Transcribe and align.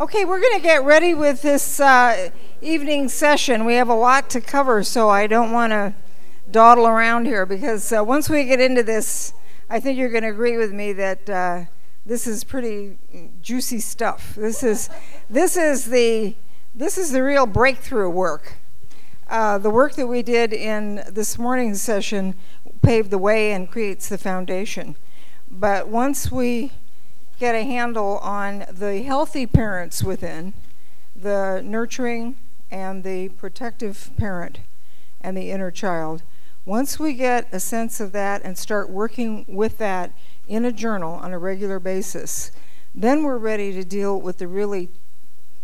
Okay, 0.00 0.24
we're 0.24 0.40
going 0.40 0.56
to 0.56 0.60
get 0.60 0.82
ready 0.82 1.14
with 1.14 1.42
this 1.42 1.78
uh, 1.78 2.30
evening 2.60 3.08
session. 3.08 3.64
We 3.64 3.74
have 3.74 3.88
a 3.88 3.94
lot 3.94 4.28
to 4.30 4.40
cover, 4.40 4.82
so 4.82 5.08
I 5.08 5.28
don't 5.28 5.52
want 5.52 5.70
to 5.70 5.94
dawdle 6.50 6.88
around 6.88 7.26
here 7.26 7.46
because 7.46 7.92
uh, 7.92 8.02
once 8.02 8.28
we 8.28 8.44
get 8.44 8.60
into 8.60 8.82
this, 8.82 9.34
I 9.70 9.78
think 9.78 9.96
you're 9.96 10.08
going 10.08 10.24
to 10.24 10.30
agree 10.30 10.56
with 10.56 10.72
me 10.72 10.92
that 10.94 11.30
uh, 11.30 11.64
this 12.04 12.26
is 12.26 12.42
pretty 12.42 12.98
juicy 13.40 13.78
stuff. 13.78 14.34
This 14.34 14.64
is 14.64 14.90
this 15.30 15.56
is 15.56 15.84
the 15.84 16.34
this 16.74 16.98
is 16.98 17.12
the 17.12 17.22
real 17.22 17.46
breakthrough 17.46 18.10
work. 18.10 18.54
Uh, 19.30 19.58
the 19.58 19.70
work 19.70 19.94
that 19.94 20.08
we 20.08 20.24
did 20.24 20.52
in 20.52 21.04
this 21.08 21.38
morning's 21.38 21.80
session 21.80 22.34
paved 22.82 23.10
the 23.10 23.18
way 23.18 23.52
and 23.52 23.70
creates 23.70 24.08
the 24.08 24.18
foundation. 24.18 24.96
But 25.48 25.86
once 25.86 26.32
we 26.32 26.72
get 27.38 27.54
a 27.54 27.64
handle 27.64 28.18
on 28.18 28.64
the 28.70 29.02
healthy 29.02 29.46
parents 29.46 30.02
within, 30.02 30.54
the 31.14 31.62
nurturing 31.64 32.36
and 32.70 33.04
the 33.04 33.28
protective 33.30 34.10
parent 34.16 34.60
and 35.20 35.36
the 35.36 35.50
inner 35.50 35.70
child. 35.70 36.22
Once 36.66 36.98
we 36.98 37.12
get 37.12 37.48
a 37.52 37.60
sense 37.60 38.00
of 38.00 38.12
that 38.12 38.42
and 38.42 38.56
start 38.56 38.88
working 38.88 39.44
with 39.48 39.78
that 39.78 40.12
in 40.48 40.64
a 40.64 40.72
journal 40.72 41.14
on 41.14 41.32
a 41.32 41.38
regular 41.38 41.78
basis, 41.78 42.50
then 42.94 43.22
we're 43.22 43.38
ready 43.38 43.72
to 43.72 43.84
deal 43.84 44.20
with 44.20 44.38
the 44.38 44.48
really 44.48 44.88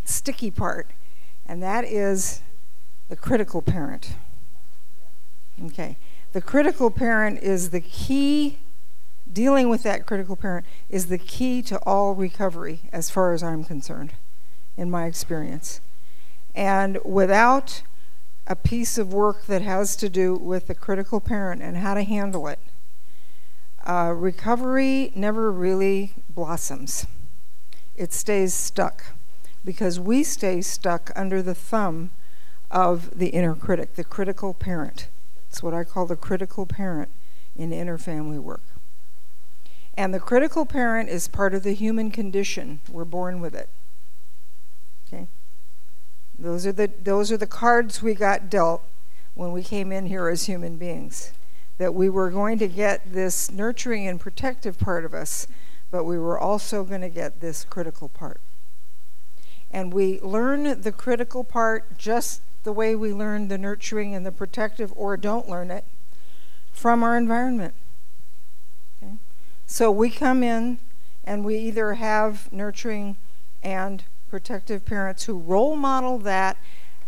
sticky 0.05 0.50
part, 0.50 0.89
and 1.47 1.62
that 1.62 1.84
is 1.84 2.42
the 3.09 3.16
critical 3.16 3.62
parent. 3.62 4.14
Okay. 5.64 5.97
The 6.33 6.41
critical 6.41 6.91
parent 6.91 7.42
is 7.42 7.70
the 7.70 7.80
key 7.80 8.59
dealing 9.33 9.69
with 9.69 9.83
that 9.83 10.07
critical 10.07 10.37
parent 10.37 10.66
is 10.89 11.07
the 11.07 11.19
key 11.19 11.62
to 11.62 11.79
all 11.80 12.15
recovery, 12.15 12.80
as 12.93 13.11
far 13.11 13.33
as 13.33 13.43
I'm 13.43 13.65
concerned, 13.65 14.12
in 14.77 14.91
my 14.91 15.06
experience. 15.06 15.80
And 16.55 16.98
without 17.05 17.83
a 18.47 18.56
piece 18.56 18.98
of 18.98 19.12
work 19.12 19.47
that 19.47 19.62
has 19.62 19.95
to 19.97 20.08
do 20.08 20.34
with 20.34 20.67
the 20.67 20.75
critical 20.75 21.20
parent 21.20 21.62
and 21.62 21.77
how 21.77 21.95
to 21.95 22.03
handle 22.03 22.48
it, 22.48 22.58
uh, 23.86 24.12
recovery 24.17 25.12
never 25.14 25.51
really 25.51 26.12
blossoms. 26.28 27.06
It 27.97 28.12
stays 28.12 28.53
stuck 28.53 29.05
because 29.64 30.01
we 30.01 30.23
stay 30.25 30.61
stuck 30.62 31.12
under 31.14 31.42
the 31.42 31.55
thumb 31.55 32.11
of 32.70 33.19
the 33.19 33.28
inner 33.28 33.55
critic, 33.55 33.95
the 33.95 34.05
critical 34.05 34.55
parent. 34.55 35.08
It's 35.48 35.62
what 35.62 35.75
I 35.75 35.84
call 35.84 36.06
the 36.06 36.17
critical 36.17 36.67
parent 36.67 37.11
in 37.56 37.73
inner 37.73 37.98
family 37.98 38.39
work. 38.39 38.62
And 39.94 40.14
the 40.14 40.20
critical 40.20 40.64
parent 40.64 41.08
is 41.08 41.28
part 41.28 41.55
of 41.55 41.62
the 41.62 41.74
human 41.74 42.10
condition. 42.10 42.80
We're 42.88 43.05
born 43.05 43.41
with 43.41 43.55
it. 43.55 43.69
Okay? 45.06 45.27
Those 46.38 46.66
are 46.66 46.72
the 46.72 46.91
those 47.02 47.30
are 47.30 47.36
the 47.36 47.46
cards 47.46 48.02
we 48.02 48.14
got 48.14 48.48
dealt 48.48 48.83
when 49.34 49.52
we 49.52 49.62
came 49.62 49.92
in 49.92 50.06
here 50.06 50.28
as 50.28 50.46
human 50.46 50.77
beings. 50.77 51.33
That 51.78 51.94
we 51.94 52.08
were 52.08 52.30
going 52.30 52.58
to 52.58 52.68
get 52.68 53.12
this 53.12 53.50
nurturing 53.50 54.06
and 54.06 54.20
protective 54.20 54.78
part 54.78 55.05
of 55.05 55.14
us, 55.14 55.46
but 55.91 56.05
we 56.05 56.18
were 56.18 56.38
also 56.38 56.84
going 56.84 57.00
to 57.00 57.08
get 57.08 57.41
this 57.41 57.64
critical 57.64 58.08
part. 58.08 58.41
And 59.70 59.92
we 59.92 60.20
learn 60.20 60.80
the 60.80 60.92
critical 60.92 61.44
part 61.44 61.96
just 61.96 62.42
the 62.64 62.72
way 62.72 62.94
we 62.94 63.12
learn 63.12 63.48
the 63.48 63.58
nurturing 63.58 64.14
and 64.14 64.27
the 64.27 64.33
protective, 64.33 64.92
or 64.96 65.16
don't 65.16 65.48
learn 65.48 65.70
it, 65.70 65.84
from 66.72 67.02
our 67.02 67.16
environment. 67.16 67.74
So 69.73 69.93
we 69.93 70.11
come 70.11 70.43
in 70.43 70.79
and 71.23 71.45
we 71.45 71.57
either 71.57 71.95
have 71.95 72.53
nurturing 72.53 73.17
and 73.63 74.03
protective 74.29 74.85
parents 74.85 75.25
who 75.25 75.39
role 75.39 75.77
model 75.77 76.19
that 76.19 76.57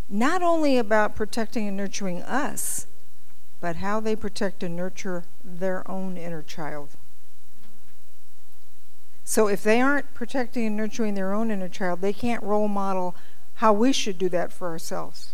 not 0.07 0.41
only 0.41 0.77
about 0.77 1.13
protecting 1.13 1.67
and 1.67 1.75
nurturing 1.75 2.21
us, 2.21 2.87
but 3.59 3.75
how 3.75 3.99
they 3.99 4.15
protect 4.15 4.63
and 4.63 4.77
nurture 4.77 5.25
their 5.43 5.85
own 5.91 6.15
inner 6.15 6.41
child. 6.41 6.91
So 9.25 9.49
if 9.49 9.61
they 9.61 9.81
aren't 9.81 10.13
protecting 10.13 10.65
and 10.65 10.77
nurturing 10.77 11.15
their 11.15 11.33
own 11.33 11.51
inner 11.51 11.67
child, 11.67 11.99
they 11.99 12.13
can't 12.13 12.41
role 12.41 12.69
model 12.69 13.13
how 13.55 13.73
we 13.73 13.91
should 13.91 14.17
do 14.17 14.29
that 14.29 14.53
for 14.53 14.69
ourselves. 14.69 15.33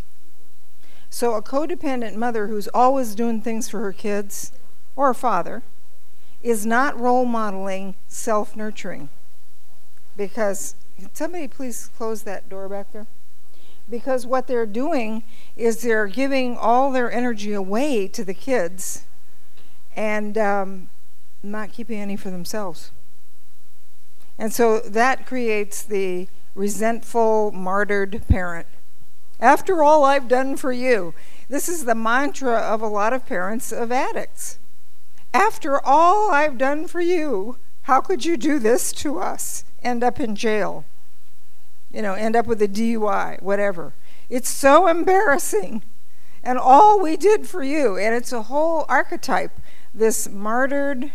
So 1.11 1.35
a 1.35 1.43
codependent 1.43 2.15
mother 2.15 2.47
who's 2.47 2.67
always 2.69 3.13
doing 3.13 3.39
things 3.39 3.69
for 3.69 3.81
her 3.81 3.93
kids 3.93 4.51
or 4.95 5.11
a 5.11 5.15
father 5.15 5.61
is 6.41 6.65
not 6.65 6.99
role 6.99 7.25
modeling 7.25 7.95
self 8.07 8.55
nurturing. 8.55 9.09
Because, 10.15 10.75
somebody 11.13 11.47
please 11.47 11.89
close 11.97 12.23
that 12.23 12.49
door 12.49 12.67
back 12.67 12.91
there? 12.91 13.07
Because 13.89 14.25
what 14.25 14.47
they're 14.47 14.65
doing 14.65 15.23
is 15.57 15.81
they're 15.81 16.07
giving 16.07 16.57
all 16.57 16.91
their 16.91 17.11
energy 17.11 17.53
away 17.53 18.07
to 18.09 18.23
the 18.23 18.33
kids 18.33 19.05
and 19.95 20.37
um, 20.37 20.89
not 21.41 21.71
keeping 21.73 21.99
any 21.99 22.15
for 22.15 22.29
themselves. 22.29 22.91
And 24.37 24.53
so 24.53 24.79
that 24.79 25.25
creates 25.25 25.81
the 25.81 26.27
resentful, 26.55 27.51
martyred 27.51 28.21
parent. 28.27 28.67
After 29.39 29.81
all 29.81 30.03
I've 30.03 30.27
done 30.27 30.57
for 30.57 30.71
you. 30.71 31.13
This 31.49 31.67
is 31.67 31.85
the 31.85 31.95
mantra 31.95 32.59
of 32.59 32.81
a 32.81 32.87
lot 32.87 33.11
of 33.11 33.25
parents 33.25 33.71
of 33.71 33.91
addicts. 33.91 34.58
After 35.33 35.83
all 35.85 36.31
I've 36.31 36.57
done 36.57 36.87
for 36.87 37.01
you, 37.01 37.57
how 37.83 38.01
could 38.01 38.25
you 38.25 38.37
do 38.37 38.59
this 38.59 38.91
to 38.93 39.19
us? 39.19 39.63
End 39.83 40.03
up 40.03 40.19
in 40.19 40.35
jail. 40.35 40.85
You 41.91 42.01
know, 42.01 42.13
end 42.13 42.35
up 42.35 42.45
with 42.45 42.61
a 42.61 42.67
DUI, 42.67 43.41
whatever. 43.41 43.93
It's 44.29 44.49
so 44.49 44.87
embarrassing. 44.87 45.83
And 46.43 46.57
all 46.57 46.99
we 46.99 47.17
did 47.17 47.47
for 47.47 47.63
you, 47.63 47.97
and 47.97 48.15
it's 48.15 48.31
a 48.31 48.43
whole 48.43 48.85
archetype 48.87 49.59
this 49.93 50.29
martyred, 50.29 51.11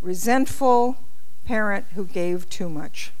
resentful 0.00 0.98
parent 1.44 1.86
who 1.94 2.04
gave 2.04 2.48
too 2.48 2.68
much. 2.68 3.12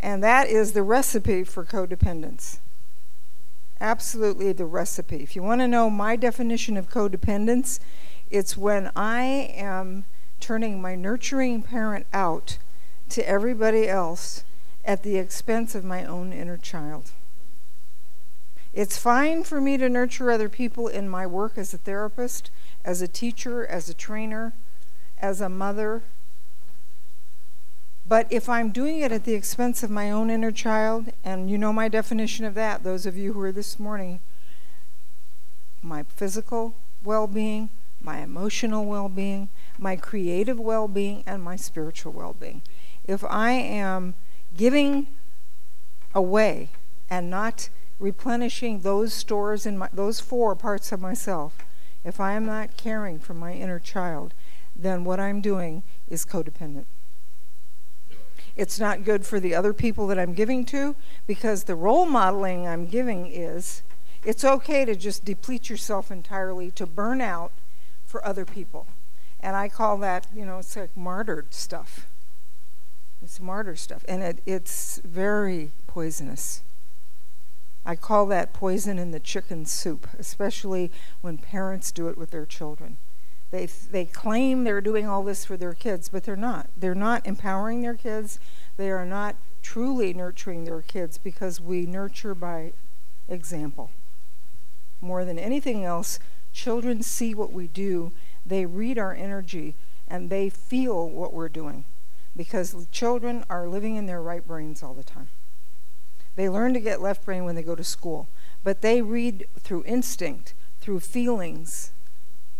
And 0.00 0.22
that 0.22 0.48
is 0.48 0.72
the 0.72 0.82
recipe 0.82 1.42
for 1.42 1.64
codependence. 1.64 2.58
Absolutely 3.80 4.52
the 4.52 4.64
recipe. 4.64 5.22
If 5.22 5.36
you 5.36 5.42
want 5.42 5.60
to 5.60 5.68
know 5.68 5.90
my 5.90 6.16
definition 6.16 6.76
of 6.76 6.88
codependence, 6.88 7.80
it's 8.30 8.56
when 8.56 8.90
I 8.96 9.22
am 9.54 10.04
turning 10.40 10.80
my 10.80 10.94
nurturing 10.94 11.62
parent 11.62 12.06
out 12.12 12.58
to 13.10 13.26
everybody 13.28 13.88
else 13.88 14.44
at 14.84 15.02
the 15.02 15.16
expense 15.16 15.74
of 15.74 15.84
my 15.84 16.04
own 16.04 16.32
inner 16.32 16.56
child. 16.56 17.12
It's 18.72 18.98
fine 18.98 19.42
for 19.42 19.60
me 19.60 19.78
to 19.78 19.88
nurture 19.88 20.30
other 20.30 20.48
people 20.48 20.86
in 20.86 21.08
my 21.08 21.26
work 21.26 21.56
as 21.56 21.72
a 21.72 21.78
therapist, 21.78 22.50
as 22.84 23.00
a 23.00 23.08
teacher, 23.08 23.66
as 23.66 23.88
a 23.88 23.94
trainer, 23.94 24.52
as 25.18 25.40
a 25.40 25.48
mother. 25.48 26.02
But 28.06 28.26
if 28.30 28.48
I'm 28.48 28.70
doing 28.70 29.00
it 29.00 29.12
at 29.12 29.24
the 29.24 29.34
expense 29.34 29.82
of 29.82 29.90
my 29.90 30.10
own 30.10 30.30
inner 30.30 30.52
child, 30.52 31.08
and 31.24 31.50
you 31.50 31.58
know 31.58 31.72
my 31.72 31.88
definition 31.88 32.44
of 32.44 32.54
that, 32.54 32.84
those 32.84 33.06
of 33.06 33.16
you 33.16 33.32
who 33.32 33.40
are 33.40 33.52
this 33.52 33.80
morning, 33.80 34.20
my 35.82 36.02
physical 36.02 36.74
well 37.02 37.26
being, 37.26 37.70
my 38.00 38.18
emotional 38.18 38.84
well 38.84 39.08
being, 39.08 39.48
my 39.78 39.96
creative 39.96 40.58
well 40.58 40.88
being, 40.88 41.24
and 41.26 41.42
my 41.42 41.56
spiritual 41.56 42.12
well 42.12 42.34
being. 42.38 42.62
If 43.04 43.24
I 43.24 43.52
am 43.52 44.14
giving 44.56 45.06
away 46.14 46.70
and 47.10 47.30
not 47.30 47.68
replenishing 47.98 48.80
those 48.80 49.12
stores 49.12 49.66
in 49.66 49.78
my, 49.78 49.88
those 49.92 50.20
four 50.20 50.54
parts 50.54 50.92
of 50.92 51.00
myself, 51.00 51.58
if 52.04 52.20
I 52.20 52.32
am 52.32 52.46
not 52.46 52.76
caring 52.76 53.18
for 53.18 53.34
my 53.34 53.52
inner 53.52 53.78
child, 53.78 54.34
then 54.74 55.04
what 55.04 55.18
I'm 55.18 55.40
doing 55.40 55.82
is 56.08 56.24
codependent. 56.24 56.84
It's 58.56 58.80
not 58.80 59.04
good 59.04 59.26
for 59.26 59.38
the 59.38 59.54
other 59.54 59.74
people 59.74 60.06
that 60.06 60.18
I'm 60.18 60.32
giving 60.32 60.64
to 60.66 60.96
because 61.26 61.64
the 61.64 61.74
role 61.74 62.06
modeling 62.06 62.66
I'm 62.66 62.86
giving 62.86 63.26
is 63.26 63.82
it's 64.24 64.44
okay 64.44 64.84
to 64.84 64.96
just 64.96 65.24
deplete 65.24 65.68
yourself 65.68 66.10
entirely, 66.10 66.70
to 66.72 66.86
burn 66.86 67.20
out, 67.20 67.52
for 68.16 68.26
other 68.26 68.46
people. 68.46 68.86
And 69.40 69.54
I 69.54 69.68
call 69.68 69.98
that, 69.98 70.26
you 70.34 70.46
know, 70.46 70.60
it's 70.60 70.74
like 70.74 70.96
martyred 70.96 71.52
stuff. 71.52 72.06
It's 73.22 73.40
martyr 73.40 73.76
stuff. 73.76 74.06
And 74.08 74.22
it, 74.22 74.40
it's 74.46 75.02
very 75.04 75.72
poisonous. 75.86 76.62
I 77.84 77.94
call 77.94 78.24
that 78.26 78.54
poison 78.54 78.98
in 78.98 79.10
the 79.10 79.20
chicken 79.20 79.66
soup, 79.66 80.08
especially 80.18 80.90
when 81.20 81.36
parents 81.36 81.92
do 81.92 82.08
it 82.08 82.16
with 82.16 82.30
their 82.30 82.46
children. 82.46 82.96
They, 83.50 83.66
they 83.66 84.06
claim 84.06 84.64
they're 84.64 84.80
doing 84.80 85.06
all 85.06 85.22
this 85.22 85.44
for 85.44 85.58
their 85.58 85.74
kids, 85.74 86.08
but 86.08 86.24
they're 86.24 86.36
not. 86.36 86.70
They're 86.74 86.94
not 86.94 87.26
empowering 87.26 87.82
their 87.82 87.96
kids. 87.96 88.40
They 88.78 88.90
are 88.90 89.04
not 89.04 89.36
truly 89.62 90.14
nurturing 90.14 90.64
their 90.64 90.80
kids 90.80 91.18
because 91.18 91.60
we 91.60 91.84
nurture 91.84 92.34
by 92.34 92.72
example. 93.28 93.90
More 95.02 95.26
than 95.26 95.38
anything 95.38 95.84
else, 95.84 96.18
Children 96.56 97.02
see 97.02 97.34
what 97.34 97.52
we 97.52 97.66
do, 97.66 98.12
they 98.46 98.64
read 98.64 98.98
our 98.98 99.12
energy, 99.14 99.74
and 100.08 100.30
they 100.30 100.48
feel 100.48 101.06
what 101.06 101.34
we're 101.34 101.50
doing. 101.50 101.84
because 102.36 102.86
children 102.90 103.44
are 103.48 103.66
living 103.66 103.96
in 103.96 104.06
their 104.06 104.20
right 104.20 104.46
brains 104.46 104.82
all 104.82 104.94
the 104.94 105.02
time. 105.02 105.28
They 106.34 106.48
learn 106.48 106.74
to 106.74 106.80
get 106.80 107.00
left 107.00 107.24
brain 107.24 107.44
when 107.44 107.54
they 107.54 107.62
go 107.62 107.74
to 107.74 107.84
school, 107.84 108.28
but 108.62 108.82
they 108.82 109.00
read 109.00 109.46
through 109.58 109.84
instinct, 109.86 110.52
through 110.80 111.00
feelings, 111.00 111.92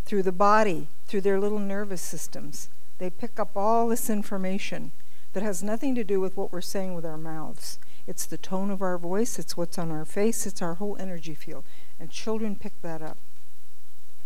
through 0.06 0.22
the 0.22 0.32
body, 0.32 0.88
through 1.06 1.20
their 1.20 1.38
little 1.38 1.58
nervous 1.58 2.00
systems. 2.00 2.70
They 2.98 3.10
pick 3.10 3.38
up 3.38 3.50
all 3.54 3.88
this 3.88 4.08
information 4.08 4.92
that 5.34 5.42
has 5.42 5.62
nothing 5.62 5.94
to 5.94 6.04
do 6.04 6.20
with 6.20 6.36
what 6.36 6.52
we're 6.52 6.62
saying 6.62 6.94
with 6.94 7.04
our 7.04 7.18
mouths. 7.18 7.78
It's 8.06 8.24
the 8.24 8.38
tone 8.38 8.70
of 8.70 8.80
our 8.80 8.96
voice, 8.96 9.38
it's 9.38 9.56
what's 9.56 9.78
on 9.78 9.90
our 9.90 10.06
face, 10.06 10.46
it's 10.46 10.62
our 10.62 10.74
whole 10.74 10.96
energy 10.98 11.34
field. 11.34 11.64
And 12.00 12.10
children 12.10 12.56
pick 12.56 12.80
that 12.80 13.02
up. 13.02 13.18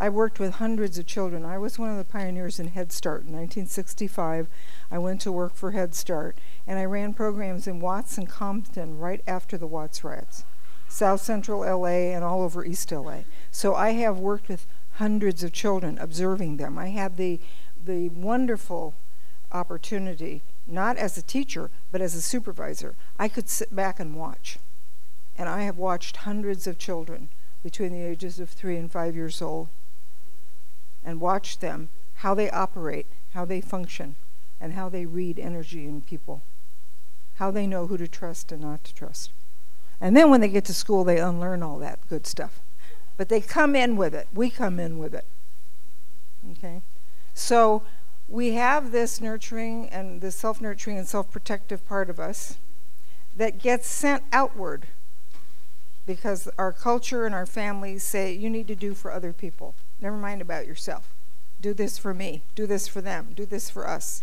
I 0.02 0.08
worked 0.08 0.40
with 0.40 0.54
hundreds 0.54 0.96
of 0.96 1.04
children. 1.04 1.44
I 1.44 1.58
was 1.58 1.78
one 1.78 1.90
of 1.90 1.98
the 1.98 2.04
pioneers 2.04 2.58
in 2.58 2.68
Head 2.68 2.90
Start. 2.90 3.20
In 3.20 3.34
1965, 3.34 4.48
I 4.90 4.96
went 4.96 5.20
to 5.20 5.30
work 5.30 5.54
for 5.54 5.72
Head 5.72 5.94
Start, 5.94 6.38
and 6.66 6.78
I 6.78 6.86
ran 6.86 7.12
programs 7.12 7.66
in 7.66 7.80
Watts 7.80 8.16
and 8.16 8.26
Compton 8.26 8.98
right 8.98 9.22
after 9.26 9.58
the 9.58 9.66
Watts 9.66 10.02
riots, 10.02 10.44
South 10.88 11.20
Central 11.20 11.60
LA 11.60 12.14
and 12.14 12.24
all 12.24 12.40
over 12.40 12.64
East 12.64 12.90
LA. 12.90 13.24
So 13.50 13.74
I 13.74 13.90
have 13.90 14.18
worked 14.18 14.48
with 14.48 14.66
hundreds 14.92 15.42
of 15.42 15.52
children, 15.52 15.98
observing 15.98 16.56
them. 16.56 16.78
I 16.78 16.88
had 16.88 17.18
the 17.18 17.38
the 17.84 18.08
wonderful 18.08 18.94
opportunity, 19.52 20.40
not 20.66 20.96
as 20.96 21.18
a 21.18 21.22
teacher, 21.22 21.70
but 21.92 22.00
as 22.00 22.14
a 22.14 22.22
supervisor. 22.22 22.94
I 23.18 23.28
could 23.28 23.50
sit 23.50 23.76
back 23.76 24.00
and 24.00 24.16
watch. 24.16 24.58
And 25.36 25.46
I 25.46 25.64
have 25.64 25.76
watched 25.76 26.16
hundreds 26.18 26.66
of 26.66 26.78
children 26.78 27.28
between 27.62 27.92
the 27.92 28.02
ages 28.02 28.40
of 28.40 28.48
three 28.48 28.78
and 28.78 28.90
five 28.90 29.14
years 29.14 29.42
old 29.42 29.68
and 31.04 31.20
watch 31.20 31.58
them, 31.58 31.88
how 32.16 32.34
they 32.34 32.50
operate, 32.50 33.06
how 33.34 33.44
they 33.44 33.60
function, 33.60 34.16
and 34.60 34.74
how 34.74 34.88
they 34.88 35.06
read 35.06 35.38
energy 35.38 35.86
in 35.86 36.02
people, 36.02 36.42
how 37.36 37.50
they 37.50 37.66
know 37.66 37.86
who 37.86 37.96
to 37.96 38.08
trust 38.08 38.52
and 38.52 38.60
not 38.60 38.84
to 38.84 38.94
trust. 38.94 39.30
And 40.00 40.16
then 40.16 40.30
when 40.30 40.40
they 40.40 40.48
get 40.48 40.64
to 40.66 40.74
school, 40.74 41.04
they 41.04 41.18
unlearn 41.18 41.62
all 41.62 41.78
that 41.78 41.98
good 42.08 42.26
stuff. 42.26 42.60
But 43.16 43.28
they 43.28 43.40
come 43.40 43.76
in 43.76 43.96
with 43.96 44.14
it. 44.14 44.28
We 44.32 44.48
come 44.48 44.80
in 44.80 44.98
with 44.98 45.14
it. 45.14 45.26
Okay? 46.52 46.80
So 47.34 47.82
we 48.28 48.52
have 48.52 48.92
this 48.92 49.20
nurturing 49.20 49.88
and 49.90 50.20
this 50.20 50.36
self 50.36 50.60
nurturing 50.60 50.96
and 50.96 51.06
self 51.06 51.30
protective 51.30 51.86
part 51.86 52.08
of 52.08 52.18
us 52.18 52.58
that 53.36 53.58
gets 53.58 53.88
sent 53.88 54.22
outward 54.32 54.86
because 56.06 56.48
our 56.58 56.72
culture 56.72 57.26
and 57.26 57.34
our 57.34 57.46
families 57.46 58.02
say 58.02 58.32
you 58.32 58.50
need 58.50 58.68
to 58.68 58.74
do 58.74 58.94
for 58.94 59.12
other 59.12 59.32
people. 59.32 59.74
Never 60.00 60.16
mind 60.16 60.40
about 60.40 60.66
yourself. 60.66 61.10
Do 61.60 61.74
this 61.74 61.98
for 61.98 62.14
me. 62.14 62.42
Do 62.54 62.66
this 62.66 62.88
for 62.88 63.00
them. 63.00 63.28
Do 63.34 63.44
this 63.44 63.68
for 63.68 63.86
us. 63.86 64.22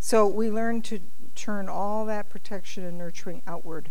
So 0.00 0.26
we 0.26 0.50
learn 0.50 0.82
to 0.82 1.00
turn 1.34 1.68
all 1.68 2.04
that 2.06 2.28
protection 2.28 2.84
and 2.84 2.98
nurturing 2.98 3.42
outward 3.46 3.90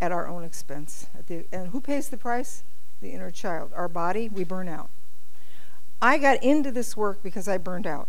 at 0.00 0.12
our 0.12 0.26
own 0.26 0.44
expense. 0.44 1.06
The, 1.26 1.44
and 1.52 1.68
who 1.68 1.80
pays 1.80 2.08
the 2.08 2.16
price? 2.16 2.62
The 3.00 3.10
inner 3.10 3.30
child. 3.30 3.70
Our 3.74 3.88
body, 3.88 4.28
we 4.28 4.44
burn 4.44 4.68
out. 4.68 4.90
I 6.02 6.18
got 6.18 6.42
into 6.42 6.70
this 6.70 6.96
work 6.96 7.22
because 7.22 7.46
I 7.46 7.58
burned 7.58 7.86
out. 7.86 8.08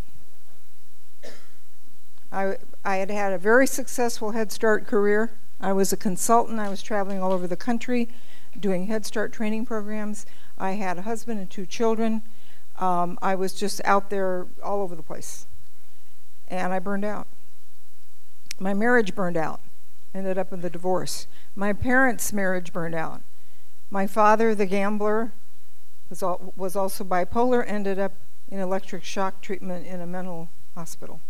I, 2.32 2.58
I 2.86 2.98
had 2.98 3.12
had 3.12 3.34
a 3.34 3.38
very 3.38 3.68
successful 3.68 4.32
Head 4.32 4.52
Start 4.52 4.88
career. 4.88 5.32
I 5.60 5.74
was 5.74 5.92
a 5.92 5.98
consultant. 5.98 6.60
I 6.60 6.70
was 6.70 6.82
traveling 6.82 7.22
all 7.22 7.34
over 7.34 7.48
the 7.48 7.58
country 7.58 8.08
doing 8.58 8.88
Head 8.88 9.06
Start 9.06 9.34
training 9.34 9.66
programs. 9.66 10.26
I 10.62 10.74
had 10.74 11.00
a 11.00 11.02
husband 11.02 11.40
and 11.40 11.50
two 11.50 11.66
children. 11.66 12.22
Um, 12.78 13.18
I 13.22 13.34
was 13.34 13.54
just 13.54 13.82
out 13.84 14.12
there 14.12 14.46
all 14.64 14.82
over 14.82 14.96
the 14.96 15.02
place. 15.04 15.48
And 16.48 16.72
I 16.72 16.78
burned 16.78 17.04
out. 17.04 17.28
My 18.60 18.76
marriage 18.76 19.16
burned 19.16 19.38
out, 19.38 19.60
ended 20.14 20.38
up 20.38 20.54
in 20.54 20.62
the 20.62 20.70
divorce. 20.70 21.26
My 21.56 21.74
parents' 21.74 22.32
marriage 22.32 22.72
burned 22.72 22.94
out. 22.94 23.22
My 23.90 24.06
father, 24.06 24.54
the 24.54 24.68
gambler, 24.68 25.32
was, 26.10 26.22
al- 26.22 26.54
was 26.56 26.76
also 26.76 27.04
bipolar, 27.04 27.64
ended 27.68 27.98
up 27.98 28.14
in 28.50 28.60
electric 28.60 29.04
shock 29.04 29.42
treatment 29.42 29.88
in 29.88 30.00
a 30.00 30.06
mental 30.06 30.50
hospital. 30.76 31.22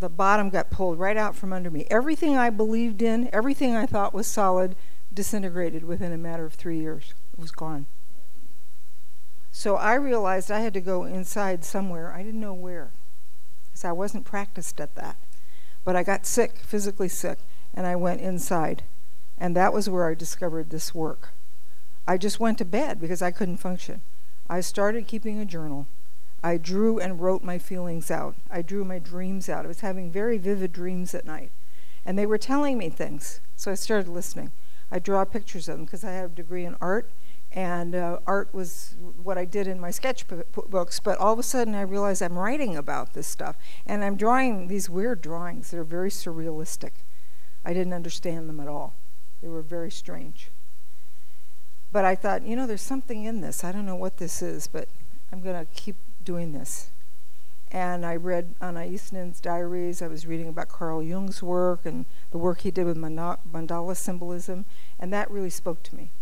The 0.00 0.08
bottom 0.08 0.50
got 0.50 0.70
pulled 0.70 0.98
right 0.98 1.16
out 1.16 1.36
from 1.36 1.52
under 1.52 1.70
me. 1.70 1.86
Everything 1.90 2.36
I 2.36 2.50
believed 2.50 3.02
in, 3.02 3.28
everything 3.32 3.76
I 3.76 3.86
thought 3.86 4.12
was 4.12 4.26
solid, 4.26 4.74
disintegrated 5.14 5.84
within 5.84 6.12
a 6.12 6.18
matter 6.18 6.44
of 6.44 6.54
three 6.54 6.78
years. 6.78 7.14
Was 7.38 7.50
gone. 7.52 7.86
So 9.52 9.76
I 9.76 9.94
realized 9.94 10.50
I 10.50 10.60
had 10.60 10.74
to 10.74 10.80
go 10.80 11.04
inside 11.04 11.64
somewhere. 11.64 12.12
I 12.12 12.24
didn't 12.24 12.40
know 12.40 12.52
where, 12.52 12.90
because 13.66 13.84
I 13.84 13.92
wasn't 13.92 14.24
practiced 14.24 14.80
at 14.80 14.96
that. 14.96 15.16
But 15.84 15.94
I 15.94 16.02
got 16.02 16.26
sick, 16.26 16.58
physically 16.58 17.08
sick, 17.08 17.38
and 17.72 17.86
I 17.86 17.94
went 17.94 18.20
inside. 18.20 18.82
And 19.38 19.54
that 19.56 19.72
was 19.72 19.88
where 19.88 20.08
I 20.08 20.14
discovered 20.14 20.70
this 20.70 20.94
work. 20.94 21.30
I 22.08 22.16
just 22.16 22.40
went 22.40 22.58
to 22.58 22.64
bed 22.64 23.00
because 23.00 23.22
I 23.22 23.30
couldn't 23.30 23.58
function. 23.58 24.00
I 24.50 24.60
started 24.60 25.06
keeping 25.06 25.38
a 25.38 25.44
journal. 25.44 25.86
I 26.42 26.56
drew 26.56 26.98
and 26.98 27.20
wrote 27.20 27.44
my 27.44 27.58
feelings 27.58 28.10
out. 28.10 28.34
I 28.50 28.62
drew 28.62 28.84
my 28.84 28.98
dreams 28.98 29.48
out. 29.48 29.64
I 29.64 29.68
was 29.68 29.80
having 29.80 30.10
very 30.10 30.38
vivid 30.38 30.72
dreams 30.72 31.14
at 31.14 31.24
night. 31.24 31.52
And 32.04 32.18
they 32.18 32.26
were 32.26 32.38
telling 32.38 32.78
me 32.78 32.88
things. 32.88 33.40
So 33.56 33.70
I 33.70 33.74
started 33.74 34.08
listening. 34.08 34.50
I 34.90 34.98
draw 34.98 35.24
pictures 35.24 35.68
of 35.68 35.76
them 35.76 35.84
because 35.84 36.02
I 36.02 36.12
have 36.12 36.32
a 36.32 36.34
degree 36.34 36.64
in 36.64 36.76
art, 36.80 37.10
and 37.58 37.96
uh, 37.96 38.20
art 38.24 38.54
was 38.54 38.94
what 39.20 39.36
I 39.36 39.44
did 39.44 39.66
in 39.66 39.80
my 39.80 39.88
sketchbooks. 39.88 41.00
But 41.02 41.18
all 41.18 41.32
of 41.32 41.40
a 41.40 41.42
sudden, 41.42 41.74
I 41.74 41.80
realized 41.80 42.22
I'm 42.22 42.38
writing 42.38 42.76
about 42.76 43.14
this 43.14 43.26
stuff, 43.26 43.56
and 43.84 44.04
I'm 44.04 44.14
drawing 44.14 44.68
these 44.68 44.88
weird 44.88 45.20
drawings 45.20 45.72
that 45.72 45.78
are 45.80 45.84
very 45.84 46.08
surrealistic. 46.08 46.92
I 47.64 47.72
didn't 47.72 47.94
understand 47.94 48.48
them 48.48 48.60
at 48.60 48.68
all, 48.68 48.94
they 49.42 49.48
were 49.48 49.62
very 49.62 49.90
strange. 49.90 50.52
But 51.90 52.04
I 52.04 52.14
thought, 52.14 52.44
you 52.44 52.54
know, 52.54 52.64
there's 52.64 52.80
something 52.80 53.24
in 53.24 53.40
this. 53.40 53.64
I 53.64 53.72
don't 53.72 53.86
know 53.86 53.96
what 53.96 54.18
this 54.18 54.40
is, 54.40 54.68
but 54.68 54.88
I'm 55.32 55.40
going 55.40 55.58
to 55.58 55.66
keep 55.74 55.96
doing 56.22 56.52
this. 56.52 56.90
And 57.72 58.06
I 58.06 58.14
read 58.14 58.54
Anna 58.60 58.86
Eastman's 58.86 59.40
diaries. 59.40 60.00
I 60.00 60.06
was 60.06 60.28
reading 60.28 60.46
about 60.46 60.68
Carl 60.68 61.02
Jung's 61.02 61.42
work 61.42 61.84
and 61.84 62.06
the 62.30 62.38
work 62.38 62.60
he 62.60 62.70
did 62.70 62.86
with 62.86 62.96
mandala 62.96 63.96
symbolism, 63.96 64.64
and 65.00 65.12
that 65.12 65.28
really 65.28 65.50
spoke 65.50 65.82
to 65.82 65.96
me. 65.96 66.12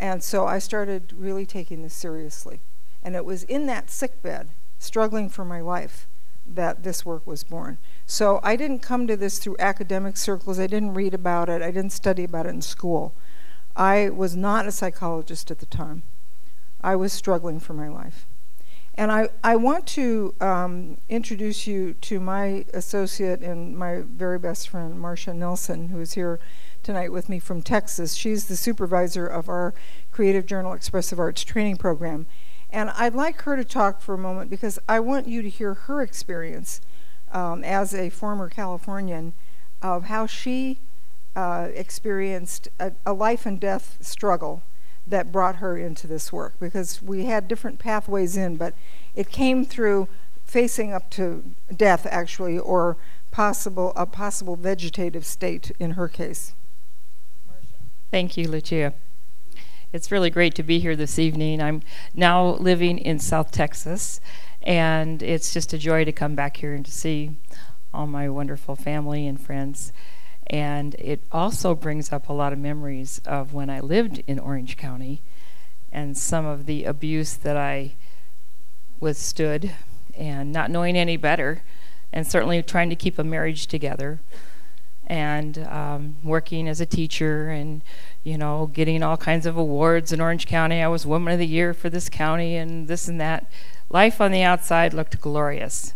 And 0.00 0.22
so 0.22 0.46
I 0.46 0.58
started 0.58 1.12
really 1.16 1.46
taking 1.46 1.82
this 1.82 1.94
seriously. 1.94 2.60
And 3.02 3.16
it 3.16 3.24
was 3.24 3.42
in 3.44 3.66
that 3.66 3.90
sick 3.90 4.22
bed, 4.22 4.50
struggling 4.78 5.28
for 5.28 5.44
my 5.44 5.60
life, 5.60 6.06
that 6.46 6.82
this 6.82 7.04
work 7.04 7.26
was 7.26 7.44
born. 7.44 7.78
So 8.06 8.40
I 8.42 8.56
didn't 8.56 8.78
come 8.80 9.06
to 9.06 9.16
this 9.16 9.38
through 9.38 9.56
academic 9.58 10.16
circles. 10.16 10.58
I 10.58 10.66
didn't 10.66 10.94
read 10.94 11.14
about 11.14 11.48
it. 11.48 11.62
I 11.62 11.70
didn't 11.70 11.92
study 11.92 12.24
about 12.24 12.46
it 12.46 12.50
in 12.50 12.62
school. 12.62 13.14
I 13.76 14.08
was 14.08 14.34
not 14.34 14.66
a 14.66 14.72
psychologist 14.72 15.50
at 15.50 15.58
the 15.58 15.66
time. 15.66 16.02
I 16.80 16.96
was 16.96 17.12
struggling 17.12 17.60
for 17.60 17.74
my 17.74 17.88
life. 17.88 18.26
And 18.94 19.12
I, 19.12 19.28
I 19.44 19.54
want 19.54 19.86
to 19.88 20.34
um, 20.40 20.98
introduce 21.08 21.68
you 21.68 21.94
to 21.94 22.18
my 22.18 22.64
associate 22.74 23.42
and 23.42 23.78
my 23.78 24.02
very 24.02 24.40
best 24.40 24.68
friend, 24.68 24.98
Marcia 24.98 25.32
Nelson, 25.32 25.88
who 25.88 26.00
is 26.00 26.14
here 26.14 26.40
tonight 26.88 27.12
with 27.12 27.28
me 27.28 27.38
from 27.38 27.60
Texas. 27.60 28.14
She's 28.14 28.46
the 28.46 28.56
supervisor 28.56 29.26
of 29.26 29.50
our 29.50 29.74
Creative 30.10 30.46
Journal 30.46 30.72
Expressive 30.72 31.20
Arts 31.20 31.44
training 31.44 31.76
program. 31.76 32.26
And 32.70 32.88
I'd 32.88 33.14
like 33.14 33.42
her 33.42 33.56
to 33.56 33.62
talk 33.62 34.00
for 34.00 34.14
a 34.14 34.18
moment 34.18 34.48
because 34.48 34.78
I 34.88 34.98
want 34.98 35.28
you 35.28 35.42
to 35.42 35.50
hear 35.50 35.74
her 35.74 36.00
experience 36.00 36.80
um, 37.30 37.62
as 37.62 37.92
a 37.92 38.08
former 38.08 38.48
Californian 38.48 39.34
of 39.82 40.04
how 40.04 40.24
she 40.24 40.78
uh, 41.36 41.68
experienced 41.74 42.68
a, 42.80 42.92
a 43.04 43.12
life 43.12 43.44
and 43.44 43.60
death 43.60 43.98
struggle 44.00 44.62
that 45.06 45.30
brought 45.30 45.56
her 45.56 45.76
into 45.76 46.06
this 46.06 46.32
work 46.32 46.54
because 46.58 47.02
we 47.02 47.26
had 47.26 47.48
different 47.48 47.78
pathways 47.78 48.34
in, 48.34 48.56
but 48.56 48.72
it 49.14 49.30
came 49.30 49.66
through 49.66 50.08
facing 50.42 50.94
up 50.94 51.10
to 51.10 51.44
death, 51.76 52.06
actually, 52.10 52.58
or 52.58 52.96
possible 53.30 53.92
a 53.94 54.06
possible 54.06 54.56
vegetative 54.56 55.26
state 55.26 55.70
in 55.78 55.90
her 55.90 56.08
case. 56.08 56.54
Thank 58.10 58.38
you, 58.38 58.48
Lucia. 58.48 58.94
It's 59.92 60.10
really 60.10 60.30
great 60.30 60.54
to 60.54 60.62
be 60.62 60.78
here 60.78 60.96
this 60.96 61.18
evening. 61.18 61.60
I'm 61.60 61.82
now 62.14 62.54
living 62.54 62.96
in 62.96 63.18
South 63.18 63.50
Texas, 63.50 64.18
and 64.62 65.22
it's 65.22 65.52
just 65.52 65.74
a 65.74 65.78
joy 65.78 66.06
to 66.06 66.12
come 66.12 66.34
back 66.34 66.56
here 66.56 66.72
and 66.72 66.86
to 66.86 66.90
see 66.90 67.36
all 67.92 68.06
my 68.06 68.26
wonderful 68.30 68.76
family 68.76 69.26
and 69.26 69.38
friends. 69.38 69.92
And 70.46 70.94
it 70.94 71.20
also 71.30 71.74
brings 71.74 72.10
up 72.10 72.30
a 72.30 72.32
lot 72.32 72.54
of 72.54 72.58
memories 72.58 73.20
of 73.26 73.52
when 73.52 73.68
I 73.68 73.80
lived 73.80 74.22
in 74.26 74.38
Orange 74.38 74.78
County 74.78 75.20
and 75.92 76.16
some 76.16 76.46
of 76.46 76.64
the 76.64 76.84
abuse 76.84 77.36
that 77.36 77.58
I 77.58 77.92
withstood 79.00 79.72
and 80.16 80.50
not 80.50 80.70
knowing 80.70 80.96
any 80.96 81.18
better 81.18 81.60
and 82.10 82.26
certainly 82.26 82.62
trying 82.62 82.88
to 82.88 82.96
keep 82.96 83.18
a 83.18 83.24
marriage 83.24 83.66
together 83.66 84.20
and 85.08 85.58
um, 85.66 86.16
working 86.22 86.68
as 86.68 86.80
a 86.80 86.86
teacher 86.86 87.48
and 87.48 87.82
you 88.22 88.38
know 88.38 88.70
getting 88.72 89.02
all 89.02 89.16
kinds 89.16 89.46
of 89.46 89.56
awards 89.56 90.12
in 90.12 90.20
orange 90.20 90.46
county 90.46 90.82
i 90.82 90.86
was 90.86 91.06
woman 91.06 91.32
of 91.32 91.38
the 91.38 91.46
year 91.46 91.72
for 91.72 91.88
this 91.88 92.08
county 92.08 92.56
and 92.56 92.88
this 92.88 93.08
and 93.08 93.20
that 93.20 93.50
life 93.90 94.20
on 94.20 94.30
the 94.30 94.42
outside 94.42 94.92
looked 94.92 95.20
glorious 95.20 95.94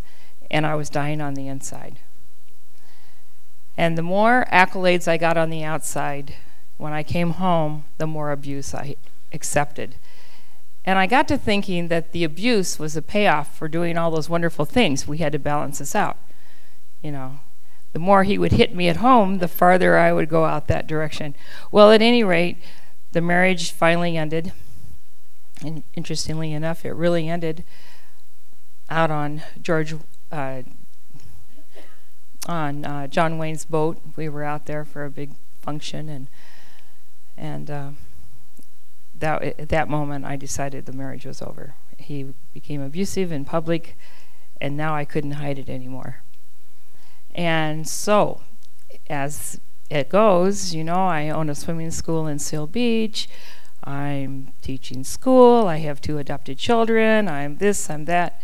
and 0.53 0.67
I 0.67 0.75
was 0.75 0.91
dying 0.91 1.21
on 1.21 1.35
the 1.35 1.49
inside. 1.49 1.99
And 3.77 3.97
the 3.97 4.03
more 4.03 4.47
accolades 4.53 5.09
I 5.09 5.17
got 5.17 5.39
on 5.39 5.49
the 5.49 5.65
outside, 5.65 6.35
when 6.77 6.93
I 6.93 7.03
came 7.03 7.31
home, 7.31 7.85
the 7.97 8.07
more 8.07 8.31
abuse 8.31 8.75
I 8.75 8.97
accepted. 9.33 9.97
And 10.85 10.99
I 10.99 11.07
got 11.07 11.27
to 11.29 11.39
thinking 11.39 11.89
that 11.89 12.13
the 12.13 12.23
abuse 12.23 12.79
was 12.79 12.97
a 12.97 13.03
payoff 13.03 13.57
for 13.57 13.67
doing 13.67 13.97
all 13.97 14.11
those 14.11 14.29
wonderful 14.29 14.67
things. 14.67 15.09
We 15.09 15.19
had 15.19 15.33
to 15.33 15.39
balance 15.39 15.79
this 15.79 15.97
out. 15.97 16.19
You 17.03 17.13
know, 17.13 17.41
the 17.93 17.99
more 17.99 18.25
he 18.25 18.39
would 18.39 18.53
hit 18.53 18.75
me 18.75 18.89
at 18.89 18.97
home, 18.97 19.39
the 19.39 19.49
farther 19.49 19.99
I 19.99 20.13
would 20.13 20.29
go 20.29 20.45
out 20.45 20.67
that 20.69 20.87
direction. 20.87 21.35
Well, 21.71 21.93
at 21.93 22.03
any 22.03 22.25
rate, 22.25 22.57
the 23.13 23.21
marriage 23.21 23.71
finally 23.73 24.17
ended. 24.17 24.53
And 25.61 25.83
interestingly 25.95 26.53
enough, 26.53 26.85
it 26.85 26.93
really 26.93 27.29
ended 27.29 27.65
out 28.89 29.11
on 29.11 29.43
George, 29.61 29.95
uh, 30.31 30.63
on 32.47 32.85
uh, 32.85 33.07
John 33.07 33.39
Wayne's 33.39 33.65
boat. 33.65 34.01
We 34.17 34.29
were 34.29 34.45
out 34.45 34.67
there 34.67 34.85
for 34.85 35.05
a 35.05 35.11
big 35.11 35.33
function, 35.61 36.09
and 36.09 36.27
and 37.37 37.71
uh, 37.71 37.91
that 39.19 39.43
at 39.43 39.69
that 39.69 39.89
moment, 39.89 40.25
I 40.25 40.37
decided 40.37 40.87
the 40.87 40.93
marriage 40.93 41.25
was 41.25 41.41
over. 41.41 41.75
He 41.97 42.35
became 42.53 42.83
abusive 42.83 43.31
in 43.31 43.45
public, 43.45 43.97
and 44.61 44.77
now 44.77 44.95
I 44.95 45.05
couldn't 45.05 45.33
hide 45.33 45.59
it 45.59 45.69
anymore. 45.69 46.22
And 47.35 47.89
so, 47.89 48.43
as 49.09 49.61
it 49.91 50.09
goes, 50.09 50.75
you 50.75 50.85
know, 50.85 51.07
I 51.07 51.29
own 51.29 51.49
a 51.49 51.55
swimming 51.55 51.91
school 51.91 52.27
in 52.27 52.39
Seal 52.39 52.67
Beach. 52.67 53.29
I'm 53.85 54.53
teaching 54.63 55.03
school. 55.05 55.67
I 55.67 55.79
have 55.79 56.01
two 56.01 56.19
adopted 56.19 56.59
children. 56.59 57.29
I'm 57.29 57.57
this, 57.57 57.91
I'm 57.91 58.05
that. 58.05 58.41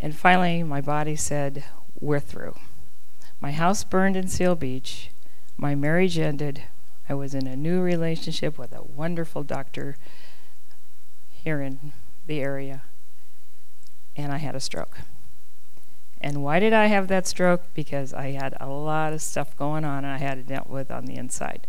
And 0.00 0.14
finally, 0.14 0.62
my 0.62 0.80
body 0.80 1.16
said, 1.16 1.64
We're 2.00 2.20
through. 2.20 2.56
My 3.40 3.52
house 3.52 3.82
burned 3.82 4.16
in 4.16 4.28
Seal 4.28 4.54
Beach. 4.54 5.10
My 5.56 5.74
marriage 5.74 6.18
ended. 6.18 6.64
I 7.08 7.14
was 7.14 7.34
in 7.34 7.46
a 7.46 7.56
new 7.56 7.80
relationship 7.80 8.58
with 8.58 8.72
a 8.72 8.82
wonderful 8.82 9.42
doctor 9.42 9.96
here 11.30 11.60
in 11.60 11.92
the 12.26 12.40
area. 12.40 12.82
And 14.16 14.32
I 14.32 14.38
had 14.38 14.54
a 14.54 14.60
stroke. 14.60 14.98
And 16.22 16.42
why 16.42 16.60
did 16.60 16.72
I 16.72 16.86
have 16.86 17.08
that 17.08 17.26
stroke? 17.26 17.62
Because 17.74 18.14
I 18.14 18.30
had 18.30 18.54
a 18.60 18.68
lot 18.68 19.12
of 19.12 19.20
stuff 19.20 19.56
going 19.56 19.84
on 19.84 20.04
and 20.04 20.14
I 20.14 20.18
had 20.18 20.36
to 20.36 20.42
deal 20.42 20.66
with 20.68 20.90
on 20.90 21.04
the 21.06 21.16
inside. 21.16 21.66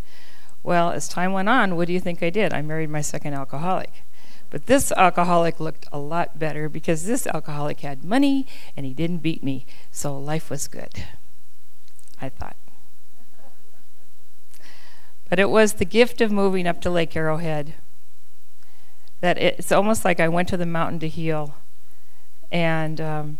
Well, 0.61 0.91
as 0.91 1.09
time 1.09 1.33
went 1.33 1.49
on, 1.49 1.75
what 1.75 1.87
do 1.87 1.93
you 1.93 1.99
think 1.99 2.21
I 2.21 2.29
did? 2.29 2.53
I 2.53 2.61
married 2.61 2.89
my 2.89 3.01
second 3.01 3.33
alcoholic. 3.33 4.03
But 4.51 4.67
this 4.67 4.91
alcoholic 4.91 5.59
looked 5.59 5.87
a 5.91 5.97
lot 5.97 6.37
better 6.37 6.69
because 6.69 7.05
this 7.05 7.25
alcoholic 7.25 7.79
had 7.79 8.05
money 8.05 8.45
and 8.77 8.85
he 8.85 8.93
didn't 8.93 9.17
beat 9.17 9.43
me, 9.43 9.65
so 9.91 10.15
life 10.15 10.51
was 10.51 10.67
good. 10.67 11.03
I 12.21 12.29
thought. 12.29 12.55
But 15.27 15.39
it 15.39 15.49
was 15.49 15.73
the 15.73 15.85
gift 15.85 16.21
of 16.21 16.31
moving 16.31 16.67
up 16.67 16.79
to 16.81 16.91
Lake 16.91 17.15
Arrowhead 17.15 17.73
that 19.21 19.39
it's 19.39 19.71
almost 19.71 20.05
like 20.05 20.19
I 20.19 20.27
went 20.27 20.47
to 20.49 20.57
the 20.57 20.65
mountain 20.67 20.99
to 20.99 21.07
heal. 21.07 21.55
And 22.51 23.01
um, 23.01 23.39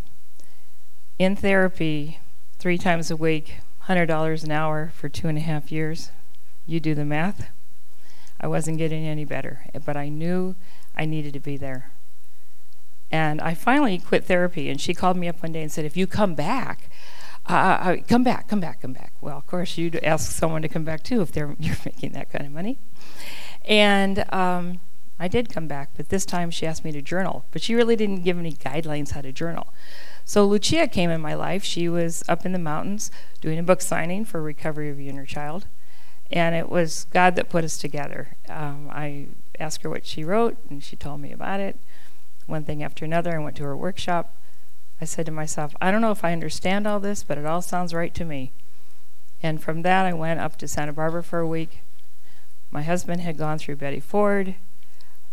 in 1.20 1.36
therapy 1.36 2.20
three 2.58 2.78
times 2.78 3.12
a 3.12 3.16
week, 3.16 3.58
$100 3.88 4.44
an 4.44 4.52
hour 4.52 4.92
for 4.96 5.10
two 5.10 5.28
and 5.28 5.38
a 5.38 5.42
half 5.42 5.72
years. 5.72 6.12
You 6.66 6.80
do 6.80 6.96
the 6.96 7.06
math. 7.06 7.50
I 8.40 8.48
wasn't 8.48 8.78
getting 8.78 9.06
any 9.06 9.26
better, 9.26 9.66
but 9.86 9.96
I 9.96 10.10
knew 10.10 10.56
I 10.96 11.06
needed 11.06 11.34
to 11.34 11.40
be 11.40 11.58
there. 11.58 11.92
And 13.12 13.40
I 13.42 13.54
finally 13.54 14.00
quit 14.00 14.26
therapy, 14.26 14.70
and 14.70 14.82
she 14.82 14.94
called 14.94 15.18
me 15.18 15.28
up 15.28 15.44
one 15.44 15.52
day 15.52 15.62
and 15.62 15.72
said, 15.72 15.86
If 15.86 15.96
you 15.96 16.08
come 16.08 16.34
back, 16.34 16.90
uh, 17.48 17.54
uh, 17.54 17.56
uh 17.56 17.98
come 18.08 18.24
back, 18.24 18.48
come 18.48 18.60
back, 18.60 18.82
come 18.82 18.94
back. 18.94 19.14
Well, 19.22 19.38
of 19.38 19.46
course, 19.46 19.78
you'd 19.78 19.98
ask 19.98 20.32
someone 20.32 20.62
to 20.64 20.68
come 20.68 20.84
back 20.84 21.04
too 21.04 21.22
if 21.22 21.32
they're, 21.32 21.56
you're 21.60 21.78
making 21.86 22.14
that 22.14 22.32
kind 22.32 22.46
of 22.46 22.52
money. 22.52 22.80
And 23.66 24.26
um, 24.34 24.82
I 25.20 25.28
did 25.28 25.50
come 25.50 25.68
back, 25.68 25.92
but 25.96 26.10
this 26.10 26.26
time 26.26 26.50
she 26.50 26.66
asked 26.66 26.84
me 26.84 26.92
to 26.92 27.02
journal. 27.02 27.46
But 27.52 27.62
she 27.62 27.76
really 27.76 27.96
didn't 27.96 28.24
give 28.24 28.38
any 28.40 28.54
guidelines 28.54 29.12
how 29.12 29.22
to 29.22 29.32
journal. 29.32 29.74
So 30.26 30.46
Lucia 30.46 30.88
came 30.88 31.10
in 31.10 31.22
my 31.22 31.34
life. 31.34 31.64
She 31.64 31.90
was 31.90 32.24
up 32.28 32.46
in 32.46 32.54
the 32.54 32.60
mountains 32.60 33.12
doing 33.42 33.60
a 33.60 33.64
book 33.64 33.82
signing 33.82 34.26
for 34.26 34.42
Recovery 34.42 34.90
of 34.90 35.00
Inner 35.00 35.26
Child. 35.26 35.68
And 36.32 36.56
it 36.56 36.70
was 36.70 37.06
God 37.12 37.36
that 37.36 37.50
put 37.50 37.64
us 37.64 37.78
together. 37.78 38.36
Um, 38.50 38.90
I 38.92 39.28
asked 39.60 39.84
her 39.84 39.90
what 39.90 40.06
she 40.06 40.24
wrote, 40.24 40.58
and 40.70 40.84
she 40.84 40.96
told 40.96 41.22
me 41.22 41.32
about 41.32 41.60
it. 41.60 41.78
One 42.48 42.64
thing 42.64 42.82
after 42.82 43.06
another, 43.06 43.36
I 43.36 43.44
went 43.44 43.56
to 43.58 43.64
her 43.64 43.78
workshop. 43.78 44.36
I 45.00 45.06
said 45.06 45.26
to 45.26 45.32
myself, 45.32 45.76
I 45.82 45.92
don't 45.92 46.02
know 46.02 46.12
if 46.12 46.24
I 46.24 46.32
understand 46.32 46.88
all 46.88 47.00
this, 47.00 47.24
but 47.24 47.38
it 47.38 47.46
all 47.46 47.62
sounds 47.62 47.94
right 47.94 48.14
to 48.16 48.26
me. 48.26 48.52
And 49.42 49.62
from 49.62 49.82
that, 49.82 50.06
I 50.06 50.14
went 50.14 50.40
up 50.40 50.58
to 50.58 50.68
Santa 50.68 50.94
Barbara 50.94 51.24
for 51.24 51.40
a 51.40 51.48
week. 51.48 51.82
My 52.72 52.82
husband 52.82 53.22
had 53.22 53.38
gone 53.38 53.60
through 53.60 53.76
Betty 53.76 54.00
Ford. 54.00 54.56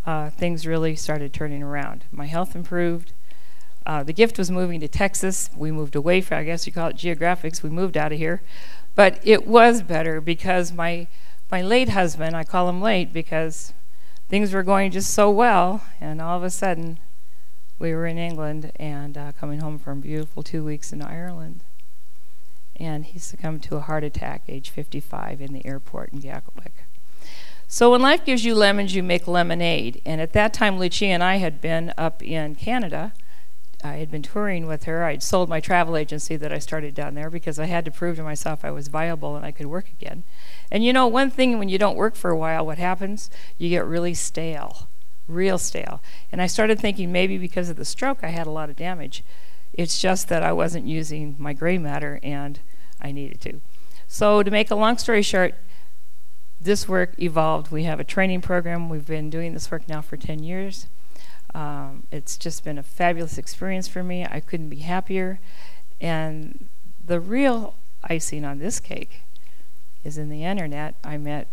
Uh, 0.05 0.31
things 0.31 0.67
really 0.67 0.97
started 0.97 1.33
turning 1.33 1.63
around. 1.63 2.05
My 2.11 2.27
health 2.27 2.57
improved. 2.57 3.13
Uh, 3.91 4.05
the 4.05 4.13
gift 4.13 4.39
was 4.39 4.53
moving 4.53 4.79
to 4.79 4.87
Texas. 4.87 5.51
We 5.57 5.73
moved 5.73 5.97
away 5.97 6.21
from, 6.21 6.39
I 6.39 6.45
guess 6.45 6.65
you 6.65 6.73
call 6.73 6.91
it 6.91 6.97
geographics. 6.97 7.65
We 7.65 7.71
moved 7.71 7.97
out 7.97 8.13
of 8.13 8.19
here. 8.19 8.41
But 8.95 9.19
it 9.25 9.49
was 9.49 9.83
better 9.83 10.21
because 10.21 10.73
my, 10.73 11.09
my 11.51 11.61
late 11.61 11.89
husband, 11.89 12.37
I 12.37 12.45
call 12.45 12.69
him 12.69 12.81
late 12.81 13.13
because 13.13 13.73
things 14.29 14.53
were 14.53 14.63
going 14.63 14.93
just 14.93 15.13
so 15.13 15.29
well, 15.29 15.83
and 16.01 16.23
all 16.23 16.37
of 16.37 16.45
a 16.45 16.51
sudden, 16.51 17.01
we 17.81 17.93
were 17.93 18.07
in 18.07 18.17
England 18.17 18.71
and 18.77 19.19
uh, 19.19 19.33
coming 19.33 19.59
home 19.59 19.77
from 19.77 19.99
beautiful 19.99 20.45
two 20.45 20.63
weeks 20.63 20.93
in 20.93 21.03
Ireland. 21.03 21.65
And 22.77 23.05
he 23.05 23.19
succumbed 23.19 23.65
to 23.65 23.77
a 23.77 23.81
heart 23.81 24.05
attack, 24.05 24.45
age 24.47 24.71
55, 24.71 25.41
in 25.41 25.53
the 25.53 25.67
airport 25.67 26.13
in 26.13 26.21
Gatwick. 26.21 26.85
So 27.67 27.91
when 27.91 28.03
life 28.03 28.25
gives 28.25 28.45
you 28.45 28.55
lemons, 28.55 28.95
you 28.95 29.03
make 29.03 29.27
lemonade. 29.27 30.01
And 30.07 30.21
at 30.21 30.33
that 30.35 30.55
time, 30.55 30.79
Lucia 30.79 31.07
and 31.07 31.25
I 31.25 31.39
had 31.39 31.61
been 31.61 31.93
up 31.99 32.23
in 32.23 32.55
Canada 32.55 33.15
I 33.83 33.95
had 33.95 34.11
been 34.11 34.23
touring 34.23 34.67
with 34.67 34.85
her. 34.85 35.05
I'd 35.05 35.23
sold 35.23 35.49
my 35.49 35.61
travel 35.61 35.97
agency 35.97 36.37
that 36.37 36.53
I 36.53 36.59
started 36.59 36.95
down 36.95 37.15
there 37.15 37.31
because 37.31 37.59
I 37.59 37.67
had 37.67 37.85
to 37.87 37.91
prove 37.91 38.17
to 38.17 38.23
myself 38.23 38.65
I 38.65 38.71
was 38.71 38.89
viable 38.89 39.37
and 39.37 39.45
I 39.45 39.53
could 39.53 39.67
work 39.67 39.89
again. 39.89 40.23
And 40.71 40.85
you 40.85 40.93
know, 40.93 41.07
one 41.07 41.31
thing 41.31 41.59
when 41.59 41.69
you 41.69 41.79
don't 41.79 41.97
work 41.97 42.15
for 42.15 42.31
a 42.31 42.37
while, 42.37 42.67
what 42.67 42.79
happens? 42.79 43.31
You 43.59 43.71
get 43.71 43.85
really 43.85 44.15
stale, 44.15 44.89
real 45.27 45.59
stale. 45.59 46.03
And 46.31 46.43
I 46.43 46.47
started 46.47 46.79
thinking 46.79 47.11
maybe 47.11 47.39
because 47.39 47.69
of 47.69 47.77
the 47.77 47.85
stroke, 47.85 48.19
I 48.23 48.29
had 48.29 48.47
a 48.47 48.51
lot 48.51 48.71
of 48.71 48.77
damage. 48.77 49.25
It's 49.73 50.01
just 50.01 50.29
that 50.29 50.43
I 50.43 50.53
wasn't 50.53 50.87
using 50.87 51.37
my 51.39 51.53
gray 51.53 51.79
matter 51.79 52.21
and 52.23 52.61
I 53.01 53.13
needed 53.13 53.41
to. 53.43 53.61
So, 54.09 54.43
to 54.43 54.51
make 54.51 54.71
a 54.71 54.75
long 54.75 54.99
story 54.99 55.23
short, 55.23 55.55
this 56.61 56.89
work 56.89 57.15
evolved. 57.19 57.71
We 57.71 57.85
have 57.85 58.01
a 58.01 58.05
training 58.05 58.43
program. 58.43 58.89
We've 58.89 59.07
been 59.07 59.31
doing 59.31 59.55
this 59.55 59.71
work 59.71 59.89
now 59.89 60.03
for 60.03 60.17
10 60.17 60.43
years. 60.43 60.87
Um, 61.55 62.05
it's 62.11 62.37
just 62.37 62.65
been 62.65 62.79
a 62.79 62.83
fabulous 62.83 63.39
experience 63.39 63.89
for 63.89 64.03
me. 64.03 64.25
I 64.25 64.41
couldn't 64.41 64.69
be 64.69 64.81
happier. 64.81 65.41
And 66.01 66.69
the 67.05 67.21
real 67.21 67.75
icing 68.05 68.45
on 68.45 68.59
this 68.59 68.81
cake 68.81 69.23
is 70.05 70.17
in 70.17 70.29
the 70.29 70.45
internet, 70.45 70.95
I 71.05 71.19
met 71.19 71.49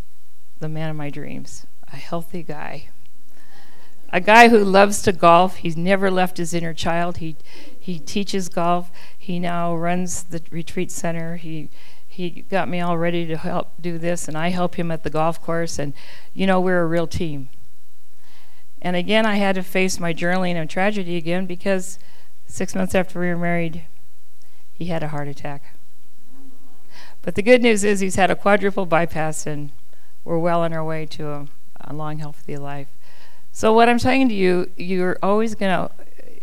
the 0.59 0.69
man 0.69 0.89
of 0.89 0.95
my 0.95 1.09
dreams, 1.09 1.65
a 1.91 1.97
healthy 1.97 2.43
guy. 2.43 2.89
A 4.09 4.21
guy 4.21 4.47
who 4.47 4.63
loves 4.63 5.01
to 5.01 5.11
golf. 5.11 5.57
He's 5.57 5.75
never 5.75 6.09
left 6.09 6.37
his 6.37 6.53
inner 6.53 6.73
child. 6.73 7.17
He 7.17 7.35
he 7.77 7.99
teaches 7.99 8.47
golf. 8.47 8.89
He 9.17 9.37
now 9.37 9.75
runs 9.75 10.23
the 10.23 10.41
retreat 10.49 10.91
center. 10.91 11.35
He 11.35 11.69
he 12.07 12.45
got 12.49 12.69
me 12.69 12.79
all 12.79 12.97
ready 12.97 13.27
to 13.27 13.37
help 13.37 13.73
do 13.81 13.97
this 13.97 14.27
and 14.27 14.37
I 14.37 14.49
help 14.49 14.75
him 14.75 14.91
at 14.91 15.03
the 15.03 15.09
golf 15.09 15.41
course 15.41 15.77
and 15.77 15.93
you 16.33 16.47
know 16.47 16.61
we're 16.61 16.81
a 16.81 16.87
real 16.87 17.05
team. 17.05 17.49
And 18.87 18.95
again, 18.95 19.25
I 19.25 19.35
had 19.35 19.55
to 19.55 19.63
face 19.63 19.99
my 19.99 20.13
journaling 20.13 20.61
of 20.61 20.69
tragedy 20.69 21.17
again 21.17 21.45
because 21.45 21.99
six 22.45 22.73
months 22.73 22.95
after 22.95 23.19
we 23.19 23.27
were 23.27 23.35
married, 23.35 23.83
he 24.71 24.85
had 24.85 25.03
a 25.03 25.09
heart 25.09 25.27
attack. 25.27 25.75
But 27.21 27.35
the 27.35 27.41
good 27.41 27.61
news 27.61 27.83
is 27.83 27.99
he's 27.99 28.15
had 28.15 28.31
a 28.31 28.35
quadruple 28.37 28.85
bypass 28.85 29.45
and 29.45 29.71
we're 30.23 30.37
well 30.37 30.61
on 30.61 30.71
our 30.71 30.85
way 30.85 31.05
to 31.07 31.27
a, 31.29 31.47
a 31.81 31.93
long, 31.93 32.19
healthy 32.19 32.55
life. 32.55 32.87
So 33.51 33.73
what 33.73 33.89
I'm 33.89 33.99
saying 33.99 34.29
to 34.29 34.33
you, 34.33 34.71
you're 34.77 35.17
always 35.21 35.53
gonna, 35.53 35.91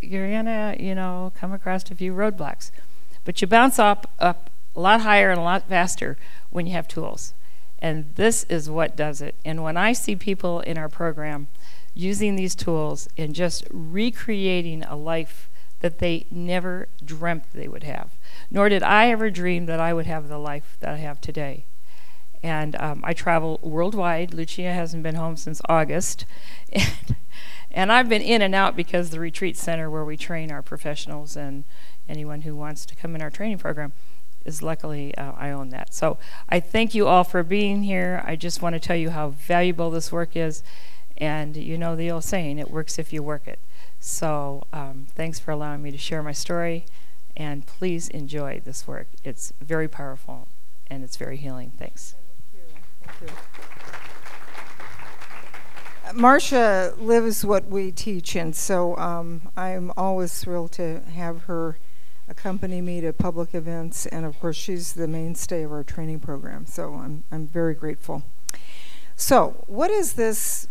you're 0.03 0.31
gonna, 0.31 0.77
you 0.79 0.95
know, 0.95 1.33
come 1.35 1.51
across 1.51 1.91
a 1.91 1.95
few 1.95 2.13
roadblocks, 2.13 2.71
but 3.25 3.41
you 3.41 3.49
bounce 3.49 3.79
up 3.79 4.11
up 4.19 4.51
a 4.77 4.81
lot 4.81 5.01
higher 5.01 5.31
and 5.31 5.41
a 5.41 5.45
lot 5.45 5.67
faster 5.67 6.19
when 6.51 6.67
you 6.67 6.75
have 6.75 6.89
tools. 6.89 7.33
And 7.79 8.15
this 8.17 8.45
is 8.51 8.69
what 8.69 8.97
does 8.97 9.23
it. 9.23 9.35
And 9.47 9.63
when 9.63 9.79
I 9.79 9.95
see 9.95 10.15
people 10.15 10.61
in 10.61 10.77
our 10.77 10.91
program 10.91 11.49
using 11.95 12.37
these 12.37 12.55
tools 12.55 13.09
and 13.17 13.35
just 13.35 13.67
recreating 13.71 14.83
a 14.85 14.97
life 14.97 15.49
that 15.81 15.99
they 15.99 16.27
never 16.31 16.89
dreamt 17.05 17.45
they 17.53 17.69
would 17.69 17.85
have. 17.85 18.11
Nor 18.51 18.69
did 18.69 18.83
I 18.83 19.11
ever 19.11 19.31
dream 19.31 19.67
that 19.67 19.81
I 19.81 19.93
would 19.93 20.07
have 20.07 20.29
the 20.29 20.39
life 20.39 20.77
that 20.81 20.95
I 20.95 20.97
have 20.99 21.21
today. 21.21 21.67
And 22.43 22.77
um, 22.77 23.01
I 23.05 23.13
travel 23.15 23.59
worldwide. 23.63 24.35
Lucia 24.35 24.73
hasn't 24.73 25.03
been 25.03 25.15
home 25.15 25.37
since 25.37 25.63
August. 25.69 26.27
And, 26.73 27.17
and 27.71 27.93
I've 27.93 28.09
been 28.09 28.23
in 28.23 28.43
and 28.43 28.55
out 28.55 28.77
because 28.77 29.11
the 29.11 29.21
retreat 29.21 29.57
center 29.57 29.91
where 29.91 30.05
we 30.05 30.17
train 30.17 30.51
our 30.51 30.63
professionals 30.63 31.37
and, 31.37 31.65
anyone 32.09 32.43
who 32.43 32.55
wants 32.55 32.85
to 32.87 32.95
come 32.95 33.15
in 33.15 33.23
our 33.23 33.31
training 33.31 33.59
program 33.59 33.93
is 34.45 34.63
luckily 34.63 35.15
uh, 35.17 35.33
I 35.37 35.51
own 35.51 35.71
that. 35.71 35.95
So 35.95 36.19
I 36.49 36.61
thank 36.61 36.95
you 36.95 37.07
all 37.07 37.25
for 37.25 37.43
being 37.43 37.83
here. 37.83 38.23
I 38.27 38.37
just 38.37 38.61
want 38.61 38.75
to 38.75 38.81
tell 38.81 38.97
you 38.97 39.11
how 39.11 39.31
valuable 39.31 39.91
this 39.91 40.13
work 40.13 40.37
is, 40.37 40.63
and 41.17 41.57
you 41.57 41.79
know 41.79 41.97
the 41.97 42.11
old 42.11 42.25
saying, 42.25 42.59
"It 42.59 42.71
works 42.71 42.99
if 42.99 43.13
you 43.13 43.23
work 43.23 43.47
it." 43.47 43.59
So 44.01 44.65
um, 44.73 45.07
thanks 45.15 45.39
for 45.39 45.51
allowing 45.51 45.83
me 45.83 45.91
to 45.91 45.99
share 45.99 46.23
my 46.23 46.33
story, 46.33 46.87
and 47.37 47.67
please 47.67 48.09
enjoy 48.09 48.61
this 48.65 48.87
work. 48.87 49.09
It's 49.25 49.53
very 49.61 49.89
powerful 49.89 50.49
and 50.89 51.03
it's 51.03 51.17
very 51.17 51.37
healing. 51.37 51.73
Thanks. 51.77 52.15
Thank 53.03 53.21
you. 53.21 53.27
Thank 53.27 53.31
you. 53.31 53.37
Marcia 56.21 56.95
lives 56.99 57.45
what 57.45 57.67
we 57.67 57.91
teach, 57.91 58.37
and 58.37 58.55
so 58.55 58.97
um, 58.99 59.51
I'm 59.57 59.91
always 59.97 60.39
thrilled 60.39 60.73
to 60.73 61.01
have 61.01 61.45
her 61.45 61.79
accompany 62.29 62.81
me 62.81 63.01
to 63.01 63.13
public 63.13 63.55
events, 63.55 64.07
and 64.07 64.25
of 64.25 64.39
course, 64.39 64.57
she's 64.57 64.93
the 64.93 65.09
mainstay 65.09 65.63
of 65.63 65.73
our 65.73 65.83
training 65.83 66.21
program. 66.21 66.67
So 66.67 66.95
I'm 66.95 67.25
I'm 67.33 67.47
very 67.47 67.75
grateful. 67.75 68.23
So, 69.17 69.65
what 69.67 69.91
is 69.91 70.15
this 70.15 70.69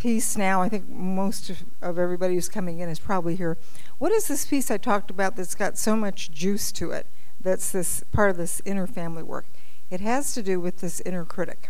piece 0.00 0.36
now? 0.36 0.62
I 0.62 0.68
think 0.68 0.88
most 0.88 1.50
of, 1.50 1.62
of 1.80 1.98
everybody 1.98 2.34
who's 2.34 2.48
coming 2.48 2.80
in 2.80 2.88
is 2.88 2.98
probably 2.98 3.36
here. 3.36 3.56
What 3.98 4.10
is 4.10 4.26
this 4.26 4.46
piece 4.46 4.70
I 4.70 4.78
talked 4.78 5.10
about 5.10 5.36
that's 5.36 5.54
got 5.54 5.78
so 5.78 5.94
much 5.94 6.32
juice 6.32 6.72
to 6.72 6.90
it? 6.90 7.06
That's 7.40 7.70
this 7.70 8.02
part 8.10 8.30
of 8.30 8.36
this 8.36 8.60
inner 8.64 8.86
family 8.86 9.22
work. 9.22 9.46
It 9.90 10.00
has 10.00 10.34
to 10.34 10.42
do 10.42 10.58
with 10.58 10.80
this 10.80 11.00
inner 11.02 11.24
critic. 11.24 11.68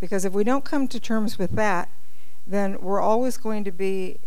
Because 0.00 0.24
if 0.24 0.32
we 0.32 0.44
don't 0.44 0.64
come 0.64 0.88
to 0.88 0.98
terms 0.98 1.38
with 1.38 1.52
that, 1.52 1.88
then 2.46 2.80
we're 2.80 3.00
always 3.00 3.36
going 3.36 3.64
to 3.64 3.72
be 3.72 4.18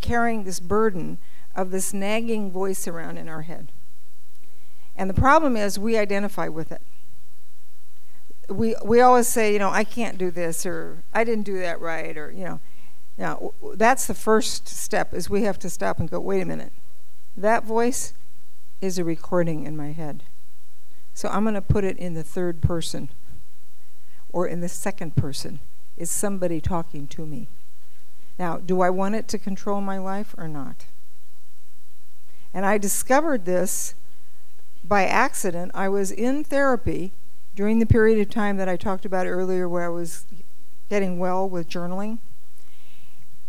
carrying 0.00 0.44
this 0.44 0.60
burden 0.60 1.18
of 1.54 1.70
this 1.70 1.92
nagging 1.92 2.50
voice 2.50 2.88
around 2.88 3.16
in 3.16 3.28
our 3.28 3.42
head. 3.42 3.70
And 4.96 5.10
the 5.10 5.14
problem 5.14 5.56
is 5.56 5.78
we 5.78 5.98
identify 5.98 6.48
with 6.48 6.70
it. 6.72 6.82
We 8.48 8.76
we 8.84 9.00
always 9.00 9.28
say, 9.28 9.52
you 9.52 9.58
know, 9.58 9.70
I 9.70 9.84
can't 9.84 10.18
do 10.18 10.30
this 10.30 10.66
or 10.66 11.02
I 11.12 11.24
didn't 11.24 11.44
do 11.44 11.58
that 11.58 11.80
right 11.80 12.16
or, 12.16 12.30
you 12.30 12.44
know. 12.44 12.60
Now, 13.16 13.52
that's 13.74 14.06
the 14.06 14.14
first 14.14 14.66
step 14.68 15.14
is 15.14 15.30
we 15.30 15.42
have 15.42 15.58
to 15.60 15.70
stop 15.70 16.00
and 16.00 16.10
go, 16.10 16.18
wait 16.18 16.42
a 16.42 16.44
minute. 16.44 16.72
That 17.36 17.64
voice 17.64 18.12
is 18.80 18.98
a 18.98 19.04
recording 19.04 19.64
in 19.64 19.76
my 19.76 19.92
head. 19.92 20.24
So 21.14 21.28
I'm 21.28 21.44
going 21.44 21.54
to 21.54 21.62
put 21.62 21.84
it 21.84 21.96
in 21.96 22.14
the 22.14 22.24
third 22.24 22.60
person 22.60 23.08
or 24.32 24.48
in 24.48 24.60
the 24.60 24.68
second 24.68 25.14
person. 25.14 25.60
Is 25.96 26.10
somebody 26.10 26.60
talking 26.60 27.06
to 27.08 27.24
me? 27.24 27.48
Now, 28.36 28.56
do 28.56 28.80
I 28.80 28.90
want 28.90 29.14
it 29.14 29.28
to 29.28 29.38
control 29.38 29.80
my 29.80 29.98
life 29.98 30.34
or 30.36 30.48
not? 30.48 30.86
And 32.52 32.66
I 32.66 32.78
discovered 32.78 33.44
this 33.44 33.94
by 34.82 35.06
accident. 35.06 35.70
I 35.72 35.88
was 35.88 36.10
in 36.10 36.42
therapy 36.42 37.12
during 37.54 37.78
the 37.78 37.86
period 37.86 38.20
of 38.20 38.30
time 38.30 38.56
that 38.56 38.68
I 38.68 38.76
talked 38.76 39.04
about 39.04 39.26
earlier 39.26 39.68
where 39.68 39.84
I 39.84 39.88
was 39.88 40.26
getting 40.88 41.18
well 41.18 41.48
with 41.48 41.68
journaling. 41.68 42.18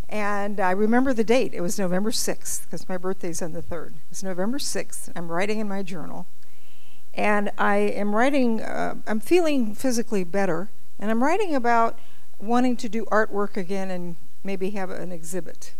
And 0.07 0.59
I 0.59 0.71
remember 0.71 1.13
the 1.13 1.23
date. 1.23 1.53
It 1.53 1.61
was 1.61 1.79
November 1.79 2.11
6th, 2.11 2.65
because 2.65 2.87
my 2.87 2.97
birthday's 2.97 3.41
on 3.41 3.53
the 3.53 3.61
3rd. 3.61 3.89
It 3.89 4.09
was 4.09 4.23
November 4.23 4.59
6th. 4.59 5.11
I'm 5.15 5.31
writing 5.31 5.59
in 5.59 5.67
my 5.67 5.81
journal. 5.81 6.27
And 7.13 7.51
I 7.57 7.77
am 7.77 8.15
writing, 8.15 8.61
uh, 8.61 8.95
I'm 9.07 9.19
feeling 9.19 9.73
physically 9.73 10.23
better. 10.23 10.69
And 10.99 11.09
I'm 11.09 11.23
writing 11.23 11.55
about 11.55 11.97
wanting 12.37 12.75
to 12.77 12.89
do 12.89 13.05
artwork 13.05 13.57
again 13.57 13.89
and 13.89 14.17
maybe 14.43 14.71
have 14.71 14.91
an 14.91 15.11
exhibit. 15.11 15.73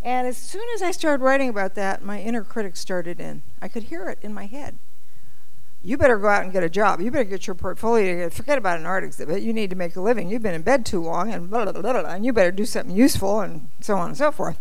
And 0.00 0.26
as 0.26 0.38
soon 0.38 0.64
as 0.74 0.82
I 0.82 0.92
started 0.92 1.22
writing 1.22 1.48
about 1.48 1.74
that, 1.74 2.02
my 2.02 2.20
inner 2.20 2.44
critic 2.44 2.76
started 2.76 3.20
in. 3.20 3.42
I 3.60 3.68
could 3.68 3.84
hear 3.84 4.08
it 4.08 4.18
in 4.22 4.32
my 4.32 4.46
head. 4.46 4.78
You 5.86 5.96
better 5.96 6.18
go 6.18 6.28
out 6.28 6.42
and 6.42 6.52
get 6.52 6.64
a 6.64 6.68
job. 6.68 7.00
You 7.00 7.10
better 7.10 7.24
get 7.24 7.46
your 7.46 7.54
portfolio. 7.54 8.28
Forget 8.28 8.58
about 8.58 8.80
an 8.80 8.86
art 8.86 9.04
exhibit. 9.04 9.42
You 9.42 9.52
need 9.52 9.70
to 9.70 9.76
make 9.76 9.94
a 9.94 10.00
living. 10.00 10.28
You've 10.28 10.42
been 10.42 10.54
in 10.54 10.62
bed 10.62 10.84
too 10.84 11.00
long, 11.00 11.32
and 11.32 11.48
blah, 11.48 11.64
blah, 11.64 11.80
blah, 11.80 11.80
blah, 11.80 12.10
and 12.10 12.26
you 12.26 12.32
better 12.32 12.50
do 12.50 12.66
something 12.66 12.94
useful, 12.94 13.40
and 13.40 13.68
so 13.80 13.96
on 13.96 14.08
and 14.08 14.16
so 14.16 14.32
forth. 14.32 14.58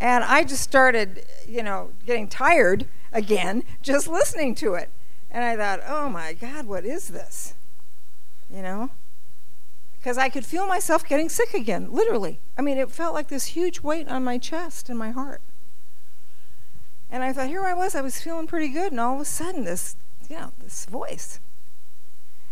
and 0.00 0.24
I 0.24 0.44
just 0.44 0.62
started, 0.62 1.24
you 1.48 1.62
know, 1.62 1.92
getting 2.04 2.28
tired 2.28 2.86
again 3.12 3.64
just 3.82 4.06
listening 4.08 4.54
to 4.56 4.74
it. 4.74 4.90
And 5.30 5.42
I 5.42 5.56
thought, 5.56 5.80
oh 5.88 6.08
my 6.08 6.34
God, 6.34 6.66
what 6.66 6.84
is 6.84 7.08
this? 7.08 7.54
You 8.52 8.62
know? 8.62 8.90
because 10.00 10.16
I 10.16 10.30
could 10.30 10.46
feel 10.46 10.66
myself 10.66 11.06
getting 11.06 11.28
sick 11.28 11.52
again, 11.52 11.92
literally. 11.92 12.40
I 12.56 12.62
mean, 12.62 12.78
it 12.78 12.90
felt 12.90 13.12
like 13.12 13.28
this 13.28 13.46
huge 13.46 13.80
weight 13.82 14.08
on 14.08 14.24
my 14.24 14.38
chest 14.38 14.88
and 14.88 14.98
my 14.98 15.10
heart. 15.10 15.42
And 17.10 17.24
I 17.24 17.32
thought, 17.32 17.48
here 17.48 17.64
I 17.64 17.74
was, 17.74 17.94
I 17.94 18.00
was 18.00 18.20
feeling 18.20 18.46
pretty 18.46 18.68
good, 18.68 18.92
and 18.92 19.00
all 19.00 19.16
of 19.16 19.20
a 19.20 19.24
sudden, 19.24 19.64
this, 19.64 19.96
you 20.28 20.36
know, 20.36 20.52
this 20.62 20.86
voice. 20.86 21.40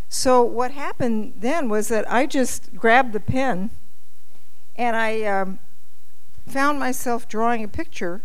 So 0.08 0.42
what 0.42 0.72
happened 0.72 1.34
then 1.38 1.68
was 1.68 1.88
that 1.88 2.10
I 2.10 2.26
just 2.26 2.74
grabbed 2.74 3.12
the 3.12 3.20
pen, 3.20 3.70
and 4.74 4.96
I 4.96 5.22
um, 5.22 5.58
found 6.46 6.80
myself 6.80 7.28
drawing 7.28 7.62
a 7.62 7.68
picture 7.68 8.22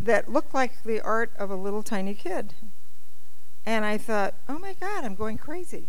that 0.00 0.32
looked 0.32 0.54
like 0.54 0.82
the 0.84 1.00
art 1.00 1.30
of 1.38 1.50
a 1.50 1.56
little 1.56 1.82
tiny 1.82 2.14
kid. 2.14 2.54
And 3.66 3.84
I 3.84 3.98
thought, 3.98 4.34
oh 4.48 4.58
my 4.58 4.74
God, 4.74 5.04
I'm 5.04 5.14
going 5.14 5.38
crazy. 5.38 5.88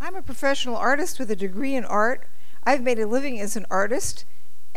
I'm 0.00 0.14
a 0.14 0.22
professional 0.22 0.76
artist 0.76 1.18
with 1.18 1.30
a 1.30 1.36
degree 1.36 1.74
in 1.74 1.84
art. 1.84 2.26
I've 2.64 2.82
made 2.82 2.98
a 2.98 3.06
living 3.06 3.40
as 3.40 3.56
an 3.56 3.66
artist, 3.70 4.24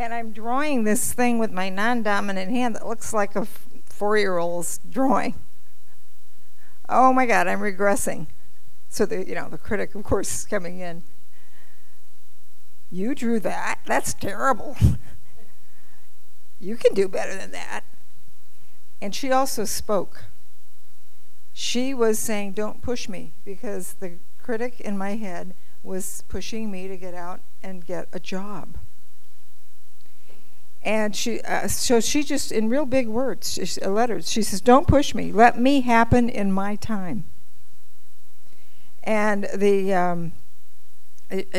and 0.00 0.14
I'm 0.14 0.32
drawing 0.32 0.84
this 0.84 1.12
thing 1.12 1.38
with 1.38 1.52
my 1.52 1.68
non 1.68 2.02
dominant 2.02 2.50
hand 2.50 2.74
that 2.74 2.86
looks 2.86 3.12
like 3.12 3.36
a 3.36 3.46
four 3.84 4.16
year 4.16 4.38
old's 4.38 4.80
drawing. 4.90 5.34
Oh 6.88 7.12
my 7.12 7.26
God, 7.26 7.46
I'm 7.46 7.60
regressing. 7.60 8.26
So 8.88 9.04
the 9.04 9.26
you 9.28 9.34
know 9.34 9.48
the 9.50 9.58
critic, 9.58 9.94
of 9.94 10.02
course, 10.02 10.34
is 10.34 10.44
coming 10.46 10.80
in. 10.80 11.02
You 12.90 13.14
drew 13.14 13.38
that? 13.40 13.80
That's 13.86 14.14
terrible. 14.14 14.76
you 16.58 16.76
can 16.76 16.94
do 16.94 17.06
better 17.06 17.36
than 17.36 17.52
that. 17.52 17.82
And 19.02 19.14
she 19.14 19.30
also 19.30 19.64
spoke. 19.64 20.24
She 21.52 21.92
was 21.92 22.18
saying, 22.18 22.52
Don't 22.52 22.80
push 22.80 23.06
me, 23.06 23.34
because 23.44 23.94
the 23.94 24.14
critic 24.42 24.80
in 24.80 24.96
my 24.96 25.16
head 25.16 25.54
was 25.82 26.24
pushing 26.28 26.70
me 26.70 26.88
to 26.88 26.96
get 26.96 27.14
out 27.14 27.40
and 27.62 27.84
get 27.84 28.08
a 28.12 28.18
job. 28.18 28.78
And 30.82 31.14
she, 31.14 31.40
uh, 31.42 31.68
so 31.68 32.00
she 32.00 32.22
just, 32.22 32.50
in 32.50 32.68
real 32.68 32.86
big 32.86 33.06
words, 33.06 33.58
she, 33.62 33.80
uh, 33.82 33.90
letters, 33.90 34.30
she 34.30 34.42
says, 34.42 34.60
"Don't 34.62 34.88
push 34.88 35.14
me. 35.14 35.30
Let 35.30 35.58
me 35.58 35.82
happen 35.82 36.28
in 36.30 36.52
my 36.52 36.76
time." 36.76 37.24
And 39.04 39.46
the, 39.54 39.92
um, 39.92 40.32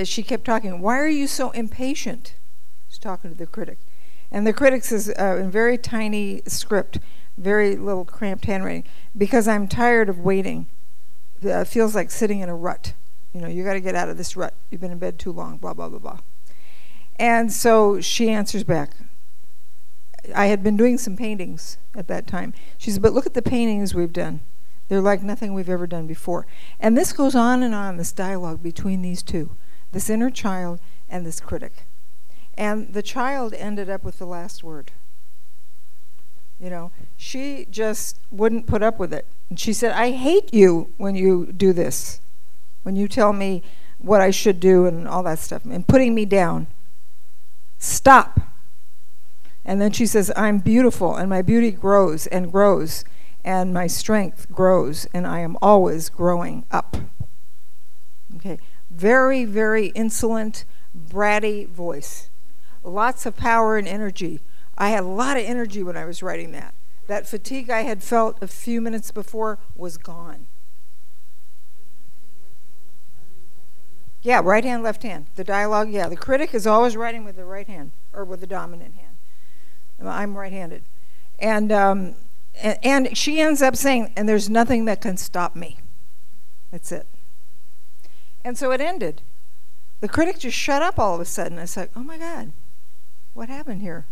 she 0.03 0.23
kept 0.23 0.45
talking. 0.45 0.81
Why 0.81 0.97
are 0.97 1.07
you 1.07 1.27
so 1.27 1.51
impatient? 1.51 2.33
She's 2.89 2.97
talking 2.97 3.29
to 3.31 3.37
the 3.37 3.45
critic, 3.45 3.77
and 4.31 4.47
the 4.47 4.53
critic 4.53 4.83
says 4.83 5.13
uh, 5.19 5.37
in 5.39 5.51
very 5.51 5.77
tiny 5.77 6.41
script, 6.47 6.97
very 7.37 7.75
little 7.75 8.05
cramped 8.05 8.45
handwriting, 8.45 8.85
because 9.15 9.47
I'm 9.47 9.67
tired 9.67 10.09
of 10.09 10.17
waiting 10.19 10.65
uh, 11.45 11.63
feels 11.63 11.95
like 11.95 12.11
sitting 12.11 12.39
in 12.39 12.49
a 12.49 12.55
rut. 12.55 12.93
You 13.33 13.41
know, 13.41 13.47
you 13.47 13.63
got 13.63 13.73
to 13.73 13.79
get 13.79 13.95
out 13.95 14.09
of 14.09 14.17
this 14.17 14.35
rut. 14.35 14.53
You've 14.69 14.81
been 14.81 14.91
in 14.91 14.99
bed 14.99 15.17
too 15.17 15.31
long, 15.31 15.57
blah, 15.57 15.73
blah, 15.73 15.89
blah, 15.89 15.99
blah. 15.99 16.19
And 17.17 17.51
so 17.51 18.01
she 18.01 18.29
answers 18.29 18.63
back. 18.63 18.91
I 20.35 20.47
had 20.47 20.63
been 20.63 20.77
doing 20.77 20.97
some 20.97 21.17
paintings 21.17 21.77
at 21.95 22.07
that 22.07 22.27
time. 22.27 22.53
She 22.77 22.91
said, 22.91 23.01
But 23.01 23.13
look 23.13 23.25
at 23.25 23.33
the 23.33 23.41
paintings 23.41 23.95
we've 23.95 24.13
done. 24.13 24.41
They're 24.87 25.01
like 25.01 25.23
nothing 25.23 25.53
we've 25.53 25.69
ever 25.69 25.87
done 25.87 26.05
before. 26.05 26.45
And 26.79 26.97
this 26.97 27.13
goes 27.13 27.33
on 27.33 27.63
and 27.63 27.73
on, 27.73 27.97
this 27.97 28.11
dialogue 28.11 28.61
between 28.61 29.01
these 29.01 29.23
two 29.23 29.51
this 29.91 30.09
inner 30.09 30.29
child 30.29 30.79
and 31.09 31.25
this 31.25 31.39
critic. 31.39 31.83
And 32.55 32.93
the 32.93 33.01
child 33.01 33.53
ended 33.53 33.89
up 33.89 34.03
with 34.03 34.19
the 34.19 34.25
last 34.25 34.63
word. 34.63 34.91
You 36.59 36.69
know, 36.69 36.91
she 37.17 37.67
just 37.69 38.19
wouldn't 38.31 38.67
put 38.67 38.83
up 38.83 38.99
with 38.99 39.13
it. 39.13 39.25
And 39.49 39.59
she 39.59 39.73
said, 39.73 39.91
I 39.93 40.11
hate 40.11 40.53
you 40.53 40.93
when 40.97 41.15
you 41.15 41.47
do 41.47 41.73
this, 41.73 42.21
when 42.83 42.95
you 42.95 43.07
tell 43.07 43.33
me 43.33 43.63
what 43.97 44.21
I 44.21 44.31
should 44.31 44.59
do 44.59 44.85
and 44.85 45.07
all 45.07 45.23
that 45.23 45.39
stuff, 45.39 45.65
and 45.65 45.87
putting 45.87 46.13
me 46.13 46.25
down. 46.25 46.67
Stop. 47.77 48.39
And 49.63 49.79
then 49.79 49.91
she 49.91 50.05
says, 50.05 50.31
I'm 50.35 50.57
beautiful, 50.57 51.15
and 51.15 51.29
my 51.29 51.41
beauty 51.41 51.71
grows 51.71 52.27
and 52.27 52.51
grows, 52.51 53.05
and 53.43 53.73
my 53.73 53.87
strength 53.87 54.51
grows, 54.51 55.05
and 55.13 55.27
I 55.27 55.39
am 55.39 55.57
always 55.61 56.09
growing 56.09 56.65
up. 56.71 56.97
Okay, 58.35 58.57
very, 58.89 59.45
very 59.45 59.87
insolent, 59.87 60.65
bratty 60.97 61.67
voice. 61.67 62.29
Lots 62.83 63.25
of 63.25 63.37
power 63.37 63.77
and 63.77 63.87
energy. 63.87 64.41
I 64.77 64.89
had 64.89 65.03
a 65.03 65.07
lot 65.07 65.37
of 65.37 65.43
energy 65.43 65.83
when 65.83 65.95
I 65.95 66.05
was 66.05 66.23
writing 66.23 66.51
that. 66.53 66.73
That 67.07 67.27
fatigue 67.27 67.69
I 67.69 67.81
had 67.81 68.01
felt 68.01 68.41
a 68.41 68.47
few 68.47 68.81
minutes 68.81 69.11
before 69.11 69.59
was 69.75 69.97
gone. 69.97 70.47
Yeah, 74.23 74.41
right 74.43 74.63
hand, 74.63 74.83
left 74.83 75.03
hand. 75.03 75.27
The 75.35 75.43
dialogue, 75.43 75.89
yeah. 75.89 76.07
The 76.07 76.15
critic 76.15 76.53
is 76.53 76.67
always 76.67 76.95
writing 76.95 77.25
with 77.25 77.35
the 77.35 77.45
right 77.45 77.67
hand 77.67 77.91
or 78.13 78.23
with 78.23 78.39
the 78.39 78.47
dominant 78.47 78.95
hand. 78.95 79.10
I'm 80.07 80.37
right-handed, 80.37 80.83
and 81.39 81.71
um, 81.71 82.15
and, 82.61 82.77
and 82.83 83.17
she 83.17 83.39
ends 83.39 83.61
up 83.61 83.75
saying, 83.75 84.11
"And 84.15 84.27
there's 84.27 84.49
nothing 84.49 84.85
that 84.85 85.01
can 85.01 85.17
stop 85.17 85.55
me." 85.55 85.79
That's 86.71 86.91
it. 86.91 87.07
And 88.43 88.57
so 88.57 88.71
it 88.71 88.81
ended. 88.81 89.21
The 89.99 90.07
critic 90.07 90.39
just 90.39 90.57
shut 90.57 90.81
up 90.81 90.97
all 90.97 91.15
of 91.15 91.21
a 91.21 91.25
sudden. 91.25 91.59
I 91.59 91.65
said, 91.65 91.89
"Oh 91.95 92.03
my 92.03 92.17
God, 92.17 92.51
what 93.33 93.49
happened 93.49 93.81
here? 93.81 94.05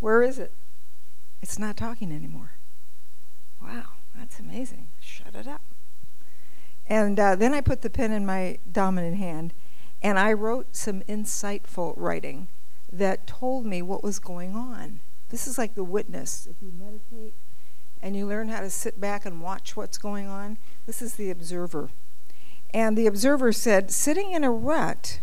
Where 0.00 0.22
is 0.22 0.38
it? 0.38 0.52
It's 1.42 1.58
not 1.58 1.76
talking 1.76 2.12
anymore." 2.12 2.52
Wow, 3.62 3.84
that's 4.16 4.38
amazing. 4.38 4.88
Shut 5.00 5.34
it 5.34 5.46
up. 5.46 5.62
And 6.88 7.18
uh, 7.18 7.34
then 7.34 7.52
I 7.52 7.60
put 7.60 7.82
the 7.82 7.90
pen 7.90 8.12
in 8.12 8.24
my 8.24 8.58
dominant 8.70 9.16
hand 9.16 9.52
and 10.02 10.18
I 10.18 10.32
wrote 10.32 10.76
some 10.76 11.00
insightful 11.02 11.94
writing 11.96 12.48
that 12.92 13.26
told 13.26 13.66
me 13.66 13.82
what 13.82 14.04
was 14.04 14.18
going 14.18 14.54
on. 14.54 15.00
This 15.30 15.46
is 15.46 15.58
like 15.58 15.74
the 15.74 15.84
witness. 15.84 16.46
If 16.46 16.56
you 16.62 16.72
meditate 16.78 17.34
and 18.02 18.16
you 18.16 18.26
learn 18.26 18.48
how 18.48 18.60
to 18.60 18.70
sit 18.70 19.00
back 19.00 19.26
and 19.26 19.42
watch 19.42 19.76
what's 19.76 19.98
going 19.98 20.26
on, 20.26 20.58
this 20.86 21.02
is 21.02 21.14
the 21.14 21.30
observer. 21.30 21.90
And 22.72 22.96
the 22.96 23.06
observer 23.06 23.52
said, 23.52 23.90
sitting 23.90 24.32
in 24.32 24.44
a 24.44 24.50
rut 24.50 25.20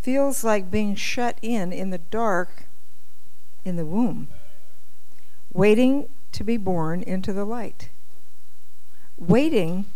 feels 0.00 0.44
like 0.44 0.70
being 0.70 0.94
shut 0.94 1.38
in 1.42 1.72
in 1.72 1.90
the 1.90 1.98
dark 1.98 2.64
in 3.64 3.76
the 3.76 3.86
womb, 3.86 4.28
waiting 5.52 6.08
to 6.32 6.44
be 6.44 6.56
born 6.56 7.02
into 7.02 7.32
the 7.32 7.44
light. 7.44 7.88
Waiting 9.16 9.86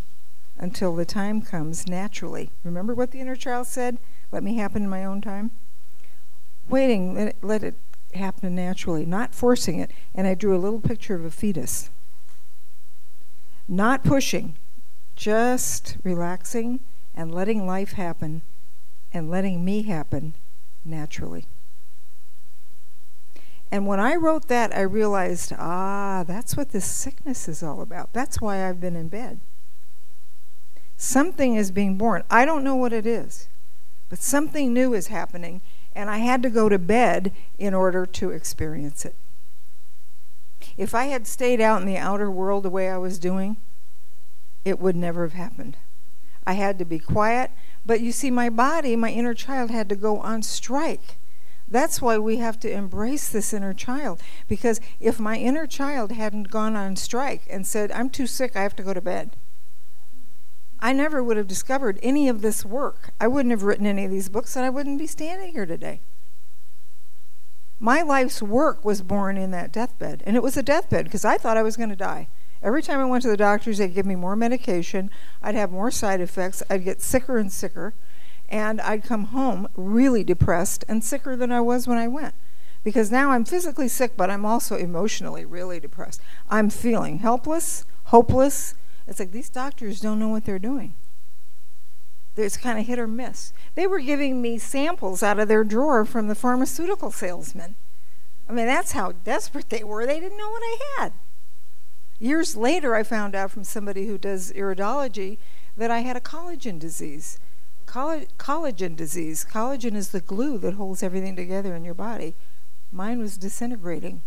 until 0.57 0.95
the 0.95 1.05
time 1.05 1.41
comes 1.41 1.87
naturally. 1.87 2.49
Remember 2.63 2.95
what 2.95 3.11
the 3.11 3.19
inner 3.19 3.35
child 3.35 3.67
said? 3.67 3.97
Let 4.31 4.43
me 4.43 4.55
happen 4.55 4.83
in 4.83 4.89
my 4.89 5.05
own 5.05 5.21
time? 5.21 5.51
Waiting, 6.67 7.13
let 7.13 7.27
it, 7.27 7.35
let 7.41 7.63
it 7.63 7.75
happen 8.13 8.55
naturally, 8.55 9.05
not 9.05 9.33
forcing 9.33 9.79
it. 9.79 9.91
And 10.15 10.27
I 10.27 10.33
drew 10.33 10.55
a 10.55 10.59
little 10.59 10.81
picture 10.81 11.15
of 11.15 11.25
a 11.25 11.31
fetus. 11.31 11.89
Not 13.67 14.03
pushing, 14.03 14.55
just 15.15 15.97
relaxing 16.03 16.79
and 17.13 17.33
letting 17.33 17.65
life 17.67 17.93
happen 17.93 18.41
and 19.13 19.29
letting 19.29 19.63
me 19.63 19.83
happen 19.83 20.35
naturally. 20.83 21.45
And 23.71 23.85
when 23.85 23.99
I 23.99 24.15
wrote 24.15 24.47
that, 24.47 24.75
I 24.75 24.81
realized, 24.81 25.53
ah, 25.57 26.23
that's 26.25 26.57
what 26.57 26.69
this 26.69 26.85
sickness 26.85 27.47
is 27.47 27.61
all 27.61 27.81
about. 27.81 28.13
That's 28.13 28.41
why 28.41 28.67
I've 28.67 28.81
been 28.81 28.95
in 28.95 29.09
bed. 29.09 29.39
Something 30.97 31.55
is 31.55 31.71
being 31.71 31.97
born. 31.97 32.23
I 32.29 32.45
don't 32.45 32.63
know 32.63 32.75
what 32.75 32.93
it 32.93 33.05
is, 33.05 33.47
but 34.09 34.19
something 34.19 34.73
new 34.73 34.93
is 34.93 35.07
happening, 35.07 35.61
and 35.95 36.09
I 36.09 36.19
had 36.19 36.43
to 36.43 36.49
go 36.49 36.69
to 36.69 36.79
bed 36.79 37.31
in 37.57 37.73
order 37.73 38.05
to 38.05 38.31
experience 38.31 39.05
it. 39.05 39.15
If 40.77 40.93
I 40.93 41.05
had 41.05 41.27
stayed 41.27 41.61
out 41.61 41.81
in 41.81 41.87
the 41.87 41.97
outer 41.97 42.29
world 42.29 42.63
the 42.63 42.69
way 42.69 42.89
I 42.89 42.97
was 42.97 43.19
doing, 43.19 43.57
it 44.65 44.79
would 44.79 44.95
never 44.95 45.23
have 45.23 45.33
happened. 45.33 45.77
I 46.45 46.53
had 46.53 46.79
to 46.79 46.85
be 46.85 46.99
quiet, 46.99 47.51
but 47.85 48.01
you 48.01 48.11
see, 48.11 48.31
my 48.31 48.49
body, 48.49 48.95
my 48.95 49.09
inner 49.09 49.33
child, 49.33 49.71
had 49.71 49.89
to 49.89 49.95
go 49.95 50.19
on 50.19 50.41
strike 50.43 51.17
that's 51.71 52.01
why 52.01 52.17
we 52.17 52.37
have 52.37 52.59
to 52.61 52.71
embrace 52.71 53.29
this 53.29 53.53
inner 53.53 53.73
child. 53.73 54.21
Because 54.47 54.81
if 54.99 55.19
my 55.19 55.37
inner 55.37 55.67
child 55.67 56.11
hadn't 56.11 56.49
gone 56.49 56.75
on 56.75 56.95
strike 56.95 57.43
and 57.49 57.65
said, 57.65 57.91
I'm 57.91 58.09
too 58.09 58.27
sick, 58.27 58.55
I 58.55 58.63
have 58.63 58.75
to 58.77 58.83
go 58.83 58.93
to 58.93 59.01
bed, 59.01 59.35
I 60.79 60.93
never 60.93 61.23
would 61.23 61.37
have 61.37 61.47
discovered 61.47 61.99
any 62.01 62.29
of 62.29 62.41
this 62.41 62.63
work. 62.63 63.11
I 63.19 63.27
wouldn't 63.27 63.51
have 63.51 63.63
written 63.63 63.85
any 63.85 64.05
of 64.05 64.11
these 64.11 64.29
books, 64.29 64.55
and 64.55 64.65
I 64.65 64.69
wouldn't 64.69 64.99
be 64.99 65.07
standing 65.07 65.51
here 65.51 65.65
today. 65.65 66.01
My 67.79 68.01
life's 68.01 68.41
work 68.41 68.83
was 68.83 69.01
born 69.01 69.37
in 69.37 69.51
that 69.51 69.71
deathbed, 69.71 70.23
and 70.25 70.35
it 70.35 70.43
was 70.43 70.57
a 70.57 70.63
deathbed 70.63 71.05
because 71.05 71.25
I 71.25 71.37
thought 71.37 71.57
I 71.57 71.63
was 71.63 71.77
going 71.77 71.89
to 71.89 71.95
die. 71.95 72.27
Every 72.61 72.83
time 72.83 72.99
I 72.99 73.05
went 73.05 73.23
to 73.23 73.29
the 73.29 73.37
doctors, 73.37 73.77
they'd 73.77 73.93
give 73.93 74.05
me 74.05 74.15
more 74.15 74.35
medication. 74.35 75.09
I'd 75.41 75.55
have 75.55 75.71
more 75.71 75.91
side 75.91 76.19
effects. 76.19 76.61
I'd 76.69 76.83
get 76.83 77.01
sicker 77.01 77.37
and 77.37 77.51
sicker 77.51 77.93
and 78.49 78.81
I'd 78.81 79.03
come 79.03 79.25
home 79.25 79.67
really 79.75 80.23
depressed 80.23 80.83
and 80.87 81.03
sicker 81.03 81.35
than 81.35 81.51
I 81.51 81.61
was 81.61 81.87
when 81.87 81.97
I 81.97 82.07
went. 82.07 82.33
Because 82.83 83.11
now 83.11 83.31
I'm 83.31 83.45
physically 83.45 83.87
sick, 83.87 84.13
but 84.17 84.29
I'm 84.29 84.45
also 84.45 84.75
emotionally 84.75 85.45
really 85.45 85.79
depressed. 85.79 86.21
I'm 86.49 86.69
feeling 86.69 87.19
helpless, 87.19 87.85
hopeless. 88.05 88.73
It's 89.09 89.19
like 89.19 89.31
these 89.31 89.49
doctors 89.49 89.99
don't 89.99 90.19
know 90.19 90.29
what 90.29 90.45
they're 90.45 90.59
doing. 90.59 90.95
It's 92.37 92.55
kind 92.55 92.79
of 92.79 92.85
hit 92.85 92.99
or 92.99 93.07
miss. 93.07 93.51
They 93.75 93.85
were 93.85 93.99
giving 93.99 94.41
me 94.41 94.57
samples 94.57 95.21
out 95.21 95.39
of 95.39 95.47
their 95.49 95.65
drawer 95.65 96.05
from 96.05 96.27
the 96.27 96.35
pharmaceutical 96.35 97.11
salesman. 97.11 97.75
I 98.47 98.53
mean, 98.53 98.67
that's 98.67 98.93
how 98.93 99.11
desperate 99.11 99.69
they 99.69 99.83
were. 99.83 100.05
They 100.05 100.19
didn't 100.19 100.37
know 100.37 100.49
what 100.49 100.63
I 100.63 100.77
had. 100.97 101.13
Years 102.19 102.55
later, 102.55 102.95
I 102.95 103.03
found 103.03 103.35
out 103.35 103.51
from 103.51 103.65
somebody 103.65 104.07
who 104.07 104.17
does 104.17 104.53
iridology 104.53 105.37
that 105.75 105.91
I 105.91 105.99
had 105.99 106.15
a 106.15 106.21
collagen 106.21 106.79
disease 106.79 107.39
collagen 107.89 108.95
disease. 108.95 109.45
Collagen 109.49 109.95
is 109.95 110.09
the 110.09 110.21
glue 110.21 110.57
that 110.59 110.75
holds 110.75 111.03
everything 111.03 111.35
together 111.35 111.75
in 111.75 111.83
your 111.83 111.93
body. 111.93 112.35
Mine 112.91 113.19
was 113.19 113.37
disintegrating. 113.37 114.21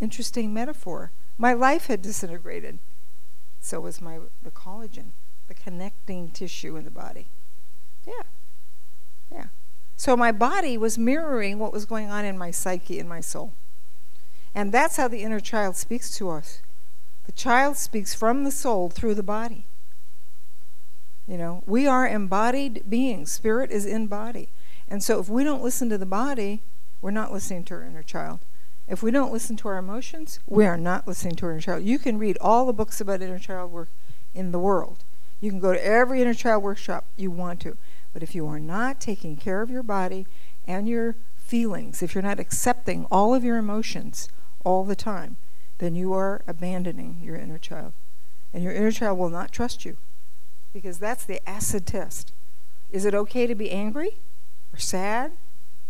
Interesting 0.00 0.52
metaphor. 0.52 1.10
My 1.38 1.52
life 1.52 1.86
had 1.86 2.02
disintegrated. 2.02 2.78
So 3.66 3.80
was 3.80 4.00
my 4.00 4.20
the 4.44 4.52
collagen, 4.52 5.06
the 5.48 5.54
connecting 5.54 6.30
tissue 6.30 6.76
in 6.76 6.84
the 6.84 6.90
body. 6.92 7.26
Yeah. 8.06 8.22
Yeah. 9.32 9.46
So 9.96 10.16
my 10.16 10.30
body 10.30 10.78
was 10.78 10.96
mirroring 10.96 11.58
what 11.58 11.72
was 11.72 11.84
going 11.84 12.08
on 12.08 12.24
in 12.24 12.38
my 12.38 12.52
psyche 12.52 13.00
in 13.00 13.08
my 13.08 13.20
soul. 13.20 13.54
And 14.54 14.70
that's 14.70 14.98
how 14.98 15.08
the 15.08 15.24
inner 15.24 15.40
child 15.40 15.74
speaks 15.74 16.16
to 16.16 16.30
us. 16.30 16.60
The 17.24 17.32
child 17.32 17.76
speaks 17.76 18.14
from 18.14 18.44
the 18.44 18.52
soul 18.52 18.88
through 18.88 19.16
the 19.16 19.24
body. 19.24 19.64
You 21.26 21.36
know, 21.36 21.64
we 21.66 21.88
are 21.88 22.06
embodied 22.06 22.88
beings. 22.88 23.32
Spirit 23.32 23.72
is 23.72 23.84
in 23.84 24.06
body. 24.06 24.48
And 24.88 25.02
so 25.02 25.18
if 25.18 25.28
we 25.28 25.42
don't 25.42 25.64
listen 25.64 25.88
to 25.88 25.98
the 25.98 26.06
body, 26.06 26.62
we're 27.02 27.10
not 27.10 27.32
listening 27.32 27.64
to 27.64 27.74
our 27.74 27.82
inner 27.82 28.04
child. 28.04 28.38
If 28.88 29.02
we 29.02 29.10
don't 29.10 29.32
listen 29.32 29.56
to 29.56 29.68
our 29.68 29.78
emotions, 29.78 30.38
we 30.46 30.64
are 30.64 30.76
not 30.76 31.08
listening 31.08 31.34
to 31.36 31.46
our 31.46 31.52
inner 31.52 31.60
child. 31.60 31.84
You 31.84 31.98
can 31.98 32.18
read 32.18 32.38
all 32.40 32.66
the 32.66 32.72
books 32.72 33.00
about 33.00 33.20
inner 33.20 33.38
child 33.38 33.72
work 33.72 33.88
in 34.34 34.52
the 34.52 34.60
world. 34.60 35.04
You 35.40 35.50
can 35.50 35.58
go 35.58 35.72
to 35.72 35.84
every 35.84 36.22
inner 36.22 36.34
child 36.34 36.62
workshop 36.62 37.04
you 37.16 37.30
want 37.30 37.60
to. 37.60 37.76
But 38.12 38.22
if 38.22 38.34
you 38.34 38.46
are 38.46 38.60
not 38.60 39.00
taking 39.00 39.36
care 39.36 39.60
of 39.60 39.70
your 39.70 39.82
body 39.82 40.26
and 40.66 40.88
your 40.88 41.16
feelings, 41.36 42.02
if 42.02 42.14
you're 42.14 42.22
not 42.22 42.40
accepting 42.40 43.06
all 43.10 43.34
of 43.34 43.44
your 43.44 43.56
emotions 43.56 44.28
all 44.64 44.84
the 44.84 44.96
time, 44.96 45.36
then 45.78 45.94
you 45.94 46.12
are 46.12 46.42
abandoning 46.46 47.18
your 47.22 47.36
inner 47.36 47.58
child. 47.58 47.92
And 48.54 48.62
your 48.62 48.72
inner 48.72 48.92
child 48.92 49.18
will 49.18 49.28
not 49.28 49.52
trust 49.52 49.84
you 49.84 49.96
because 50.72 50.98
that's 50.98 51.24
the 51.24 51.46
acid 51.48 51.86
test. 51.86 52.32
Is 52.90 53.04
it 53.04 53.14
okay 53.14 53.46
to 53.46 53.54
be 53.54 53.70
angry 53.70 54.18
or 54.72 54.78
sad 54.78 55.32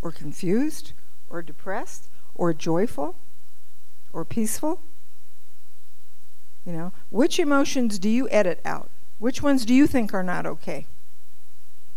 or 0.01 0.11
confused 0.11 0.93
or 1.29 1.43
depressed 1.43 2.09
or 2.37 2.55
joyful 2.55 3.17
or 4.13 4.25
peaceful? 4.25 4.81
You 6.65 6.73
know, 6.73 6.93
which 7.11 7.39
emotions 7.39 7.99
do 7.99 8.09
you 8.09 8.29
edit 8.31 8.61
out? 8.65 8.91
Which 9.19 9.43
ones 9.43 9.65
do 9.65 9.73
you 9.75 9.87
think 9.87 10.13
are 10.13 10.23
not 10.23 10.47
okay? 10.47 10.87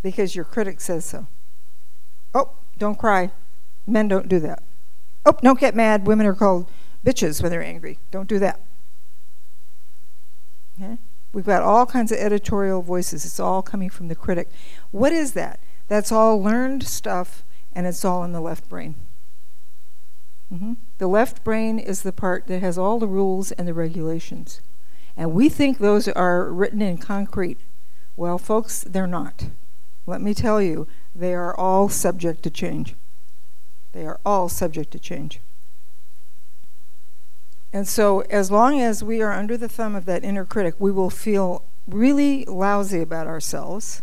Because 0.02 0.34
your 0.34 0.44
critic 0.44 0.80
says 0.80 1.04
so. 1.04 1.26
Oh, 2.34 2.50
don't 2.78 2.98
cry. 2.98 3.30
Men 3.86 4.08
don't 4.08 4.28
do 4.28 4.38
that. 4.40 4.62
Oh, 5.26 5.36
don't 5.42 5.60
get 5.60 5.74
mad. 5.74 6.06
Women 6.06 6.26
are 6.26 6.34
called 6.34 6.70
bitches 7.04 7.42
when 7.42 7.50
they're 7.50 7.62
angry. 7.62 7.98
Don't 8.10 8.28
do 8.28 8.38
that. 8.38 8.60
Okay? 10.80 10.98
We've 11.32 11.44
got 11.44 11.62
all 11.62 11.86
kinds 11.86 12.10
of 12.10 12.18
editorial 12.18 12.82
voices. 12.82 13.24
It's 13.24 13.40
all 13.40 13.62
coming 13.62 13.90
from 13.90 14.08
the 14.08 14.14
critic. 14.14 14.48
What 14.90 15.12
is 15.12 15.32
that? 15.32 15.60
That's 15.88 16.10
all 16.10 16.40
learned 16.40 16.86
stuff, 16.86 17.44
and 17.72 17.86
it's 17.86 18.04
all 18.04 18.24
in 18.24 18.32
the 18.32 18.40
left 18.40 18.68
brain. 18.68 18.94
Mm-hmm. 20.52 20.72
The 20.98 21.06
left 21.06 21.44
brain 21.44 21.78
is 21.78 22.02
the 22.02 22.12
part 22.12 22.46
that 22.48 22.60
has 22.60 22.76
all 22.76 22.98
the 22.98 23.08
rules 23.08 23.52
and 23.52 23.68
the 23.68 23.74
regulations. 23.74 24.60
And 25.16 25.32
we 25.32 25.48
think 25.48 25.78
those 25.78 26.08
are 26.08 26.52
written 26.52 26.82
in 26.82 26.98
concrete. 26.98 27.58
Well, 28.16 28.38
folks, 28.38 28.82
they're 28.82 29.06
not. 29.06 29.46
Let 30.06 30.20
me 30.20 30.34
tell 30.34 30.60
you, 30.60 30.88
they 31.14 31.34
are 31.34 31.56
all 31.56 31.88
subject 31.88 32.42
to 32.44 32.50
change. 32.50 32.94
They 33.92 34.06
are 34.06 34.20
all 34.24 34.48
subject 34.48 34.90
to 34.92 34.98
change. 34.98 35.40
And 37.72 37.86
so, 37.86 38.20
as 38.22 38.50
long 38.50 38.80
as 38.80 39.04
we 39.04 39.22
are 39.22 39.32
under 39.32 39.56
the 39.56 39.68
thumb 39.68 39.94
of 39.94 40.04
that 40.06 40.24
inner 40.24 40.44
critic, 40.44 40.74
we 40.78 40.90
will 40.90 41.10
feel 41.10 41.62
really 41.86 42.44
lousy 42.46 43.00
about 43.00 43.26
ourselves. 43.26 44.02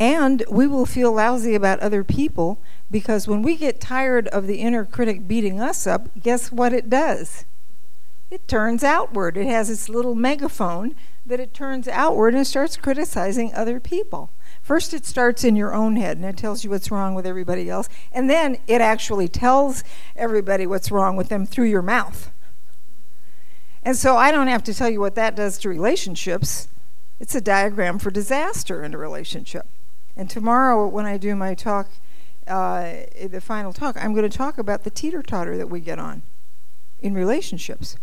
And 0.00 0.44
we 0.50 0.66
will 0.66 0.86
feel 0.86 1.12
lousy 1.12 1.54
about 1.54 1.80
other 1.80 2.02
people 2.02 2.60
because 2.90 3.28
when 3.28 3.42
we 3.42 3.56
get 3.56 3.80
tired 3.80 4.28
of 4.28 4.46
the 4.46 4.56
inner 4.56 4.84
critic 4.84 5.28
beating 5.28 5.60
us 5.60 5.86
up, 5.86 6.08
guess 6.20 6.50
what 6.50 6.72
it 6.72 6.90
does? 6.90 7.44
It 8.30 8.48
turns 8.48 8.82
outward. 8.82 9.36
It 9.36 9.46
has 9.46 9.70
its 9.70 9.88
little 9.88 10.14
megaphone 10.14 10.96
that 11.24 11.40
it 11.40 11.54
turns 11.54 11.86
outward 11.86 12.34
and 12.34 12.46
starts 12.46 12.76
criticizing 12.76 13.54
other 13.54 13.78
people. 13.78 14.30
First, 14.60 14.92
it 14.92 15.06
starts 15.06 15.44
in 15.44 15.56
your 15.56 15.72
own 15.72 15.96
head 15.96 16.16
and 16.16 16.26
it 16.26 16.36
tells 16.36 16.64
you 16.64 16.70
what's 16.70 16.90
wrong 16.90 17.14
with 17.14 17.26
everybody 17.26 17.70
else. 17.70 17.88
And 18.10 18.28
then 18.28 18.58
it 18.66 18.80
actually 18.80 19.28
tells 19.28 19.84
everybody 20.16 20.66
what's 20.66 20.90
wrong 20.90 21.16
with 21.16 21.28
them 21.28 21.46
through 21.46 21.66
your 21.66 21.82
mouth. 21.82 22.32
And 23.84 23.96
so 23.96 24.16
I 24.16 24.32
don't 24.32 24.48
have 24.48 24.64
to 24.64 24.74
tell 24.74 24.88
you 24.88 25.00
what 25.00 25.14
that 25.14 25.36
does 25.36 25.58
to 25.58 25.68
relationships. 25.68 26.68
It's 27.20 27.34
a 27.34 27.40
diagram 27.40 27.98
for 27.98 28.10
disaster 28.10 28.82
in 28.82 28.94
a 28.94 28.98
relationship. 28.98 29.66
And 30.16 30.30
tomorrow, 30.30 30.86
when 30.86 31.06
I 31.06 31.16
do 31.16 31.34
my 31.34 31.54
talk, 31.54 31.90
uh, 32.46 32.92
the 33.20 33.40
final 33.40 33.72
talk, 33.72 33.96
I'm 33.98 34.12
going 34.12 34.28
to 34.28 34.36
talk 34.36 34.58
about 34.58 34.84
the 34.84 34.90
teeter 34.90 35.22
totter 35.22 35.56
that 35.56 35.68
we 35.68 35.80
get 35.80 35.98
on 35.98 36.22
in 37.00 37.14
relationships. 37.14 37.96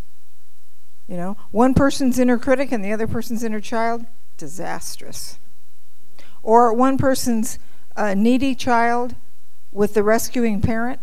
You 1.08 1.18
know, 1.18 1.38
one 1.52 1.74
person's 1.74 2.20
inner 2.20 2.38
critic 2.38 2.72
and 2.72 2.84
the 2.84 2.92
other 2.92 3.08
person's 3.08 3.44
inner 3.44 3.62
child, 3.62 4.06
disastrous. 4.38 5.40
Or 6.44 6.74
one 6.74 6.98
person's 6.98 7.60
uh, 7.96 8.14
needy 8.14 8.56
child 8.56 9.16
with 9.72 9.94
the 9.94 10.04
rescuing 10.04 10.62
parent, 10.62 11.00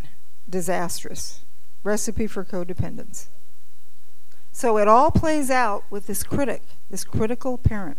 disastrous. 0.49 1.41
Recipe 1.85 2.27
for 2.27 2.45
codependence. 2.45 3.29
So 4.53 4.79
it 4.79 4.89
all 4.89 5.11
plays 5.11 5.51
out 5.51 5.85
with 5.91 6.07
this 6.07 6.25
critic, 6.25 6.63
this 6.91 7.05
critical 7.05 7.57
parent. 7.57 7.99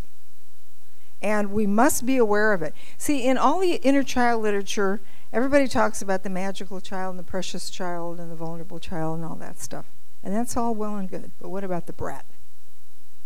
And 1.21 1.51
we 1.51 1.67
must 1.67 2.05
be 2.05 2.17
aware 2.17 2.53
of 2.53 2.61
it. 2.61 2.73
See, 2.97 3.25
in 3.25 3.37
all 3.37 3.59
the 3.59 3.75
inner 3.75 4.03
child 4.03 4.41
literature, 4.41 5.01
everybody 5.33 5.67
talks 5.67 6.01
about 6.01 6.23
the 6.23 6.29
magical 6.29 6.79
child 6.79 7.11
and 7.11 7.19
the 7.19 7.29
precious 7.29 7.69
child 7.69 8.19
and 8.19 8.31
the 8.31 8.35
vulnerable 8.35 8.79
child 8.79 9.17
and 9.17 9.25
all 9.25 9.35
that 9.35 9.59
stuff. 9.59 9.85
And 10.23 10.33
that's 10.33 10.55
all 10.55 10.73
well 10.73 10.95
and 10.95 11.09
good. 11.09 11.31
But 11.39 11.49
what 11.49 11.63
about 11.63 11.87
the 11.87 11.93
brat? 11.93 12.25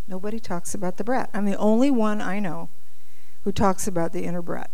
Nobody 0.08 0.40
talks 0.40 0.74
about 0.76 0.98
the 0.98 1.04
brat. 1.04 1.30
I'm 1.34 1.46
the 1.46 1.58
only 1.58 1.90
one 1.90 2.22
I 2.22 2.40
know 2.40 2.70
who 3.44 3.52
talks 3.52 3.88
about 3.88 4.12
the 4.12 4.24
inner 4.24 4.42
brat. 4.42 4.70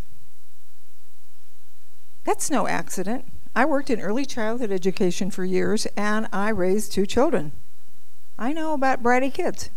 That's 2.23 2.51
no 2.51 2.67
accident. 2.67 3.25
I 3.55 3.65
worked 3.65 3.89
in 3.89 3.99
early 3.99 4.25
childhood 4.25 4.71
education 4.71 5.31
for 5.31 5.43
years 5.43 5.87
and 5.97 6.27
I 6.31 6.49
raised 6.49 6.91
two 6.91 7.05
children. 7.05 7.51
I 8.37 8.53
know 8.53 8.73
about 8.73 9.03
bratty 9.03 9.33
kids. 9.33 9.69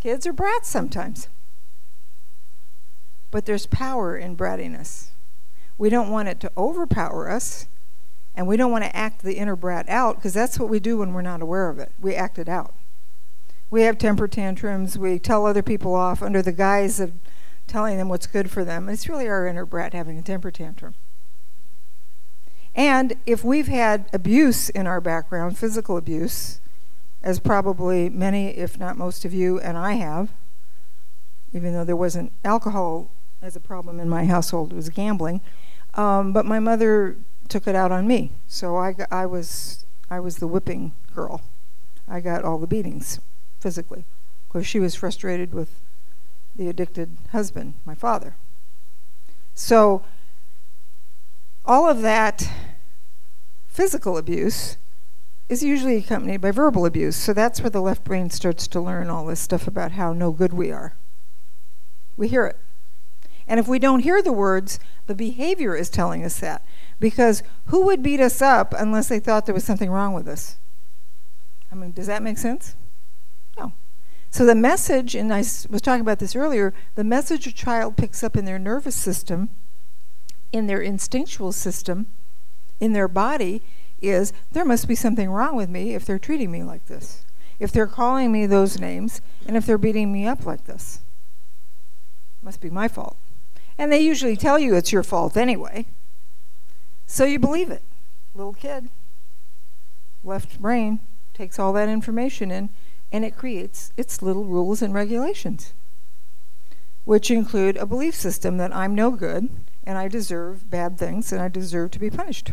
Kids 0.00 0.26
are 0.26 0.32
brats 0.32 0.68
sometimes. 0.68 1.28
But 3.32 3.46
there's 3.46 3.66
power 3.66 4.16
in 4.16 4.36
brattiness. 4.36 5.08
We 5.76 5.88
don't 5.88 6.10
want 6.10 6.28
it 6.28 6.38
to 6.40 6.52
overpower 6.56 7.28
us, 7.28 7.66
and 8.36 8.46
we 8.46 8.56
don't 8.56 8.70
want 8.70 8.84
to 8.84 8.94
act 8.94 9.22
the 9.22 9.38
inner 9.38 9.56
brat 9.56 9.88
out 9.88 10.16
because 10.16 10.34
that's 10.34 10.60
what 10.60 10.68
we 10.68 10.78
do 10.78 10.98
when 10.98 11.12
we're 11.12 11.22
not 11.22 11.42
aware 11.42 11.68
of 11.68 11.80
it. 11.80 11.90
We 12.00 12.14
act 12.14 12.38
it 12.38 12.48
out. 12.48 12.74
We 13.70 13.82
have 13.82 13.96
temper 13.96 14.28
tantrums. 14.28 14.98
We 14.98 15.18
tell 15.18 15.46
other 15.46 15.62
people 15.62 15.94
off 15.94 16.22
under 16.22 16.42
the 16.42 16.52
guise 16.52 17.00
of 17.00 17.14
telling 17.66 17.96
them 17.96 18.10
what's 18.10 18.26
good 18.26 18.50
for 18.50 18.64
them. 18.64 18.88
It's 18.90 19.08
really 19.08 19.26
our 19.26 19.46
inner 19.46 19.64
brat 19.64 19.94
having 19.94 20.18
a 20.18 20.22
temper 20.22 20.50
tantrum. 20.50 20.94
And 22.74 23.14
if 23.24 23.42
we've 23.42 23.68
had 23.68 24.10
abuse 24.12 24.68
in 24.68 24.86
our 24.86 25.00
background, 25.00 25.56
physical 25.56 25.96
abuse, 25.96 26.60
as 27.22 27.40
probably 27.40 28.10
many, 28.10 28.48
if 28.48 28.78
not 28.78 28.98
most 28.98 29.24
of 29.24 29.32
you 29.32 29.58
and 29.60 29.78
I 29.78 29.94
have, 29.94 30.32
even 31.54 31.72
though 31.72 31.84
there 31.84 31.96
wasn't 31.96 32.32
alcohol 32.44 33.10
as 33.42 33.56
a 33.56 33.60
problem 33.60 33.98
in 34.00 34.08
my 34.08 34.24
household, 34.24 34.72
was 34.72 34.88
gambling. 34.88 35.40
Um, 35.94 36.32
but 36.32 36.46
my 36.46 36.60
mother 36.60 37.16
took 37.48 37.66
it 37.66 37.74
out 37.74 37.92
on 37.92 38.06
me, 38.06 38.30
so 38.46 38.76
I, 38.76 38.94
I 39.10 39.26
was 39.26 39.84
I 40.08 40.20
was 40.20 40.36
the 40.36 40.46
whipping 40.46 40.92
girl. 41.14 41.42
I 42.08 42.20
got 42.20 42.44
all 42.44 42.58
the 42.58 42.66
beatings 42.66 43.20
physically, 43.60 44.04
because 44.48 44.66
she 44.66 44.80
was 44.80 44.94
frustrated 44.94 45.52
with 45.52 45.70
the 46.56 46.68
addicted 46.68 47.16
husband, 47.32 47.74
my 47.84 47.94
father. 47.94 48.36
So 49.54 50.02
all 51.64 51.88
of 51.88 52.02
that 52.02 52.48
physical 53.66 54.18
abuse 54.18 54.76
is 55.48 55.62
usually 55.62 55.96
accompanied 55.96 56.40
by 56.40 56.50
verbal 56.50 56.86
abuse. 56.86 57.16
So 57.16 57.32
that's 57.32 57.60
where 57.60 57.70
the 57.70 57.80
left 57.80 58.04
brain 58.04 58.30
starts 58.30 58.66
to 58.68 58.80
learn 58.80 59.08
all 59.08 59.26
this 59.26 59.40
stuff 59.40 59.66
about 59.66 59.92
how 59.92 60.12
no 60.12 60.30
good 60.30 60.52
we 60.52 60.70
are. 60.70 60.94
We 62.16 62.28
hear 62.28 62.46
it. 62.46 62.56
And 63.52 63.60
if 63.60 63.68
we 63.68 63.78
don't 63.78 64.00
hear 64.00 64.22
the 64.22 64.32
words, 64.32 64.80
the 65.06 65.14
behavior 65.14 65.76
is 65.76 65.90
telling 65.90 66.24
us 66.24 66.40
that. 66.40 66.64
Because 66.98 67.42
who 67.66 67.84
would 67.84 68.02
beat 68.02 68.18
us 68.18 68.40
up 68.40 68.72
unless 68.78 69.08
they 69.08 69.20
thought 69.20 69.44
there 69.44 69.54
was 69.54 69.62
something 69.62 69.90
wrong 69.90 70.14
with 70.14 70.26
us? 70.26 70.56
I 71.70 71.74
mean, 71.74 71.92
does 71.92 72.06
that 72.06 72.22
make 72.22 72.38
sense? 72.38 72.74
No. 73.58 73.74
So 74.30 74.46
the 74.46 74.54
message, 74.54 75.14
and 75.14 75.30
I 75.34 75.40
was 75.40 75.82
talking 75.82 76.00
about 76.00 76.18
this 76.18 76.34
earlier, 76.34 76.72
the 76.94 77.04
message 77.04 77.46
a 77.46 77.52
child 77.52 77.98
picks 77.98 78.24
up 78.24 78.38
in 78.38 78.46
their 78.46 78.58
nervous 78.58 78.96
system, 78.96 79.50
in 80.50 80.66
their 80.66 80.80
instinctual 80.80 81.52
system, 81.52 82.06
in 82.80 82.94
their 82.94 83.06
body 83.06 83.60
is 84.00 84.32
there 84.52 84.64
must 84.64 84.88
be 84.88 84.94
something 84.94 85.28
wrong 85.28 85.56
with 85.56 85.68
me 85.68 85.94
if 85.94 86.06
they're 86.06 86.18
treating 86.18 86.50
me 86.50 86.62
like 86.62 86.86
this, 86.86 87.26
if 87.58 87.70
they're 87.70 87.86
calling 87.86 88.32
me 88.32 88.46
those 88.46 88.80
names, 88.80 89.20
and 89.46 89.58
if 89.58 89.66
they're 89.66 89.76
beating 89.76 90.10
me 90.10 90.26
up 90.26 90.46
like 90.46 90.64
this. 90.64 91.00
Must 92.42 92.58
be 92.58 92.70
my 92.70 92.88
fault. 92.88 93.18
And 93.82 93.90
they 93.90 93.98
usually 93.98 94.36
tell 94.36 94.60
you 94.60 94.76
it's 94.76 94.92
your 94.92 95.02
fault 95.02 95.36
anyway. 95.36 95.86
So 97.04 97.24
you 97.24 97.40
believe 97.40 97.68
it. 97.68 97.82
Little 98.32 98.52
kid, 98.52 98.88
left 100.22 100.62
brain, 100.62 101.00
takes 101.34 101.58
all 101.58 101.72
that 101.72 101.88
information 101.88 102.52
in 102.52 102.68
and 103.10 103.24
it 103.24 103.36
creates 103.36 103.92
its 103.96 104.22
little 104.22 104.44
rules 104.44 104.82
and 104.82 104.94
regulations, 104.94 105.72
which 107.04 107.28
include 107.28 107.76
a 107.76 107.84
belief 107.84 108.14
system 108.14 108.56
that 108.58 108.72
I'm 108.72 108.94
no 108.94 109.10
good 109.10 109.48
and 109.82 109.98
I 109.98 110.06
deserve 110.06 110.70
bad 110.70 110.96
things 110.96 111.32
and 111.32 111.42
I 111.42 111.48
deserve 111.48 111.90
to 111.90 111.98
be 111.98 112.08
punished. 112.08 112.52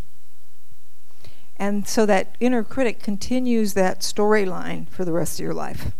And 1.57 1.87
so 1.87 2.07
that 2.07 2.37
inner 2.39 2.63
critic 2.63 3.03
continues 3.03 3.75
that 3.75 3.99
storyline 3.99 4.89
for 4.89 5.05
the 5.05 5.13
rest 5.13 5.39
of 5.39 5.43
your 5.43 5.53
life. 5.53 5.91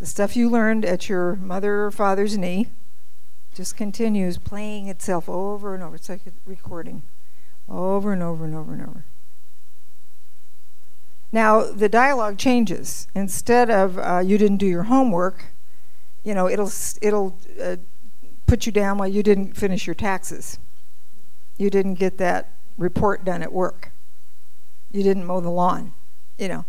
The 0.00 0.04
stuff 0.04 0.36
you 0.36 0.50
learned 0.50 0.84
at 0.84 1.08
your 1.08 1.36
mother 1.36 1.86
or 1.86 1.90
father's 1.90 2.36
knee 2.36 2.68
just 3.54 3.76
continues 3.76 4.38
playing 4.38 4.88
itself 4.88 5.28
over 5.28 5.74
and 5.74 5.82
over. 5.82 5.96
It's 5.96 6.08
like 6.08 6.26
a 6.26 6.32
recording 6.46 7.02
over 7.68 8.12
and 8.12 8.22
over 8.22 8.44
and 8.44 8.54
over 8.54 8.72
and 8.72 8.82
over. 8.82 9.04
Now, 11.32 11.62
the 11.70 11.88
dialogue 11.88 12.38
changes. 12.38 13.06
Instead 13.14 13.70
of 13.70 13.98
uh, 13.98 14.18
you 14.24 14.36
didn't 14.38 14.56
do 14.56 14.66
your 14.66 14.84
homework, 14.84 15.46
you 16.24 16.34
know, 16.34 16.48
it'll, 16.48 16.70
it'll 17.00 17.38
uh, 17.62 17.76
put 18.46 18.66
you 18.66 18.72
down 18.72 18.98
while 18.98 19.08
you 19.08 19.22
didn't 19.22 19.56
finish 19.56 19.86
your 19.86 19.94
taxes. 19.94 20.58
You 21.56 21.70
didn't 21.70 21.94
get 21.94 22.18
that 22.18 22.52
report 22.76 23.24
done 23.24 23.42
at 23.42 23.52
work. 23.52 23.92
You 24.90 25.02
didn't 25.02 25.26
mow 25.26 25.40
the 25.40 25.50
lawn, 25.50 25.94
you 26.38 26.48
know. 26.48 26.64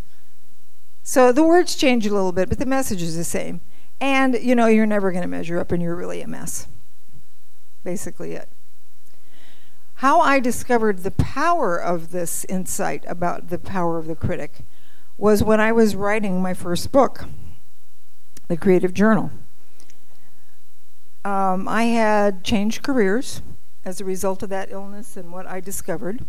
So 1.04 1.32
the 1.32 1.44
words 1.44 1.76
change 1.76 2.06
a 2.06 2.14
little 2.14 2.32
bit, 2.32 2.50
but 2.50 2.60
the 2.60 2.66
message 2.66 3.02
is 3.02 3.18
the 3.18 3.24
same. 3.24 3.62
And, 4.02 4.34
you 4.42 4.56
know, 4.56 4.66
you're 4.66 4.88
never 4.88 5.12
going 5.12 5.22
to 5.22 5.28
measure 5.28 5.60
up 5.60 5.72
and 5.72 5.82
you're 5.82 5.96
really 5.96 6.22
a 6.22 6.28
mess. 6.28 6.68
Basically, 7.84 8.34
it. 8.34 8.50
How 9.96 10.20
I 10.20 10.40
discovered 10.40 11.04
the 11.04 11.12
power 11.12 11.78
of 11.78 12.12
this 12.12 12.44
insight 12.46 13.06
about 13.08 13.50
the 13.50 13.60
power 13.60 14.00
of 14.00 14.08
the 14.08 14.16
critic 14.16 14.62
was 15.20 15.44
when 15.44 15.60
I 15.60 15.72
was 15.72 15.96
writing 15.96 16.42
my 16.42 16.56
first 16.56 16.92
book, 16.92 17.26
The 18.48 18.58
Creative 18.58 18.92
Journal. 18.92 19.30
Um, 21.24 21.68
I 21.68 21.84
had 21.84 22.44
changed 22.44 22.82
careers 22.82 23.44
as 23.86 24.02
a 24.02 24.06
result 24.06 24.42
of 24.42 24.50
that 24.50 24.72
illness 24.72 25.16
and 25.16 25.32
what 25.32 25.46
I 25.46 25.60
discovered. 25.60 26.26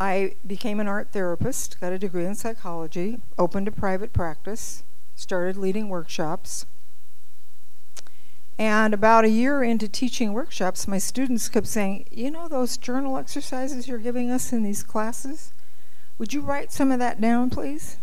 I 0.00 0.34
became 0.44 0.80
an 0.80 0.88
art 0.88 1.12
therapist, 1.12 1.80
got 1.80 1.92
a 1.92 1.98
degree 2.00 2.26
in 2.26 2.34
psychology, 2.34 3.20
opened 3.38 3.68
a 3.68 3.72
private 3.72 4.12
practice, 4.12 4.82
started 5.14 5.56
leading 5.56 5.88
workshops. 5.88 6.66
And 8.62 8.94
about 8.94 9.24
a 9.24 9.28
year 9.28 9.64
into 9.64 9.88
teaching 9.88 10.32
workshops, 10.32 10.86
my 10.86 10.98
students 10.98 11.48
kept 11.48 11.66
saying, 11.66 12.06
You 12.12 12.30
know 12.30 12.46
those 12.46 12.76
journal 12.76 13.18
exercises 13.18 13.88
you're 13.88 13.98
giving 13.98 14.30
us 14.30 14.52
in 14.52 14.62
these 14.62 14.84
classes? 14.84 15.52
Would 16.16 16.32
you 16.32 16.42
write 16.42 16.70
some 16.70 16.92
of 16.92 17.00
that 17.00 17.20
down, 17.20 17.50
please? 17.50 17.96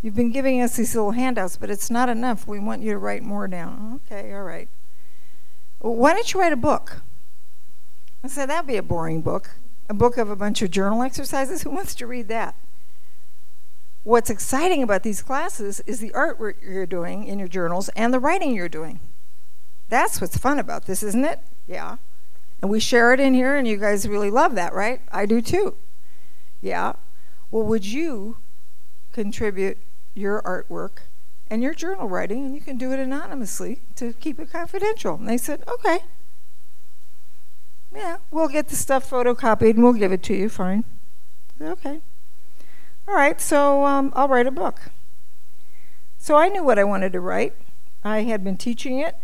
You've 0.00 0.16
been 0.16 0.32
giving 0.32 0.62
us 0.62 0.76
these 0.76 0.94
little 0.94 1.10
handouts, 1.10 1.58
but 1.58 1.68
it's 1.68 1.90
not 1.90 2.08
enough. 2.08 2.48
We 2.48 2.58
want 2.60 2.80
you 2.80 2.92
to 2.92 2.98
write 2.98 3.22
more 3.22 3.46
down. 3.46 4.00
Okay, 4.06 4.32
all 4.32 4.42
right. 4.42 4.70
Well, 5.80 5.96
why 5.96 6.14
don't 6.14 6.32
you 6.32 6.40
write 6.40 6.54
a 6.54 6.56
book? 6.56 7.02
I 8.24 8.28
said, 8.28 8.48
That'd 8.48 8.68
be 8.68 8.78
a 8.78 8.82
boring 8.82 9.20
book 9.20 9.50
a 9.90 9.92
book 9.92 10.16
of 10.16 10.30
a 10.30 10.36
bunch 10.36 10.62
of 10.62 10.70
journal 10.70 11.02
exercises. 11.02 11.60
Who 11.60 11.68
wants 11.68 11.94
to 11.96 12.06
read 12.06 12.28
that? 12.28 12.54
What's 14.02 14.30
exciting 14.30 14.82
about 14.82 15.02
these 15.02 15.20
classes 15.20 15.80
is 15.80 16.00
the 16.00 16.10
artwork 16.12 16.54
you're 16.62 16.86
doing 16.86 17.24
in 17.24 17.38
your 17.38 17.48
journals 17.48 17.90
and 17.90 18.14
the 18.14 18.18
writing 18.18 18.54
you're 18.54 18.66
doing. 18.66 18.98
That's 19.90 20.20
what's 20.20 20.38
fun 20.38 20.58
about 20.58 20.86
this, 20.86 21.02
isn't 21.02 21.24
it? 21.24 21.40
Yeah. 21.66 21.96
And 22.62 22.70
we 22.70 22.80
share 22.80 23.12
it 23.12 23.20
in 23.20 23.34
here, 23.34 23.56
and 23.56 23.68
you 23.68 23.76
guys 23.76 24.08
really 24.08 24.30
love 24.30 24.54
that, 24.54 24.72
right? 24.72 25.02
I 25.12 25.26
do 25.26 25.42
too. 25.42 25.76
Yeah. 26.62 26.94
Well, 27.50 27.64
would 27.64 27.84
you 27.84 28.38
contribute 29.12 29.78
your 30.14 30.42
artwork 30.42 31.00
and 31.50 31.62
your 31.62 31.74
journal 31.74 32.08
writing, 32.08 32.44
and 32.44 32.54
you 32.54 32.60
can 32.60 32.78
do 32.78 32.92
it 32.92 33.00
anonymously 33.00 33.80
to 33.96 34.12
keep 34.12 34.38
it 34.38 34.52
confidential. 34.52 35.16
And 35.16 35.28
they 35.28 35.36
said, 35.36 35.64
okay. 35.66 36.00
Yeah, 37.92 38.18
we'll 38.30 38.48
get 38.48 38.68
the 38.68 38.76
stuff 38.76 39.10
photocopied 39.10 39.70
and 39.70 39.82
we'll 39.82 39.94
give 39.94 40.12
it 40.12 40.22
to 40.24 40.34
you. 40.34 40.48
Fine. 40.48 40.84
Okay. 41.60 42.00
All 43.08 43.14
right, 43.14 43.40
so 43.40 43.84
um, 43.84 44.12
I'll 44.14 44.28
write 44.28 44.46
a 44.46 44.52
book. 44.52 44.92
So 46.18 46.36
I 46.36 46.48
knew 46.48 46.62
what 46.62 46.78
I 46.78 46.84
wanted 46.84 47.12
to 47.14 47.20
write. 47.20 47.54
I 48.04 48.20
had 48.22 48.44
been 48.44 48.56
teaching 48.56 49.00
it. 49.00 49.16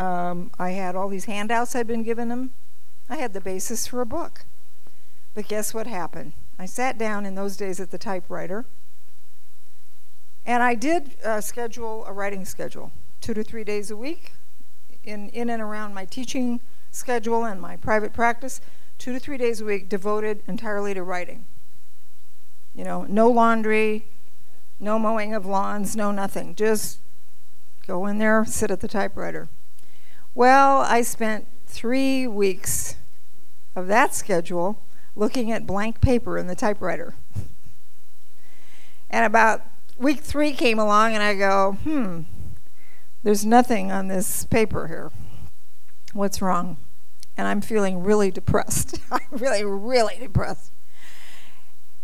Um, 0.00 0.50
I 0.58 0.70
had 0.70 0.96
all 0.96 1.10
these 1.10 1.26
handouts 1.26 1.76
I'd 1.76 1.86
been 1.86 2.02
given 2.02 2.28
them. 2.28 2.52
I 3.10 3.16
had 3.16 3.34
the 3.34 3.40
basis 3.40 3.86
for 3.86 4.00
a 4.00 4.06
book. 4.06 4.46
But 5.34 5.46
guess 5.46 5.74
what 5.74 5.86
happened? 5.86 6.32
I 6.58 6.64
sat 6.64 6.96
down 6.96 7.26
in 7.26 7.34
those 7.34 7.54
days 7.54 7.80
at 7.80 7.90
the 7.90 7.98
typewriter, 7.98 8.64
and 10.46 10.62
I 10.62 10.74
did 10.74 11.16
uh, 11.22 11.42
schedule 11.42 12.06
a 12.06 12.12
writing 12.12 12.46
schedule, 12.46 12.92
two 13.20 13.34
to 13.34 13.44
three 13.44 13.62
days 13.62 13.90
a 13.90 13.96
week, 13.96 14.32
in, 15.04 15.28
in 15.30 15.50
and 15.50 15.60
around 15.60 15.92
my 15.92 16.06
teaching 16.06 16.60
schedule 16.90 17.44
and 17.44 17.60
my 17.60 17.76
private 17.76 18.14
practice, 18.14 18.62
two 18.96 19.12
to 19.12 19.18
three 19.18 19.36
days 19.36 19.60
a 19.60 19.66
week 19.66 19.90
devoted 19.90 20.42
entirely 20.48 20.94
to 20.94 21.02
writing. 21.02 21.44
You 22.74 22.84
know, 22.84 23.04
no 23.06 23.28
laundry, 23.28 24.06
no 24.78 24.98
mowing 24.98 25.34
of 25.34 25.44
lawns, 25.44 25.94
no 25.94 26.10
nothing. 26.10 26.54
Just 26.54 27.00
go 27.86 28.06
in 28.06 28.16
there, 28.16 28.46
sit 28.46 28.70
at 28.70 28.80
the 28.80 28.88
typewriter. 28.88 29.48
Well, 30.34 30.78
I 30.78 31.02
spent 31.02 31.48
three 31.66 32.26
weeks 32.26 32.96
of 33.74 33.88
that 33.88 34.14
schedule 34.14 34.80
looking 35.16 35.50
at 35.50 35.66
blank 35.66 36.00
paper 36.00 36.38
in 36.38 36.46
the 36.46 36.54
typewriter. 36.54 37.14
and 39.10 39.24
about 39.24 39.62
week 39.98 40.20
three 40.20 40.52
came 40.52 40.78
along, 40.78 41.14
and 41.14 41.22
I 41.22 41.34
go, 41.34 41.78
hmm, 41.82 42.20
there's 43.24 43.44
nothing 43.44 43.90
on 43.90 44.06
this 44.06 44.44
paper 44.44 44.86
here. 44.86 45.10
What's 46.12 46.40
wrong? 46.40 46.76
And 47.36 47.48
I'm 47.48 47.60
feeling 47.60 48.02
really 48.02 48.30
depressed. 48.30 49.00
I'm 49.10 49.20
really, 49.32 49.64
really 49.64 50.16
depressed. 50.18 50.72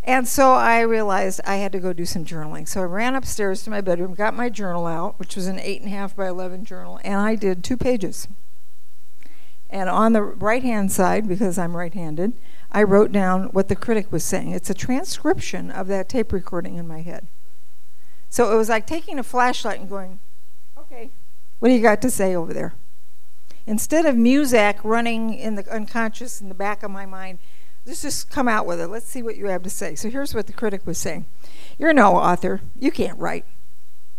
And 0.07 0.29
so 0.29 0.53
I 0.53 0.81
realized 0.83 1.41
I 1.45 1.57
had 1.57 1.73
to 1.73 1.81
go 1.81 1.93
do 1.93 2.07
some 2.07 2.25
journaling. 2.25 2.69
So 2.69 2.81
I 2.81 2.85
ran 2.85 3.17
upstairs 3.17 3.65
to 3.65 3.71
my 3.71 3.81
bedroom, 3.81 4.15
got 4.15 4.35
my 4.35 4.49
journal 4.49 4.87
out, 4.87 5.19
which 5.19 5.35
was 5.35 5.49
an 5.49 5.59
eight 5.59 5.81
and 5.81 5.93
a 5.93 5.97
half 5.97 6.15
by 6.15 6.29
11 6.29 6.65
journal, 6.65 7.01
and 7.03 7.17
I 7.17 7.35
did 7.35 7.65
two 7.65 7.77
pages. 7.77 8.29
And 9.69 9.91
on 9.91 10.13
the 10.13 10.23
right 10.23 10.63
hand 10.63 10.93
side, 10.93 11.27
because 11.27 11.59
I'm 11.59 11.77
right 11.77 11.93
handed, 11.93 12.35
I 12.71 12.85
wrote 12.85 13.11
down 13.11 13.49
what 13.49 13.67
the 13.67 13.75
critic 13.75 14.13
was 14.13 14.23
saying. 14.23 14.53
It's 14.53 14.71
a 14.71 14.75
transcription 14.75 15.73
of 15.73 15.89
that 15.89 16.09
tape 16.09 16.33
recording 16.33 16.77
in 16.77 16.87
my 16.87 17.03
head. 17.03 17.27
So 18.31 18.53
it 18.53 18.57
was 18.57 18.69
like 18.69 18.87
taking 18.87 19.19
a 19.19 19.25
flashlight 19.25 19.81
and 19.81 19.89
going, 19.89 20.21
okay, 20.79 21.11
what 21.59 21.69
do 21.69 21.75
you 21.75 21.83
got 21.83 22.01
to 22.03 22.11
say 22.11 22.35
over 22.35 22.55
there? 22.55 22.75
Instead 23.67 24.07
of 24.07 24.15
Muzak 24.15 24.79
running 24.85 25.35
in 25.35 25.57
the 25.57 25.69
unconscious 25.69 26.41
in 26.41 26.49
the 26.49 26.55
back 26.55 26.85
of 26.85 26.91
my 26.93 27.07
mind, 27.07 27.41
let's 27.87 28.03
just 28.03 28.31
come 28.31 28.49
out 28.49 28.67
with 28.67 28.81
it. 28.81 28.89
Let's 28.89 29.07
see 29.07 29.23
what 29.23 29.37
you 29.37 29.47
have 29.47 29.63
to 29.63 29.71
say. 29.71 29.95
So 29.95 30.11
here's 30.11 30.35
what 30.35 30.47
the 30.47 30.53
critic 30.53 30.87
was 30.87 30.99
saying 30.99 31.27
You're 31.79 31.93
no 31.93 32.17
author. 32.17 32.61
You 32.79 32.91
can't 32.91 33.19
write. 33.19 33.45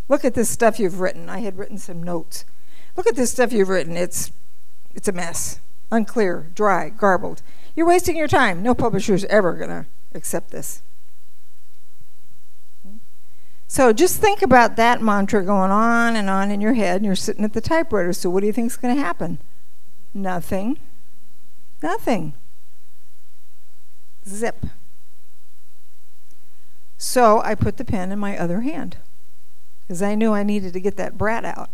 Look 0.08 0.24
at 0.24 0.34
this 0.34 0.48
stuff 0.48 0.80
you've 0.80 1.00
written. 1.00 1.28
I 1.28 1.40
had 1.40 1.58
written 1.58 1.78
some 1.78 2.02
notes. 2.02 2.44
Look 2.96 3.06
at 3.06 3.14
this 3.14 3.30
stuff 3.30 3.52
you've 3.52 3.68
written. 3.68 3.96
It's, 3.96 4.32
it's 4.94 5.06
a 5.06 5.12
mess, 5.12 5.60
unclear, 5.92 6.50
dry, 6.54 6.88
garbled. 6.88 7.42
You're 7.76 7.86
wasting 7.86 8.16
your 8.16 8.26
time. 8.26 8.62
No 8.62 8.74
publisher 8.74 9.14
is 9.14 9.26
ever 9.26 9.52
going 9.52 9.70
to 9.70 9.86
accept 10.14 10.50
this. 10.50 10.82
So 13.70 13.92
just 13.92 14.18
think 14.18 14.40
about 14.40 14.76
that 14.76 15.02
mantra 15.02 15.44
going 15.44 15.70
on 15.70 16.16
and 16.16 16.30
on 16.30 16.50
in 16.50 16.62
your 16.62 16.72
head, 16.72 16.96
and 16.96 17.04
you're 17.04 17.14
sitting 17.14 17.44
at 17.44 17.52
the 17.52 17.60
typewriter. 17.60 18.14
So 18.14 18.30
what 18.30 18.40
do 18.40 18.46
you 18.46 18.52
think 18.52 18.70
is 18.70 18.78
going 18.78 18.96
to 18.96 19.00
happen? 19.00 19.38
Nothing. 20.14 20.78
Nothing. 21.82 22.32
Zip. 24.28 24.66
So 26.96 27.40
I 27.42 27.54
put 27.54 27.76
the 27.76 27.84
pen 27.84 28.10
in 28.12 28.18
my 28.18 28.36
other 28.36 28.62
hand 28.62 28.96
because 29.86 30.02
I 30.02 30.14
knew 30.14 30.32
I 30.32 30.42
needed 30.42 30.72
to 30.72 30.80
get 30.80 30.96
that 30.96 31.16
brat 31.16 31.44
out. 31.44 31.70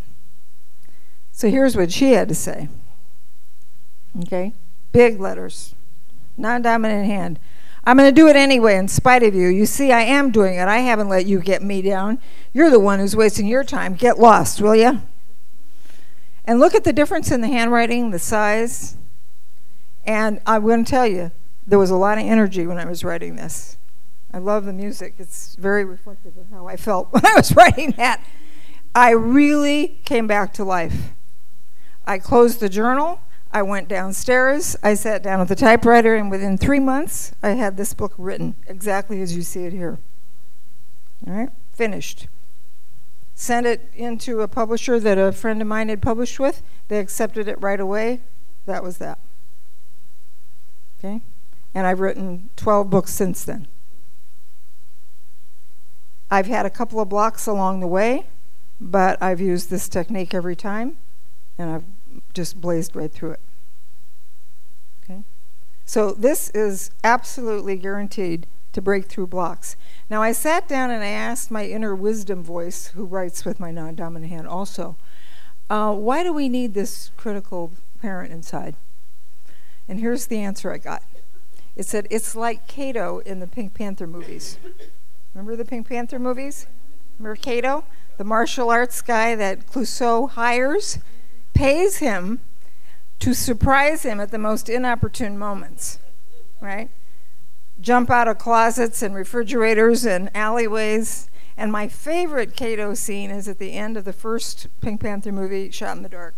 So 1.33 1.49
here's 1.49 1.77
what 1.77 1.91
she 1.91 2.13
had 2.13 2.29
to 2.29 2.35
say. 2.35 2.69
Okay? 4.23 4.53
Big 4.93 5.19
letters, 5.19 5.75
non 6.37 6.63
dominant 6.63 7.07
hand. 7.07 7.41
I'm 7.87 7.99
going 7.99 8.09
to 8.09 8.15
do 8.15 8.29
it 8.29 8.37
anyway 8.37 8.77
in 8.77 8.89
spite 8.89 9.23
of 9.23 9.35
you. 9.35 9.49
You 9.49 9.67
see, 9.67 9.93
I 9.93 10.03
am 10.03 10.31
doing 10.31 10.55
it. 10.55 10.69
I 10.69 10.79
haven't 10.79 11.09
let 11.09 11.27
you 11.27 11.41
get 11.41 11.63
me 11.63 11.83
down. 11.83 12.19
You're 12.53 12.71
the 12.71 12.81
one 12.81 12.99
who's 12.99 13.17
wasting 13.17 13.47
your 13.47 13.65
time. 13.65 13.95
Get 13.95 14.19
lost, 14.19 14.61
will 14.61 14.77
you? 14.77 15.03
And 16.47 16.61
look 16.61 16.75
at 16.75 16.85
the 16.85 16.93
difference 16.93 17.31
in 17.31 17.41
the 17.41 17.49
handwriting, 17.49 18.11
the 18.11 18.19
size. 18.19 18.97
And 20.07 20.41
I'm 20.47 20.63
going 20.63 20.85
to 20.85 20.91
tell 20.91 21.07
you, 21.07 21.31
there 21.67 21.79
was 21.79 21.91
a 21.91 21.97
lot 21.97 22.19
of 22.19 22.25
energy 22.25 22.67
when 22.67 22.79
I 22.79 22.85
was 22.85 23.05
writing 23.05 23.37
this. 23.37 23.77
I 24.33 24.39
love 24.39 24.65
the 24.65 24.73
music. 24.73 25.15
It's 25.19 25.55
very 25.55 25.85
reflective 25.85 26.37
of 26.37 26.51
how 26.51 26.67
I 26.67 26.77
felt 26.77 27.09
when 27.13 27.25
I 27.25 27.35
was 27.35 27.55
writing 27.55 27.93
that. 27.93 28.25
I 28.95 29.11
really 29.11 30.01
came 30.05 30.27
back 30.27 30.53
to 30.55 30.65
life. 30.65 31.13
I 32.07 32.19
closed 32.19 32.61
the 32.61 32.69
journal. 32.69 33.21
I 33.53 33.63
went 33.63 33.89
downstairs. 33.89 34.77
I 34.83 34.95
sat 34.95 35.23
down 35.23 35.41
at 35.41 35.49
the 35.49 35.55
typewriter, 35.55 36.17
and 36.17 36.31
within 36.31 36.59
three 36.59 36.81
months, 36.81 37.33
I 37.43 37.51
had 37.51 37.77
this 37.77 37.95
book 37.95 38.13
written 38.19 38.57
exactly 38.67 39.23
as 39.23 39.37
you 39.37 39.43
see 39.43 39.65
it 39.65 39.73
here. 39.73 39.99
All 41.27 41.33
right, 41.33 41.51
finished. 41.73 42.27
Sent 43.37 43.67
it 43.67 43.91
into 43.95 44.41
a 44.41 44.49
publisher 44.49 45.01
that 45.01 45.19
a 45.19 45.33
friend 45.33 45.63
of 45.63 45.69
mine 45.69 45.89
had 45.89 46.03
published 46.03 46.39
with. 46.39 46.63
They 46.89 46.99
accepted 46.99 47.49
it 47.49 47.61
right 47.61 47.81
away. 47.81 48.21
That 48.67 48.83
was 48.83 48.99
that. 48.99 49.19
Okay? 50.99 51.21
And 51.75 51.87
I've 51.87 52.01
written 52.01 52.51
12 52.57 52.89
books 52.89 53.13
since 53.13 53.45
then. 53.45 53.67
I've 56.31 56.47
had 56.47 56.67
a 56.67 56.71
couple 56.71 57.01
of 57.01 57.09
blocks 57.09 57.47
along 57.47 57.81
the 57.81 57.87
way, 57.87 58.27
but 58.81 59.23
I've 59.23 59.41
used 59.41 59.71
this 59.71 59.89
technique 59.89 60.35
every 60.35 60.57
time, 60.57 60.97
and 61.59 61.71
I've 61.71 61.85
just 62.33 62.61
blazed 62.61 62.97
right 62.97 63.13
through 63.13 63.33
it. 63.33 63.41
Okay? 65.03 65.23
So 65.85 66.13
this 66.13 66.51
is 66.51 66.91
absolutely 67.03 67.77
guaranteed 67.77 68.47
to 68.73 68.83
break 68.83 69.07
through 69.07 69.29
blocks. 69.29 69.77
Now 70.11 70.23
I 70.23 70.33
sat 70.33 70.69
down 70.69 70.91
and 70.91 71.03
I 71.03 71.09
asked 71.09 71.51
my 71.51 71.67
inner 71.67 71.95
wisdom 71.95 72.43
voice, 72.43 72.89
who 72.89 73.05
writes 73.05 73.45
with 73.45 73.61
my 73.61 73.71
non-dominant 73.71 74.31
hand 74.31 74.49
also, 74.49 74.97
uh, 75.71 75.95
why 75.95 76.23
do 76.23 76.33
we 76.33 76.49
need 76.49 76.75
this 76.75 77.11
critical 77.17 77.73
parent 78.03 78.33
inside? 78.33 78.75
And 79.89 80.01
here's 80.01 80.27
the 80.27 80.39
answer 80.39 80.73
I 80.73 80.79
got. 80.79 81.03
It 81.77 81.87
said, 81.87 82.07
it's 82.11 82.37
like 82.37 82.67
Kato 82.67 83.19
in 83.21 83.41
the 83.41 83.47
Pink 83.47 83.75
Panther 83.75 84.07
movies. 84.07 84.59
Remember 85.35 85.57
the 85.57 85.65
Pink 85.65 85.89
Panther 85.89 86.19
movies? 86.19 86.67
Remember 87.19 87.37
Kato? 87.37 87.85
The 88.17 88.25
martial 88.25 88.71
arts 88.71 89.03
guy 89.03 89.35
that 89.35 89.67
Clouseau 89.67 90.31
hires, 90.31 90.99
pays 91.53 91.97
him 91.97 92.41
to 93.21 93.33
surprise 93.33 94.03
him 94.03 94.21
at 94.21 94.31
the 94.31 94.39
most 94.39 94.69
inopportune 94.69 95.39
moments, 95.39 95.99
right? 96.61 96.91
Jump 97.81 98.11
out 98.11 98.29
of 98.29 98.39
closets 98.39 99.03
and 99.03 99.15
refrigerators 99.15 100.05
and 100.05 100.31
alleyways. 100.35 101.31
And 101.57 101.71
my 101.71 101.89
favorite 101.89 102.57
Kato 102.57 102.95
scene 102.95 103.31
is 103.31 103.49
at 103.49 103.59
the 103.59 103.73
end 103.73 103.97
of 103.97 104.05
the 104.05 104.13
first 104.13 104.67
Pink 104.81 105.01
Panther 105.01 105.33
movie, 105.33 105.71
Shot 105.71 105.97
in 105.97 106.03
the 106.03 106.09
Dark. 106.09 106.35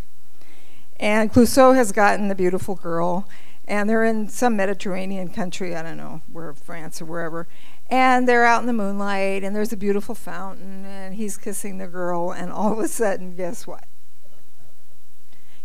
And 0.99 1.33
Clouseau 1.33 1.75
has 1.75 1.93
gotten 1.93 2.29
the 2.29 2.35
beautiful 2.35 2.75
girl, 2.75 3.29
and 3.67 3.91
they're 3.91 4.05
in 4.05 4.29
some 4.29 4.57
Mediterranean 4.57 5.29
country, 5.29 5.75
I 5.75 5.83
don't 5.83 5.97
know, 5.97 6.23
where 6.31 6.53
France 6.55 7.03
or 7.03 7.05
wherever. 7.05 7.49
And 7.89 8.29
they're 8.29 8.45
out 8.45 8.61
in 8.61 8.67
the 8.67 8.73
moonlight, 8.73 9.43
and 9.43 9.55
there's 9.55 9.73
a 9.73 9.77
beautiful 9.77 10.15
fountain, 10.15 10.85
and 10.85 11.15
he's 11.15 11.37
kissing 11.37 11.79
the 11.79 11.87
girl, 11.87 12.33
and 12.33 12.53
all 12.53 12.73
of 12.73 12.79
a 12.79 12.89
sudden, 12.89 13.35
guess 13.35 13.67
what? 13.67 13.85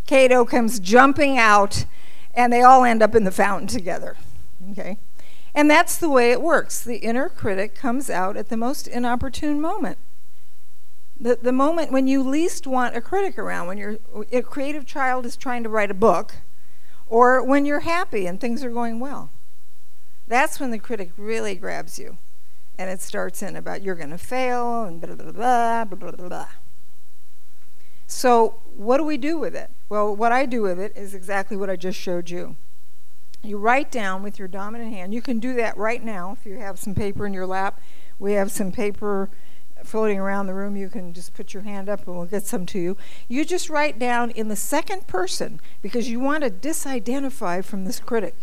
Kato 0.05 0.45
comes 0.45 0.79
jumping 0.79 1.37
out, 1.37 1.85
and 2.33 2.51
they 2.51 2.61
all 2.61 2.83
end 2.83 3.01
up 3.01 3.15
in 3.15 3.23
the 3.23 3.31
fountain 3.31 3.67
together. 3.67 4.17
Okay? 4.71 4.97
And 5.53 5.69
that's 5.69 5.97
the 5.97 6.09
way 6.09 6.31
it 6.31 6.41
works. 6.41 6.81
The 6.81 6.97
inner 6.97 7.29
critic 7.29 7.75
comes 7.75 8.09
out 8.09 8.37
at 8.37 8.49
the 8.49 8.57
most 8.57 8.87
inopportune 8.87 9.59
moment. 9.59 9.97
The, 11.19 11.37
the 11.39 11.51
moment 11.51 11.91
when 11.91 12.07
you 12.07 12.23
least 12.23 12.65
want 12.65 12.95
a 12.95 13.01
critic 13.01 13.37
around, 13.37 13.67
when 13.67 13.77
your 13.77 13.97
a 14.31 14.41
creative 14.41 14.87
child 14.87 15.25
is 15.25 15.37
trying 15.37 15.61
to 15.63 15.69
write 15.69 15.91
a 15.91 15.95
book, 15.95 16.35
or 17.11 17.43
when 17.43 17.65
you're 17.65 17.81
happy 17.81 18.25
and 18.25 18.39
things 18.39 18.63
are 18.63 18.69
going 18.69 18.99
well. 18.99 19.29
That's 20.27 20.61
when 20.61 20.71
the 20.71 20.79
critic 20.79 21.11
really 21.17 21.55
grabs 21.55 21.99
you. 21.99 22.17
And 22.79 22.89
it 22.89 23.01
starts 23.01 23.43
in 23.43 23.57
about 23.57 23.83
you're 23.83 23.95
going 23.95 24.11
to 24.11 24.17
fail 24.17 24.85
and 24.85 25.01
blah, 25.01 25.13
blah, 25.15 25.31
blah, 25.31 25.85
blah, 25.85 26.11
blah, 26.11 26.27
blah. 26.29 26.47
So, 28.07 28.55
what 28.77 28.97
do 28.97 29.03
we 29.03 29.17
do 29.17 29.37
with 29.37 29.53
it? 29.55 29.69
Well, 29.89 30.15
what 30.15 30.31
I 30.31 30.45
do 30.45 30.61
with 30.61 30.79
it 30.79 30.93
is 30.95 31.13
exactly 31.13 31.57
what 31.57 31.69
I 31.69 31.75
just 31.75 31.99
showed 31.99 32.29
you. 32.29 32.55
You 33.43 33.57
write 33.57 33.91
down 33.91 34.23
with 34.23 34.39
your 34.39 34.47
dominant 34.47 34.93
hand. 34.93 35.13
You 35.13 35.21
can 35.21 35.39
do 35.39 35.53
that 35.55 35.75
right 35.75 36.03
now 36.03 36.37
if 36.39 36.45
you 36.45 36.59
have 36.59 36.79
some 36.79 36.95
paper 36.95 37.25
in 37.25 37.33
your 37.33 37.45
lap. 37.45 37.81
We 38.19 38.33
have 38.33 38.51
some 38.51 38.71
paper 38.71 39.29
floating 39.85 40.19
around 40.19 40.47
the 40.47 40.53
room, 40.53 40.75
you 40.75 40.89
can 40.89 41.13
just 41.13 41.33
put 41.33 41.53
your 41.53 41.63
hand 41.63 41.89
up 41.89 42.07
and 42.07 42.15
we'll 42.15 42.25
get 42.25 42.45
some 42.45 42.65
to 42.67 42.79
you. 42.79 42.97
You 43.27 43.45
just 43.45 43.69
write 43.69 43.99
down 43.99 44.31
in 44.31 44.47
the 44.47 44.55
second 44.55 45.07
person 45.07 45.59
because 45.81 46.09
you 46.09 46.19
want 46.19 46.43
to 46.43 46.49
disidentify 46.49 47.63
from 47.63 47.85
this 47.85 47.99
critic. 47.99 48.35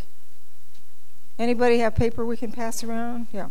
Anybody 1.39 1.79
have 1.79 1.95
paper 1.95 2.25
we 2.25 2.37
can 2.37 2.53
pass 2.53 2.83
around? 2.83 3.29
Yeah. 3.33 3.51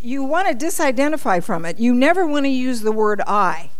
You 0.00 0.24
want 0.24 0.48
to 0.48 0.66
disidentify 0.66 1.42
from 1.42 1.64
it. 1.64 1.78
You 1.78 1.94
never 1.94 2.26
want 2.26 2.44
to 2.44 2.50
use 2.50 2.80
the 2.80 2.92
word 2.92 3.20
I. 3.26 3.70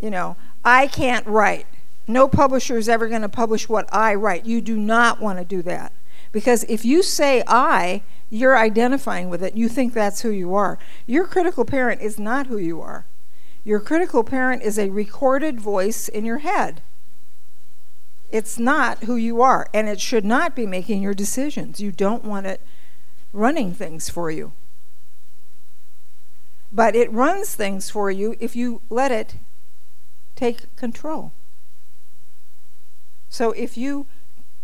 You 0.00 0.10
know, 0.10 0.36
I 0.64 0.86
can't 0.86 1.26
write. 1.26 1.66
No 2.06 2.28
publisher 2.28 2.76
is 2.76 2.88
ever 2.88 3.08
going 3.08 3.22
to 3.22 3.28
publish 3.28 3.68
what 3.68 3.88
I 3.92 4.14
write. 4.14 4.44
You 4.44 4.60
do 4.60 4.76
not 4.76 5.20
want 5.20 5.38
to 5.38 5.44
do 5.44 5.62
that. 5.62 5.92
Because 6.32 6.64
if 6.64 6.84
you 6.84 7.02
say 7.02 7.42
I, 7.46 8.02
you're 8.32 8.56
identifying 8.56 9.28
with 9.28 9.42
it. 9.42 9.58
You 9.58 9.68
think 9.68 9.92
that's 9.92 10.22
who 10.22 10.30
you 10.30 10.54
are. 10.54 10.78
Your 11.06 11.26
critical 11.26 11.66
parent 11.66 12.00
is 12.00 12.18
not 12.18 12.46
who 12.46 12.56
you 12.56 12.80
are. 12.80 13.04
Your 13.62 13.78
critical 13.78 14.24
parent 14.24 14.62
is 14.62 14.78
a 14.78 14.88
recorded 14.88 15.60
voice 15.60 16.08
in 16.08 16.24
your 16.24 16.38
head. 16.38 16.80
It's 18.30 18.58
not 18.58 19.04
who 19.04 19.16
you 19.16 19.42
are, 19.42 19.68
and 19.74 19.86
it 19.86 20.00
should 20.00 20.24
not 20.24 20.56
be 20.56 20.64
making 20.64 21.02
your 21.02 21.12
decisions. 21.12 21.78
You 21.78 21.92
don't 21.92 22.24
want 22.24 22.46
it 22.46 22.62
running 23.34 23.74
things 23.74 24.08
for 24.08 24.30
you. 24.30 24.52
But 26.72 26.96
it 26.96 27.12
runs 27.12 27.54
things 27.54 27.90
for 27.90 28.10
you 28.10 28.34
if 28.40 28.56
you 28.56 28.80
let 28.88 29.12
it 29.12 29.34
take 30.36 30.74
control. 30.76 31.32
So 33.28 33.52
if 33.52 33.76
you 33.76 34.06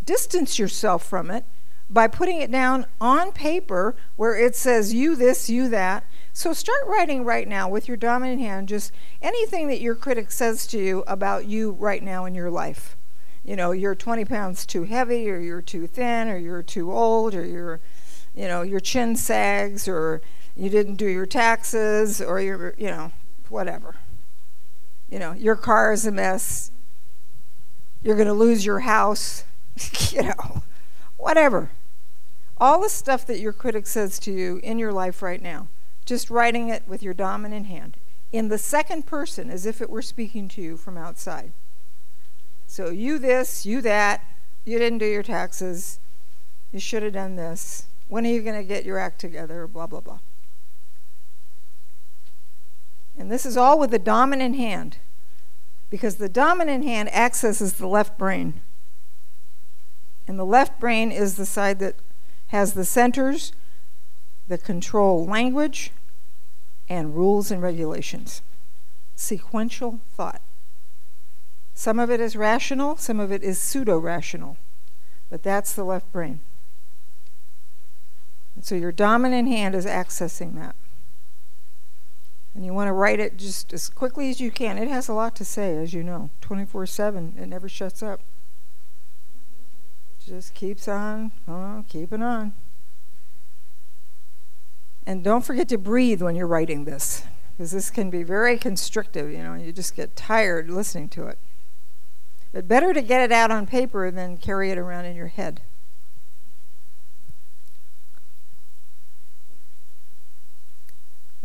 distance 0.06 0.58
yourself 0.58 1.04
from 1.04 1.30
it, 1.30 1.44
by 1.90 2.06
putting 2.06 2.40
it 2.40 2.50
down 2.50 2.86
on 3.00 3.32
paper 3.32 3.96
where 4.16 4.36
it 4.36 4.54
says 4.54 4.92
you 4.92 5.16
this, 5.16 5.48
you 5.48 5.68
that. 5.68 6.04
So 6.32 6.52
start 6.52 6.86
writing 6.86 7.24
right 7.24 7.48
now 7.48 7.68
with 7.68 7.88
your 7.88 7.96
dominant 7.96 8.40
hand 8.40 8.68
just 8.68 8.92
anything 9.22 9.68
that 9.68 9.80
your 9.80 9.94
critic 9.94 10.30
says 10.30 10.66
to 10.68 10.78
you 10.78 11.02
about 11.06 11.46
you 11.46 11.72
right 11.72 12.02
now 12.02 12.26
in 12.26 12.34
your 12.34 12.50
life. 12.50 12.96
You 13.44 13.56
know, 13.56 13.72
you're 13.72 13.94
20 13.94 14.26
pounds 14.26 14.66
too 14.66 14.84
heavy, 14.84 15.30
or 15.30 15.38
you're 15.38 15.62
too 15.62 15.86
thin, 15.86 16.28
or 16.28 16.36
you're 16.36 16.62
too 16.62 16.92
old, 16.92 17.34
or 17.34 17.44
you're, 17.44 17.80
you 18.34 18.46
know, 18.46 18.60
your 18.60 18.80
chin 18.80 19.16
sags, 19.16 19.88
or 19.88 20.20
you 20.54 20.68
didn't 20.68 20.96
do 20.96 21.06
your 21.06 21.24
taxes, 21.24 22.20
or 22.20 22.40
you're, 22.40 22.74
you 22.76 22.88
know, 22.88 23.10
whatever. 23.48 23.96
You 25.08 25.18
know, 25.18 25.32
your 25.32 25.56
car 25.56 25.92
is 25.92 26.06
a 26.06 26.12
mess. 26.12 26.70
You're 28.02 28.16
going 28.16 28.28
to 28.28 28.34
lose 28.34 28.66
your 28.66 28.80
house. 28.80 29.44
you 30.10 30.24
know, 30.24 30.62
whatever. 31.16 31.70
All 32.60 32.80
the 32.80 32.88
stuff 32.88 33.26
that 33.26 33.40
your 33.40 33.52
critic 33.52 33.86
says 33.86 34.18
to 34.20 34.32
you 34.32 34.60
in 34.62 34.78
your 34.78 34.92
life 34.92 35.22
right 35.22 35.40
now, 35.40 35.68
just 36.04 36.30
writing 36.30 36.68
it 36.68 36.82
with 36.88 37.02
your 37.02 37.14
dominant 37.14 37.66
hand 37.66 37.96
in 38.32 38.48
the 38.48 38.58
second 38.58 39.06
person 39.06 39.50
as 39.50 39.64
if 39.64 39.80
it 39.80 39.90
were 39.90 40.02
speaking 40.02 40.48
to 40.48 40.60
you 40.60 40.76
from 40.76 40.98
outside. 40.98 41.52
So, 42.66 42.90
you 42.90 43.18
this, 43.18 43.64
you 43.64 43.80
that, 43.82 44.24
you 44.64 44.78
didn't 44.78 44.98
do 44.98 45.06
your 45.06 45.22
taxes, 45.22 46.00
you 46.72 46.80
should 46.80 47.02
have 47.02 47.14
done 47.14 47.36
this. 47.36 47.86
When 48.08 48.26
are 48.26 48.30
you 48.30 48.42
going 48.42 48.60
to 48.60 48.66
get 48.66 48.84
your 48.84 48.98
act 48.98 49.20
together? 49.20 49.66
Blah, 49.66 49.86
blah, 49.86 50.00
blah. 50.00 50.18
And 53.16 53.30
this 53.30 53.46
is 53.46 53.56
all 53.56 53.78
with 53.78 53.90
the 53.90 53.98
dominant 53.98 54.56
hand 54.56 54.98
because 55.90 56.16
the 56.16 56.28
dominant 56.28 56.84
hand 56.84 57.12
accesses 57.14 57.74
the 57.74 57.86
left 57.88 58.18
brain. 58.18 58.60
And 60.26 60.38
the 60.38 60.44
left 60.44 60.78
brain 60.78 61.10
is 61.10 61.36
the 61.36 61.46
side 61.46 61.78
that 61.78 61.96
has 62.48 62.74
the 62.74 62.84
centers 62.84 63.52
that 64.48 64.64
control 64.64 65.24
language 65.26 65.90
and 66.88 67.14
rules 67.14 67.50
and 67.50 67.62
regulations. 67.62 68.42
Sequential 69.14 70.00
thought. 70.16 70.40
Some 71.74 71.98
of 71.98 72.10
it 72.10 72.20
is 72.20 72.36
rational, 72.36 72.96
some 72.96 73.20
of 73.20 73.30
it 73.30 73.42
is 73.42 73.58
pseudo 73.58 73.98
rational, 73.98 74.56
but 75.30 75.42
that's 75.42 75.72
the 75.72 75.84
left 75.84 76.10
brain. 76.10 76.40
And 78.56 78.64
so 78.64 78.74
your 78.74 78.90
dominant 78.90 79.46
hand 79.46 79.74
is 79.74 79.86
accessing 79.86 80.54
that. 80.56 80.74
And 82.54 82.64
you 82.64 82.74
want 82.74 82.88
to 82.88 82.92
write 82.92 83.20
it 83.20 83.36
just 83.36 83.72
as 83.72 83.88
quickly 83.88 84.30
as 84.30 84.40
you 84.40 84.50
can. 84.50 84.78
It 84.78 84.88
has 84.88 85.06
a 85.06 85.12
lot 85.12 85.36
to 85.36 85.44
say, 85.44 85.76
as 85.76 85.94
you 85.94 86.02
know, 86.02 86.30
24 86.40 86.86
7. 86.86 87.36
It 87.38 87.46
never 87.46 87.68
shuts 87.68 88.02
up 88.02 88.20
just 90.28 90.54
keeps 90.54 90.86
on, 90.86 91.32
oh, 91.48 91.84
keeping 91.88 92.22
on. 92.22 92.52
And 95.06 95.24
don't 95.24 95.44
forget 95.44 95.68
to 95.70 95.78
breathe 95.78 96.20
when 96.20 96.36
you're 96.36 96.46
writing 96.46 96.84
this, 96.84 97.24
because 97.56 97.72
this 97.72 97.90
can 97.90 98.10
be 98.10 98.22
very 98.22 98.58
constrictive, 98.58 99.30
you 99.30 99.38
know, 99.38 99.54
you 99.54 99.72
just 99.72 99.96
get 99.96 100.14
tired 100.14 100.68
listening 100.68 101.08
to 101.10 101.26
it. 101.26 101.38
But 102.52 102.68
better 102.68 102.92
to 102.92 103.02
get 103.02 103.22
it 103.22 103.32
out 103.32 103.50
on 103.50 103.66
paper 103.66 104.10
than 104.10 104.36
carry 104.36 104.70
it 104.70 104.78
around 104.78 105.06
in 105.06 105.16
your 105.16 105.28
head. 105.28 105.62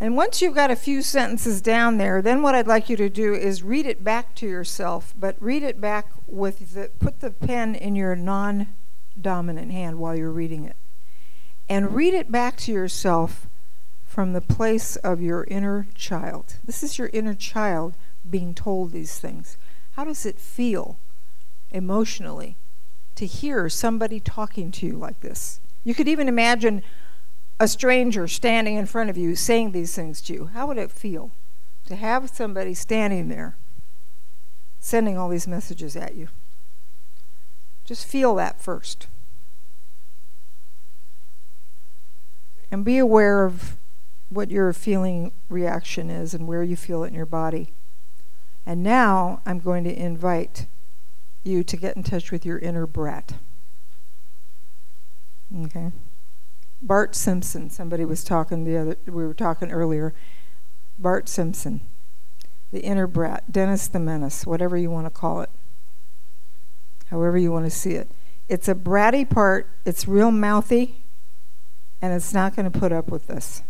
And 0.04 0.18
once 0.18 0.42
you've 0.42 0.54
got 0.54 0.70
a 0.70 0.76
few 0.76 1.02
sentences 1.02 1.62
down 1.62 1.98
there, 1.98 2.22
then 2.22 2.42
what 2.42 2.56
I'd 2.56 2.68
like 2.68 2.90
you 2.90 2.98
to 2.98 3.08
do 3.08 3.34
is 3.34 3.64
read 3.64 3.86
it 3.86 4.04
back 4.04 4.36
to 4.36 4.46
yourself, 4.46 5.14
but 5.18 5.38
read 5.40 5.64
it 5.64 5.80
back 5.80 6.08
with 6.28 6.74
the 6.74 6.92
put 7.00 7.22
the 7.22 7.30
pen 7.32 7.74
in 7.74 7.96
your 7.96 8.14
non 8.14 8.68
dominant 9.20 9.72
hand 9.72 10.00
while 10.00 10.14
you're 10.14 10.30
reading 10.30 10.66
it. 10.66 10.76
And 11.70 11.96
read 11.96 12.14
it 12.14 12.30
back 12.30 12.58
to 12.58 12.74
yourself 12.74 13.48
from 14.06 14.34
the 14.34 14.42
place 14.42 14.98
of 14.98 15.22
your 15.22 15.46
inner 15.46 15.88
child. 15.96 16.56
This 16.66 16.84
is 16.84 16.98
your 16.98 17.10
inner 17.14 17.34
child 17.34 17.94
being 18.30 18.54
told 18.54 18.92
these 18.92 19.20
things. 19.20 19.56
How 19.94 20.04
does 20.04 20.26
it 20.26 20.38
feel 20.38 20.98
emotionally 21.72 22.58
to 23.16 23.26
hear 23.26 23.70
somebody 23.70 24.20
talking 24.20 24.70
to 24.74 24.86
you 24.86 24.98
like 24.98 25.22
this? 25.22 25.62
You 25.86 25.96
could 25.96 26.10
even 26.10 26.28
imagine 26.28 26.82
a 27.60 27.68
stranger 27.68 28.28
standing 28.28 28.76
in 28.76 28.86
front 28.86 29.10
of 29.10 29.18
you 29.18 29.36
saying 29.36 29.72
these 29.72 29.96
things 29.96 30.22
to 30.22 30.34
you. 30.34 30.46
How 30.48 30.68
would 30.68 30.78
it 30.78 30.92
feel 30.92 31.32
to 31.86 31.96
have 31.96 32.30
somebody 32.30 32.74
standing 32.74 33.30
there 33.30 33.56
sending 34.80 35.18
all 35.18 35.30
these 35.30 35.48
messages 35.48 35.96
at 35.96 36.16
you? 36.16 36.28
Just 37.86 38.06
feel 38.06 38.36
that 38.36 38.62
first. 38.62 39.08
And 42.72 42.84
be 42.84 42.98
aware 42.98 43.46
of 43.46 43.78
what 44.30 44.50
your 44.50 44.74
feeling 44.74 45.32
reaction 45.48 46.10
is 46.10 46.34
and 46.34 46.48
where 46.48 46.64
you 46.64 46.76
feel 46.76 47.04
it 47.04 47.10
in 47.10 47.14
your 47.14 47.26
body. 47.26 47.72
And 48.66 48.82
now 48.82 49.42
I'm 49.46 49.60
going 49.60 49.84
to 49.84 49.96
invite 49.96 50.66
you 51.44 51.64
to 51.64 51.78
get 51.78 51.96
in 51.96 52.04
touch 52.04 52.32
with 52.32 52.46
your 52.46 52.58
inner 52.58 52.88
brat. 52.88 53.34
Okay? 55.66 55.92
Bart 56.86 57.16
Simpson, 57.16 57.70
somebody 57.70 58.06
was 58.06 58.24
talking 58.24 58.64
the 58.64 58.78
other 58.78 58.98
we 59.06 59.26
were 59.26 59.34
talking 59.34 59.72
earlier. 59.72 60.14
Bart 61.00 61.28
Simpson, 61.28 61.82
the 62.72 62.82
inner 62.82 63.08
brat, 63.08 63.52
Dennis 63.52 63.88
the 63.88 64.00
Menace, 64.00 64.46
whatever 64.46 64.78
you 64.78 64.92
want 64.92 65.08
to 65.08 65.12
call 65.12 65.42
it 65.42 65.50
however 67.14 67.38
you 67.38 67.52
want 67.52 67.64
to 67.64 67.70
see 67.70 67.92
it. 67.92 68.10
It's 68.50 68.68
a 68.68 68.74
bratty 68.74 69.30
part, 69.30 69.70
it's 69.86 70.08
real 70.08 70.32
mouthy, 70.32 71.04
and 72.02 72.12
it's 72.12 72.34
not 72.34 72.56
going 72.56 72.70
to 72.70 72.80
put 72.80 72.92
up 72.92 73.10
with 73.10 73.28
this. 73.28 73.62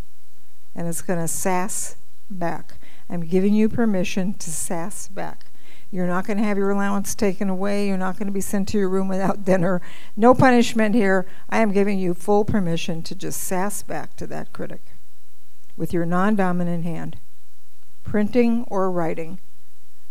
And 0.73 0.87
it's 0.87 1.01
going 1.01 1.19
to 1.19 1.27
sass 1.27 1.97
back. 2.29 2.75
I'm 3.09 3.25
giving 3.25 3.53
you 3.53 3.67
permission 3.67 4.33
to 4.35 4.49
sass 4.49 5.09
back. 5.09 5.45
You're 5.93 6.07
not 6.07 6.25
going 6.25 6.37
to 6.37 6.43
have 6.43 6.57
your 6.57 6.71
allowance 6.71 7.13
taken 7.13 7.49
away. 7.49 7.87
You're 7.87 7.97
not 7.97 8.17
going 8.17 8.25
to 8.25 8.33
be 8.33 8.41
sent 8.41 8.67
to 8.69 8.79
your 8.79 8.89
room 8.89 9.07
without 9.07 9.45
dinner. 9.45 9.79
No 10.17 10.33
punishment 10.33 10.95
here. 10.95 11.27
I 11.51 11.59
am 11.59 11.71
giving 11.71 11.99
you 11.99 12.15
full 12.15 12.45
permission 12.45 13.03
to 13.03 13.13
just 13.13 13.39
sass 13.39 13.83
back 13.83 14.15
to 14.15 14.25
that 14.25 14.51
critic 14.53 14.81
with 15.77 15.93
your 15.93 16.07
non 16.07 16.35
dominant 16.35 16.83
hand, 16.83 17.17
printing 18.03 18.63
or 18.69 18.89
writing. 18.89 19.37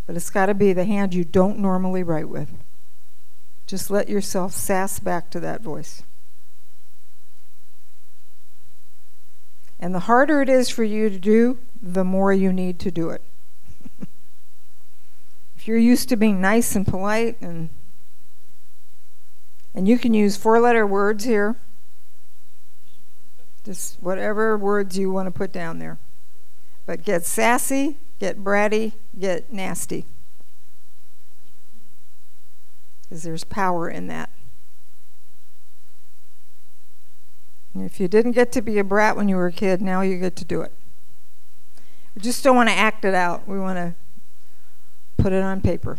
But 0.06 0.14
it's 0.14 0.30
got 0.30 0.46
to 0.46 0.54
be 0.54 0.72
the 0.72 0.84
hand 0.84 1.14
you 1.14 1.24
don't 1.24 1.58
normally 1.58 2.04
write 2.04 2.28
with. 2.28 2.52
Just 3.66 3.90
let 3.90 4.08
yourself 4.08 4.52
sass 4.52 5.00
back 5.00 5.30
to 5.30 5.40
that 5.40 5.62
voice. 5.62 6.04
And 9.80 9.92
the 9.92 10.06
harder 10.06 10.42
it 10.42 10.48
is 10.48 10.70
for 10.70 10.84
you 10.84 11.10
to 11.10 11.18
do, 11.18 11.58
the 11.82 12.04
more 12.04 12.32
you 12.32 12.52
need 12.52 12.78
to 12.78 12.92
do 12.92 13.10
it. 13.10 13.22
If 15.62 15.68
you're 15.68 15.78
used 15.78 16.08
to 16.08 16.16
being 16.16 16.40
nice 16.40 16.74
and 16.74 16.84
polite 16.84 17.40
and 17.40 17.68
and 19.76 19.86
you 19.86 19.96
can 19.96 20.12
use 20.12 20.36
four 20.36 20.58
letter 20.58 20.84
words 20.84 21.22
here. 21.22 21.54
Just 23.62 24.02
whatever 24.02 24.58
words 24.58 24.98
you 24.98 25.12
want 25.12 25.28
to 25.28 25.30
put 25.30 25.52
down 25.52 25.78
there. 25.78 26.00
But 26.84 27.04
get 27.04 27.24
sassy, 27.24 27.96
get 28.18 28.42
bratty, 28.42 28.94
get 29.16 29.52
nasty 29.52 30.04
because 33.02 33.22
there's 33.22 33.44
power 33.44 33.88
in 33.88 34.08
that. 34.08 34.30
And 37.72 37.84
if 37.84 38.00
you 38.00 38.08
didn't 38.08 38.32
get 38.32 38.50
to 38.50 38.62
be 38.62 38.80
a 38.80 38.84
brat 38.84 39.16
when 39.16 39.28
you 39.28 39.36
were 39.36 39.46
a 39.46 39.52
kid, 39.52 39.80
now 39.80 40.00
you 40.00 40.18
get 40.18 40.34
to 40.34 40.44
do 40.44 40.60
it. 40.60 40.72
We 42.16 42.20
just 42.20 42.42
don't 42.42 42.56
want 42.56 42.68
to 42.68 42.74
act 42.74 43.04
it 43.04 43.14
out. 43.14 43.46
We 43.46 43.60
want 43.60 43.76
to 43.76 43.94
put 45.22 45.32
it 45.32 45.42
on 45.42 45.60
paper. 45.60 45.98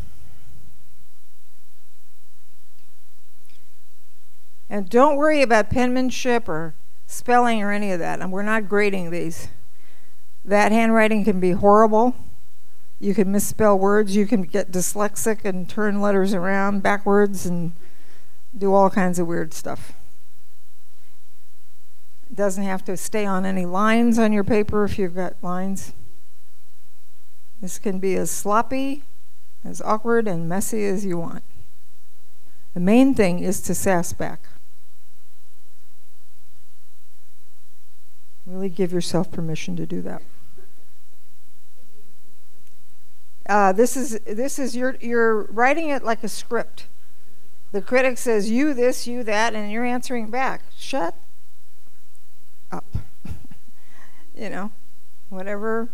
And 4.69 4.89
don't 4.89 5.15
worry 5.15 5.41
about 5.41 5.69
penmanship 5.69 6.49
or 6.49 6.73
spelling 7.07 7.61
or 7.61 7.71
any 7.71 7.91
of 7.91 7.99
that. 7.99 8.19
And 8.19 8.31
we're 8.31 8.43
not 8.43 8.67
grading 8.67 9.11
these. 9.11 9.47
That 10.43 10.71
handwriting 10.71 11.23
can 11.23 11.39
be 11.39 11.51
horrible. 11.51 12.15
You 12.99 13.13
can 13.13 13.31
misspell 13.31 13.77
words. 13.79 14.15
You 14.15 14.25
can 14.25 14.41
get 14.43 14.71
dyslexic 14.71 15.45
and 15.45 15.69
turn 15.69 16.01
letters 16.01 16.33
around 16.33 16.83
backwards 16.83 17.45
and 17.45 17.73
do 18.57 18.73
all 18.73 18.89
kinds 18.89 19.19
of 19.19 19.27
weird 19.27 19.53
stuff. 19.53 19.93
It 22.29 22.35
doesn't 22.35 22.63
have 22.63 22.83
to 22.85 22.97
stay 22.97 23.25
on 23.25 23.45
any 23.45 23.65
lines 23.65 24.19
on 24.19 24.33
your 24.33 24.43
paper 24.43 24.83
if 24.83 24.97
you've 24.97 25.15
got 25.15 25.35
lines. 25.41 25.93
This 27.61 27.79
can 27.79 27.99
be 27.99 28.15
as 28.15 28.29
sloppy, 28.29 29.03
as 29.63 29.81
awkward, 29.81 30.27
and 30.27 30.47
messy 30.47 30.85
as 30.85 31.05
you 31.05 31.17
want. 31.17 31.43
The 32.73 32.79
main 32.79 33.13
thing 33.13 33.39
is 33.39 33.61
to 33.61 33.75
sass 33.75 34.13
back. 34.13 34.47
Really 38.45 38.69
give 38.69 38.91
yourself 38.91 39.31
permission 39.31 39.75
to 39.77 39.85
do 39.85 40.01
that. 40.01 40.21
Uh, 43.47 43.71
this 43.73 43.97
is 43.97 44.19
this 44.25 44.57
is 44.57 44.75
you're 44.75 44.95
you're 45.01 45.43
writing 45.43 45.89
it 45.89 46.03
like 46.03 46.23
a 46.23 46.29
script. 46.29 46.87
The 47.71 47.81
critic 47.81 48.17
says 48.17 48.49
you 48.49 48.73
this, 48.73 49.07
you 49.07 49.23
that, 49.23 49.53
and 49.53 49.71
you're 49.71 49.85
answering 49.85 50.29
back. 50.29 50.61
Shut 50.77 51.15
up. 52.71 52.85
you 54.35 54.49
know, 54.49 54.71
whatever 55.29 55.89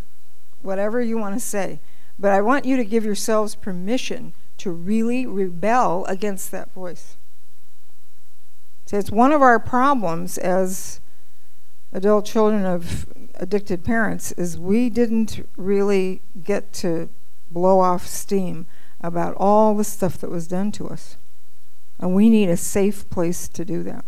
whatever 0.61 1.01
you 1.01 1.17
want 1.17 1.35
to 1.35 1.39
say. 1.39 1.79
But 2.19 2.33
I 2.33 2.41
want 2.41 2.65
you 2.65 2.75
to 2.75 2.83
give 2.83 3.05
yourselves 3.05 3.55
permission 3.55 4.33
to 4.57 4.71
really 4.71 5.25
rebel 5.25 6.05
against 6.05 6.51
that 6.51 6.73
voice. 6.73 7.15
So 8.85 8.97
it's 8.97 9.09
one 9.09 9.31
of 9.31 9.41
our 9.41 9.59
problems 9.59 10.37
as 10.37 10.99
adult 11.93 12.25
children 12.25 12.65
of 12.65 13.07
addicted 13.35 13.85
parents 13.85 14.31
is 14.33 14.59
we 14.59 14.89
didn't 14.89 15.47
really 15.55 16.21
get 16.43 16.73
to 16.73 17.09
blow 17.49 17.79
off 17.79 18.05
steam 18.05 18.65
about 19.01 19.33
all 19.37 19.75
the 19.75 19.83
stuff 19.83 20.17
that 20.17 20.29
was 20.29 20.47
done 20.47 20.71
to 20.73 20.89
us. 20.89 21.15
And 21.99 22.13
we 22.13 22.29
need 22.29 22.49
a 22.49 22.57
safe 22.57 23.09
place 23.09 23.47
to 23.47 23.63
do 23.63 23.81
that. 23.83 24.05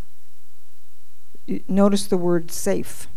Notice 1.67 2.07
the 2.07 2.17
word 2.17 2.51
safe. 2.51 3.07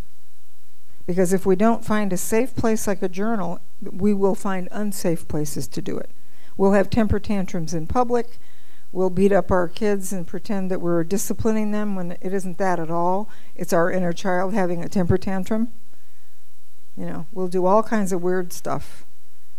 Because 1.07 1.33
if 1.33 1.45
we 1.45 1.57
don't 1.57 1.85
find 1.85 2.13
a 2.13 2.17
safe 2.17 2.55
place 2.55 2.87
like 2.87 3.03
a 3.03 3.09
journal, 3.09 3.61
we 3.83 4.15
will 4.15 4.35
find 4.35 4.69
unsafe 4.73 5.29
places 5.29 5.69
to 5.69 5.83
do 5.83 5.99
it. 5.99 6.11
We'll 6.57 6.73
have 6.73 6.89
temper 6.89 7.19
tantrums 7.19 7.75
in 7.75 7.87
public. 7.87 8.39
We'll 8.91 9.11
beat 9.11 9.33
up 9.33 9.51
our 9.51 9.69
kids 9.69 10.13
and 10.13 10.27
pretend 10.27 10.71
that 10.71 10.81
we're 10.81 11.05
disciplining 11.05 11.73
them 11.73 11.97
when 11.97 12.13
it 12.13 12.33
isn't 12.33 12.59
that 12.59 12.79
at 12.79 12.91
all. 12.91 13.29
It's 13.57 13.73
our 13.73 13.91
inner 13.91 14.13
child 14.13 14.55
having 14.55 14.83
a 14.83 14.89
temper 14.89 15.19
tantrum. 15.19 15.73
You 16.97 17.07
know, 17.07 17.27
we'll 17.33 17.49
do 17.49 17.67
all 17.67 17.83
kinds 17.83 18.13
of 18.13 18.23
weird 18.23 18.53
stuff. 18.53 19.05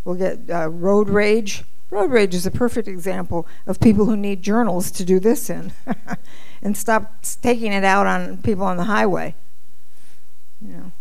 We'll 0.04 0.16
get 0.16 0.50
uh, 0.50 0.70
road 0.70 1.10
rage. 1.10 1.64
Road 1.92 2.12
rage 2.12 2.34
is 2.34 2.46
a 2.46 2.52
perfect 2.52 2.88
example 2.88 3.46
of 3.68 3.80
people 3.80 4.06
who 4.06 4.16
need 4.16 4.42
journals 4.42 4.90
to 4.92 5.06
do 5.06 5.20
this 5.20 5.50
in 5.50 5.74
and 6.62 6.76
stop 6.76 7.24
taking 7.42 7.74
it 7.74 7.84
out 7.84 8.08
on 8.08 8.38
people 8.38 8.64
on 8.64 8.78
the 8.78 8.86
highway. 8.86 9.36
You 10.62 10.74
know 10.74 10.92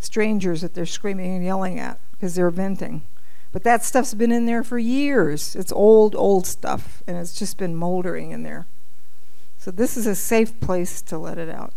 strangers 0.00 0.60
that 0.60 0.74
they're 0.74 0.86
screaming 0.86 1.34
and 1.34 1.44
yelling 1.44 1.78
at 1.78 1.98
because 2.12 2.34
they're 2.34 2.50
venting. 2.50 3.02
But 3.52 3.64
that 3.64 3.84
stuff's 3.84 4.14
been 4.14 4.32
in 4.32 4.46
there 4.46 4.62
for 4.62 4.78
years. 4.78 5.56
It's 5.56 5.72
old, 5.72 6.14
old 6.14 6.46
stuff, 6.46 7.02
and 7.06 7.16
it's 7.16 7.38
just 7.38 7.56
been 7.56 7.74
moldering 7.74 8.30
in 8.30 8.42
there. 8.42 8.66
So 9.58 9.70
this 9.70 9.96
is 9.96 10.06
a 10.06 10.14
safe 10.14 10.58
place 10.60 11.02
to 11.02 11.18
let 11.18 11.38
it 11.38 11.48
out. 11.48 11.72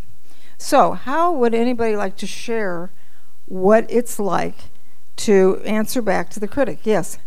So, 0.57 0.91
how 0.91 1.31
would 1.31 1.55
anybody 1.55 1.95
like 1.95 2.17
to 2.17 2.27
share 2.27 2.91
what 3.47 3.85
it's 3.89 4.19
like 4.19 4.55
to 5.17 5.61
answer 5.65 6.01
back 6.01 6.29
to 6.31 6.39
the 6.39 6.47
critic? 6.47 6.79
Yes. 6.83 7.17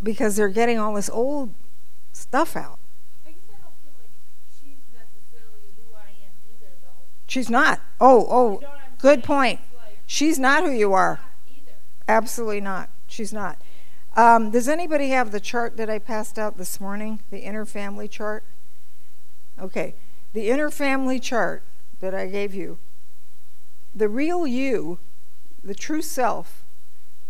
because 0.01 0.35
they're 0.35 0.49
getting 0.49 0.77
all 0.79 0.93
this 0.95 1.09
old 1.09 1.53
stuff 2.13 2.55
out. 2.55 2.79
I 3.25 3.31
guess 3.31 3.39
I 3.49 3.61
don't 3.63 3.73
feel 3.81 3.93
like 3.99 4.09
she's 4.61 4.77
necessarily 4.93 5.69
who 5.77 5.95
I 5.95 6.09
am 6.25 6.31
either. 6.53 6.75
She's 7.27 7.49
not. 7.49 7.81
Oh, 7.99 8.27
oh, 8.29 8.51
You 8.55 8.67
know 8.67 8.71
good 8.99 9.23
point. 9.23 9.59
Like, 9.75 9.99
She's 10.07 10.39
not 10.39 10.63
who 10.63 10.71
you 10.71 10.93
are. 10.93 11.19
not. 11.19 11.75
Absolutely 12.07 12.61
not. 12.61 12.89
She's 13.07 13.33
not. 13.33 13.59
Um, 14.15 14.49
does 14.51 14.67
anybody 14.69 15.09
have 15.09 15.31
the 15.31 15.39
chart 15.39 15.75
that 15.77 15.89
I 15.89 15.99
passed 15.99 16.39
out 16.39 16.57
this 16.57 16.79
morning? 16.79 17.19
The 17.31 17.39
inner 17.39 17.65
family 17.65 18.07
chart? 18.07 18.43
Okay. 19.59 19.95
The 20.33 20.49
inner 20.49 20.69
family 20.69 21.19
chart 21.19 21.63
that 21.99 22.13
I 22.13 22.27
gave 22.27 22.53
you. 22.53 22.77
The 23.93 24.09
real 24.09 24.45
you, 24.45 24.99
the 25.63 25.75
true 25.75 26.01
self, 26.01 26.65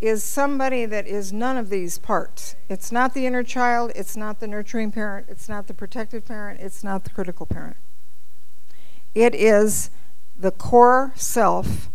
is 0.00 0.22
somebody 0.22 0.84
that 0.84 1.06
is 1.06 1.32
none 1.32 1.56
of 1.56 1.70
these 1.70 1.98
parts. 1.98 2.56
It's 2.68 2.92
not 2.92 3.14
the 3.14 3.26
inner 3.26 3.42
child, 3.42 3.92
it's 3.94 4.16
not 4.16 4.40
the 4.40 4.46
nurturing 4.46 4.92
parent, 4.92 5.26
it's 5.30 5.48
not 5.48 5.68
the 5.68 5.74
protective 5.74 6.26
parent, 6.26 6.60
it's 6.60 6.84
not 6.84 7.04
the 7.04 7.10
critical 7.10 7.46
parent. 7.46 7.76
It 9.14 9.34
is 9.34 9.90
the 10.38 10.50
core 10.50 11.12
self 11.16 11.88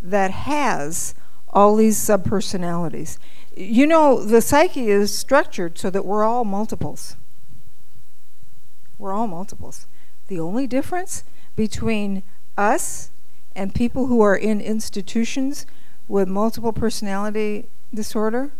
that 0.00 0.30
has 0.30 1.14
all 1.48 1.74
these 1.74 1.96
subpersonalities. 1.96 3.18
You 3.56 3.86
know, 3.86 4.22
the 4.22 4.40
psyche 4.40 4.88
is 4.88 5.16
structured 5.16 5.78
so 5.78 5.90
that 5.90 6.04
we're 6.04 6.22
all 6.22 6.44
multiples. 6.44 7.16
We're 8.98 9.12
all 9.12 9.26
multiples. 9.26 9.86
The 10.26 10.40
only 10.40 10.66
difference 10.66 11.24
between 11.56 12.22
us 12.56 13.10
and 13.54 13.74
people 13.74 14.06
who 14.06 14.20
are 14.20 14.36
in 14.36 14.60
institutions 14.60 15.66
with 16.06 16.28
multiple 16.28 16.72
personality 16.72 17.66
disorder, 17.94 18.50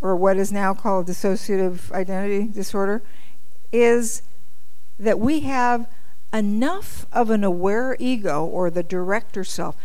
or 0.00 0.16
what 0.16 0.36
is 0.36 0.52
now 0.52 0.74
called 0.74 1.06
dissociative 1.06 1.92
identity 1.92 2.48
disorder, 2.48 3.02
is 3.72 4.22
that 4.98 5.18
we 5.18 5.40
have 5.40 5.88
enough 6.32 7.06
of 7.12 7.30
an 7.30 7.44
aware 7.44 7.96
ego 7.98 8.44
or 8.44 8.70
the 8.70 8.82
director 8.82 9.44
self, 9.44 9.76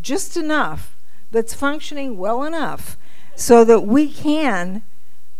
just 0.00 0.36
enough 0.36 0.96
that's 1.30 1.54
functioning 1.54 2.18
well 2.18 2.44
enough 2.44 2.96
so 3.34 3.64
that 3.64 3.80
we 3.80 4.08
can 4.10 4.82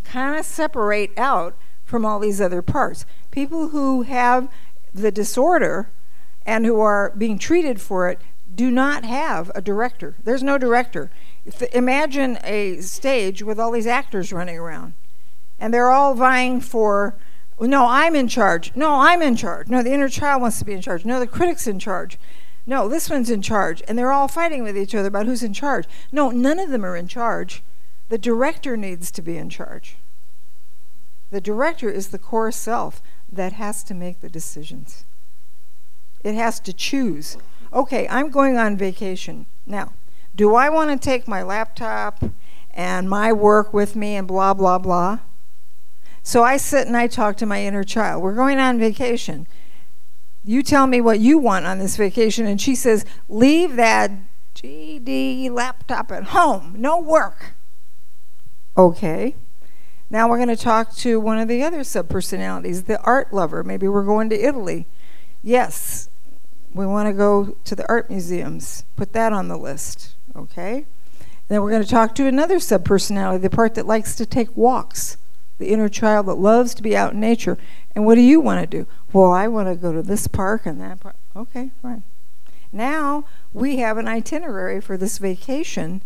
kind 0.05 0.39
of 0.39 0.45
separate 0.45 1.17
out 1.19 1.57
from 1.85 2.05
all 2.05 2.19
these 2.19 2.41
other 2.41 2.63
parts. 2.63 3.07
People 3.37 3.69
who 3.69 4.01
have 4.01 4.49
the 4.95 5.13
disorder 5.13 5.91
and 6.47 6.65
who 6.65 6.81
are 6.81 7.13
being 7.19 7.39
treated 7.39 7.83
for 7.83 8.09
it 8.09 8.19
do 8.55 8.71
not 8.71 9.05
have 9.05 9.53
a 9.55 9.61
director. 9.61 10.17
There's 10.25 10.43
no 10.43 10.57
director. 10.57 11.11
Imagine 11.75 12.39
a 12.43 12.81
stage 12.81 13.43
with 13.43 13.61
all 13.61 13.73
these 13.73 13.87
actors 13.87 14.33
running 14.33 14.57
around, 14.57 14.95
and 15.61 15.75
they're 15.75 15.91
all 15.91 16.15
vying 16.15 16.63
for, 16.63 17.15
no, 17.61 17.87
I'm 17.87 18.17
in 18.17 18.27
charge. 18.27 18.75
No, 18.75 19.01
I'm 19.01 19.21
in 19.21 19.37
charge. 19.37 19.69
No, 19.69 19.83
the 19.83 19.93
inner 19.93 20.09
child 20.09 20.41
wants 20.41 20.59
to 20.61 20.65
be 20.65 20.73
in 20.73 20.81
charge. 20.81 21.05
No, 21.05 21.21
the 21.21 21.27
critic's 21.27 21.67
in 21.67 21.79
charge. 21.79 22.19
No, 22.65 22.89
this 22.89 23.11
one's 23.11 23.29
in 23.29 23.43
charge. 23.43 23.83
And 23.87 23.99
they're 23.99 24.13
all 24.13 24.29
fighting 24.29 24.63
with 24.63 24.79
each 24.79 24.95
other 24.95 25.09
about 25.09 25.27
who's 25.27 25.43
in 25.43 25.53
charge. 25.53 25.85
No, 26.11 26.31
none 26.31 26.59
of 26.59 26.71
them 26.71 26.87
are 26.87 26.97
in 26.97 27.07
charge. 27.07 27.63
The 28.09 28.17
director 28.17 28.79
needs 28.79 29.11
to 29.11 29.21
be 29.21 29.37
in 29.37 29.51
charge. 29.51 29.99
The 31.31 31.41
director 31.43 31.91
is 31.91 32.09
the 32.09 32.19
core 32.19 32.51
self 32.51 33.03
that 33.31 33.55
has 33.55 33.83
to 33.85 33.95
make 33.95 34.21
the 34.21 34.29
decisions. 34.29 35.05
It 36.23 36.35
has 36.35 36.61
to 36.61 36.73
choose. 36.73 37.37
Okay, 37.73 38.07
I'm 38.09 38.31
going 38.31 38.57
on 38.57 38.77
vacation. 38.77 39.47
Now, 39.67 39.93
do 40.35 40.55
I 40.55 40.69
want 40.69 40.91
to 40.91 40.97
take 40.97 41.27
my 41.27 41.43
laptop 41.43 42.23
and 42.73 43.09
my 43.09 43.33
work 43.33 43.73
with 43.73 43.97
me 43.97 44.17
and 44.17 44.29
blah, 44.29 44.55
blah, 44.55 44.79
blah? 44.79 45.21
So 46.23 46.43
I 46.43 46.57
sit 46.57 46.87
and 46.87 46.97
I 46.97 47.07
talk 47.07 47.37
to 47.37 47.47
my 47.47 47.63
inner 47.63 47.85
child. 47.85 48.23
We're 48.23 48.35
going 48.35 48.59
on 48.59 48.79
vacation. 48.79 49.47
You 50.45 50.63
tell 50.63 50.87
me 50.87 51.01
what 51.01 51.21
you 51.21 51.39
want 51.39 51.67
on 51.67 51.79
this 51.79 51.97
vacation. 51.97 52.47
And 52.47 52.61
she 52.61 52.75
says, 52.75 53.05
Leave 53.29 53.77
that 53.77 54.11
GD 54.55 55.51
laptop 55.51 56.11
at 56.11 56.25
home. 56.25 56.75
No 56.79 56.99
work. 56.99 57.55
Okay. 58.77 59.35
Now 60.09 60.29
we're 60.29 60.37
going 60.37 60.49
to 60.49 60.57
talk 60.57 60.95
to 60.97 61.19
one 61.19 61.39
of 61.39 61.49
the 61.49 61.63
other 61.63 61.81
subpersonalities, 61.81 62.87
the 62.87 63.01
art 63.03 63.33
lover. 63.33 63.65
Maybe 63.65 63.89
we're 63.89 64.05
going 64.05 64.29
to 64.31 64.41
Italy. 64.41 64.87
Yes, 65.43 66.09
we 66.73 66.87
want 66.87 67.09
to 67.09 67.13
go 67.13 67.57
to 67.65 67.75
the 67.75 67.89
art 67.89 68.09
museums. 68.09 68.85
Put 68.95 69.13
that 69.15 69.33
on 69.33 69.49
the 69.49 69.57
list, 69.57 70.15
okay? 70.37 70.87
Then 71.49 71.63
we're 71.63 71.71
going 71.71 71.83
to 71.83 71.89
talk 71.89 72.15
to 72.17 72.27
another 72.27 72.57
subpersonality, 72.57 73.43
the 73.43 73.51
part 73.51 73.75
that 73.75 73.87
likes 73.87 74.15
to 74.17 74.27
take 74.27 74.57
walks, 74.57 75.17
the 75.59 75.69
inner 75.69 75.89
child 75.89 76.27
that 76.27 76.35
loves 76.35 76.75
to 76.75 76.83
be 76.83 76.97
out 76.97 77.15
in 77.15 77.21
nature. 77.21 77.59
And 77.95 78.05
what 78.05 78.17
do 78.17 78.21
you 78.21 78.41
want 78.41 78.61
to 78.61 78.79
do? 78.79 78.87
Well, 79.13 79.33
I 79.33 79.49
want 79.49 79.69
to 79.69 79.75
go 79.75 79.93
to 79.93 80.03
this 80.03 80.29
park 80.29 80.67
and 80.67 80.81
that 80.81 81.01
park. 81.01 81.17
Okay, 81.35 81.71
fine. 81.83 82.05
Now 82.73 83.25
we 83.53 83.79
have 83.79 83.97
an 83.97 84.07
itinerary 84.07 84.81
for 84.81 84.97
this 84.97 85.19
vacation 85.19 86.03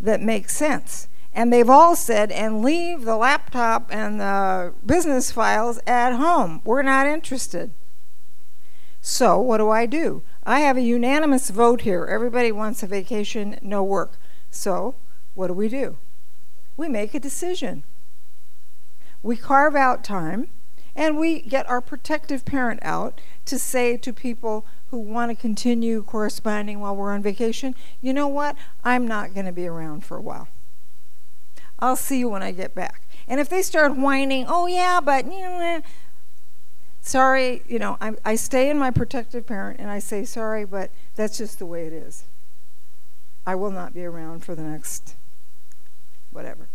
that 0.00 0.20
makes 0.20 0.56
sense. 0.56 1.08
And 1.32 1.52
they've 1.52 1.70
all 1.70 1.94
said, 1.94 2.32
and 2.32 2.62
leave 2.62 3.04
the 3.04 3.16
laptop 3.16 3.88
and 3.90 4.20
the 4.20 4.74
business 4.84 5.30
files 5.30 5.78
at 5.86 6.16
home. 6.16 6.60
We're 6.64 6.82
not 6.82 7.06
interested. 7.06 7.70
So, 9.00 9.38
what 9.38 9.58
do 9.58 9.70
I 9.70 9.86
do? 9.86 10.22
I 10.44 10.60
have 10.60 10.76
a 10.76 10.82
unanimous 10.82 11.50
vote 11.50 11.82
here. 11.82 12.04
Everybody 12.06 12.52
wants 12.52 12.82
a 12.82 12.86
vacation, 12.86 13.58
no 13.62 13.82
work. 13.82 14.18
So, 14.50 14.96
what 15.34 15.46
do 15.46 15.54
we 15.54 15.68
do? 15.68 15.96
We 16.76 16.88
make 16.88 17.14
a 17.14 17.20
decision. 17.20 17.84
We 19.22 19.36
carve 19.36 19.76
out 19.76 20.02
time 20.02 20.48
and 20.94 21.18
we 21.18 21.40
get 21.40 21.68
our 21.68 21.80
protective 21.80 22.44
parent 22.44 22.80
out 22.82 23.20
to 23.46 23.58
say 23.58 23.96
to 23.96 24.12
people 24.12 24.66
who 24.90 24.98
want 24.98 25.30
to 25.30 25.34
continue 25.34 26.02
corresponding 26.02 26.80
while 26.80 26.96
we're 26.96 27.12
on 27.12 27.22
vacation, 27.22 27.74
you 28.00 28.12
know 28.12 28.28
what? 28.28 28.56
I'm 28.84 29.06
not 29.06 29.34
going 29.34 29.46
to 29.46 29.52
be 29.52 29.66
around 29.66 30.04
for 30.04 30.16
a 30.16 30.22
while. 30.22 30.48
I'll 31.80 31.96
see 31.96 32.18
you 32.18 32.28
when 32.28 32.42
I 32.42 32.52
get 32.52 32.74
back. 32.74 33.02
And 33.26 33.40
if 33.40 33.48
they 33.48 33.62
start 33.62 33.96
whining, 33.96 34.44
oh 34.48 34.66
yeah, 34.66 35.00
but 35.00 35.24
you 35.26 35.40
know, 35.40 35.60
eh, 35.60 35.80
sorry, 37.00 37.62
you 37.66 37.78
know, 37.78 37.96
I, 38.00 38.12
I 38.24 38.34
stay 38.34 38.70
in 38.70 38.78
my 38.78 38.90
protective 38.90 39.46
parent 39.46 39.80
and 39.80 39.90
I 39.90 39.98
say 39.98 40.24
sorry, 40.24 40.64
but 40.64 40.90
that's 41.14 41.38
just 41.38 41.58
the 41.58 41.66
way 41.66 41.86
it 41.86 41.92
is. 41.92 42.24
I 43.46 43.54
will 43.54 43.70
not 43.70 43.94
be 43.94 44.04
around 44.04 44.44
for 44.44 44.54
the 44.54 44.62
next 44.62 45.14
whatever. 46.30 46.68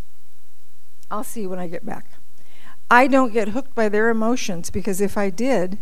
I'll 1.11 1.23
see 1.23 1.41
you 1.41 1.49
when 1.49 1.59
I 1.59 1.67
get 1.67 1.85
back. 1.85 2.07
I 2.89 3.07
don't 3.07 3.33
get 3.33 3.49
hooked 3.49 3.75
by 3.75 3.89
their 3.89 4.09
emotions 4.09 4.69
because 4.69 5.01
if 5.01 5.17
I 5.17 5.29
did, 5.29 5.79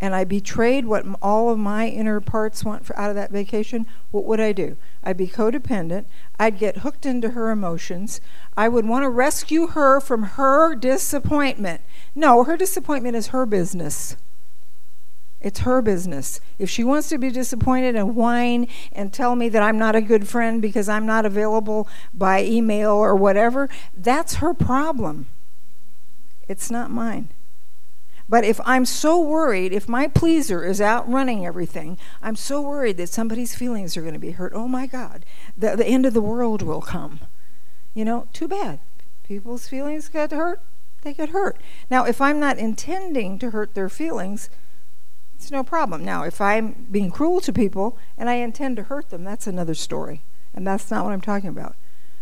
and 0.00 0.14
I 0.14 0.24
betrayed 0.24 0.84
what 0.84 1.04
all 1.20 1.50
of 1.50 1.58
my 1.58 1.88
inner 1.88 2.20
parts 2.20 2.64
want 2.64 2.86
for, 2.86 2.96
out 2.98 3.10
of 3.10 3.16
that 3.16 3.32
vacation, 3.32 3.86
what 4.10 4.24
would 4.24 4.40
I 4.40 4.52
do? 4.52 4.76
I'd 5.02 5.16
be 5.16 5.26
codependent. 5.26 6.04
I'd 6.38 6.58
get 6.58 6.78
hooked 6.78 7.04
into 7.04 7.30
her 7.30 7.50
emotions. 7.50 8.20
I 8.56 8.68
would 8.68 8.86
want 8.86 9.02
to 9.02 9.08
rescue 9.08 9.68
her 9.68 10.00
from 10.00 10.22
her 10.22 10.74
disappointment. 10.76 11.80
No, 12.14 12.44
her 12.44 12.56
disappointment 12.56 13.16
is 13.16 13.28
her 13.28 13.44
business. 13.44 14.16
It's 15.40 15.60
her 15.60 15.82
business. 15.82 16.40
If 16.58 16.68
she 16.68 16.82
wants 16.82 17.08
to 17.10 17.18
be 17.18 17.30
disappointed 17.30 17.94
and 17.94 18.16
whine 18.16 18.66
and 18.92 19.12
tell 19.12 19.36
me 19.36 19.48
that 19.48 19.62
I'm 19.62 19.78
not 19.78 19.94
a 19.94 20.00
good 20.00 20.26
friend 20.26 20.60
because 20.60 20.88
I'm 20.88 21.06
not 21.06 21.24
available 21.24 21.88
by 22.12 22.42
email 22.42 22.90
or 22.90 23.14
whatever, 23.14 23.68
that's 23.96 24.36
her 24.36 24.52
problem. 24.52 25.26
It's 26.48 26.70
not 26.70 26.90
mine. 26.90 27.28
But 28.28 28.44
if 28.44 28.60
I'm 28.64 28.84
so 28.84 29.20
worried, 29.20 29.72
if 29.72 29.88
my 29.88 30.06
pleaser 30.06 30.62
is 30.62 30.80
outrunning 30.80 31.46
everything, 31.46 31.96
I'm 32.20 32.36
so 32.36 32.60
worried 32.60 32.98
that 32.98 33.08
somebody's 33.08 33.54
feelings 33.54 33.96
are 33.96 34.02
going 34.02 34.12
to 34.12 34.18
be 34.20 34.32
hurt. 34.32 34.52
Oh 34.54 34.68
my 34.68 34.86
God, 34.86 35.24
the, 35.56 35.76
the 35.76 35.86
end 35.86 36.04
of 36.04 36.12
the 36.12 36.20
world 36.20 36.60
will 36.60 36.82
come. 36.82 37.20
You 37.94 38.04
know, 38.04 38.28
too 38.34 38.46
bad. 38.46 38.80
People's 39.24 39.68
feelings 39.68 40.08
get 40.08 40.30
hurt, 40.30 40.60
they 41.02 41.14
get 41.14 41.30
hurt. 41.30 41.56
Now, 41.90 42.04
if 42.04 42.20
I'm 42.20 42.38
not 42.38 42.58
intending 42.58 43.38
to 43.38 43.50
hurt 43.50 43.74
their 43.74 43.88
feelings, 43.88 44.50
it's 45.34 45.50
no 45.50 45.64
problem. 45.64 46.04
Now, 46.04 46.24
if 46.24 46.40
I'm 46.40 46.86
being 46.90 47.10
cruel 47.10 47.40
to 47.42 47.52
people 47.52 47.96
and 48.18 48.28
I 48.28 48.34
intend 48.34 48.76
to 48.76 48.84
hurt 48.84 49.08
them, 49.08 49.24
that's 49.24 49.46
another 49.46 49.74
story. 49.74 50.22
And 50.52 50.66
that's 50.66 50.90
not 50.90 51.04
what 51.04 51.12
I'm 51.12 51.20
talking 51.20 51.48
about. 51.48 51.76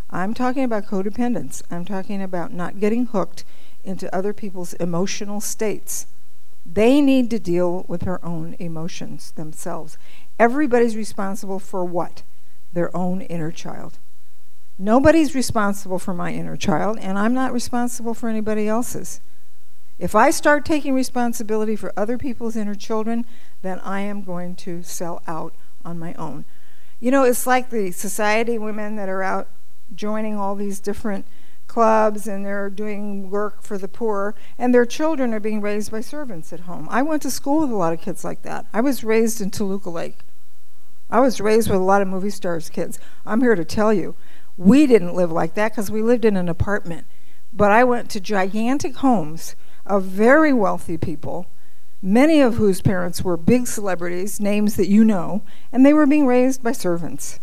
I'm 0.09 0.33
talking 0.33 0.63
about 0.63 0.85
codependence. 0.85 1.63
I'm 1.69 1.83
talking 1.83 2.21
about 2.21 2.53
not 2.53 2.79
getting 2.79 3.07
hooked 3.07 3.43
into 3.87 4.13
other 4.15 4.33
people's 4.33 4.73
emotional 4.73 5.41
states. 5.41 6.07
They 6.65 7.01
need 7.01 7.29
to 7.29 7.39
deal 7.39 7.85
with 7.87 8.01
their 8.01 8.23
own 8.23 8.55
emotions 8.59 9.31
themselves. 9.31 9.97
Everybody's 10.37 10.95
responsible 10.95 11.59
for 11.59 11.85
what? 11.85 12.23
Their 12.73 12.95
own 12.95 13.21
inner 13.21 13.51
child. 13.51 13.99
Nobody's 14.77 15.33
responsible 15.33 15.97
for 15.97 16.13
my 16.13 16.33
inner 16.33 16.57
child, 16.57 16.99
and 16.99 17.17
I'm 17.17 17.33
not 17.33 17.53
responsible 17.53 18.13
for 18.13 18.29
anybody 18.29 18.67
else's. 18.67 19.21
If 19.97 20.13
I 20.13 20.29
start 20.29 20.65
taking 20.65 20.93
responsibility 20.93 21.75
for 21.75 21.91
other 21.97 22.17
people's 22.17 22.55
inner 22.55 22.75
children, 22.75 23.25
then 23.63 23.79
I 23.79 24.01
am 24.01 24.21
going 24.21 24.55
to 24.57 24.83
sell 24.83 25.23
out 25.25 25.55
on 25.83 25.97
my 25.97 26.13
own. 26.13 26.45
You 26.99 27.09
know, 27.09 27.23
it's 27.23 27.47
like 27.47 27.69
the 27.69 27.91
society 27.91 28.59
women 28.59 28.95
that 28.97 29.09
are 29.09 29.23
out 29.23 29.49
joining 29.95 30.35
all 30.35 30.53
these 30.53 30.79
different 30.79 31.25
clubs 31.67 32.27
and 32.27 32.45
they're 32.45 32.69
doing 32.69 33.29
work 33.29 33.61
for 33.61 33.77
the 33.77 33.87
poor, 33.87 34.35
and 34.57 34.73
their 34.73 34.85
children 34.85 35.33
are 35.33 35.39
being 35.39 35.61
raised 35.61 35.91
by 35.91 36.01
servants 36.01 36.51
at 36.51 36.61
home. 36.61 36.87
I 36.89 37.01
went 37.01 37.21
to 37.23 37.31
school 37.31 37.61
with 37.61 37.71
a 37.71 37.75
lot 37.75 37.93
of 37.93 38.01
kids 38.01 38.23
like 38.23 38.41
that. 38.43 38.65
I 38.73 38.81
was 38.81 39.03
raised 39.03 39.41
in 39.41 39.51
Toluca 39.51 39.89
Lake. 39.89 40.19
I 41.09 41.19
was 41.19 41.39
raised 41.39 41.69
with 41.69 41.79
a 41.79 41.83
lot 41.83 42.01
of 42.01 42.07
movie 42.07 42.29
stars' 42.29 42.69
kids. 42.69 42.99
I'm 43.25 43.41
here 43.41 43.55
to 43.55 43.63
tell 43.63 43.93
you, 43.93 44.15
we 44.57 44.87
didn't 44.87 45.15
live 45.15 45.31
like 45.31 45.53
that 45.53 45.71
because 45.71 45.91
we 45.91 46.01
lived 46.01 46.25
in 46.25 46.35
an 46.35 46.49
apartment. 46.49 47.05
But 47.53 47.71
I 47.71 47.83
went 47.83 48.09
to 48.11 48.19
gigantic 48.19 48.97
homes 48.97 49.55
of 49.85 50.03
very 50.03 50.51
wealthy 50.51 50.97
people, 50.97 51.47
many 52.01 52.41
of 52.41 52.55
whose 52.55 52.81
parents 52.81 53.23
were 53.23 53.37
big 53.37 53.67
celebrities, 53.67 54.39
names 54.39 54.75
that 54.75 54.89
you 54.89 55.05
know, 55.05 55.43
and 55.71 55.85
they 55.85 55.93
were 55.93 56.05
being 56.05 56.27
raised 56.27 56.61
by 56.61 56.71
servants. 56.71 57.39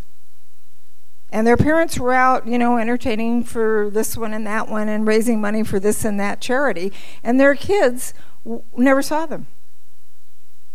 And 1.35 1.45
their 1.45 1.57
parents 1.57 1.99
were 1.99 2.13
out, 2.13 2.47
you 2.47 2.57
know, 2.57 2.77
entertaining 2.77 3.43
for 3.43 3.89
this 3.91 4.15
one 4.15 4.31
and 4.31 4.47
that 4.47 4.69
one 4.69 4.87
and 4.87 5.05
raising 5.05 5.41
money 5.41 5.65
for 5.65 5.81
this 5.81 6.05
and 6.05 6.17
that 6.17 6.39
charity. 6.39 6.93
And 7.25 7.37
their 7.37 7.55
kids 7.55 8.13
w- 8.45 8.63
never 8.77 9.01
saw 9.01 9.25
them. 9.25 9.47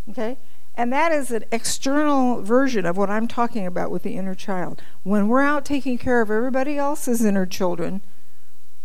Okay? 0.07 0.37
And 0.75 0.93
that 0.93 1.11
is 1.11 1.31
an 1.31 1.45
external 1.51 2.43
version 2.43 2.85
of 2.85 2.95
what 2.95 3.09
I'm 3.09 3.27
talking 3.27 3.65
about 3.65 3.89
with 3.89 4.03
the 4.03 4.15
inner 4.15 4.35
child. 4.35 4.83
When 5.01 5.27
we're 5.27 5.41
out 5.41 5.65
taking 5.65 5.97
care 5.97 6.21
of 6.21 6.29
everybody 6.29 6.77
else's 6.77 7.25
inner 7.25 7.47
children, 7.47 8.01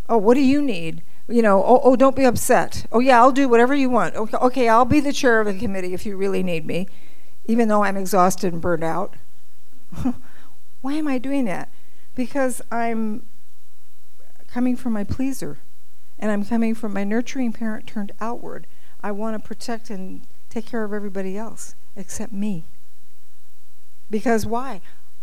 oh, 0.09 0.17
what 0.17 0.33
do 0.33 0.41
you 0.41 0.63
need? 0.63 1.03
You 1.29 1.43
know, 1.43 1.63
oh, 1.63 1.83
oh, 1.85 1.95
don't 1.95 2.17
be 2.17 2.25
upset. 2.25 2.87
Oh, 2.91 3.01
yeah, 3.01 3.21
I'll 3.21 3.33
do 3.33 3.51
whatever 3.51 3.75
you 3.75 3.91
want. 3.91 4.15
Okay, 4.15 4.39
okay, 4.39 4.69
I'll 4.71 4.87
be 4.87 5.01
the 5.01 5.13
chair 5.13 5.43
of 5.43 5.47
the 5.47 5.53
committee 5.53 5.93
if 5.93 6.07
you 6.07 6.17
really 6.17 6.43
need 6.43 6.65
me, 6.65 6.89
even 7.45 7.69
though 7.69 7.85
I'm 7.85 7.99
exhausted 7.99 8.55
and 8.55 8.63
burned 8.63 8.83
out. 8.83 9.13
Why 10.81 10.95
am 10.95 11.09
I 11.09 11.19
doing 11.19 11.45
that? 11.47 11.71
Because 12.15 12.63
I'm 12.71 13.27
coming 14.49 14.77
from 14.77 14.93
my 14.93 15.05
pleaser, 15.05 15.59
and 16.19 16.31
I'm 16.31 16.45
coming 16.45 16.75
from 16.75 16.95
my 16.95 17.05
nurturing 17.05 17.53
parent 17.53 17.87
turned 17.87 18.13
outward. 18.21 18.67
I 19.03 19.13
want 19.13 19.41
to 19.41 19.47
protect 19.47 19.91
and 19.91 20.23
take 20.49 20.67
care 20.67 20.85
of 20.85 20.93
everybody 20.93 21.37
else 21.37 21.75
except 21.95 22.33
me. 22.33 22.65
Because 24.11 24.47
why? 24.47 24.81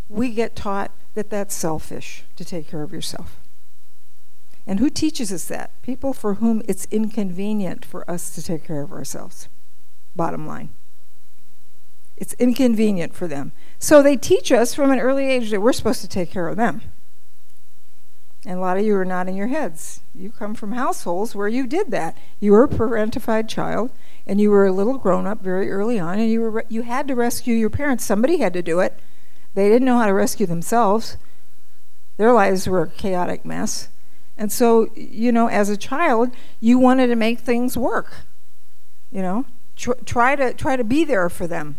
We 0.08 0.30
get 0.30 0.54
taught 0.54 0.90
that 1.14 1.30
that's 1.30 1.54
selfish 1.54 2.24
to 2.36 2.44
take 2.44 2.68
care 2.68 2.82
of 2.82 2.92
yourself. 2.92 3.40
And 4.66 4.80
who 4.80 4.90
teaches 4.90 5.32
us 5.32 5.46
that? 5.46 5.70
People 5.82 6.12
for 6.12 6.34
whom 6.34 6.62
it's 6.68 6.86
inconvenient 6.90 7.84
for 7.84 8.08
us 8.10 8.34
to 8.34 8.42
take 8.42 8.64
care 8.64 8.82
of 8.82 8.92
ourselves. 8.92 9.48
Bottom 10.16 10.46
line. 10.46 10.70
It's 12.16 12.34
inconvenient 12.34 13.14
for 13.14 13.26
them. 13.26 13.52
So 13.78 14.02
they 14.02 14.16
teach 14.16 14.52
us 14.52 14.74
from 14.74 14.90
an 14.90 15.00
early 15.00 15.26
age 15.26 15.50
that 15.50 15.60
we're 15.60 15.72
supposed 15.72 16.00
to 16.02 16.08
take 16.08 16.30
care 16.30 16.48
of 16.48 16.56
them. 16.56 16.82
And 18.46 18.58
a 18.58 18.60
lot 18.60 18.76
of 18.76 18.84
you 18.84 18.94
are 18.96 19.04
nodding 19.04 19.36
your 19.36 19.46
heads. 19.46 20.00
You 20.14 20.30
come 20.30 20.54
from 20.54 20.72
households 20.72 21.34
where 21.34 21.48
you 21.48 21.66
did 21.66 21.90
that. 21.90 22.16
You 22.40 22.52
were 22.52 22.64
a 22.64 22.68
parentified 22.68 23.48
child, 23.48 23.90
and 24.26 24.40
you 24.40 24.50
were 24.50 24.66
a 24.66 24.72
little 24.72 24.98
grown 24.98 25.26
up 25.26 25.40
very 25.40 25.70
early 25.70 25.98
on, 25.98 26.18
and 26.18 26.30
you 26.30 26.42
were 26.42 26.64
you 26.68 26.82
had 26.82 27.08
to 27.08 27.14
rescue 27.14 27.54
your 27.54 27.70
parents. 27.70 28.04
Somebody 28.04 28.38
had 28.38 28.52
to 28.52 28.62
do 28.62 28.80
it. 28.80 28.98
They 29.54 29.68
didn't 29.68 29.86
know 29.86 29.98
how 29.98 30.06
to 30.06 30.12
rescue 30.12 30.46
themselves. 30.46 31.16
Their 32.16 32.32
lives 32.32 32.68
were 32.68 32.82
a 32.82 32.90
chaotic 32.90 33.44
mess. 33.44 33.88
And 34.36 34.52
so, 34.52 34.90
you 34.94 35.32
know, 35.32 35.48
as 35.48 35.70
a 35.70 35.76
child, 35.76 36.30
you 36.60 36.78
wanted 36.78 37.06
to 37.06 37.16
make 37.16 37.38
things 37.38 37.76
work. 37.76 38.26
You 39.10 39.22
know, 39.22 39.46
tr- 39.76 39.92
try 40.04 40.36
to 40.36 40.52
try 40.52 40.76
to 40.76 40.84
be 40.84 41.04
there 41.04 41.30
for 41.30 41.46
them. 41.46 41.76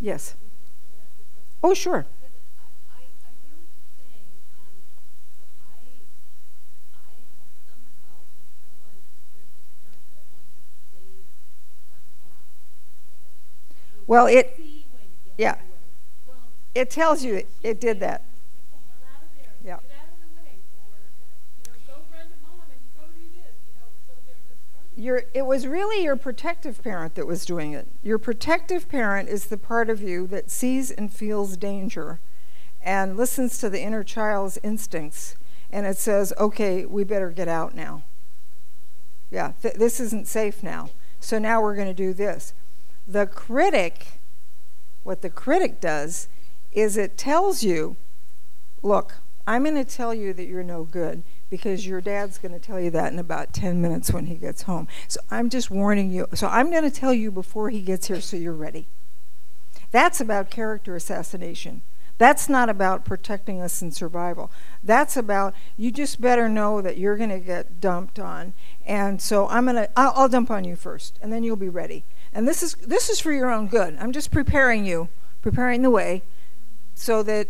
Yes. 0.00 0.34
Oh, 1.62 1.74
sure. 1.74 2.06
Well, 14.10 14.26
it 14.26 14.58
yeah. 15.38 15.54
it 16.74 16.90
tells 16.90 17.22
you 17.22 17.36
it, 17.36 17.48
it 17.62 17.78
did 17.80 18.00
that. 18.00 18.26
Get 18.26 18.34
the 18.66 18.82
hell 18.82 19.06
out 19.06 19.22
of 19.22 19.30
there. 19.38 19.54
Yeah. 19.62 19.78
Get 19.86 20.02
out 20.02 20.10
of 20.10 20.18
the 20.18 20.34
way. 20.34 20.58
Or, 20.82 20.98
you 21.62 21.70
know, 21.70 21.78
go 21.86 22.02
run 22.10 22.26
to 22.26 22.34
mom 22.42 22.66
and 22.74 22.82
go 22.98 23.06
do 23.06 23.22
this. 23.38 23.54
You 23.70 23.78
know, 23.78 23.86
so 24.10 24.18
there's 24.26 24.42
a 24.50 24.58
struggle. 24.66 24.89
Your, 25.00 25.22
it 25.32 25.46
was 25.46 25.66
really 25.66 26.04
your 26.04 26.16
protective 26.16 26.82
parent 26.82 27.14
that 27.14 27.26
was 27.26 27.46
doing 27.46 27.72
it. 27.72 27.88
Your 28.02 28.18
protective 28.18 28.86
parent 28.86 29.30
is 29.30 29.46
the 29.46 29.56
part 29.56 29.88
of 29.88 30.02
you 30.02 30.26
that 30.26 30.50
sees 30.50 30.90
and 30.90 31.10
feels 31.10 31.56
danger 31.56 32.20
and 32.82 33.16
listens 33.16 33.58
to 33.58 33.70
the 33.70 33.80
inner 33.80 34.04
child's 34.04 34.58
instincts 34.62 35.36
and 35.72 35.86
it 35.86 35.96
says, 35.96 36.32
okay, 36.38 36.84
we 36.84 37.04
better 37.04 37.30
get 37.30 37.48
out 37.48 37.74
now. 37.74 38.02
Yeah, 39.30 39.52
th- 39.62 39.74
this 39.74 40.00
isn't 40.00 40.26
safe 40.26 40.62
now. 40.62 40.90
So 41.18 41.38
now 41.38 41.62
we're 41.62 41.76
going 41.76 41.88
to 41.88 41.94
do 41.94 42.12
this. 42.12 42.52
The 43.06 43.26
critic, 43.26 44.20
what 45.02 45.22
the 45.22 45.30
critic 45.30 45.80
does 45.80 46.28
is 46.72 46.96
it 46.96 47.16
tells 47.16 47.62
you, 47.62 47.96
look, 48.82 49.18
I'm 49.46 49.64
going 49.64 49.76
to 49.76 49.84
tell 49.84 50.12
you 50.12 50.32
that 50.34 50.46
you're 50.46 50.62
no 50.62 50.84
good 50.84 51.22
because 51.50 51.86
your 51.86 52.00
dad's 52.00 52.38
going 52.38 52.52
to 52.52 52.60
tell 52.60 52.80
you 52.80 52.90
that 52.90 53.12
in 53.12 53.18
about 53.18 53.52
10 53.52 53.82
minutes 53.82 54.12
when 54.12 54.26
he 54.26 54.36
gets 54.36 54.62
home. 54.62 54.88
So 55.08 55.20
I'm 55.30 55.50
just 55.50 55.70
warning 55.70 56.10
you. 56.10 56.26
So 56.32 56.46
I'm 56.46 56.70
going 56.70 56.84
to 56.84 56.90
tell 56.90 57.12
you 57.12 57.30
before 57.30 57.68
he 57.70 57.80
gets 57.82 58.06
here 58.06 58.20
so 58.20 58.36
you're 58.36 58.52
ready. 58.52 58.86
That's 59.90 60.20
about 60.20 60.50
character 60.50 60.94
assassination. 60.94 61.82
That's 62.18 62.48
not 62.48 62.68
about 62.68 63.06
protecting 63.06 63.62
us 63.62 63.80
in 63.80 63.92
survival. 63.92 64.50
That's 64.84 65.16
about 65.16 65.54
you 65.76 65.90
just 65.90 66.20
better 66.20 66.48
know 66.50 66.82
that 66.82 66.98
you're 66.98 67.16
going 67.16 67.30
to 67.30 67.38
get 67.40 67.80
dumped 67.80 68.18
on. 68.18 68.52
And 68.84 69.20
so 69.22 69.48
I'm 69.48 69.64
going 69.64 69.76
to 69.76 69.90
I'll, 69.98 70.12
I'll 70.14 70.28
dump 70.28 70.50
on 70.50 70.64
you 70.64 70.76
first 70.76 71.18
and 71.22 71.32
then 71.32 71.42
you'll 71.42 71.56
be 71.56 71.70
ready. 71.70 72.04
And 72.32 72.46
this 72.46 72.62
is 72.62 72.74
this 72.74 73.08
is 73.08 73.20
for 73.20 73.32
your 73.32 73.50
own 73.50 73.68
good. 73.68 73.96
I'm 73.98 74.12
just 74.12 74.30
preparing 74.30 74.84
you, 74.84 75.08
preparing 75.40 75.80
the 75.80 75.90
way 75.90 76.22
so 76.94 77.22
that 77.22 77.48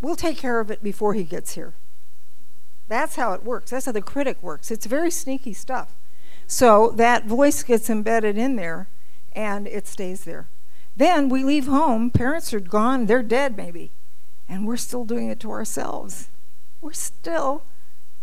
we'll 0.00 0.16
take 0.16 0.38
care 0.38 0.60
of 0.60 0.70
it 0.70 0.82
before 0.82 1.14
he 1.14 1.24
gets 1.24 1.54
here. 1.54 1.74
That's 2.88 3.16
how 3.16 3.32
it 3.32 3.44
works. 3.44 3.70
That's 3.70 3.86
how 3.86 3.92
the 3.92 4.02
critic 4.02 4.42
works. 4.42 4.70
It's 4.70 4.86
very 4.86 5.10
sneaky 5.10 5.52
stuff. 5.52 5.94
So 6.46 6.90
that 6.96 7.26
voice 7.26 7.62
gets 7.62 7.88
embedded 7.88 8.36
in 8.36 8.56
there 8.56 8.88
and 9.34 9.66
it 9.66 9.86
stays 9.86 10.24
there. 10.24 10.48
Then 10.96 11.28
we 11.28 11.42
leave 11.42 11.66
home, 11.66 12.10
parents 12.10 12.52
are 12.52 12.60
gone, 12.60 13.06
they're 13.06 13.22
dead 13.22 13.56
maybe, 13.56 13.90
and 14.48 14.66
we're 14.66 14.76
still 14.76 15.04
doing 15.04 15.28
it 15.28 15.40
to 15.40 15.50
ourselves. 15.50 16.28
We're 16.82 16.92
still 16.92 17.62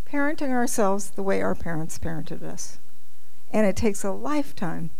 parenting 0.05 0.51
ourselves 0.51 1.12
the 1.12 1.24
way 1.24 1.41
our 1.41 1.55
parents 1.55 1.97
parented 1.97 2.43
us. 2.43 2.78
And 3.51 3.66
it 3.66 3.76
takes 3.76 4.03
a 4.03 4.12
lifetime 4.12 4.91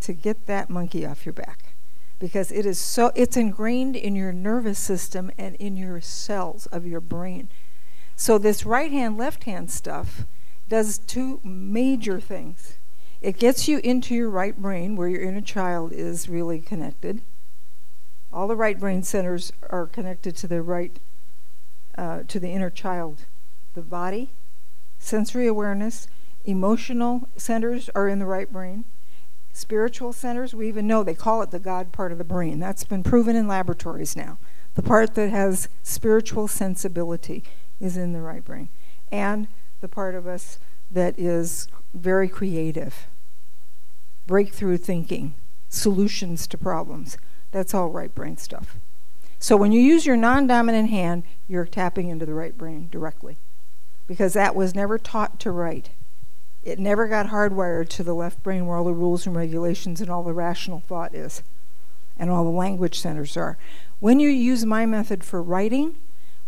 to 0.00 0.12
get 0.12 0.46
that 0.46 0.70
monkey 0.70 1.04
off 1.04 1.26
your 1.26 1.32
back 1.32 1.74
because 2.18 2.52
it 2.52 2.64
is 2.64 2.78
so 2.78 3.10
it's 3.14 3.36
ingrained 3.36 3.96
in 3.96 4.14
your 4.14 4.32
nervous 4.32 4.78
system 4.78 5.30
and 5.36 5.56
in 5.56 5.76
your 5.76 6.00
cells 6.00 6.66
of 6.66 6.86
your 6.86 7.00
brain. 7.00 7.48
So 8.22 8.38
this 8.38 8.64
right 8.64 8.92
hand 8.92 9.18
left 9.18 9.42
hand 9.44 9.68
stuff 9.68 10.26
does 10.68 10.98
two 10.98 11.40
major 11.42 12.20
things. 12.20 12.76
It 13.20 13.36
gets 13.36 13.66
you 13.66 13.80
into 13.82 14.14
your 14.14 14.30
right 14.30 14.56
brain 14.56 14.94
where 14.94 15.08
your 15.08 15.22
inner 15.22 15.40
child 15.40 15.90
is 15.90 16.28
really 16.28 16.60
connected. 16.60 17.20
All 18.32 18.46
the 18.46 18.54
right 18.54 18.78
brain 18.78 19.02
centers 19.02 19.52
are 19.70 19.86
connected 19.86 20.36
to 20.36 20.46
the 20.46 20.62
right 20.62 21.00
uh, 21.98 22.20
to 22.28 22.38
the 22.38 22.50
inner 22.50 22.70
child. 22.70 23.24
The 23.74 23.82
body, 23.82 24.30
sensory 25.00 25.48
awareness, 25.48 26.06
emotional 26.44 27.28
centers 27.36 27.90
are 27.92 28.06
in 28.06 28.20
the 28.20 28.26
right 28.26 28.52
brain. 28.52 28.84
Spiritual 29.52 30.12
centers, 30.12 30.54
we 30.54 30.68
even 30.68 30.86
know 30.86 31.02
they 31.02 31.12
call 31.12 31.42
it 31.42 31.50
the 31.50 31.58
God 31.58 31.90
part 31.90 32.12
of 32.12 32.18
the 32.18 32.22
brain. 32.22 32.60
That's 32.60 32.84
been 32.84 33.02
proven 33.02 33.34
in 33.34 33.48
laboratories 33.48 34.14
now. 34.14 34.38
The 34.76 34.82
part 34.82 35.16
that 35.16 35.30
has 35.30 35.68
spiritual 35.82 36.46
sensibility 36.46 37.42
is 37.82 37.96
in 37.96 38.12
the 38.12 38.22
right 38.22 38.44
brain. 38.44 38.70
And 39.10 39.48
the 39.80 39.88
part 39.88 40.14
of 40.14 40.26
us 40.26 40.58
that 40.90 41.18
is 41.18 41.68
very 41.92 42.28
creative, 42.28 43.06
breakthrough 44.26 44.78
thinking, 44.78 45.34
solutions 45.68 46.46
to 46.46 46.56
problems. 46.56 47.18
That's 47.50 47.74
all 47.74 47.88
right 47.88 48.14
brain 48.14 48.36
stuff. 48.38 48.76
So 49.38 49.56
when 49.56 49.72
you 49.72 49.80
use 49.80 50.06
your 50.06 50.16
non 50.16 50.46
dominant 50.46 50.90
hand, 50.90 51.24
you're 51.48 51.66
tapping 51.66 52.08
into 52.08 52.24
the 52.24 52.34
right 52.34 52.56
brain 52.56 52.88
directly 52.90 53.36
because 54.06 54.34
that 54.34 54.54
was 54.54 54.74
never 54.74 54.98
taught 54.98 55.40
to 55.40 55.50
write. 55.50 55.90
It 56.62 56.78
never 56.78 57.08
got 57.08 57.26
hardwired 57.26 57.88
to 57.90 58.04
the 58.04 58.14
left 58.14 58.42
brain 58.44 58.66
where 58.66 58.76
all 58.76 58.84
the 58.84 58.92
rules 58.92 59.26
and 59.26 59.34
regulations 59.34 60.00
and 60.00 60.08
all 60.08 60.22
the 60.22 60.32
rational 60.32 60.80
thought 60.80 61.14
is 61.14 61.42
and 62.16 62.30
all 62.30 62.44
the 62.44 62.50
language 62.50 63.00
centers 63.00 63.36
are. 63.36 63.58
When 63.98 64.20
you 64.20 64.28
use 64.28 64.64
my 64.64 64.86
method 64.86 65.24
for 65.24 65.42
writing, 65.42 65.96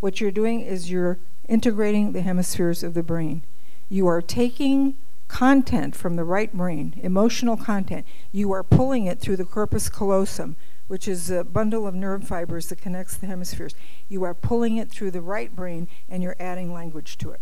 what 0.05 0.21
you're 0.21 0.31
doing 0.31 0.61
is 0.61 0.91
you're 0.91 1.19
integrating 1.49 2.13
the 2.13 2.21
hemispheres 2.21 2.83
of 2.83 2.93
the 2.93 3.03
brain. 3.03 3.41
You 3.89 4.07
are 4.07 4.21
taking 4.21 4.99
content 5.29 5.97
from 5.97 6.17
the 6.17 6.25
right 6.25 6.53
brain, 6.53 7.01
emotional 7.03 7.57
content. 7.57 8.05
You 8.31 8.53
are 8.53 8.63
pulling 8.63 9.07
it 9.07 9.19
through 9.19 9.39
the 9.39 9.47
corpus 9.47 9.89
callosum, 9.89 10.57
which 10.89 11.09
is 11.09 11.31
a 11.31 11.43
bundle 11.43 11.87
of 11.87 11.95
nerve 11.95 12.29
fibers 12.29 12.67
that 12.67 12.83
connects 12.83 13.17
the 13.17 13.29
hemispheres. 13.29 13.75
You 14.11 14.25
are 14.25 14.35
pulling 14.35 14.77
it 14.77 14.91
through 14.91 15.11
the 15.11 15.23
right 15.23 15.57
brain 15.57 15.89
and 16.07 16.23
you're 16.23 16.37
adding 16.39 16.71
language 16.71 17.17
to 17.19 17.31
it. 17.31 17.41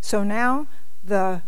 So 0.00 0.24
now 0.24 0.68
the 1.04 1.42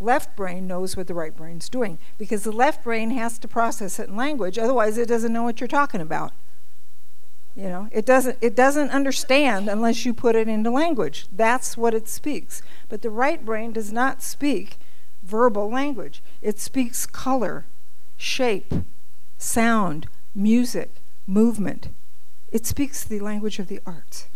left 0.00 0.34
brain 0.34 0.66
knows 0.66 0.96
what 0.96 1.06
the 1.06 1.14
right 1.14 1.36
brain's 1.36 1.68
doing 1.68 1.98
because 2.18 2.42
the 2.42 2.50
left 2.50 2.82
brain 2.82 3.12
has 3.12 3.38
to 3.38 3.46
process 3.46 4.00
it 4.00 4.08
in 4.08 4.16
language, 4.16 4.58
otherwise, 4.58 4.98
it 4.98 5.06
doesn't 5.06 5.32
know 5.32 5.44
what 5.44 5.60
you're 5.60 5.68
talking 5.68 6.00
about. 6.00 6.32
You 7.54 7.64
know, 7.64 7.88
it 7.92 8.06
doesn't 8.06 8.38
it 8.40 8.56
doesn't 8.56 8.90
understand 8.90 9.68
unless 9.68 10.06
you 10.06 10.14
put 10.14 10.34
it 10.36 10.48
into 10.48 10.70
language. 10.70 11.26
That's 11.30 11.76
what 11.76 11.92
it 11.92 12.08
speaks. 12.08 12.62
But 12.88 13.02
the 13.02 13.10
right 13.10 13.44
brain 13.44 13.72
does 13.72 13.92
not 13.92 14.22
speak 14.22 14.78
verbal 15.22 15.70
language. 15.70 16.22
It 16.40 16.58
speaks 16.58 17.04
color, 17.04 17.66
shape, 18.16 18.72
sound, 19.36 20.06
music, 20.34 20.90
movement. 21.26 21.88
It 22.50 22.64
speaks 22.66 23.04
the 23.04 23.20
language 23.20 23.58
of 23.58 23.68
the 23.68 23.80
arts. 23.84 24.28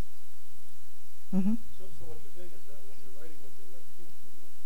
Mm-hmm. 1.33 1.55
So, 1.77 1.85
so 1.99 2.05
what 2.05 2.17
you're 2.23 2.33
saying 2.37 2.49
is 2.53 2.63
that 2.69 2.77
when 2.85 2.97
you're 3.01 3.19
writing 3.19 3.37
with 3.41 3.53
your 3.57 3.73
left 3.73 3.89
hand, 3.97 4.09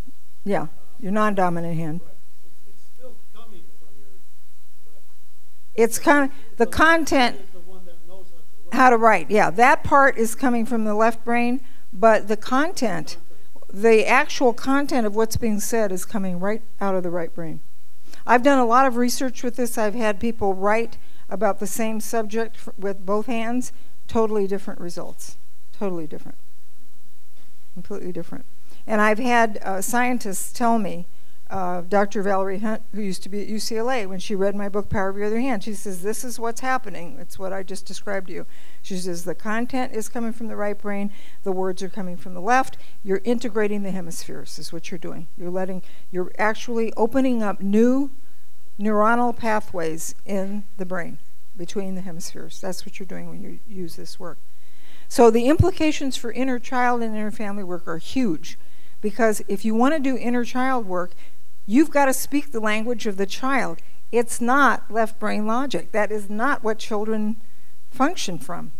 from 0.03 0.11
the- 0.43 0.49
Yeah, 0.49 0.67
your 0.99 1.11
non-dominant 1.11 1.75
hand. 1.77 2.01
right, 2.03 2.11
it's, 2.45 2.75
it's 2.75 2.83
still 2.95 3.15
coming 3.33 3.63
from 3.79 3.95
your 3.97 4.11
left. 4.91 5.07
It's 5.75 5.97
kind 5.99 6.31
the 6.57 6.67
content 6.67 7.39
It's 7.41 7.51
the 7.51 7.59
one 7.59 7.83
that 7.85 7.97
knows 8.07 8.27
how 8.71 8.89
to 8.89 8.97
write. 8.97 9.29
Yeah, 9.29 9.49
that 9.51 9.83
part 9.83 10.17
is 10.17 10.35
coming 10.35 10.65
from 10.65 10.85
the 10.85 10.95
left 10.95 11.23
brain, 11.23 11.61
but 11.91 12.27
the 12.27 12.37
content 12.37 13.17
the 13.73 14.05
actual 14.05 14.53
content 14.53 15.07
of 15.07 15.15
what's 15.15 15.37
being 15.37 15.59
said 15.59 15.91
is 15.91 16.05
coming 16.05 16.39
right 16.39 16.61
out 16.79 16.95
of 16.95 17.03
the 17.03 17.09
right 17.09 17.33
brain. 17.33 17.61
I've 18.27 18.43
done 18.43 18.59
a 18.59 18.65
lot 18.65 18.85
of 18.85 18.97
research 18.97 19.43
with 19.43 19.55
this. 19.55 19.77
I've 19.77 19.95
had 19.95 20.19
people 20.19 20.53
write 20.53 20.97
about 21.29 21.59
the 21.59 21.67
same 21.67 22.01
subject 22.01 22.57
with 22.77 23.05
both 23.05 23.25
hands, 23.25 23.71
totally 24.07 24.45
different 24.45 24.79
results. 24.79 25.37
Totally 25.77 26.05
different. 26.05 26.37
Completely 27.73 28.11
different. 28.11 28.45
And 28.85 28.99
I've 28.99 29.19
had 29.19 29.59
uh, 29.63 29.81
scientists 29.81 30.51
tell 30.51 30.77
me, 30.77 31.05
uh, 31.51 31.81
Dr. 31.81 32.23
Valerie 32.23 32.59
Hunt, 32.59 32.81
who 32.95 33.01
used 33.01 33.23
to 33.23 33.29
be 33.29 33.41
at 33.41 33.49
UCLA, 33.49 34.07
when 34.07 34.19
she 34.19 34.35
read 34.35 34.55
my 34.55 34.69
book, 34.69 34.89
Power 34.89 35.09
of 35.09 35.17
Your 35.17 35.25
Other 35.25 35.41
Hand, 35.41 35.65
she 35.65 35.73
says, 35.73 36.01
This 36.01 36.23
is 36.23 36.39
what's 36.39 36.61
happening. 36.61 37.17
It's 37.19 37.37
what 37.37 37.51
I 37.51 37.61
just 37.61 37.85
described 37.85 38.27
to 38.27 38.33
you. 38.33 38.45
She 38.81 38.95
says, 38.95 39.25
The 39.25 39.35
content 39.35 39.93
is 39.93 40.07
coming 40.07 40.31
from 40.31 40.47
the 40.47 40.55
right 40.55 40.77
brain, 40.77 41.11
the 41.43 41.51
words 41.51 41.83
are 41.83 41.89
coming 41.89 42.15
from 42.15 42.33
the 42.33 42.41
left. 42.41 42.77
You're 43.03 43.21
integrating 43.25 43.83
the 43.83 43.91
hemispheres, 43.91 44.57
is 44.57 44.71
what 44.71 44.89
you're 44.89 44.97
doing. 44.97 45.27
You're 45.37 45.49
letting, 45.49 45.81
you're 46.09 46.31
actually 46.39 46.93
opening 46.95 47.43
up 47.43 47.61
new 47.61 48.11
neuronal 48.79 49.35
pathways 49.35 50.15
in 50.25 50.63
the 50.77 50.85
brain 50.85 51.19
between 51.57 51.95
the 51.95 52.01
hemispheres. 52.01 52.61
That's 52.61 52.85
what 52.85 52.97
you're 52.97 53.05
doing 53.05 53.29
when 53.29 53.41
you 53.41 53.59
use 53.67 53.97
this 53.97 54.17
work. 54.17 54.37
So 55.09 55.29
the 55.29 55.47
implications 55.47 56.15
for 56.15 56.31
inner 56.31 56.59
child 56.59 57.01
and 57.01 57.13
inner 57.13 57.29
family 57.29 57.65
work 57.65 57.85
are 57.89 57.97
huge 57.97 58.57
because 59.01 59.43
if 59.49 59.65
you 59.65 59.75
want 59.75 59.93
to 59.93 59.99
do 59.99 60.17
inner 60.17 60.45
child 60.45 60.85
work, 60.85 61.11
you've 61.71 61.89
got 61.89 62.05
to 62.05 62.13
speak 62.13 62.51
the 62.51 62.59
language 62.59 63.07
of 63.07 63.15
the 63.15 63.25
child. 63.25 63.79
It's 64.11 64.41
not 64.41 64.91
left 64.91 65.19
brain 65.19 65.47
logic. 65.47 65.93
That 65.93 66.11
is 66.11 66.29
not 66.29 66.63
what 66.63 66.79
children 66.79 67.37
function 67.89 68.37
from. 68.37 68.73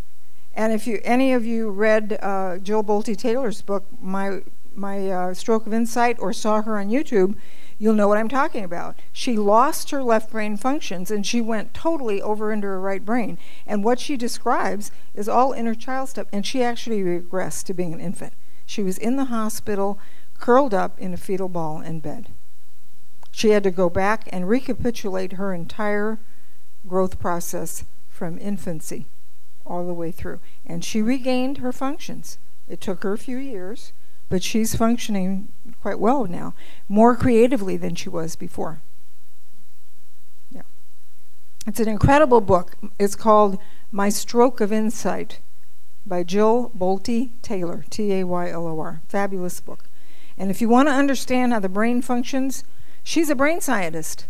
And 0.54 0.74
if 0.74 0.86
you 0.86 1.00
any 1.06 1.32
of 1.32 1.46
you 1.46 1.70
read 1.70 2.20
uh, 2.22 2.58
Jill 2.58 2.84
Bolte 2.84 3.16
Taylor's 3.16 3.62
book, 3.62 3.86
my 4.02 4.42
my 4.76 5.10
uh, 5.10 5.34
stroke 5.34 5.66
of 5.66 5.74
insight, 5.74 6.18
or 6.20 6.34
saw 6.34 6.62
her 6.62 6.78
on 6.78 6.90
YouTube, 6.90 7.38
you'll 7.78 7.94
know 7.94 8.10
what 8.10 8.18
I'm 8.18 8.30
talking 8.30 8.64
about. 8.64 9.00
She 9.14 9.38
lost 9.38 9.92
her 9.92 10.04
left 10.04 10.30
brain 10.30 10.58
functions 10.58 11.10
and 11.10 11.26
she 11.26 11.40
went 11.40 11.74
totally 11.74 12.22
over 12.22 12.52
into 12.52 12.68
her 12.68 12.80
right 12.80 13.04
brain. 13.04 13.38
And 13.66 13.84
what 13.84 14.00
she 14.00 14.18
describes 14.18 14.92
is 15.14 15.30
all 15.30 15.54
inner 15.54 15.76
child 15.76 16.10
stuff. 16.10 16.28
And 16.32 16.46
she 16.46 16.64
actually 16.64 17.02
regressed 17.02 17.66
to 17.66 17.74
being 17.74 17.94
an 17.94 18.00
infant. 18.00 18.34
She 18.66 18.84
was 18.84 18.98
in 18.98 19.16
the 19.16 19.26
hospital, 19.26 20.00
curled 20.40 20.74
up 20.74 21.00
in 21.00 21.14
a 21.14 21.18
fetal 21.18 21.50
ball 21.50 21.82
in 21.82 22.00
bed. 22.00 22.30
She 23.32 23.50
had 23.52 23.64
to 23.64 23.72
go 23.72 23.90
back 23.90 24.28
and 24.32 24.48
recapitulate 24.48 25.34
her 25.34 25.54
entire 25.54 26.20
growth 26.88 27.20
process 27.20 27.86
from 28.10 28.38
infancy 28.38 29.06
all 29.66 29.88
the 29.88 29.94
way 29.94 30.12
through. 30.12 30.40
And 30.66 30.84
she 30.84 31.02
regained 31.02 31.60
her 31.60 31.72
functions. 31.72 32.38
It 32.68 32.82
took 32.82 33.04
her 33.04 33.14
a 33.14 33.18
few 33.18 33.38
years, 33.38 33.94
but 34.30 34.44
she's 34.44 34.76
functioning 34.76 35.50
quite 35.82 36.00
well 36.00 36.26
now, 36.26 36.54
more 36.88 37.16
creatively 37.16 37.78
than 37.78 37.96
she 37.96 38.10
was 38.10 38.36
before. 38.36 38.82
Yeah. 40.52 40.62
It's 41.66 41.80
an 41.80 41.90
incredible 41.90 42.42
book. 42.42 42.76
It's 43.00 43.16
called 43.16 43.60
My 43.92 44.10
Stroke 44.10 44.62
of 44.62 44.72
Insight 44.72 45.40
by 46.06 46.24
Jill 46.24 46.72
Bolte 46.78 47.32
Taylor, 47.42 47.86
T 47.90 48.14
A 48.14 48.24
Y 48.24 48.50
L 48.50 48.68
O 48.68 48.80
R. 48.80 49.02
Fabulous 49.08 49.60
book. 49.62 49.86
And 50.38 50.50
if 50.50 50.62
you 50.62 50.70
want 50.70 50.88
to 50.88 50.94
understand 50.94 51.54
how 51.54 51.60
the 51.60 51.70
brain 51.70 52.02
functions, 52.02 52.64
she's 53.04 53.30
a 53.30 53.36
brain 53.36 53.62
scientist. 53.62 54.26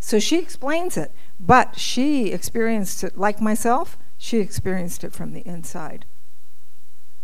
So 0.00 0.18
she 0.18 0.38
explains 0.38 0.96
it, 0.96 1.12
but 1.40 1.78
she 1.78 2.28
experienced 2.30 3.02
it 3.04 3.18
like 3.18 3.40
myself, 3.40 3.98
she 4.16 4.38
experienced 4.38 5.04
it 5.04 5.12
from 5.12 5.32
the 5.32 5.46
inside. 5.46 6.04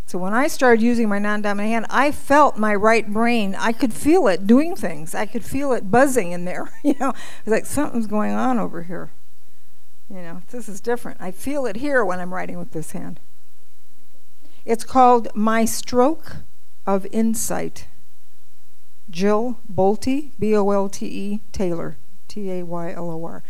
So 0.06 0.18
when 0.18 0.34
I 0.34 0.48
started 0.48 0.82
using 0.82 1.08
my 1.08 1.18
non-dominant 1.18 1.72
hand, 1.72 1.86
I 1.88 2.12
felt 2.12 2.58
my 2.58 2.74
right 2.74 3.10
brain. 3.10 3.56
I 3.58 3.72
could 3.72 3.92
feel 3.92 4.28
it 4.28 4.46
doing 4.46 4.76
things. 4.76 5.14
I 5.14 5.26
could 5.26 5.44
feel 5.44 5.72
it 5.72 5.90
buzzing 5.90 6.32
in 6.32 6.44
there. 6.44 6.70
You 6.84 6.94
know, 7.00 7.14
it's 7.40 7.48
like 7.48 7.66
something's 7.66 8.06
going 8.06 8.32
on 8.32 8.58
over 8.58 8.82
here. 8.82 9.10
You 10.10 10.20
know, 10.20 10.42
this 10.50 10.68
is 10.68 10.82
different. 10.82 11.20
I 11.20 11.30
feel 11.30 11.64
it 11.64 11.76
here 11.76 12.04
when 12.04 12.20
I'm 12.20 12.34
writing 12.34 12.58
with 12.58 12.72
this 12.72 12.92
hand. 12.92 13.20
It's 14.66 14.84
called 14.84 15.28
My 15.34 15.64
Stroke 15.64 16.36
of 16.86 17.06
Insight. 17.06 17.86
Jill 19.10 19.58
Bolte, 19.72 20.30
B 20.38 20.56
O 20.56 20.70
L 20.70 20.88
T 20.88 21.06
E 21.06 21.40
Taylor, 21.52 21.96
T 22.28 22.50
A 22.50 22.62
Y 22.62 22.92
L 22.92 23.10
O 23.10 23.24
R. 23.24 23.42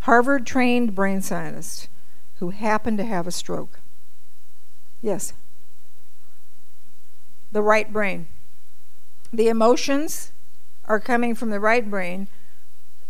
Harvard 0.00 0.46
trained 0.46 0.94
brain 0.94 1.22
scientist 1.22 1.88
who 2.36 2.50
happened 2.50 2.98
to 2.98 3.04
have 3.04 3.26
a 3.26 3.30
stroke. 3.30 3.80
Yes 5.00 5.32
the 7.52 7.62
right 7.62 7.92
brain. 7.92 8.26
The 9.32 9.48
emotions 9.48 10.32
are 10.86 10.98
coming 10.98 11.34
from 11.34 11.50
the 11.50 11.60
right 11.60 11.88
brain. 11.88 12.28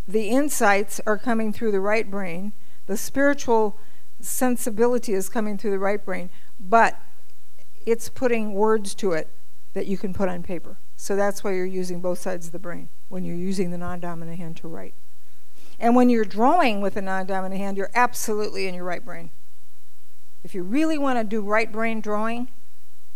The 0.06 0.28
insights 0.28 1.00
are 1.06 1.16
coming 1.16 1.52
through 1.52 1.72
the 1.72 1.80
right 1.80 2.10
brain. 2.10 2.52
The 2.86 2.96
spiritual 2.96 3.78
sensibility 4.20 5.14
is 5.14 5.28
coming 5.28 5.56
through 5.56 5.70
the 5.70 5.78
right 5.78 6.04
brain, 6.04 6.28
but 6.60 7.00
it's 7.86 8.08
putting 8.08 8.52
words 8.52 8.94
to 8.96 9.12
it 9.12 9.28
that 9.74 9.86
you 9.86 9.96
can 9.96 10.12
put 10.12 10.28
on 10.28 10.42
paper. 10.42 10.76
So 11.02 11.16
that's 11.16 11.42
why 11.42 11.54
you're 11.54 11.66
using 11.66 12.00
both 12.00 12.20
sides 12.20 12.46
of 12.46 12.52
the 12.52 12.60
brain 12.60 12.88
when 13.08 13.24
you're 13.24 13.34
using 13.34 13.72
the 13.72 13.76
non 13.76 13.98
dominant 13.98 14.38
hand 14.38 14.56
to 14.58 14.68
write. 14.68 14.94
And 15.80 15.96
when 15.96 16.08
you're 16.08 16.24
drawing 16.24 16.80
with 16.80 16.96
a 16.96 17.02
non 17.02 17.26
dominant 17.26 17.60
hand, 17.60 17.76
you're 17.76 17.90
absolutely 17.92 18.68
in 18.68 18.74
your 18.74 18.84
right 18.84 19.04
brain. 19.04 19.30
If 20.44 20.54
you 20.54 20.62
really 20.62 20.98
want 20.98 21.18
to 21.18 21.24
do 21.24 21.42
right 21.42 21.72
brain 21.72 22.00
drawing, 22.00 22.46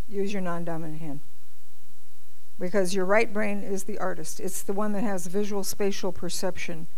use 0.08 0.32
your 0.32 0.42
non 0.42 0.64
dominant 0.64 1.00
hand. 1.00 1.20
Because 2.58 2.92
your 2.92 3.04
right 3.04 3.32
brain 3.32 3.62
is 3.62 3.84
the 3.84 3.98
artist, 3.98 4.40
it's 4.40 4.64
the 4.64 4.72
one 4.72 4.90
that 4.90 5.04
has 5.04 5.28
visual 5.28 5.62
spatial 5.62 6.10
perception 6.10 6.88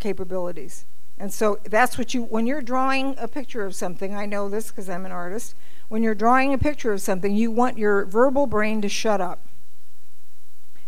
capabilities. 0.00 0.86
And 1.18 1.30
so 1.30 1.58
that's 1.64 1.98
what 1.98 2.14
you, 2.14 2.22
when 2.22 2.46
you're 2.46 2.62
drawing 2.62 3.16
a 3.18 3.28
picture 3.28 3.66
of 3.66 3.74
something, 3.74 4.14
I 4.14 4.24
know 4.24 4.48
this 4.48 4.70
because 4.70 4.88
I'm 4.88 5.04
an 5.04 5.12
artist. 5.12 5.54
When 5.88 6.02
you're 6.02 6.14
drawing 6.14 6.54
a 6.54 6.58
picture 6.58 6.94
of 6.94 7.02
something, 7.02 7.36
you 7.36 7.50
want 7.50 7.76
your 7.76 8.06
verbal 8.06 8.46
brain 8.46 8.80
to 8.80 8.88
shut 8.88 9.20
up. 9.20 9.42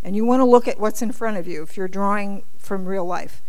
And 0.03 0.16
you 0.16 0.24
want 0.24 0.40
to 0.40 0.44
look 0.44 0.66
at 0.66 0.80
what's 0.80 1.03
in 1.03 1.12
front 1.12 1.36
of 1.36 1.46
you 1.46 1.62
if 1.62 1.76
you're 1.76 1.88
drawing 1.88 2.44
from 2.59 2.86
real 2.86 3.05
life. 3.05 3.42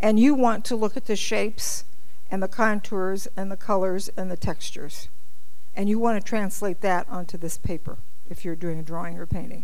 And 0.00 0.18
you 0.18 0.34
want 0.34 0.64
to 0.66 0.76
look 0.76 0.96
at 0.96 1.06
the 1.06 1.16
shapes 1.16 1.84
and 2.30 2.42
the 2.42 2.48
contours 2.48 3.28
and 3.36 3.50
the 3.50 3.56
colors 3.56 4.08
and 4.16 4.30
the 4.30 4.36
textures 4.36 5.08
and 5.78 5.88
you 5.88 5.96
want 5.96 6.20
to 6.20 6.28
translate 6.28 6.80
that 6.80 7.08
onto 7.08 7.38
this 7.38 7.56
paper 7.56 7.98
if 8.28 8.44
you're 8.44 8.56
doing 8.56 8.80
a 8.80 8.82
drawing 8.82 9.16
or 9.16 9.26
painting. 9.26 9.62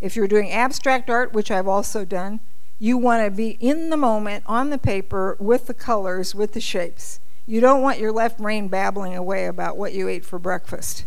If 0.00 0.14
you're 0.14 0.28
doing 0.28 0.52
abstract 0.52 1.10
art, 1.10 1.32
which 1.32 1.50
I've 1.50 1.66
also 1.66 2.04
done, 2.04 2.38
you 2.78 2.96
want 2.96 3.24
to 3.24 3.30
be 3.32 3.56
in 3.58 3.90
the 3.90 3.96
moment 3.96 4.44
on 4.46 4.70
the 4.70 4.78
paper 4.78 5.36
with 5.40 5.66
the 5.66 5.74
colors, 5.74 6.32
with 6.32 6.52
the 6.52 6.60
shapes. 6.60 7.18
You 7.44 7.60
don't 7.60 7.82
want 7.82 7.98
your 7.98 8.12
left 8.12 8.38
brain 8.38 8.68
babbling 8.68 9.16
away 9.16 9.46
about 9.46 9.76
what 9.76 9.94
you 9.94 10.06
ate 10.06 10.24
for 10.24 10.38
breakfast. 10.38 11.06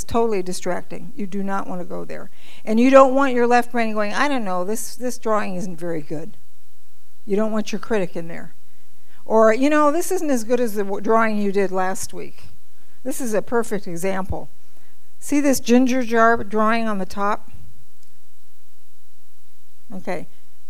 It's 0.00 0.10
totally 0.10 0.42
distracting. 0.42 1.12
You 1.14 1.26
do 1.26 1.42
not 1.42 1.66
want 1.66 1.82
to 1.82 1.84
go 1.84 2.06
there. 2.06 2.30
And 2.64 2.80
you 2.80 2.88
don't 2.88 3.14
want 3.14 3.34
your 3.34 3.46
left 3.46 3.70
brain 3.70 3.92
going, 3.92 4.14
I 4.14 4.28
don't 4.28 4.46
know, 4.46 4.64
this, 4.64 4.96
this 4.96 5.18
drawing 5.18 5.56
isn't 5.56 5.76
very 5.76 6.00
good. 6.00 6.38
You 7.26 7.36
don't 7.36 7.52
want 7.52 7.70
your 7.70 7.80
critic 7.80 8.16
in 8.16 8.26
there. 8.26 8.54
Or, 9.26 9.52
you 9.52 9.68
know, 9.68 9.92
this 9.92 10.10
isn't 10.10 10.30
as 10.30 10.44
good 10.44 10.58
as 10.58 10.72
the 10.72 10.84
drawing 11.02 11.36
you 11.36 11.52
did 11.52 11.70
last 11.70 12.14
week. 12.14 12.44
This 13.04 13.20
is 13.20 13.34
a 13.34 13.42
perfect 13.42 13.86
example. 13.86 14.48
See 15.18 15.38
this 15.38 15.60
ginger 15.60 16.02
jar 16.02 16.42
drawing 16.42 16.88
on 16.88 16.96
the 16.96 17.04
top? 17.04 17.50
Okay. 19.92 20.28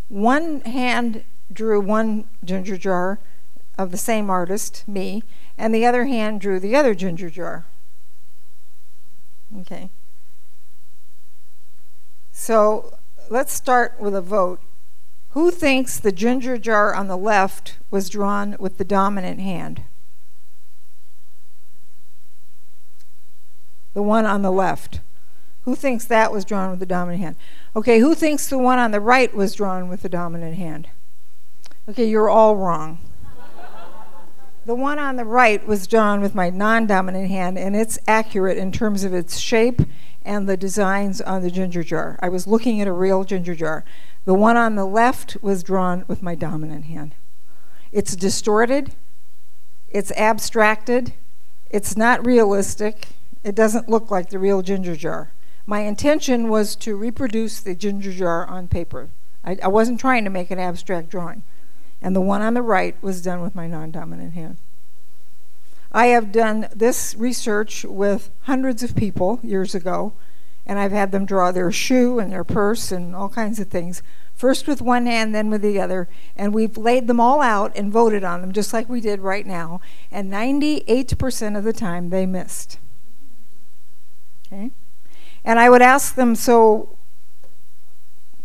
One 0.08 0.62
hand 0.62 1.22
drew 1.52 1.80
one 1.80 2.24
ginger 2.44 2.76
jar 2.76 3.20
of 3.78 3.92
the 3.92 3.96
same 3.96 4.28
artist, 4.28 4.82
me, 4.88 5.22
and 5.56 5.72
the 5.72 5.86
other 5.86 6.06
hand 6.06 6.40
drew 6.40 6.58
the 6.58 6.74
other 6.74 6.96
ginger 6.96 7.30
jar. 7.30 7.64
Okay. 9.58 9.90
So 12.32 12.98
let's 13.28 13.52
start 13.52 14.00
with 14.00 14.14
a 14.14 14.22
vote. 14.22 14.60
Who 15.30 15.50
thinks 15.50 15.98
the 15.98 16.12
ginger 16.12 16.58
jar 16.58 16.94
on 16.94 17.08
the 17.08 17.16
left 17.16 17.78
was 17.90 18.08
drawn 18.08 18.56
with 18.58 18.78
the 18.78 18.84
dominant 18.84 19.40
hand? 19.40 19.84
the 23.94 24.02
one 24.02 24.26
on 24.26 24.42
the 24.42 24.52
left. 24.52 25.00
Who 25.64 25.74
thinks 25.74 26.04
that 26.06 26.32
was 26.32 26.44
drawn 26.44 26.70
with 26.70 26.80
the 26.80 26.86
dominant 26.86 27.22
hand? 27.22 27.36
Okay, 27.76 27.98
who 27.98 28.14
thinks 28.14 28.46
the 28.46 28.58
one 28.58 28.78
on 28.78 28.92
the 28.92 29.00
right 29.00 29.34
was 29.34 29.54
drawn 29.54 29.88
with 29.88 30.02
the 30.02 30.08
dominant 30.08 30.56
hand? 30.56 30.88
Okay, 31.88 32.08
you're 32.08 32.30
all 32.30 32.56
wrong. 32.56 32.98
The 34.66 34.74
one 34.74 34.98
on 34.98 35.16
the 35.16 35.24
right 35.24 35.66
was 35.66 35.86
drawn 35.86 36.20
with 36.20 36.34
my 36.34 36.50
non 36.50 36.86
dominant 36.86 37.28
hand, 37.28 37.58
and 37.58 37.74
it's 37.74 37.98
accurate 38.06 38.58
in 38.58 38.72
terms 38.72 39.04
of 39.04 39.14
its 39.14 39.38
shape 39.38 39.80
and 40.24 40.48
the 40.48 40.56
designs 40.56 41.20
on 41.20 41.42
the 41.42 41.50
ginger 41.50 41.82
jar. 41.82 42.18
I 42.20 42.28
was 42.28 42.46
looking 42.46 42.80
at 42.80 42.86
a 42.86 42.92
real 42.92 43.24
ginger 43.24 43.54
jar. 43.54 43.84
The 44.26 44.34
one 44.34 44.56
on 44.56 44.74
the 44.74 44.84
left 44.84 45.36
was 45.40 45.62
drawn 45.62 46.04
with 46.06 46.22
my 46.22 46.34
dominant 46.34 46.84
hand. 46.84 47.14
It's 47.90 48.14
distorted, 48.14 48.94
it's 49.88 50.12
abstracted, 50.12 51.14
it's 51.70 51.96
not 51.96 52.24
realistic, 52.24 53.08
it 53.42 53.54
doesn't 53.54 53.88
look 53.88 54.10
like 54.10 54.28
the 54.28 54.38
real 54.38 54.62
ginger 54.62 54.94
jar. 54.94 55.32
My 55.66 55.80
intention 55.80 56.48
was 56.48 56.76
to 56.76 56.96
reproduce 56.96 57.60
the 57.60 57.74
ginger 57.74 58.12
jar 58.12 58.46
on 58.46 58.68
paper. 58.68 59.08
I, 59.42 59.56
I 59.62 59.68
wasn't 59.68 60.00
trying 60.00 60.24
to 60.24 60.30
make 60.30 60.50
an 60.50 60.58
abstract 60.58 61.08
drawing. 61.08 61.42
And 62.02 62.16
the 62.16 62.20
one 62.20 62.42
on 62.42 62.54
the 62.54 62.62
right 62.62 62.96
was 63.02 63.22
done 63.22 63.42
with 63.42 63.54
my 63.54 63.66
non 63.66 63.90
dominant 63.90 64.32
hand. 64.34 64.56
I 65.92 66.06
have 66.06 66.30
done 66.32 66.68
this 66.74 67.14
research 67.16 67.84
with 67.84 68.30
hundreds 68.42 68.82
of 68.82 68.94
people 68.94 69.40
years 69.42 69.74
ago, 69.74 70.12
and 70.64 70.78
I've 70.78 70.92
had 70.92 71.10
them 71.10 71.26
draw 71.26 71.50
their 71.50 71.72
shoe 71.72 72.20
and 72.20 72.32
their 72.32 72.44
purse 72.44 72.92
and 72.92 73.14
all 73.14 73.28
kinds 73.28 73.58
of 73.58 73.68
things, 73.68 74.02
first 74.34 74.68
with 74.68 74.80
one 74.80 75.06
hand, 75.06 75.34
then 75.34 75.50
with 75.50 75.62
the 75.62 75.80
other, 75.80 76.08
and 76.36 76.54
we've 76.54 76.76
laid 76.76 77.08
them 77.08 77.18
all 77.18 77.40
out 77.40 77.76
and 77.76 77.92
voted 77.92 78.22
on 78.22 78.40
them 78.40 78.52
just 78.52 78.72
like 78.72 78.88
we 78.88 79.00
did 79.00 79.20
right 79.20 79.46
now, 79.46 79.80
and 80.12 80.32
98% 80.32 81.58
of 81.58 81.64
the 81.64 81.72
time 81.72 82.10
they 82.10 82.24
missed. 82.24 82.78
Okay? 84.46 84.70
And 85.44 85.58
I 85.58 85.68
would 85.68 85.82
ask 85.82 86.14
them, 86.14 86.36
so 86.36 86.96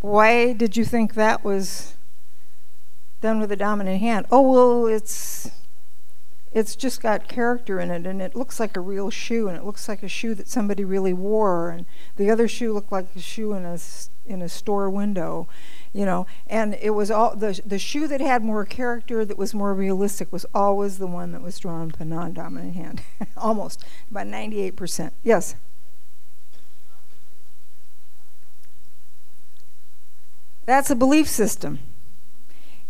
why 0.02 0.54
did 0.54 0.76
you 0.76 0.84
think 0.84 1.14
that 1.14 1.44
was 1.44 1.96
done 3.22 3.40
with 3.40 3.52
a 3.52 3.56
dominant 3.56 4.00
hand? 4.00 4.26
Oh, 4.32 4.42
well, 4.42 4.86
it's 4.88 5.50
it's 6.52 6.76
just 6.78 7.02
got 7.02 7.28
character 7.28 7.82
in 7.82 7.92
it 7.92 8.08
and 8.08 8.22
it 8.22 8.34
looks 8.34 8.62
like 8.62 8.78
a 8.78 8.80
real 8.80 9.10
shoe 9.10 9.50
and 9.50 9.58
it 9.58 9.66
looks 9.66 9.90
like 9.90 10.02
a 10.02 10.08
shoe 10.08 10.34
that 10.34 10.48
somebody 10.48 10.86
really 10.86 11.12
wore 11.12 11.70
and 11.70 11.86
the 12.16 12.30
other 12.32 12.48
shoe 12.48 12.72
looked 12.72 12.94
like 12.94 13.08
a 13.14 13.20
shoe 13.20 13.52
in 13.52 13.66
a 13.66 13.78
in 14.26 14.42
a 14.42 14.48
store 14.48 14.90
window 14.90 15.50
you 15.92 16.06
know 16.06 16.26
and 16.48 16.74
it 16.76 16.92
was 16.92 17.12
all 17.12 17.36
the 17.36 17.60
the 17.66 17.78
shoe 17.78 18.08
that 18.08 18.22
had 18.22 18.42
more 18.42 18.64
character 18.64 19.26
that 19.26 19.38
was 19.38 19.54
more 19.54 19.74
realistic 19.74 20.32
was 20.32 20.46
always 20.56 20.98
the 20.98 21.08
one 21.08 21.34
that 21.34 21.42
was 21.42 21.60
drawn 21.60 21.88
with 21.88 22.00
a 22.00 22.06
non-dominant 22.06 22.74
hand 22.74 23.02
almost 23.36 23.84
about 24.10 24.26
98% 24.26 25.12
yes 25.24 25.56
That's 30.66 30.90
a 30.90 30.96
belief 30.96 31.28
system. 31.28 31.80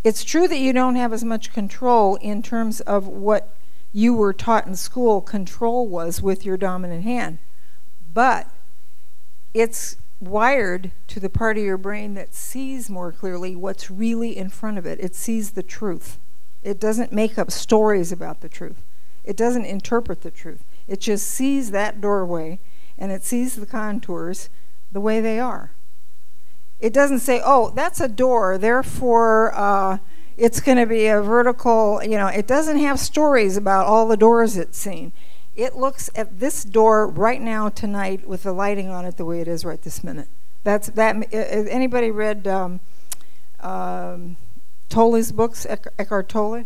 It's 0.05 0.23
true 0.23 0.47
that 0.47 0.59
you 0.59 0.71
don't 0.71 0.97
have 0.97 1.13
as 1.13 1.23
much 1.23 1.51
control 1.51 2.17
in 2.17 2.43
terms 2.43 2.79
of 2.81 3.07
what 3.07 3.55
you 3.91 4.13
were 4.13 4.33
taught 4.33 4.67
in 4.67 4.75
school 4.75 5.19
control 5.19 5.87
was 5.87 6.21
with 6.21 6.45
your 6.45 6.57
dominant 6.57 7.03
hand. 7.03 7.39
But 8.13 8.47
it's 9.55 9.97
wired 10.19 10.91
to 11.07 11.19
the 11.19 11.27
part 11.27 11.57
of 11.57 11.63
your 11.63 11.79
brain 11.79 12.13
that 12.13 12.35
sees 12.35 12.87
more 12.87 13.11
clearly 13.11 13.55
what's 13.55 13.89
really 13.89 14.37
in 14.37 14.49
front 14.49 14.77
of 14.77 14.85
it. 14.85 14.99
It 14.99 15.15
sees 15.15 15.51
the 15.51 15.63
truth. 15.63 16.19
It 16.61 16.79
doesn't 16.79 17.11
make 17.11 17.39
up 17.39 17.49
stories 17.49 18.11
about 18.11 18.41
the 18.41 18.49
truth. 18.49 18.83
It 19.23 19.35
doesn't 19.35 19.65
interpret 19.65 20.21
the 20.21 20.29
truth. 20.29 20.63
It 20.87 20.99
just 20.99 21.25
sees 21.25 21.71
that 21.71 21.99
doorway 21.99 22.59
and 22.95 23.11
it 23.11 23.23
sees 23.23 23.55
the 23.55 23.65
contours 23.65 24.49
the 24.91 25.01
way 25.01 25.19
they 25.19 25.39
are. 25.39 25.71
It 26.85 26.93
doesn't 26.93 27.21
say, 27.21 27.41
oh, 27.43 27.71
that's 27.71 27.99
a 27.99 28.07
door, 28.07 28.59
therefore 28.59 29.51
uh, 29.55 29.97
it's 30.37 30.59
going 30.59 30.77
to 30.77 30.85
be 30.85 31.07
a 31.07 31.19
vertical, 31.19 31.99
you 32.03 32.15
know, 32.15 32.27
it 32.27 32.45
doesn't 32.45 32.77
have 32.77 32.99
stories 32.99 33.57
about 33.57 33.87
all 33.87 34.07
the 34.07 34.15
doors 34.15 34.55
it's 34.55 34.77
seen. 34.77 35.11
It 35.55 35.75
looks 35.75 36.11
at 36.13 36.39
this 36.39 36.63
door 36.63 37.07
right 37.07 37.41
now 37.41 37.69
tonight 37.69 38.27
with 38.27 38.43
the 38.43 38.53
lighting 38.53 38.89
on 38.89 39.03
it 39.03 39.17
the 39.17 39.25
way 39.25 39.41
it 39.41 39.47
is 39.47 39.65
right 39.65 39.81
this 39.81 40.03
minute. 40.03 40.27
That's 40.63 40.89
that. 40.89 41.33
Anybody 41.33 42.11
read 42.11 42.47
um, 42.47 42.81
um, 43.61 44.37
Tolle's 44.87 45.31
books, 45.31 45.65
Eckhart 45.67 46.29
Tolle? 46.29 46.65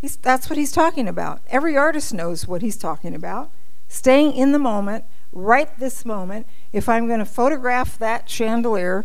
He's, 0.00 0.16
that's 0.16 0.50
what 0.50 0.58
he's 0.58 0.72
talking 0.72 1.06
about. 1.06 1.40
Every 1.50 1.76
artist 1.76 2.12
knows 2.12 2.48
what 2.48 2.62
he's 2.62 2.76
talking 2.76 3.14
about. 3.14 3.52
Staying 3.86 4.32
in 4.32 4.50
the 4.50 4.58
moment, 4.58 5.04
right 5.34 5.78
this 5.78 6.04
moment, 6.04 6.46
if 6.72 6.88
I'm 6.88 7.06
going 7.06 7.18
to 7.18 7.26
photograph 7.26 7.98
that 7.98 8.30
chandelier, 8.30 9.04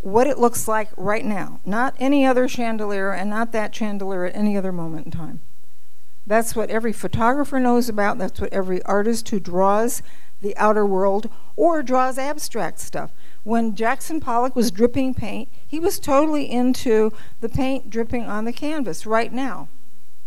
what 0.00 0.26
it 0.26 0.38
looks 0.38 0.66
like 0.66 0.88
right 0.96 1.24
now, 1.24 1.60
not 1.64 1.94
any 1.98 2.24
other 2.24 2.48
chandelier 2.48 3.12
and 3.12 3.30
not 3.30 3.52
that 3.52 3.74
chandelier 3.74 4.24
at 4.24 4.34
any 4.34 4.56
other 4.56 4.72
moment 4.72 5.06
in 5.06 5.12
time. 5.12 5.40
That's 6.26 6.54
what 6.54 6.70
every 6.70 6.92
photographer 6.92 7.58
knows 7.58 7.88
about. 7.88 8.18
That's 8.18 8.40
what 8.40 8.52
every 8.52 8.82
artist 8.82 9.28
who 9.28 9.40
draws 9.40 10.02
the 10.40 10.56
outer 10.56 10.86
world 10.86 11.30
or 11.56 11.82
draws 11.82 12.18
abstract 12.18 12.78
stuff. 12.78 13.10
When 13.44 13.74
Jackson 13.74 14.20
Pollock 14.20 14.54
was 14.54 14.70
dripping 14.70 15.14
paint, 15.14 15.48
he 15.66 15.80
was 15.80 15.98
totally 15.98 16.50
into 16.50 17.12
the 17.40 17.48
paint 17.48 17.90
dripping 17.90 18.24
on 18.24 18.44
the 18.44 18.52
canvas 18.52 19.06
right 19.06 19.32
now. 19.32 19.68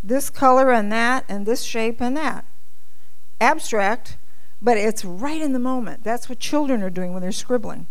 This 0.04 0.30
color 0.30 0.72
and 0.72 0.92
that, 0.92 1.24
and 1.30 1.46
this 1.46 1.62
shape 1.62 2.02
and 2.02 2.18
that. 2.18 2.46
Abstract, 3.40 4.18
but 4.62 4.78
it's 4.78 5.04
right 5.04 5.42
in 5.42 5.54
the 5.54 5.60
moment. 5.60 6.04
That's 6.04 6.30
what 6.30 6.40
children 6.40 6.84
are 6.84 6.90
doing 6.90 7.14
when 7.14 7.22
they're 7.22 7.32
scribbling, 7.32 7.88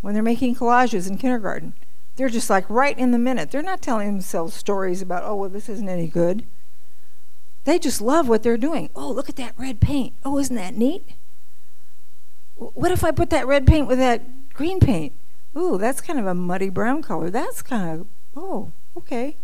when 0.00 0.14
they're 0.14 0.22
making 0.22 0.56
collages 0.56 1.08
in 1.08 1.18
kindergarten. 1.18 1.74
They're 2.16 2.28
just 2.28 2.50
like 2.50 2.68
right 2.68 2.98
in 2.98 3.10
the 3.10 3.18
minute. 3.18 3.50
They're 3.50 3.62
not 3.62 3.80
telling 3.80 4.08
themselves 4.08 4.54
stories 4.54 5.00
about, 5.00 5.22
oh, 5.24 5.34
well, 5.36 5.48
this 5.48 5.68
isn't 5.68 5.88
any 5.88 6.08
good. 6.08 6.44
They 7.64 7.78
just 7.78 8.00
love 8.00 8.28
what 8.28 8.42
they're 8.42 8.58
doing. 8.58 8.90
Oh, 8.94 9.10
look 9.10 9.28
at 9.28 9.36
that 9.36 9.54
red 9.56 9.80
paint. 9.80 10.14
Oh, 10.24 10.38
isn't 10.38 10.56
that 10.56 10.76
neat? 10.76 11.14
What 12.56 12.90
if 12.90 13.02
I 13.02 13.12
put 13.12 13.30
that 13.30 13.46
red 13.46 13.66
paint 13.66 13.86
with 13.86 13.98
that 13.98 14.50
green 14.52 14.78
paint? 14.78 15.14
Ooh, 15.56 15.78
that's 15.78 16.00
kind 16.00 16.18
of 16.18 16.26
a 16.26 16.34
muddy 16.34 16.68
brown 16.68 17.02
color. 17.02 17.30
That's 17.30 17.62
kind 17.62 18.00
of, 18.00 18.06
oh, 18.36 18.72
okay. 18.96 19.36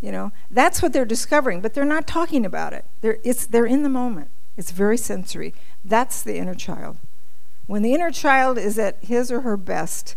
You 0.00 0.10
know, 0.10 0.32
that's 0.50 0.82
what 0.82 0.92
they're 0.92 1.04
discovering, 1.04 1.60
but 1.60 1.74
they're 1.74 1.84
not 1.84 2.08
talking 2.08 2.44
about 2.44 2.72
it. 2.72 2.84
They're, 3.02 3.18
it's, 3.22 3.46
they're 3.46 3.66
in 3.66 3.84
the 3.84 3.88
moment. 3.88 4.31
It's 4.56 4.70
very 4.70 4.96
sensory. 4.96 5.54
That's 5.84 6.22
the 6.22 6.36
inner 6.36 6.54
child. 6.54 6.98
When 7.66 7.82
the 7.82 7.94
inner 7.94 8.10
child 8.10 8.58
is 8.58 8.78
at 8.78 9.02
his 9.02 9.30
or 9.32 9.42
her 9.42 9.56
best, 9.56 10.16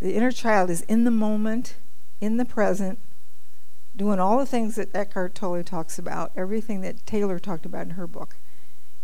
the 0.00 0.14
inner 0.14 0.32
child 0.32 0.70
is 0.70 0.82
in 0.82 1.04
the 1.04 1.10
moment, 1.10 1.76
in 2.20 2.36
the 2.36 2.44
present, 2.44 2.98
doing 3.96 4.20
all 4.20 4.38
the 4.38 4.46
things 4.46 4.76
that 4.76 4.94
Eckhart 4.94 5.34
Tolle 5.34 5.62
talks 5.62 5.98
about, 5.98 6.32
everything 6.36 6.82
that 6.82 7.06
Taylor 7.06 7.38
talked 7.38 7.66
about 7.66 7.86
in 7.86 7.90
her 7.90 8.06
book, 8.06 8.36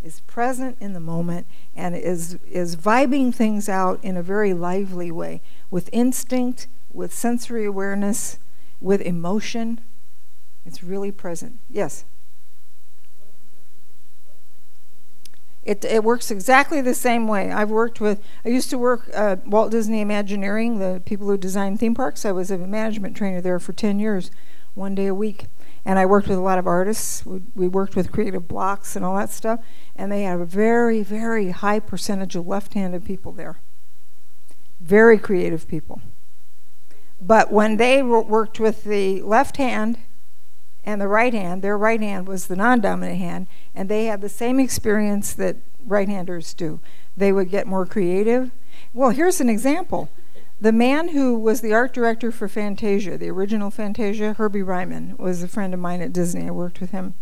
is 0.03 0.19
present 0.21 0.77
in 0.79 0.93
the 0.93 0.99
moment 0.99 1.47
and 1.75 1.95
is, 1.95 2.37
is 2.49 2.75
vibing 2.75 3.33
things 3.33 3.69
out 3.69 3.99
in 4.03 4.17
a 4.17 4.23
very 4.23 4.53
lively 4.53 5.11
way 5.11 5.41
with 5.71 5.89
instinct, 5.93 6.67
with 6.91 7.13
sensory 7.13 7.65
awareness, 7.65 8.37
with 8.81 9.01
emotion. 9.01 9.79
It's 10.65 10.83
really 10.83 11.11
present. 11.11 11.59
Yes? 11.69 12.05
It, 15.65 15.85
it 15.85 16.03
works 16.03 16.29
exactly 16.29 16.81
the 16.81 16.93
same 16.93 17.27
way. 17.27 17.51
I've 17.51 17.69
worked 17.69 18.01
with, 18.01 18.21
I 18.43 18.49
used 18.49 18.69
to 18.71 18.77
work 18.77 19.09
at 19.13 19.47
Walt 19.47 19.71
Disney 19.71 20.01
Imagineering, 20.01 20.79
the 20.79 21.01
people 21.05 21.27
who 21.27 21.37
design 21.37 21.77
theme 21.77 21.95
parks. 21.95 22.25
I 22.25 22.31
was 22.33 22.51
a 22.51 22.57
management 22.57 23.15
trainer 23.15 23.39
there 23.39 23.59
for 23.59 23.71
10 23.71 23.99
years, 23.99 24.29
one 24.73 24.93
day 24.93 25.07
a 25.07 25.15
week. 25.15 25.45
And 25.85 25.99
I 25.99 26.05
worked 26.05 26.27
with 26.27 26.37
a 26.37 26.41
lot 26.41 26.59
of 26.59 26.67
artists. 26.67 27.25
We, 27.25 27.41
we 27.55 27.67
worked 27.67 27.95
with 27.95 28.11
creative 28.11 28.47
blocks 28.47 28.95
and 28.95 29.05
all 29.05 29.15
that 29.17 29.29
stuff. 29.29 29.61
And 29.95 30.11
they 30.11 30.23
have 30.23 30.41
a 30.41 30.45
very, 30.45 31.01
very 31.01 31.51
high 31.51 31.79
percentage 31.79 32.35
of 32.35 32.45
left 32.45 32.73
handed 32.73 33.05
people 33.05 33.31
there. 33.31 33.59
Very 34.81 35.17
creative 35.17 35.67
people. 35.67 36.01
But 37.21 37.53
when 37.53 37.77
they 37.77 38.03
worked 38.03 38.59
with 38.59 38.83
the 38.83 39.21
left 39.21 39.55
hand 39.55 39.97
and 40.85 40.99
the 40.99 41.07
right 41.07 41.33
hand, 41.33 41.61
their 41.61 41.77
right 41.77 42.01
hand 42.01 42.27
was 42.27 42.47
the 42.47 42.55
non 42.55 42.81
dominant 42.81 43.17
hand, 43.17 43.47
and 43.73 43.87
they 43.87 44.05
had 44.05 44.21
the 44.21 44.29
same 44.29 44.59
experience 44.59 45.33
that 45.33 45.57
right 45.85 46.09
handers 46.09 46.53
do. 46.53 46.79
They 47.15 47.31
would 47.31 47.49
get 47.49 47.67
more 47.67 47.85
creative. 47.85 48.51
Well, 48.93 49.11
here's 49.11 49.39
an 49.39 49.49
example. 49.49 50.09
The 50.59 50.71
man 50.71 51.09
who 51.09 51.37
was 51.37 51.61
the 51.61 51.73
art 51.73 51.93
director 51.93 52.31
for 52.31 52.47
Fantasia, 52.47 53.17
the 53.17 53.29
original 53.29 53.69
Fantasia, 53.69 54.33
Herbie 54.33 54.61
Ryman, 54.61 55.15
was 55.17 55.43
a 55.43 55.47
friend 55.47 55.73
of 55.73 55.79
mine 55.79 56.01
at 56.01 56.13
Disney. 56.13 56.47
I 56.47 56.51
worked 56.51 56.79
with 56.79 56.91
him. 56.91 57.15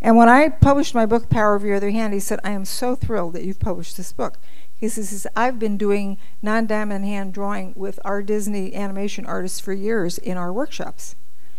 And 0.00 0.16
when 0.16 0.28
I 0.28 0.48
published 0.48 0.94
my 0.94 1.06
book, 1.06 1.30
Power 1.30 1.54
of 1.54 1.64
Your 1.64 1.76
Other 1.76 1.90
Hand, 1.90 2.12
he 2.12 2.20
said, 2.20 2.40
I 2.42 2.50
am 2.50 2.64
so 2.64 2.96
thrilled 2.96 3.34
that 3.34 3.44
you've 3.44 3.60
published 3.60 3.96
this 3.96 4.12
book. 4.12 4.38
He 4.74 4.88
says, 4.88 5.28
I've 5.36 5.60
been 5.60 5.76
doing 5.76 6.18
non 6.42 6.66
diamond 6.66 7.04
hand 7.04 7.32
drawing 7.32 7.72
with 7.76 8.00
our 8.04 8.20
Disney 8.20 8.74
animation 8.74 9.24
artists 9.24 9.60
for 9.60 9.72
years 9.72 10.18
in 10.18 10.36
our 10.36 10.52
workshops. 10.52 11.14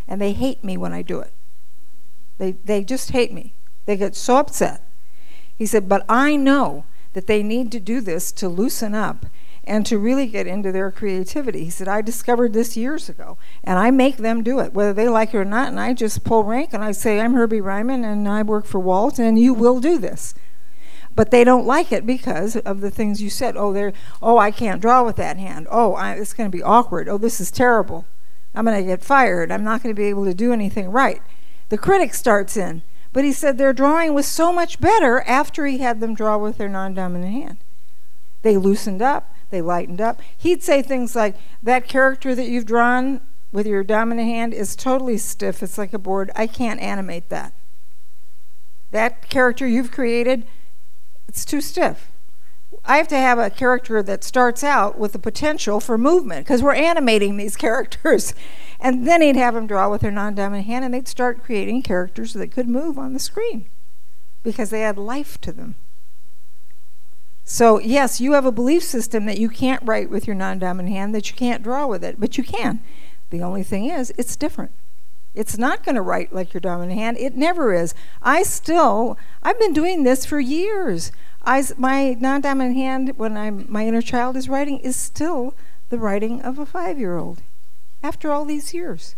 And 0.07 0.21
they 0.21 0.33
hate 0.33 0.63
me 0.63 0.77
when 0.77 0.93
I 0.93 1.01
do 1.01 1.19
it. 1.19 1.33
They, 2.37 2.51
they 2.51 2.83
just 2.83 3.11
hate 3.11 3.33
me. 3.33 3.53
They 3.85 3.97
get 3.97 4.15
so 4.15 4.37
upset. 4.37 4.81
He 5.55 5.65
said, 5.65 5.87
But 5.87 6.05
I 6.09 6.35
know 6.35 6.85
that 7.13 7.27
they 7.27 7.43
need 7.43 7.71
to 7.71 7.79
do 7.79 8.01
this 8.01 8.31
to 8.33 8.49
loosen 8.49 8.95
up 8.95 9.25
and 9.65 9.85
to 9.85 9.97
really 9.97 10.27
get 10.27 10.45
into 10.45 10.71
their 10.71 10.91
creativity. 10.91 11.63
He 11.63 11.69
said, 11.69 11.87
I 11.87 12.01
discovered 12.01 12.53
this 12.53 12.75
years 12.75 13.07
ago, 13.07 13.37
and 13.63 13.79
I 13.79 13.91
make 13.91 14.17
them 14.17 14.43
do 14.43 14.59
it, 14.59 14.73
whether 14.73 14.93
they 14.93 15.07
like 15.07 15.33
it 15.33 15.37
or 15.37 15.45
not. 15.45 15.69
And 15.69 15.79
I 15.79 15.93
just 15.93 16.23
pull 16.23 16.43
rank 16.43 16.73
and 16.73 16.83
I 16.83 16.91
say, 16.91 17.21
I'm 17.21 17.33
Herbie 17.33 17.61
Ryman, 17.61 18.03
and 18.03 18.27
I 18.27 18.43
work 18.43 18.65
for 18.65 18.79
Walt, 18.79 19.19
and 19.19 19.39
you 19.39 19.53
will 19.53 19.79
do 19.79 19.97
this. 19.97 20.33
But 21.15 21.31
they 21.31 21.43
don't 21.43 21.65
like 21.65 21.91
it 21.91 22.05
because 22.05 22.57
of 22.57 22.81
the 22.81 22.91
things 22.91 23.21
you 23.21 23.29
said. 23.29 23.55
Oh, 23.55 23.71
they're, 23.71 23.93
oh, 24.21 24.37
I 24.37 24.51
can't 24.51 24.81
draw 24.81 25.03
with 25.05 25.15
that 25.17 25.37
hand. 25.37 25.67
Oh, 25.69 25.93
I, 25.93 26.13
it's 26.13 26.33
going 26.33 26.49
to 26.51 26.57
be 26.57 26.63
awkward. 26.63 27.07
Oh, 27.07 27.19
this 27.19 27.39
is 27.39 27.51
terrible. 27.51 28.05
I'm 28.55 28.65
going 28.65 28.79
to 28.79 28.87
get 28.87 29.03
fired. 29.03 29.51
I'm 29.51 29.63
not 29.63 29.81
going 29.81 29.93
to 29.93 29.99
be 29.99 30.07
able 30.07 30.25
to 30.25 30.33
do 30.33 30.53
anything 30.53 30.91
right. 30.91 31.21
The 31.69 31.77
critic 31.77 32.13
starts 32.13 32.55
in. 32.55 32.83
But 33.11 33.23
he 33.23 33.31
said 33.31 33.57
their 33.57 33.73
drawing 33.73 34.13
was 34.13 34.27
so 34.27 34.51
much 34.51 34.81
better 34.81 35.21
after 35.21 35.67
he 35.67 35.77
had 35.79 35.99
them 35.99 36.15
draw 36.15 36.37
with 36.37 36.57
their 36.57 36.69
non 36.69 36.93
dominant 36.93 37.31
hand. 37.31 37.57
They 38.41 38.57
loosened 38.57 39.01
up, 39.01 39.33
they 39.51 39.61
lightened 39.61 40.01
up. 40.01 40.19
He'd 40.35 40.63
say 40.63 40.81
things 40.81 41.15
like, 41.15 41.35
That 41.61 41.87
character 41.87 42.33
that 42.33 42.47
you've 42.47 42.65
drawn 42.65 43.21
with 43.51 43.67
your 43.67 43.83
dominant 43.83 44.27
hand 44.27 44.53
is 44.53 44.75
totally 44.75 45.17
stiff. 45.17 45.61
It's 45.61 45.77
like 45.77 45.93
a 45.93 45.99
board. 45.99 46.31
I 46.35 46.47
can't 46.47 46.79
animate 46.79 47.29
that. 47.29 47.53
That 48.89 49.29
character 49.29 49.67
you've 49.67 49.91
created, 49.91 50.45
it's 51.27 51.45
too 51.45 51.61
stiff. 51.61 52.11
I 52.85 52.97
have 52.97 53.07
to 53.09 53.17
have 53.17 53.39
a 53.39 53.49
character 53.49 54.03
that 54.03 54.23
starts 54.23 54.63
out 54.63 54.97
with 54.97 55.13
the 55.13 55.19
potential 55.19 55.79
for 55.79 55.97
movement 55.97 56.45
because 56.45 56.61
we're 56.61 56.73
animating 56.73 57.37
these 57.37 57.55
characters. 57.57 58.33
And 58.79 59.07
then 59.07 59.21
he'd 59.21 59.37
have 59.37 59.53
them 59.53 59.67
draw 59.67 59.89
with 59.89 60.01
their 60.01 60.11
non 60.11 60.35
dominant 60.35 60.67
hand 60.67 60.83
and 60.83 60.93
they'd 60.93 61.07
start 61.07 61.43
creating 61.43 61.83
characters 61.83 62.33
that 62.33 62.51
could 62.51 62.67
move 62.67 62.97
on 62.97 63.13
the 63.13 63.19
screen 63.19 63.65
because 64.43 64.69
they 64.69 64.81
had 64.81 64.97
life 64.97 65.39
to 65.41 65.53
them. 65.53 65.75
So, 67.45 67.79
yes, 67.79 68.21
you 68.21 68.33
have 68.33 68.45
a 68.45 68.51
belief 68.51 68.83
system 68.83 69.25
that 69.25 69.37
you 69.37 69.49
can't 69.49 69.83
write 69.85 70.09
with 70.09 70.27
your 70.27 70.35
non 70.35 70.59
dominant 70.59 70.93
hand, 70.93 71.15
that 71.15 71.29
you 71.29 71.35
can't 71.35 71.63
draw 71.63 71.87
with 71.87 72.03
it, 72.03 72.19
but 72.19 72.37
you 72.37 72.43
can. 72.43 72.81
The 73.29 73.41
only 73.41 73.63
thing 73.63 73.85
is, 73.85 74.13
it's 74.17 74.35
different. 74.35 74.71
It's 75.33 75.57
not 75.57 75.83
going 75.83 75.95
to 75.95 76.01
write 76.01 76.33
like 76.33 76.53
your 76.53 76.61
dominant 76.61 76.97
hand. 76.97 77.17
It 77.17 77.35
never 77.35 77.73
is. 77.73 77.95
I 78.21 78.43
still, 78.43 79.17
I've 79.41 79.59
been 79.59 79.73
doing 79.73 80.03
this 80.03 80.25
for 80.25 80.39
years. 80.39 81.11
I, 81.45 81.63
my 81.77 82.15
non-dominant 82.19 82.75
hand, 82.75 83.17
when 83.17 83.35
I'm 83.35 83.65
my 83.69 83.85
inner 83.85 84.01
child 84.01 84.37
is 84.37 84.47
writing, 84.47 84.79
is 84.79 84.95
still 84.95 85.55
the 85.89 85.99
writing 85.99 86.41
of 86.41 86.57
a 86.57 86.65
five-year-old. 86.65 87.41
After 88.01 88.31
all 88.31 88.45
these 88.45 88.73
years, 88.73 89.15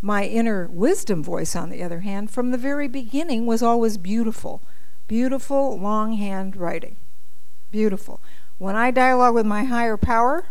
my 0.00 0.24
inner 0.24 0.68
wisdom 0.68 1.22
voice, 1.22 1.54
on 1.54 1.70
the 1.70 1.82
other 1.82 2.00
hand, 2.00 2.30
from 2.30 2.50
the 2.50 2.58
very 2.58 2.88
beginning 2.88 3.46
was 3.46 3.62
always 3.62 3.98
beautiful, 3.98 4.62
beautiful 5.06 5.78
longhand 5.78 6.56
writing, 6.56 6.96
beautiful. 7.70 8.20
When 8.58 8.76
I 8.76 8.90
dialogue 8.90 9.34
with 9.34 9.46
my 9.46 9.64
higher 9.64 9.96
power, 9.96 10.46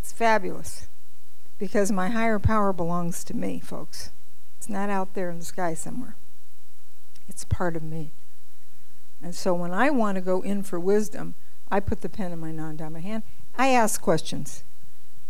it's 0.00 0.12
fabulous 0.12 0.86
because 1.58 1.90
my 1.90 2.08
higher 2.10 2.38
power 2.38 2.72
belongs 2.72 3.24
to 3.24 3.36
me, 3.36 3.60
folks. 3.60 4.10
It's 4.58 4.68
not 4.68 4.88
out 4.88 5.14
there 5.14 5.30
in 5.30 5.38
the 5.38 5.44
sky 5.44 5.74
somewhere. 5.74 6.16
It's 7.28 7.44
part 7.44 7.76
of 7.76 7.82
me. 7.82 8.12
And 9.22 9.34
so 9.34 9.54
when 9.54 9.72
I 9.72 9.90
want 9.90 10.16
to 10.16 10.20
go 10.20 10.42
in 10.42 10.62
for 10.62 10.78
wisdom, 10.78 11.34
I 11.70 11.80
put 11.80 12.02
the 12.02 12.08
pen 12.08 12.32
in 12.32 12.38
my 12.38 12.52
non 12.52 12.76
dominant 12.76 13.04
hand. 13.04 13.22
I 13.56 13.68
ask 13.68 14.00
questions. 14.00 14.62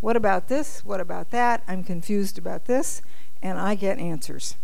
What 0.01 0.17
about 0.17 0.49
this? 0.49 0.85
What 0.85 1.01
about 1.01 1.31
that? 1.31 1.63
I'm 1.67 1.83
confused 1.83 2.39
about 2.39 2.67
this. 2.67 3.01
And 3.43 3.59
I 3.59 3.75
get 3.75 3.99
answers. 3.99 4.57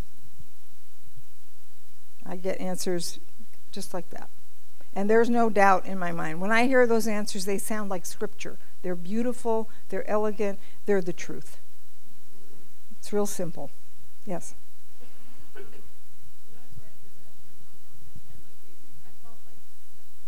I 2.25 2.37
get 2.37 2.61
answers 2.61 3.19
just 3.71 3.95
like 3.95 4.11
that. 4.11 4.29
And 4.95 5.09
there's 5.09 5.31
no 5.31 5.49
doubt 5.49 5.87
in 5.87 5.99
my 5.99 6.13
mind. 6.13 6.41
When 6.41 6.53
I 6.53 6.67
hear 6.67 6.87
those 6.87 7.07
answers, 7.07 7.47
they 7.47 7.59
sound 7.59 7.91
like 7.91 8.05
scripture. 8.05 8.59
They're 8.83 8.95
beautiful, 8.95 9.71
they're 9.89 10.09
elegant, 10.09 10.59
they're 10.85 11.01
the 11.01 11.13
truth. 11.13 11.59
It's 12.99 13.13
real 13.13 13.27
simple. 13.27 13.71
Yes. 14.27 14.55
When 15.55 15.65
I 15.65 16.63
was 16.63 16.77
writing 16.79 17.03
with 17.03 17.19
the, 17.19 17.27
the 17.51 17.57
non-dominant 17.65 18.21
hand, 18.29 18.41
like 18.45 18.63
it, 18.63 18.79
I 19.03 19.11
felt 19.25 19.39
like 19.49 19.59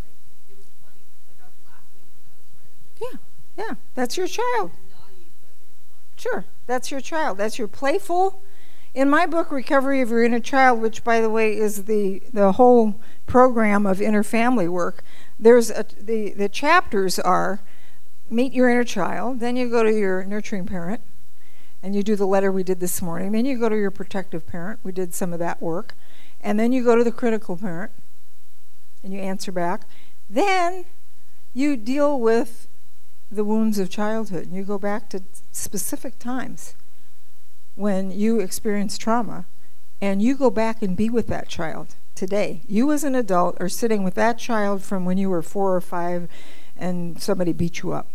like 0.01 0.19
it 0.49 0.57
was 0.57 0.67
funny. 0.81 1.05
Like 1.29 1.39
I 1.39 1.47
was 1.47 1.61
laughing 1.69 2.03
when 2.09 2.25
I 2.25 2.35
was 2.35 2.51
writing. 2.57 2.81
It. 2.89 2.94
Yeah. 3.11 3.19
Yeah, 3.57 3.75
that's 3.95 4.17
your 4.17 4.27
child. 4.27 4.73
Sure, 6.17 6.45
that's 6.67 6.91
your 6.91 7.01
child. 7.01 7.39
That's 7.39 7.59
your 7.59 7.69
playful. 7.69 8.43
In 8.95 9.11
my 9.11 9.27
book, 9.27 9.51
Recovery 9.51 10.01
of 10.01 10.11
Your 10.11 10.23
Inner 10.23 10.41
Child, 10.41 10.81
which, 10.81 11.03
by 11.03 11.21
the 11.21 11.31
way, 11.31 11.57
is 11.57 11.85
the, 11.85 12.23
the 12.33 12.53
whole 12.53 13.01
program 13.27 13.87
of 13.87 14.01
inner 14.01 14.23
family 14.23 14.69
work, 14.69 15.03
there's 15.39 15.71
a, 15.71 15.85
the, 16.01 16.33
the 16.33 16.49
chapters 16.49 17.19
are 17.19 17.61
meet 18.31 18.53
your 18.53 18.69
inner 18.69 18.85
child, 18.85 19.41
then 19.41 19.57
you 19.57 19.69
go 19.69 19.83
to 19.83 19.93
your 19.93 20.25
nurturing 20.25 20.67
parent, 20.67 21.01
and 21.83 21.95
you 21.95 22.03
do 22.03 22.17
the 22.17 22.27
letter 22.27 22.51
we 22.51 22.63
did 22.63 22.81
this 22.81 23.03
morning, 23.03 23.33
then 23.33 23.45
you 23.45 23.59
go 23.59 23.69
to 23.69 23.77
your 23.77 23.91
protective 23.91 24.47
parent, 24.47 24.79
we 24.83 24.93
did 24.93 25.13
some 25.13 25.33
of 25.33 25.39
that 25.41 25.61
work, 25.61 25.95
and 26.41 26.59
then 26.59 26.73
you 26.73 26.83
go 26.83 26.97
to 26.97 27.05
the 27.05 27.13
critical 27.13 27.57
parent, 27.57 27.91
and 29.03 29.13
you 29.13 29.21
answer 29.21 29.53
back. 29.53 29.83
Then 30.31 30.87
you 31.53 31.77
deal 31.77 32.19
with 32.19 32.69
the 33.35 33.45
wounds 33.45 33.79
of 33.79 33.91
childhood, 33.91 34.47
and 34.47 34.57
you 34.57 34.65
go 34.65 34.79
back 34.79 35.09
to 35.11 35.23
specific 35.53 36.19
times 36.19 36.75
when 37.75 38.11
you 38.11 38.41
experience 38.41 38.97
trauma 38.97 39.47
and 40.01 40.23
you 40.23 40.37
go 40.37 40.51
back 40.51 40.83
and 40.83 40.97
be 40.97 41.09
with 41.09 41.27
that 41.29 41.49
child 41.49 41.95
today. 42.15 42.63
You, 42.69 42.93
as 42.93 43.05
an 43.05 43.15
adult, 43.15 43.57
are 43.61 43.69
sitting 43.69 44.05
with 44.05 44.15
that 44.15 44.39
child 44.39 44.83
from 44.83 45.05
when 45.05 45.19
you 45.19 45.31
were 45.31 45.43
four 45.43 45.75
or 45.75 45.81
five 45.81 46.29
and 46.77 47.21
somebody 47.21 47.53
beat 47.53 47.83
you 47.83 47.93
up. 47.93 48.09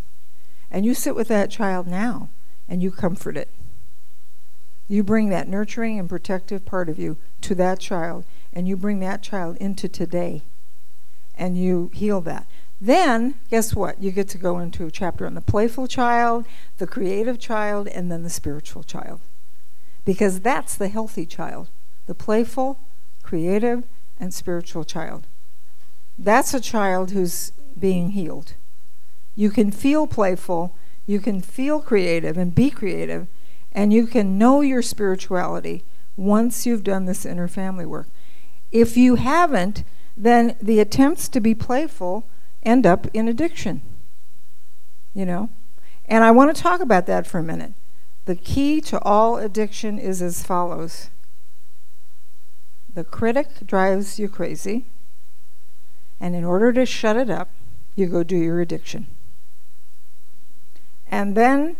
And 0.72 0.86
you 0.86 0.94
sit 0.94 1.16
with 1.16 1.28
that 1.30 1.50
child 1.50 1.88
now 1.88 2.30
and 2.68 2.84
you 2.84 2.92
comfort 2.92 3.36
it. 3.36 3.50
You 4.88 5.04
bring 5.04 5.30
that 5.30 5.48
nurturing 5.48 6.00
and 6.00 6.10
protective 6.10 6.66
part 6.66 6.90
of 6.90 7.00
you 7.00 7.18
to 7.42 7.56
that 7.56 7.80
child 7.80 8.26
and 8.54 8.68
you 8.68 8.76
bring 8.76 9.00
that 9.00 9.22
child 9.22 9.58
into 9.58 9.88
today 9.88 10.44
and 11.38 11.58
you 11.58 11.90
heal 11.94 12.22
that. 12.22 12.48
Then, 12.82 13.36
guess 13.50 13.76
what? 13.76 14.02
You 14.02 14.12
get 14.12 14.30
to 14.30 14.38
go 14.38 14.60
into 14.60 14.86
a 14.86 14.92
chapter 14.92 15.26
on 15.26 15.34
the 15.34 15.42
playful 15.42 15.88
child, 15.88 16.46
the 16.78 16.88
creative 16.88 17.40
child, 17.40 17.88
and 17.88 18.12
then 18.12 18.24
the 18.24 18.30
spiritual 18.30 18.84
child 18.84 19.22
because 20.10 20.40
that's 20.40 20.76
the 20.76 20.88
healthy 20.88 21.24
child 21.24 21.70
the 22.08 22.16
playful, 22.16 22.80
creative, 23.22 23.84
and 24.20 24.34
spiritual 24.34 24.84
child. 24.84 25.28
That's 26.18 26.56
a 26.56 26.60
child 26.60 27.12
who's 27.12 27.52
being 27.80 28.10
healed. 28.10 28.54
You 29.36 29.52
can 29.52 29.70
feel 29.70 30.08
playful, 30.08 30.74
you 31.06 31.20
can 31.20 31.40
feel 31.40 31.80
creative 31.80 32.36
and 32.36 32.56
be 32.56 32.72
creative, 32.72 33.28
and 33.72 33.94
you 33.94 34.08
can 34.08 34.40
know 34.40 34.62
your 34.62 34.82
spirituality 34.82 35.84
once 36.18 36.66
you've 36.66 36.84
done 36.84 37.06
this 37.06 37.28
inner 37.28 37.48
family 37.48 37.86
work. 37.86 38.08
If 38.72 38.98
you 38.98 39.14
haven't, 39.14 39.84
then 40.18 40.56
the 40.60 40.80
attempts 40.80 41.30
to 41.30 41.40
be 41.40 41.54
playful 41.54 42.26
end 42.64 42.86
up 42.86 43.08
in 43.14 43.28
addiction. 43.28 43.82
You 45.14 45.26
know? 45.26 45.50
And 46.06 46.24
I 46.24 46.32
want 46.32 46.56
to 46.56 46.62
talk 46.62 46.82
about 46.82 47.06
that 47.08 47.28
for 47.28 47.40
a 47.40 47.44
minute. 47.44 47.74
The 48.26 48.36
key 48.36 48.82
to 48.82 49.02
all 49.02 49.38
addiction 49.38 49.98
is 49.98 50.22
as 50.22 50.44
follows 50.44 51.10
the 52.94 53.04
critic 53.04 53.66
drives 53.66 54.20
you 54.20 54.28
crazy, 54.28 54.86
and 56.20 56.36
in 56.36 56.44
order 56.44 56.74
to 56.74 56.86
shut 56.86 57.16
it 57.16 57.30
up, 57.30 57.50
you 57.96 58.08
go 58.08 58.24
do 58.24 58.36
your 58.36 58.60
addiction. 58.60 59.08
And 61.08 61.36
then, 61.36 61.78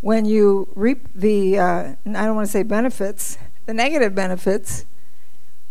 when 0.00 0.24
you 0.24 0.68
reap 0.74 1.06
the, 1.14 1.58
uh, 1.58 1.94
I 2.04 2.24
don't 2.24 2.34
want 2.34 2.46
to 2.46 2.52
say 2.52 2.62
benefits, 2.62 3.38
the 3.66 3.74
negative 3.74 4.14
benefits, 4.14 4.84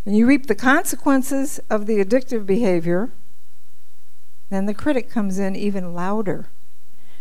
when 0.03 0.16
you 0.16 0.26
reap 0.26 0.48
the 0.48 0.56
consequences 0.56 1.60
of 1.70 1.86
the 1.86 2.03
addictive 2.03 2.45
behavior, 2.45 3.12
then 4.52 4.65
the 4.68 4.73
critic 4.73 5.10
comes 5.10 5.40
in 5.40 5.56
even 5.56 5.94
louder. 5.94 6.48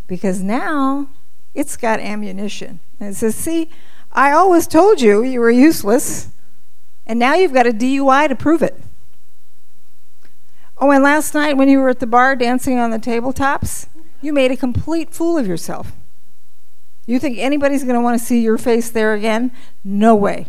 Because 0.07 0.43
now 0.43 1.09
it's 1.55 1.77
got 1.77 2.01
ammunition. 2.01 2.81
And 2.99 3.11
it 3.11 3.15
says, 3.15 3.35
See, 3.35 3.71
I 4.13 4.33
always 4.33 4.67
told 4.67 5.01
you 5.01 5.23
you 5.23 5.41
were 5.41 5.51
useless, 5.51 6.31
and 7.07 7.19
now 7.19 7.35
you've 7.35 7.55
got 7.55 7.67
a 7.67 7.73
DUI 7.73 8.29
to 8.29 8.35
prove 8.35 8.63
it. 8.63 8.81
Oh, 10.79 10.91
and 10.91 11.05
last 11.05 11.35
night 11.35 11.57
when 11.57 11.69
you 11.69 11.79
were 11.79 11.91
at 11.91 12.01
the 12.01 12.07
bar 12.07 12.35
dancing 12.35 12.79
on 12.79 12.91
the 12.91 12.99
tabletops, 12.99 13.87
you 14.21 14.33
made 14.33 14.51
a 14.51 14.57
complete 14.57 15.13
fool 15.15 15.39
of 15.39 15.47
yourself. 15.47 15.93
You 17.07 17.19
think 17.19 17.39
anybody's 17.39 17.85
going 17.85 17.97
to 17.97 18.01
want 18.01 18.19
to 18.19 18.25
see 18.25 18.41
your 18.41 18.59
face 18.59 18.91
there 18.91 19.15
again? 19.15 19.53
No 19.85 20.15
way. 20.15 20.47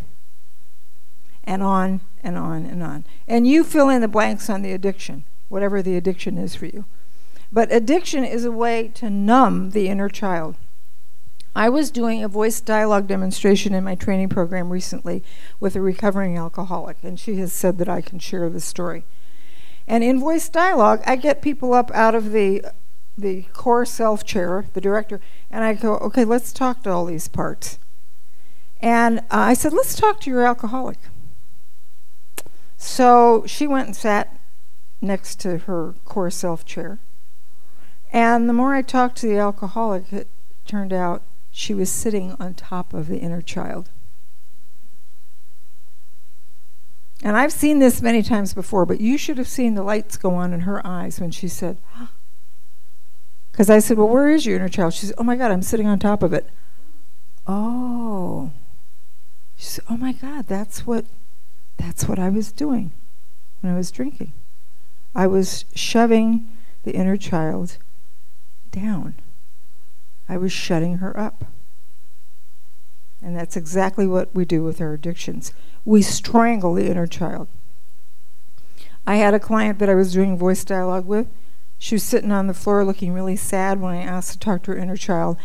And 1.44 1.62
on 1.62 2.02
and 2.24 2.38
on 2.38 2.66
and 2.66 2.82
on. 2.84 3.06
And 3.28 3.48
you 3.48 3.64
fill 3.64 3.90
in 3.90 4.02
the 4.02 4.08
blanks 4.08 4.50
on 4.50 4.62
the 4.62 4.72
addiction, 4.72 5.24
whatever 5.52 5.82
the 5.82 5.98
addiction 5.98 6.38
is 6.38 6.56
for 6.56 6.66
you. 6.66 6.86
But 7.52 7.72
addiction 7.72 8.24
is 8.24 8.46
a 8.46 8.52
way 8.52 8.88
to 8.96 9.10
numb 9.10 9.72
the 9.72 9.90
inner 9.90 10.08
child. 10.08 10.56
I 11.54 11.68
was 11.68 11.92
doing 11.92 12.24
a 12.24 12.30
voice 12.30 12.62
dialogue 12.62 13.08
demonstration 13.08 13.74
in 13.74 13.84
my 13.84 13.96
training 13.96 14.30
program 14.30 14.70
recently 14.70 15.22
with 15.60 15.76
a 15.76 15.82
recovering 15.82 16.38
alcoholic, 16.38 16.98
and 17.04 17.20
she 17.20 17.36
has 17.36 17.52
said 17.52 17.78
that 17.80 17.90
I 17.90 18.00
can 18.00 18.20
share 18.20 18.50
the 18.50 18.62
story. 18.62 19.04
And 19.86 20.06
in 20.06 20.22
voice 20.22 20.48
dialogue, 20.48 21.02
I 21.06 21.18
get 21.18 21.42
people 21.42 21.74
up 21.74 21.92
out 21.92 22.16
of 22.16 22.32
the 22.32 22.64
the 23.18 23.44
core 23.52 23.86
self 23.86 24.24
chair, 24.24 24.66
the 24.74 24.80
director, 24.80 25.20
and 25.52 25.66
I 25.66 25.74
go, 25.74 25.98
okay, 25.98 26.24
let's 26.24 26.54
talk 26.54 26.84
to 26.84 26.90
all 26.90 27.06
these 27.06 27.28
parts. 27.28 27.78
And 28.80 29.20
uh, 29.20 29.24
I 29.32 29.54
said, 29.54 29.74
let's 29.74 29.96
talk 29.96 30.22
to 30.22 30.30
your 30.30 30.46
alcoholic. 30.46 30.98
So 32.78 33.44
she 33.46 33.68
went 33.68 33.88
and 33.88 33.96
sat 33.96 34.41
next 35.02 35.40
to 35.42 35.58
her 35.60 35.96
core 36.06 36.30
self 36.30 36.66
chair. 36.66 37.00
And 38.14 38.48
the 38.48 38.54
more 38.54 38.76
I 38.76 38.82
talked 38.82 39.18
to 39.18 39.28
the 39.28 39.38
alcoholic, 39.38 40.12
it 40.12 40.28
turned 40.66 40.94
out 40.94 41.24
she 41.52 41.74
was 41.74 41.92
sitting 41.92 42.36
on 42.40 42.54
top 42.54 42.94
of 42.94 43.08
the 43.08 43.20
inner 43.20 43.42
child. 43.42 43.90
And 47.24 47.38
I've 47.38 47.52
seen 47.52 47.80
this 47.80 48.02
many 48.02 48.24
times 48.24 48.54
before, 48.54 48.86
but 48.86 49.00
you 49.00 49.18
should 49.18 49.38
have 49.38 49.48
seen 49.48 49.76
the 49.76 49.84
lights 49.84 50.18
go 50.18 50.34
on 50.34 50.54
in 50.54 50.62
her 50.62 50.86
eyes 50.86 51.20
when 51.20 51.32
she 51.32 51.48
said, 51.48 51.78
because 53.52 53.70
I 53.70 53.80
said, 53.80 53.98
Well, 53.98 54.08
where 54.08 54.30
is 54.30 54.46
your 54.46 54.56
inner 54.56 54.70
child? 54.70 54.94
She 54.94 55.06
said, 55.06 55.16
Oh 55.18 55.24
my 55.24 55.36
God, 55.36 55.52
I'm 55.52 55.62
sitting 55.62 55.88
on 55.88 56.00
top 56.00 56.24
of 56.24 56.34
it. 56.34 56.50
Oh. 57.46 58.52
She 59.56 59.66
said, 59.66 59.86
Oh 59.90 59.98
my 59.98 60.14
God, 60.14 60.48
that's 60.48 60.88
what 60.88 61.06
that's 61.78 62.08
what 62.08 62.20
I 62.20 62.30
was 62.30 62.52
doing 62.52 62.92
when 63.62 63.74
I 63.74 63.78
was 63.78 63.92
drinking. 63.92 64.34
I 65.14 65.28
was 65.28 65.66
shoving 65.76 66.48
the 66.84 66.94
inner 66.94 67.18
child 67.18 67.78
down. 68.72 69.16
I 70.30 70.38
was 70.38 70.52
shutting 70.52 70.98
her 70.98 71.18
up. 71.20 71.46
And 73.22 73.36
that's 73.36 73.58
exactly 73.58 74.08
what 74.08 74.34
we 74.34 74.46
do 74.46 74.64
with 74.64 74.82
our 74.82 74.94
addictions. 74.94 75.54
We 75.86 76.02
strangle 76.02 76.74
the 76.74 76.90
inner 76.90 77.08
child. 77.08 77.48
I 79.06 79.16
had 79.18 79.34
a 79.34 79.40
client 79.40 79.80
that 79.80 79.90
I 79.90 79.96
was 79.96 80.14
doing 80.14 80.38
voice 80.38 80.64
dialogue 80.64 81.06
with. 81.06 81.28
She 81.78 81.96
was 81.96 82.04
sitting 82.04 82.32
on 82.32 82.48
the 82.48 82.54
floor 82.54 82.86
looking 82.86 83.14
really 83.14 83.36
sad 83.36 83.82
when 83.82 83.94
I 83.94 84.02
asked 84.02 84.34
to 84.34 84.40
talk 84.40 84.64
to 84.64 84.72
her 84.72 84.78
inner 84.78 84.96
child. 84.96 85.38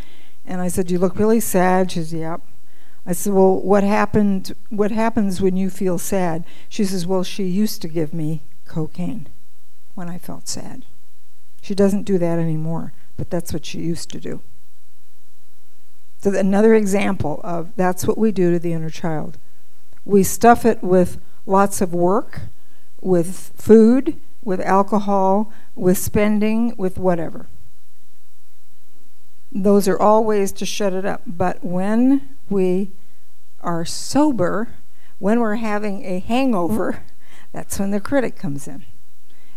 And 0.45 0.61
I 0.61 0.69
said, 0.69 0.91
You 0.91 0.99
look 0.99 1.19
really 1.19 1.41
sad. 1.41 1.91
She 1.91 2.05
said, 2.05 2.21
Yep. 2.21 2.41
I 3.05 3.13
said, 3.13 3.33
Well, 3.33 3.61
what 3.61 3.83
happened 3.83 4.55
what 4.69 4.91
happens 4.91 5.41
when 5.41 5.57
you 5.57 5.71
feel 5.71 5.99
sad? 5.99 6.45
She 6.69 6.85
says, 6.85 7.07
Well, 7.07 7.25
she 7.25 7.45
used 7.45 7.83
to 7.83 7.89
give 7.89 8.15
me 8.15 8.43
cocaine 8.67 9.29
when 9.97 10.09
I 10.09 10.19
felt 10.19 10.47
sad. 10.47 10.85
She 11.61 11.75
doesn't 11.75 12.05
do 12.05 12.17
that 12.19 12.39
anymore, 12.39 12.93
but 13.17 13.31
that's 13.31 13.53
what 13.53 13.67
she 13.67 13.81
used 13.81 14.11
to 14.11 14.21
do. 14.21 14.41
So 16.19 16.33
another 16.33 16.75
example 16.75 17.41
of 17.43 17.75
that's 17.75 18.07
what 18.07 18.19
we 18.19 18.31
do 18.31 18.53
to 18.53 18.59
the 18.59 18.73
inner 18.73 18.91
child. 18.91 19.39
We 20.05 20.23
stuff 20.23 20.65
it 20.65 20.83
with 20.83 21.19
lots 21.47 21.81
of 21.81 21.93
work, 21.93 22.43
with 23.01 23.53
food, 23.57 24.17
with 24.45 24.61
alcohol, 24.61 25.53
with 25.75 25.99
spending, 25.99 26.77
with 26.77 26.99
whatever. 26.99 27.47
Those 29.51 29.89
are 29.89 29.99
all 29.99 30.23
ways 30.25 30.53
to 30.53 30.67
shut 30.67 30.93
it 30.93 31.07
up. 31.07 31.23
But 31.27 31.65
when 31.65 32.37
we 32.51 32.91
are 33.63 33.85
sober, 33.85 34.69
when 35.19 35.41
we're 35.41 35.57
having 35.57 36.05
a 36.05 36.19
hangover, 36.19 37.03
that's 37.53 37.79
when 37.79 37.91
the 37.91 38.01
critic 38.01 38.37
comes 38.37 38.69
in. 38.69 38.85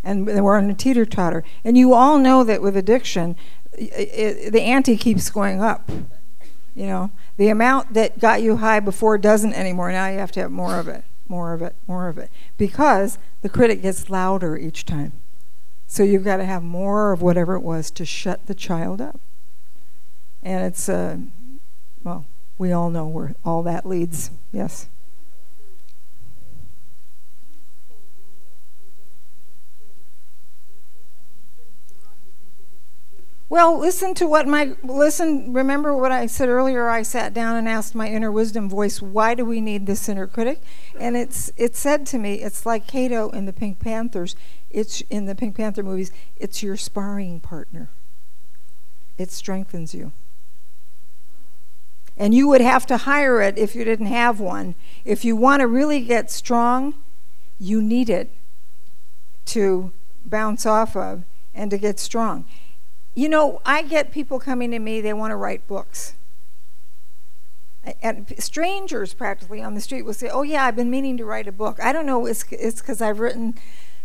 And 0.04 0.26
we're 0.26 0.58
on 0.58 0.70
a 0.70 0.74
teeter 0.74 1.06
totter. 1.06 1.44
And 1.64 1.78
you 1.78 1.94
all 1.94 2.18
know 2.18 2.44
that 2.44 2.62
with 2.62 2.78
addiction, 2.78 3.36
it, 3.74 4.10
it, 4.48 4.54
the 4.54 4.62
ante 4.62 4.98
keeps 4.98 5.30
going 5.30 5.62
up. 5.62 5.90
You 6.76 6.88
know, 6.88 7.12
the 7.38 7.50
amount 7.50 7.94
that 7.94 8.20
got 8.20 8.42
you 8.42 8.58
high 8.58 8.80
before 8.80 9.18
doesn't 9.18 9.54
anymore. 9.54 9.92
Now 9.92 10.08
you 10.08 10.20
have 10.20 10.32
to 10.34 10.40
have 10.42 10.52
more 10.52 10.80
of 10.80 10.88
it, 10.88 11.04
more 11.28 11.54
of 11.54 11.62
it, 11.62 11.76
more 11.88 12.08
of 12.08 12.18
it. 12.18 12.32
Because 12.58 13.18
the 13.42 13.50
critic 13.50 13.82
gets 13.82 14.10
louder 14.10 14.58
each 14.58 14.86
time. 14.86 15.14
So 15.88 16.04
you've 16.04 16.24
got 16.24 16.38
to 16.38 16.46
have 16.46 16.64
more 16.64 17.12
of 17.12 17.22
whatever 17.22 17.56
it 17.56 17.62
was 17.62 17.90
to 17.92 18.06
shut 18.06 18.46
the 18.46 18.54
child 18.54 19.02
up. 19.02 19.20
And 20.44 20.64
it's, 20.64 20.88
uh, 20.88 21.18
well, 22.04 22.26
we 22.58 22.72
all 22.72 22.90
know 22.90 23.08
where 23.08 23.36
all 23.44 23.64
that 23.64 23.86
leads. 23.86 24.32
Yes. 24.52 24.88
Well, 33.52 33.80
listen 33.80 34.14
to 34.14 34.28
what 34.28 34.48
my 34.48 34.76
listen. 34.84 35.54
Remember 35.54 35.98
what 35.98 36.12
I 36.12 36.28
said 36.28 36.50
earlier. 36.50 36.88
I 36.88 37.02
sat 37.02 37.34
down 37.34 37.56
and 37.56 37.68
asked 37.68 37.96
my 37.96 38.08
inner 38.08 38.32
wisdom 38.32 38.70
voice, 38.70 39.02
"Why 39.02 39.34
do 39.34 39.44
we 39.44 39.60
need 39.60 39.88
this 39.88 40.08
inner 40.08 40.28
critic?" 40.28 40.62
And 41.00 41.18
it's 41.18 41.52
it 41.58 41.76
said 41.76 42.06
to 42.08 42.20
me, 42.20 42.36
"It's 42.36 42.64
like 42.68 42.86
Cato 42.86 43.30
in 43.32 43.46
the 43.46 43.54
Pink 43.54 43.80
Panthers. 43.80 44.36
It's 44.70 45.02
in 45.10 45.26
the 45.26 45.34
Pink 45.34 45.56
Panther 45.56 45.82
movies. 45.82 46.12
It's 46.38 46.62
your 46.62 46.78
sparring 46.78 47.40
partner. 47.40 47.90
It 49.18 49.32
strengthens 49.32 49.96
you." 49.96 50.12
And 52.16 52.36
you 52.36 52.48
would 52.50 52.62
have 52.62 52.86
to 52.86 52.98
hire 52.98 53.42
it 53.42 53.58
if 53.58 53.76
you 53.76 53.84
didn't 53.84 54.08
have 54.08 54.40
one. 54.40 54.76
If 55.06 55.26
you 55.26 55.36
want 55.36 55.62
to 55.62 55.68
really 55.68 56.02
get 56.02 56.30
strong, 56.30 56.94
you 57.58 57.82
need 57.82 58.12
it 58.12 58.30
to 59.46 59.92
bounce 60.24 60.68
off 60.68 60.96
of 60.96 61.24
and 61.56 61.72
to 61.72 61.80
get 61.80 62.00
strong. 62.00 62.46
You 63.16 63.30
know, 63.30 63.62
I 63.66 63.82
get 63.82 64.12
people 64.12 64.40
coming 64.40 64.72
to 64.72 64.80
me, 64.80 65.02
they 65.02 65.14
want 65.14 65.32
to 65.32 65.36
write 65.36 65.68
books. 65.68 66.14
And 68.02 68.34
strangers 68.38 69.14
practically 69.14 69.62
on 69.62 69.74
the 69.74 69.82
street 69.82 70.04
will 70.04 70.14
say, 70.14 70.30
Oh, 70.30 70.44
yeah, 70.44 70.66
I've 70.66 70.76
been 70.76 70.90
meaning 70.92 71.18
to 71.18 71.26
write 71.26 71.48
a 71.48 71.52
book. 71.52 71.80
I 71.82 71.92
don't 71.92 72.06
know, 72.06 72.26
it's 72.26 72.44
because 72.44 73.02
I've 73.02 73.20
written 73.20 73.56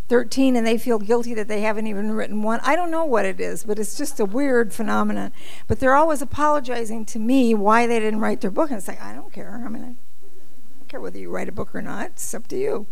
13 0.08 0.54
and 0.54 0.66
they 0.66 0.78
feel 0.78 0.98
guilty 0.98 1.34
that 1.34 1.48
they 1.48 1.62
haven't 1.62 1.86
even 1.86 2.12
written 2.12 2.42
one. 2.42 2.60
I 2.62 2.76
don't 2.76 2.90
know 2.90 3.04
what 3.04 3.24
it 3.24 3.40
is, 3.40 3.64
but 3.64 3.78
it's 3.78 3.96
just 3.96 4.20
a 4.20 4.24
weird 4.24 4.72
phenomenon. 4.72 5.32
But 5.66 5.80
they're 5.80 5.94
always 5.94 6.20
apologizing 6.22 7.04
to 7.06 7.18
me 7.18 7.54
why 7.54 7.86
they 7.86 8.00
didn't 8.00 8.20
write 8.20 8.40
their 8.40 8.50
book. 8.50 8.70
And 8.70 8.78
it's 8.78 8.88
like, 8.88 9.02
I 9.02 9.14
don't 9.14 9.32
care. 9.32 9.62
I 9.64 9.68
mean, 9.68 9.82
I 9.82 10.78
don't 10.78 10.88
care 10.88 11.00
whether 11.00 11.18
you 11.18 11.30
write 11.30 11.48
a 11.48 11.52
book 11.52 11.74
or 11.74 11.82
not, 11.82 12.06
it's 12.12 12.34
up 12.34 12.46
to 12.48 12.58
you. 12.58 12.86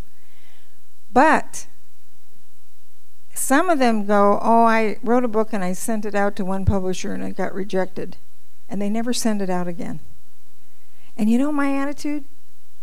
But 1.13 1.67
some 3.35 3.71
of 3.71 3.79
them 3.79 4.07
go, 4.07 4.39
Oh, 4.43 4.65
I 4.65 4.99
wrote 5.03 5.25
a 5.25 5.29
book 5.29 5.53
and 5.53 5.65
I 5.65 5.73
sent 5.73 6.05
it 6.05 6.15
out 6.15 6.37
to 6.37 6.45
one 6.45 6.65
publisher 6.65 7.13
and 7.13 7.23
it 7.23 7.37
got 7.37 7.55
rejected. 7.55 8.17
And 8.69 8.81
they 8.81 8.89
never 8.89 9.13
send 9.13 9.43
it 9.43 9.51
out 9.51 9.69
again. 9.69 10.01
And 11.17 11.29
you 11.29 11.39
know 11.39 11.53
my 11.53 11.77
attitude? 11.77 12.25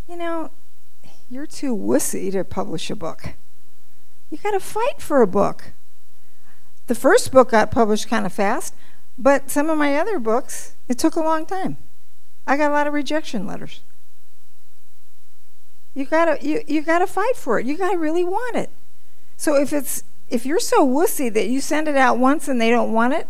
You 0.07 0.15
know, 0.15 0.51
you're 1.29 1.47
too 1.47 1.75
wussy 1.75 2.31
to 2.31 2.43
publish 2.43 2.89
a 2.89 2.95
book. 2.95 3.33
You 4.29 4.37
got 4.37 4.51
to 4.51 4.59
fight 4.59 4.99
for 4.99 5.21
a 5.21 5.27
book. 5.27 5.71
The 6.87 6.95
first 6.95 7.31
book 7.31 7.51
got 7.51 7.71
published 7.71 8.07
kind 8.07 8.25
of 8.25 8.33
fast, 8.33 8.73
but 9.17 9.51
some 9.51 9.69
of 9.69 9.77
my 9.77 9.95
other 9.95 10.19
books, 10.19 10.75
it 10.87 10.97
took 10.97 11.15
a 11.15 11.21
long 11.21 11.45
time. 11.45 11.77
I 12.47 12.57
got 12.57 12.71
a 12.71 12.73
lot 12.73 12.87
of 12.87 12.93
rejection 12.93 13.45
letters. 13.45 13.81
You 15.93 16.05
gotta 16.05 16.37
you, 16.41 16.63
you 16.67 16.81
gotta 16.81 17.05
fight 17.05 17.35
for 17.35 17.59
it. 17.59 17.65
You 17.65 17.77
gotta 17.77 17.97
really 17.97 18.23
want 18.23 18.55
it. 18.55 18.69
So 19.37 19.55
if 19.55 19.73
it's 19.73 20.03
if 20.29 20.45
you're 20.45 20.59
so 20.59 20.85
wussy 20.85 21.31
that 21.33 21.47
you 21.47 21.61
send 21.61 21.87
it 21.87 21.97
out 21.97 22.17
once 22.17 22.47
and 22.47 22.59
they 22.59 22.69
don't 22.69 22.93
want 22.93 23.13
it, 23.13 23.27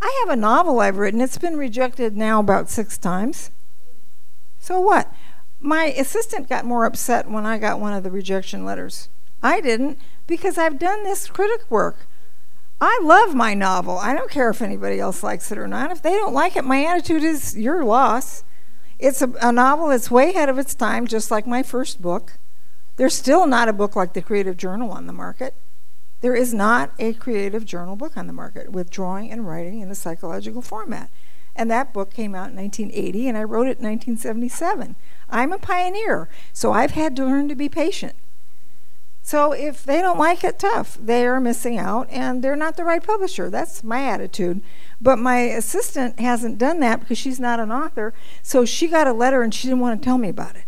I 0.00 0.24
have 0.24 0.36
a 0.36 0.40
novel 0.40 0.80
I've 0.80 0.96
written. 0.96 1.20
It's 1.20 1.38
been 1.38 1.56
rejected 1.56 2.16
now 2.16 2.40
about 2.40 2.68
six 2.68 2.98
times. 2.98 3.50
So 4.58 4.80
what? 4.80 5.12
My 5.60 5.86
assistant 5.86 6.48
got 6.48 6.64
more 6.64 6.84
upset 6.84 7.30
when 7.30 7.46
I 7.46 7.58
got 7.58 7.78
one 7.78 7.92
of 7.92 8.02
the 8.02 8.10
rejection 8.10 8.64
letters. 8.64 9.08
I 9.42 9.60
didn't 9.60 9.98
because 10.26 10.58
I've 10.58 10.78
done 10.78 11.04
this 11.04 11.28
critic 11.28 11.70
work. 11.70 12.06
I 12.80 12.98
love 13.02 13.34
my 13.34 13.54
novel. 13.54 13.96
I 13.98 14.12
don't 14.12 14.30
care 14.30 14.50
if 14.50 14.60
anybody 14.60 14.98
else 14.98 15.22
likes 15.22 15.52
it 15.52 15.58
or 15.58 15.68
not. 15.68 15.92
If 15.92 16.02
they 16.02 16.14
don't 16.14 16.34
like 16.34 16.56
it, 16.56 16.64
my 16.64 16.84
attitude 16.84 17.22
is 17.22 17.56
your 17.56 17.84
loss. 17.84 18.42
It's 18.98 19.22
a, 19.22 19.32
a 19.40 19.52
novel 19.52 19.88
that's 19.88 20.10
way 20.10 20.30
ahead 20.30 20.48
of 20.48 20.58
its 20.58 20.74
time, 20.74 21.06
just 21.06 21.30
like 21.30 21.46
my 21.46 21.62
first 21.62 22.02
book. 22.02 22.38
There's 22.96 23.14
still 23.14 23.46
not 23.46 23.68
a 23.68 23.72
book 23.72 23.94
like 23.94 24.14
The 24.14 24.22
Creative 24.22 24.56
Journal 24.56 24.90
on 24.90 25.06
the 25.06 25.12
market. 25.12 25.54
There 26.22 26.34
is 26.36 26.54
not 26.54 26.92
a 26.98 27.12
creative 27.12 27.64
journal 27.64 27.96
book 27.96 28.16
on 28.16 28.28
the 28.28 28.32
market 28.32 28.70
with 28.70 28.90
drawing 28.90 29.30
and 29.30 29.46
writing 29.46 29.80
in 29.80 29.90
a 29.90 29.94
psychological 29.94 30.62
format. 30.62 31.10
And 31.54 31.70
that 31.70 31.92
book 31.92 32.14
came 32.14 32.34
out 32.34 32.50
in 32.50 32.56
1980, 32.56 33.28
and 33.28 33.36
I 33.36 33.42
wrote 33.42 33.66
it 33.66 33.78
in 33.78 33.84
1977. 33.84 34.96
I'm 35.28 35.52
a 35.52 35.58
pioneer, 35.58 36.28
so 36.52 36.72
I've 36.72 36.92
had 36.92 37.14
to 37.16 37.26
learn 37.26 37.48
to 37.48 37.54
be 37.54 37.68
patient. 37.68 38.14
So 39.20 39.52
if 39.52 39.84
they 39.84 40.00
don't 40.00 40.18
like 40.18 40.42
it, 40.42 40.58
tough. 40.58 40.96
They 41.00 41.26
are 41.26 41.40
missing 41.40 41.78
out 41.78 42.08
and 42.10 42.42
they're 42.42 42.56
not 42.56 42.76
the 42.76 42.84
right 42.84 43.02
publisher. 43.02 43.48
That's 43.50 43.84
my 43.84 44.04
attitude. 44.04 44.60
But 45.00 45.18
my 45.20 45.38
assistant 45.38 46.18
hasn't 46.18 46.58
done 46.58 46.80
that 46.80 47.00
because 47.00 47.18
she's 47.18 47.38
not 47.38 47.60
an 47.60 47.70
author. 47.70 48.12
So 48.42 48.64
she 48.64 48.88
got 48.88 49.06
a 49.06 49.12
letter 49.12 49.42
and 49.42 49.54
she 49.54 49.68
didn't 49.68 49.80
want 49.80 50.00
to 50.00 50.04
tell 50.04 50.18
me 50.18 50.28
about 50.28 50.56
it. 50.56 50.64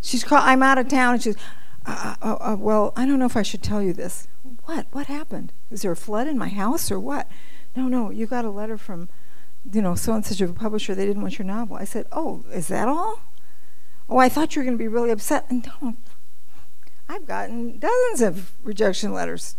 She's 0.00 0.24
called, 0.24 0.44
I'm 0.44 0.62
out 0.62 0.78
of 0.78 0.88
town 0.88 1.14
and 1.14 1.22
she's, 1.22 1.36
uh, 1.84 2.16
uh, 2.22 2.36
uh, 2.40 2.56
well, 2.58 2.94
I 2.96 3.04
don't 3.04 3.18
know 3.18 3.26
if 3.26 3.36
I 3.36 3.42
should 3.42 3.62
tell 3.62 3.82
you 3.82 3.92
this. 3.92 4.28
What? 4.64 4.86
What 4.92 5.06
happened? 5.06 5.52
Is 5.70 5.82
there 5.82 5.92
a 5.92 5.96
flood 5.96 6.26
in 6.26 6.38
my 6.38 6.48
house 6.48 6.90
or 6.90 6.98
what? 6.98 7.28
No, 7.76 7.88
no, 7.88 8.10
you 8.10 8.26
got 8.26 8.44
a 8.44 8.50
letter 8.50 8.78
from, 8.78 9.08
you 9.70 9.82
know, 9.82 9.94
so 9.94 10.14
and 10.14 10.24
such 10.24 10.40
of 10.40 10.50
a 10.50 10.54
publisher. 10.54 10.94
They 10.94 11.06
didn't 11.06 11.22
want 11.22 11.38
your 11.38 11.46
novel. 11.46 11.76
I 11.76 11.84
said, 11.84 12.06
oh, 12.12 12.44
is 12.52 12.68
that 12.68 12.88
all? 12.88 13.20
Oh, 14.08 14.18
I 14.18 14.28
thought 14.28 14.54
you 14.54 14.60
were 14.60 14.64
going 14.64 14.78
to 14.78 14.82
be 14.82 14.88
really 14.88 15.10
upset. 15.10 15.46
And 15.50 15.62
don't, 15.80 15.98
I've 17.08 17.26
gotten 17.26 17.78
dozens 17.78 18.20
of 18.20 18.52
rejection 18.62 19.12
letters. 19.12 19.56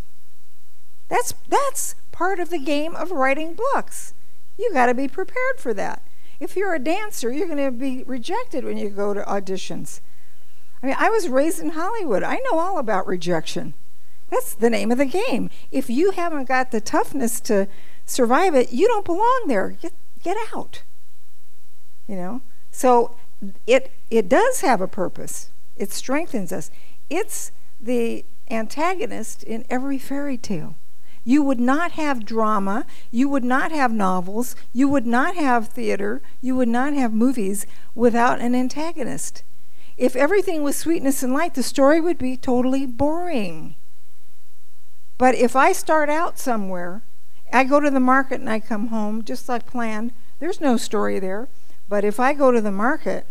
That's 1.08 1.36
that's 1.48 1.96
part 2.12 2.40
of 2.40 2.50
the 2.50 2.58
game 2.58 2.96
of 2.96 3.12
writing 3.12 3.54
books. 3.54 4.14
You 4.58 4.72
got 4.74 4.88
to 4.88 4.94
be 4.94 5.08
prepared 5.08 5.60
for 5.60 5.74
that. 5.74 6.02
If 6.40 6.56
you're 6.56 6.74
a 6.74 6.80
dancer, 6.80 7.32
you're 7.32 7.48
going 7.48 7.64
to 7.64 7.72
be 7.72 8.04
rejected 8.04 8.64
when 8.64 8.78
you 8.78 8.90
go 8.90 9.14
to 9.14 9.22
auditions. 9.22 10.00
I 10.82 10.88
mean, 10.88 10.96
I 10.98 11.10
was 11.10 11.30
raised 11.30 11.60
in 11.60 11.72
Hollywood. 11.72 12.24
I 12.24 12.38
know 12.38 12.60
all 12.60 12.78
about 12.78 13.08
rejection. 13.08 13.74
That's 14.30 14.54
the 14.54 14.70
name 14.70 14.92
of 14.92 14.98
the 14.98 15.06
game. 15.06 15.50
If 15.72 15.90
you 15.90 16.12
haven't 16.12 16.48
got 16.48 16.72
the 16.72 16.82
toughness 16.82 17.40
to 17.42 17.68
survive 18.06 18.56
it, 18.56 18.74
you 18.74 18.88
don't 18.88 19.06
belong 19.06 19.44
there. 19.48 19.70
Get 19.82 19.94
get 20.24 20.38
out. 20.56 20.84
You 22.08 22.16
know? 22.16 22.42
So 22.72 23.16
it 23.68 23.92
it 24.10 24.28
does 24.28 24.62
have 24.62 24.82
a 24.82 24.88
purpose. 24.88 25.50
It 25.76 25.92
strengthens 25.92 26.52
us 26.52 26.72
It's 27.10 27.52
the 27.80 28.26
antagonist 28.50 29.44
in 29.44 29.66
every 29.70 29.98
fairy 29.98 30.38
tale. 30.38 30.76
You 31.24 31.42
would 31.42 31.60
not 31.60 31.94
have 31.94 32.24
drama, 32.24 32.86
you 33.10 33.28
would 33.30 33.44
not 33.44 33.72
have 33.72 33.92
novels, 33.92 34.56
you 34.74 34.88
would 34.88 35.08
not 35.08 35.36
have 35.36 35.70
theater, 35.70 36.22
you 36.40 36.56
would 36.56 36.68
not 36.68 36.94
have 36.94 37.14
movies 37.14 37.66
without 37.96 38.40
an 38.40 38.54
antagonist. 38.54 39.44
If 39.98 40.16
everything 40.16 40.62
was 40.62 40.76
sweetness 40.76 41.24
and 41.24 41.34
light, 41.34 41.56
the 41.56 41.64
story 41.64 42.00
would 42.00 42.20
be 42.20 42.38
totally 42.38 42.86
boring. 42.86 43.76
But 45.18 45.36
if 45.36 45.56
I 45.56 45.72
start 45.72 46.10
out 46.10 46.38
somewhere, 46.38 47.02
I 47.52 47.64
go 47.64 47.80
to 47.80 47.90
the 47.90 48.00
market 48.00 48.40
and 48.40 48.50
I 48.50 48.60
come 48.60 48.88
home 48.88 49.24
just 49.24 49.48
like 49.48 49.66
planned, 49.66 50.12
there's 50.40 50.60
no 50.60 50.78
story 50.78 51.20
there. 51.20 51.48
But 51.88 52.04
if 52.04 52.20
I 52.20 52.34
go 52.34 52.52
to 52.52 52.62
the 52.62 52.72
market 52.72 53.28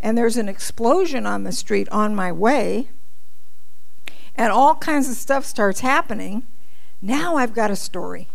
and 0.00 0.16
there's 0.16 0.36
an 0.36 0.48
explosion 0.48 1.26
on 1.26 1.44
the 1.44 1.52
street 1.52 1.88
on 1.90 2.14
my 2.14 2.30
way, 2.30 2.88
and 4.36 4.52
all 4.52 4.76
kinds 4.76 5.10
of 5.10 5.16
stuff 5.16 5.44
starts 5.44 5.80
happening, 5.80 6.44
now 7.02 7.36
I've 7.36 7.54
got 7.54 7.72
a 7.72 7.76
story. 7.76 8.28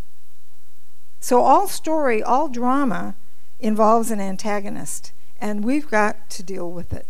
So, 1.22 1.42
all 1.42 1.70
story, 1.70 2.22
all 2.22 2.50
drama 2.50 3.16
involves 3.62 4.12
an 4.12 4.20
antagonist, 4.20 5.14
and 5.40 5.64
we've 5.64 5.90
got 5.90 6.30
to 6.32 6.44
deal 6.44 6.70
with 6.70 6.92
it. 6.92 7.08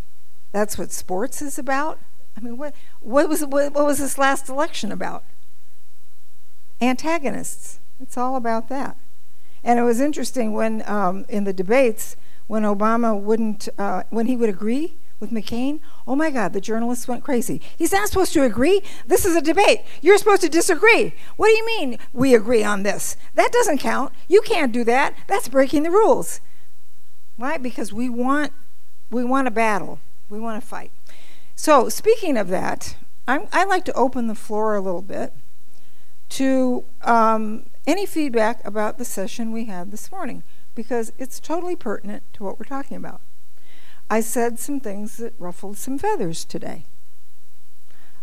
That's 0.52 0.78
what 0.78 0.92
sports 0.92 1.42
is 1.42 1.58
about. 1.58 1.98
I 2.36 2.40
mean, 2.40 2.56
what, 2.56 2.76
what, 3.00 3.28
was, 3.28 3.44
what, 3.44 3.72
what 3.72 3.84
was 3.84 3.98
this 3.98 4.16
last 4.16 4.48
election 4.48 4.92
about? 4.92 5.24
Antagonists. 6.84 7.80
It's 8.00 8.16
all 8.16 8.36
about 8.36 8.68
that. 8.68 8.96
And 9.62 9.78
it 9.78 9.82
was 9.82 10.00
interesting 10.00 10.52
when, 10.52 10.82
um, 10.88 11.24
in 11.28 11.44
the 11.44 11.52
debates, 11.52 12.16
when 12.46 12.62
Obama 12.62 13.18
wouldn't, 13.18 13.68
uh, 13.78 14.02
when 14.10 14.26
he 14.26 14.36
would 14.36 14.50
agree 14.50 14.94
with 15.20 15.30
McCain, 15.30 15.80
oh 16.06 16.14
my 16.14 16.30
God, 16.30 16.52
the 16.52 16.60
journalists 16.60 17.08
went 17.08 17.24
crazy. 17.24 17.60
He's 17.76 17.92
not 17.92 18.08
supposed 18.08 18.34
to 18.34 18.42
agree. 18.42 18.82
This 19.06 19.24
is 19.24 19.34
a 19.34 19.40
debate. 19.40 19.80
You're 20.02 20.18
supposed 20.18 20.42
to 20.42 20.48
disagree. 20.50 21.14
What 21.36 21.48
do 21.48 21.52
you 21.56 21.66
mean 21.66 21.98
we 22.12 22.34
agree 22.34 22.62
on 22.62 22.82
this? 22.82 23.16
That 23.34 23.52
doesn't 23.52 23.78
count. 23.78 24.12
You 24.28 24.42
can't 24.42 24.72
do 24.72 24.84
that. 24.84 25.14
That's 25.26 25.48
breaking 25.48 25.84
the 25.84 25.90
rules. 25.90 26.40
Why? 27.36 27.56
Because 27.56 27.92
we 27.92 28.08
want, 28.10 28.52
we 29.10 29.24
want 29.24 29.48
a 29.48 29.50
battle. 29.50 29.98
We 30.28 30.38
want 30.38 30.60
to 30.60 30.66
fight. 30.66 30.90
So, 31.56 31.88
speaking 31.88 32.36
of 32.36 32.48
that, 32.48 32.96
I'm, 33.26 33.46
I'd 33.52 33.68
like 33.68 33.84
to 33.86 33.92
open 33.94 34.26
the 34.26 34.34
floor 34.34 34.74
a 34.74 34.80
little 34.80 35.02
bit 35.02 35.32
to 36.34 36.84
um, 37.02 37.64
any 37.86 38.04
feedback 38.04 38.60
about 38.64 38.98
the 38.98 39.04
session 39.04 39.52
we 39.52 39.66
had 39.66 39.92
this 39.92 40.10
morning 40.10 40.42
because 40.74 41.12
it's 41.16 41.38
totally 41.38 41.76
pertinent 41.76 42.24
to 42.32 42.42
what 42.42 42.58
we're 42.58 42.64
talking 42.64 42.96
about. 42.96 43.20
I 44.10 44.20
said 44.20 44.58
some 44.58 44.80
things 44.80 45.16
that 45.18 45.34
ruffled 45.38 45.76
some 45.76 45.96
feathers 45.96 46.44
today. 46.44 46.86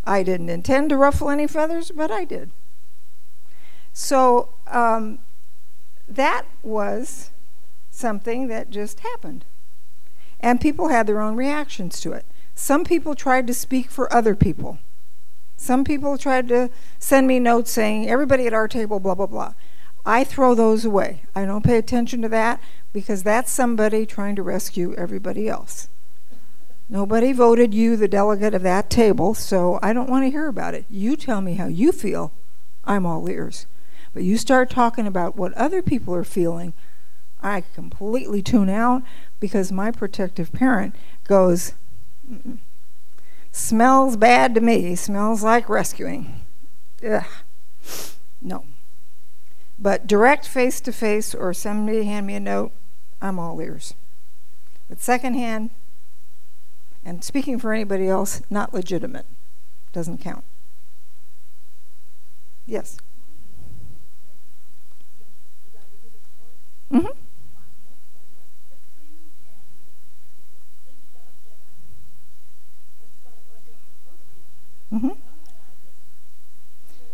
I 0.04 0.24
didn't 0.24 0.50
intend 0.50 0.90
to 0.90 0.98
ruffle 0.98 1.30
any 1.30 1.48
feathers, 1.48 1.90
but 1.90 2.12
I 2.12 2.26
did. 2.26 2.52
So 3.94 4.56
um, 4.68 5.20
that 6.06 6.44
was 6.64 7.32
something 7.92 8.48
that 8.50 8.72
just 8.72 9.00
happened. 9.00 9.46
And 10.42 10.60
people 10.60 10.90
had 10.90 11.08
their 11.08 11.22
own 11.22 11.38
reactions 11.38 12.02
to 12.02 12.12
it. 12.12 12.26
Some 12.56 12.84
people 12.84 13.16
tried 13.16 13.48
to 13.48 13.54
speak 13.54 13.90
for 13.90 14.12
other 14.12 14.36
people. 14.36 14.80
Some 15.62 15.84
people 15.84 16.18
tried 16.18 16.48
to 16.48 16.72
send 16.98 17.28
me 17.28 17.38
notes 17.38 17.70
saying, 17.70 18.10
everybody 18.10 18.48
at 18.48 18.54
our 18.54 18.68
table, 18.68 19.00
blah, 19.00 19.14
blah, 19.14 19.28
blah. 19.28 19.54
I 20.04 20.24
throw 20.24 20.56
those 20.56 20.86
away. 20.86 21.22
I 21.36 21.46
don't 21.46 21.64
pay 21.64 21.78
attention 21.78 22.24
to 22.24 22.30
that 22.30 22.60
because 22.92 23.22
that's 23.22 23.52
somebody 23.52 24.08
trying 24.08 24.36
to 24.38 24.42
rescue 24.42 24.96
everybody 24.96 25.48
else. 25.48 25.88
Nobody 26.90 27.32
voted 27.32 27.76
you 27.76 27.96
the 27.96 28.08
delegate 28.08 28.56
of 28.56 28.64
that 28.64 28.90
table, 28.90 29.36
so 29.36 29.78
I 29.84 29.94
don't 29.94 30.10
want 30.10 30.26
to 30.26 30.32
hear 30.32 30.48
about 30.48 30.74
it. 30.74 30.86
You 30.90 31.16
tell 31.16 31.42
me 31.42 31.54
how 31.54 31.68
you 31.68 31.92
feel, 31.92 32.32
I'm 32.84 33.06
all 33.06 33.30
ears. 33.30 33.68
But 34.16 34.24
you 34.24 34.40
start 34.40 34.72
talking 34.72 35.06
about 35.06 35.38
what 35.38 35.54
other 35.54 35.84
people 35.84 36.16
are 36.16 36.24
feeling, 36.24 36.74
I 37.44 37.66
completely 37.76 38.42
tune 38.42 38.68
out 38.68 39.04
because 39.40 39.72
my 39.72 39.92
protective 39.92 40.52
parent 40.52 40.96
goes, 41.28 41.74
Mm-mm. 42.28 42.58
Smells 43.52 44.18
bad 44.18 44.56
to 44.56 44.62
me. 44.62 44.96
Smells 44.96 45.44
like 45.44 45.70
rescuing. 45.70 46.42
Ugh. 47.08 47.26
No. 48.42 48.66
But 49.78 50.08
direct 50.08 50.48
face 50.48 50.80
to 50.82 50.92
face 50.92 51.34
or 51.34 51.54
somebody 51.54 52.04
hand 52.04 52.28
me 52.28 52.36
a 52.36 52.40
note, 52.40 52.72
I'm 53.22 53.40
all 53.40 53.60
ears. 53.62 53.94
But 54.88 55.02
secondhand, 55.02 55.72
and 57.04 57.24
speaking 57.24 57.58
for 57.60 57.74
anybody 57.74 58.08
else, 58.08 58.42
not 58.50 58.74
legitimate. 58.74 59.26
Doesn't 59.92 60.20
count. 60.20 60.44
Yes. 62.66 62.98
Mm-hmm. 66.92 67.08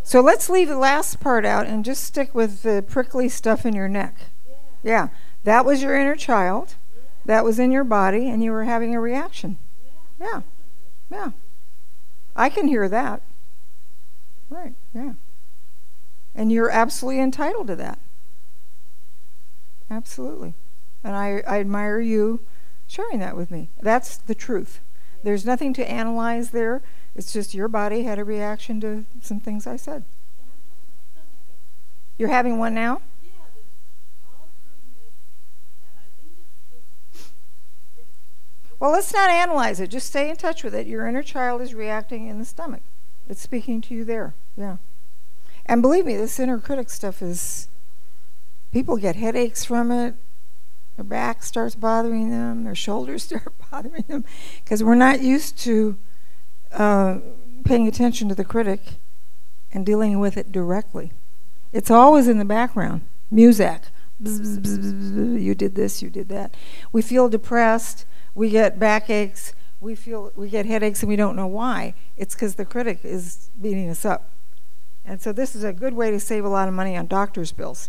So 0.08 0.22
let's 0.22 0.48
leave 0.48 0.68
the 0.68 0.78
last 0.78 1.20
part 1.20 1.44
out 1.44 1.66
and 1.66 1.84
just 1.84 2.02
stick 2.02 2.34
with 2.34 2.62
the 2.62 2.82
prickly 2.82 3.28
stuff 3.28 3.66
in 3.66 3.74
your 3.74 3.90
neck. 3.90 4.14
Yeah. 4.82 5.08
That 5.44 5.66
was 5.66 5.82
your 5.82 5.94
inner 5.94 6.16
child. 6.16 6.76
That 7.26 7.44
was 7.44 7.58
in 7.58 7.70
your 7.70 7.84
body, 7.84 8.26
and 8.26 8.42
you 8.42 8.52
were 8.52 8.64
having 8.64 8.94
a 8.94 9.02
reaction. 9.02 9.58
Yeah. 10.18 10.40
Yeah. 11.10 11.32
I 12.34 12.48
can 12.48 12.68
hear 12.68 12.88
that. 12.88 13.20
Right. 14.48 14.72
Yeah. 14.94 15.12
And 16.34 16.50
you're 16.50 16.70
absolutely 16.70 17.20
entitled 17.20 17.66
to 17.66 17.76
that. 17.76 17.98
Absolutely. 19.90 20.54
And 21.04 21.14
I, 21.16 21.42
I 21.46 21.60
admire 21.60 22.00
you 22.00 22.40
sharing 22.86 23.18
that 23.18 23.36
with 23.36 23.50
me. 23.50 23.68
That's 23.78 24.16
the 24.16 24.34
truth. 24.34 24.80
There's 25.22 25.44
nothing 25.44 25.74
to 25.74 25.86
analyze 25.86 26.48
there. 26.48 26.80
It's 27.18 27.32
just 27.32 27.52
your 27.52 27.66
body 27.66 28.04
had 28.04 28.20
a 28.20 28.24
reaction 28.24 28.80
to 28.80 29.04
some 29.20 29.40
things 29.40 29.66
I 29.66 29.74
said. 29.74 30.04
You're 32.16 32.28
having 32.28 32.58
one 32.58 32.74
now? 32.74 33.02
Yeah. 33.24 33.30
Well, 38.78 38.92
let's 38.92 39.12
not 39.12 39.30
analyze 39.30 39.80
it. 39.80 39.88
Just 39.88 40.06
stay 40.06 40.30
in 40.30 40.36
touch 40.36 40.62
with 40.62 40.76
it. 40.76 40.86
Your 40.86 41.08
inner 41.08 41.24
child 41.24 41.60
is 41.60 41.74
reacting 41.74 42.28
in 42.28 42.38
the 42.38 42.44
stomach. 42.44 42.82
It's 43.28 43.42
speaking 43.42 43.80
to 43.82 43.94
you 43.94 44.04
there. 44.04 44.34
Yeah. 44.56 44.76
And 45.66 45.82
believe 45.82 46.06
me, 46.06 46.16
this 46.16 46.38
inner 46.38 46.60
critic 46.60 46.88
stuff 46.88 47.20
is 47.20 47.66
people 48.70 48.96
get 48.96 49.16
headaches 49.16 49.64
from 49.64 49.90
it. 49.90 50.14
Their 50.94 51.04
back 51.04 51.42
starts 51.42 51.74
bothering 51.74 52.30
them, 52.30 52.62
their 52.62 52.76
shoulders 52.76 53.22
start 53.24 53.52
bothering 53.72 54.04
them 54.06 54.24
because 54.62 54.84
we're 54.84 54.94
not 54.94 55.20
used 55.20 55.58
to 55.64 55.98
uh, 56.72 57.18
paying 57.64 57.86
attention 57.86 58.28
to 58.28 58.34
the 58.34 58.44
critic 58.44 58.80
and 59.72 59.84
dealing 59.84 60.18
with 60.18 60.36
it 60.36 60.52
directly. 60.52 61.12
It's 61.72 61.90
always 61.90 62.28
in 62.28 62.38
the 62.38 62.44
background. 62.44 63.02
Music. 63.30 63.82
you 64.20 65.54
did 65.54 65.74
this, 65.74 66.02
you 66.02 66.10
did 66.10 66.28
that. 66.28 66.54
We 66.92 67.02
feel 67.02 67.28
depressed, 67.28 68.04
we 68.34 68.50
get 68.50 68.78
backaches, 68.78 69.52
we 69.80 69.94
feel 69.94 70.32
we 70.34 70.48
get 70.48 70.66
headaches 70.66 71.02
and 71.02 71.08
we 71.08 71.16
don't 71.16 71.36
know 71.36 71.46
why. 71.46 71.94
It's 72.16 72.34
because 72.34 72.56
the 72.56 72.64
critic 72.64 73.00
is 73.04 73.50
beating 73.60 73.88
us 73.88 74.04
up. 74.04 74.30
And 75.04 75.22
so 75.22 75.32
this 75.32 75.54
is 75.54 75.62
a 75.62 75.72
good 75.72 75.94
way 75.94 76.10
to 76.10 76.18
save 76.18 76.44
a 76.44 76.48
lot 76.48 76.68
of 76.68 76.74
money 76.74 76.96
on 76.96 77.06
doctor's 77.06 77.52
bills. 77.52 77.88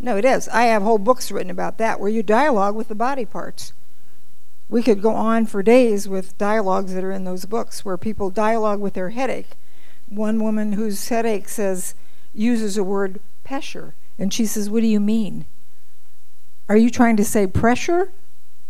No, 0.00 0.16
it 0.16 0.24
is. 0.24 0.48
I 0.48 0.62
have 0.64 0.82
whole 0.82 0.98
books 0.98 1.30
written 1.30 1.50
about 1.50 1.76
that 1.78 2.00
where 2.00 2.08
you 2.08 2.22
dialogue 2.22 2.74
with 2.74 2.88
the 2.88 2.94
body 2.94 3.26
parts 3.26 3.74
we 4.70 4.82
could 4.82 5.02
go 5.02 5.14
on 5.14 5.46
for 5.46 5.62
days 5.62 6.08
with 6.08 6.38
dialogues 6.38 6.94
that 6.94 7.02
are 7.02 7.10
in 7.10 7.24
those 7.24 7.44
books 7.44 7.84
where 7.84 7.98
people 7.98 8.30
dialogue 8.30 8.80
with 8.80 8.94
their 8.94 9.10
headache. 9.10 9.50
One 10.08 10.42
woman 10.42 10.72
whose 10.72 11.08
headache 11.08 11.48
says 11.48 11.94
uses 12.32 12.76
a 12.76 12.84
word 12.84 13.20
pressure, 13.42 13.94
and 14.18 14.32
she 14.32 14.46
says, 14.46 14.70
"What 14.70 14.80
do 14.80 14.86
you 14.86 15.00
mean? 15.00 15.44
Are 16.68 16.76
you 16.76 16.88
trying 16.88 17.16
to 17.16 17.24
say 17.24 17.48
pressure 17.48 18.12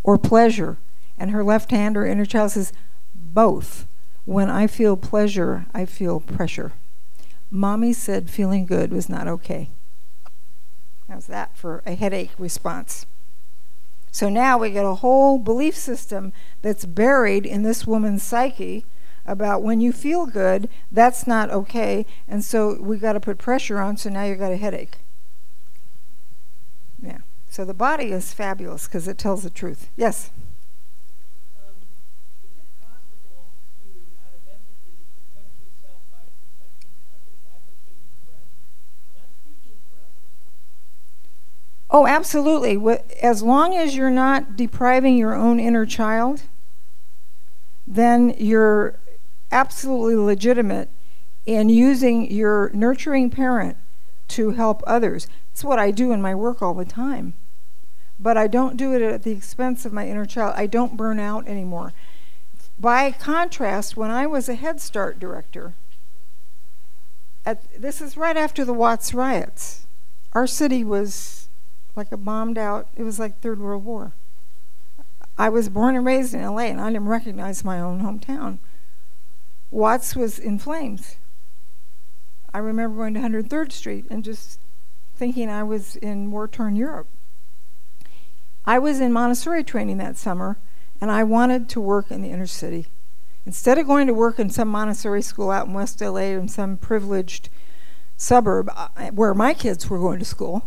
or 0.03 0.17
pleasure?" 0.17 0.79
And 1.19 1.33
her 1.33 1.45
left 1.45 1.71
hand 1.71 1.99
or 1.99 2.07
inner 2.07 2.25
child 2.25 2.53
says, 2.53 2.73
"Both. 3.15 3.87
When 4.25 4.49
I 4.49 4.67
feel 4.67 4.97
pleasure, 4.97 5.67
I 5.75 5.85
feel 5.85 6.21
pressure." 6.21 6.73
Mommy 7.51 7.93
said 7.93 8.31
feeling 8.31 8.65
good 8.65 8.91
was 8.91 9.09
not 9.09 9.29
okay. 9.29 9.69
How's 11.09 11.27
that 11.27 11.57
for 11.57 11.83
a 11.85 11.95
headache 11.95 12.31
response? 12.39 13.05
So 14.13 14.29
now 14.29 14.59
we 14.59 14.71
get 14.71 14.85
a 14.85 14.97
whole 14.97 15.39
belief 15.39 15.77
system 15.77 16.33
that's 16.63 16.85
buried 16.85 17.47
in 17.47 17.63
this 17.63 17.87
woman's 17.87 18.23
psyche 18.23 18.85
about 19.25 19.63
when 19.63 19.81
you 19.81 19.93
feel 19.93 20.27
good, 20.27 20.69
that's 20.91 21.27
not 21.27 21.51
okay, 21.51 22.05
and 22.27 22.43
so 22.43 22.81
we 22.81 22.97
got 22.97 23.13
to 23.13 23.21
put 23.21 23.39
pressure 23.39 23.79
on, 23.79 23.97
so 23.97 24.11
now 24.11 24.25
you've 24.25 24.39
got 24.39 24.51
a 24.51 24.57
headache. 24.57 24.99
Yeah. 27.01 27.19
So 27.49 27.65
the 27.65 27.75
body 27.75 28.13
is 28.13 28.33
fabulous 28.33 28.87
because 28.87 29.07
it 29.07 29.19
tells 29.19 29.43
the 29.43 29.51
truth. 29.51 29.89
Yes. 29.97 30.31
Um, 31.59 31.75
is 32.43 32.51
it 32.57 32.67
possible 32.81 33.53
to, 33.83 33.91
out 34.27 34.35
of 34.35 34.41
empathy, 34.51 35.07
Oh, 41.91 42.07
absolutely. 42.07 42.79
As 43.21 43.43
long 43.43 43.75
as 43.75 43.97
you're 43.97 44.11
not 44.11 44.57
depriving 44.57 45.17
your 45.17 45.35
own 45.35 45.59
inner 45.59 45.85
child, 45.85 46.43
then 47.87 48.35
you're 48.39 48.95
absolutely 49.51 50.15
legitimate 50.15 50.89
in 51.47 51.69
using 51.69 52.31
your 52.31 52.71
nurturing 52.73 53.29
parent 53.29 53.77
to 54.29 54.51
help 54.51 54.83
others. 54.87 55.27
It's 55.51 55.65
what 55.65 55.81
I 55.81 55.91
do 55.91 56.13
in 56.13 56.23
my 56.23 56.35
work 56.35 56.63
all 56.63 56.75
the 56.75 56.85
time. 56.85 57.35
But 58.21 58.37
I 58.37 58.47
don't 58.47 58.77
do 58.77 58.95
it 58.95 59.03
at 59.03 59.25
the 59.25 59.33
expense 59.33 59.85
of 59.85 59.93
my 59.93 60.07
inner 60.07 60.27
child. 60.27 60.55
I 60.57 60.67
don't 60.67 60.97
burn 60.97 61.19
out 61.19 61.49
anymore. 61.49 61.93
By 62.79 63.11
contrast, 63.11 63.97
when 63.97 64.11
I 64.11 64.27
was 64.27 64.49
a 64.49 64.55
Head 64.55 64.81
Start 64.81 65.19
director, 65.19 65.75
at, 67.45 67.65
this 67.77 68.01
is 68.01 68.17
right 68.17 68.37
after 68.37 68.65
the 68.65 68.73
Watts 68.73 69.13
riots. 69.13 69.87
Our 70.35 70.47
city 70.47 70.85
was 70.85 71.40
like 72.01 72.13
a 72.13 72.17
bombed 72.17 72.57
out, 72.57 72.89
it 72.97 73.03
was 73.03 73.19
like 73.19 73.41
Third 73.41 73.61
World 73.61 73.85
War. 73.85 74.15
I 75.37 75.51
was 75.51 75.69
born 75.69 75.97
and 75.97 76.07
raised 76.07 76.33
in 76.33 76.43
LA 76.43 76.63
and 76.63 76.81
I 76.81 76.89
didn't 76.89 77.09
recognize 77.09 77.63
my 77.63 77.79
own 77.79 78.01
hometown. 78.01 78.59
Watts 79.71 80.17
was 80.17 80.39
in 80.39 80.59
flames. 80.59 81.17
I 82.55 82.59
remember 82.59 82.97
going 82.97 83.13
to 83.15 83.21
103rd 83.21 83.71
Street 83.71 84.07
and 84.09 84.25
just 84.25 84.61
thinking 85.15 85.51
I 85.51 85.63
was 85.63 85.97
in 85.97 86.31
war 86.31 86.49
torn 86.49 86.75
Europe. 86.75 87.07
I 88.65 88.79
was 88.79 88.99
in 88.99 89.13
Montessori 89.13 89.63
training 89.63 89.99
that 89.99 90.17
summer 90.17 90.57
and 91.03 91.11
I 91.11 91.23
wanted 91.23 91.69
to 91.69 91.83
work 91.83 92.11
in 92.11 92.23
the 92.23 92.31
inner 92.31 92.47
city. 92.47 92.87
Instead 93.45 93.77
of 93.77 93.87
going 93.87 94.07
to 94.07 94.15
work 94.15 94.39
in 94.39 94.49
some 94.49 94.69
Montessori 94.69 95.21
school 95.21 95.51
out 95.51 95.67
in 95.67 95.75
West 95.75 96.01
LA 96.01 96.33
in 96.33 96.49
some 96.49 96.79
privileged 96.79 97.51
suburb 98.17 98.71
uh, 98.75 98.89
where 99.11 99.35
my 99.35 99.53
kids 99.53 99.91
were 99.91 99.99
going 99.99 100.19
to 100.19 100.25
school, 100.25 100.67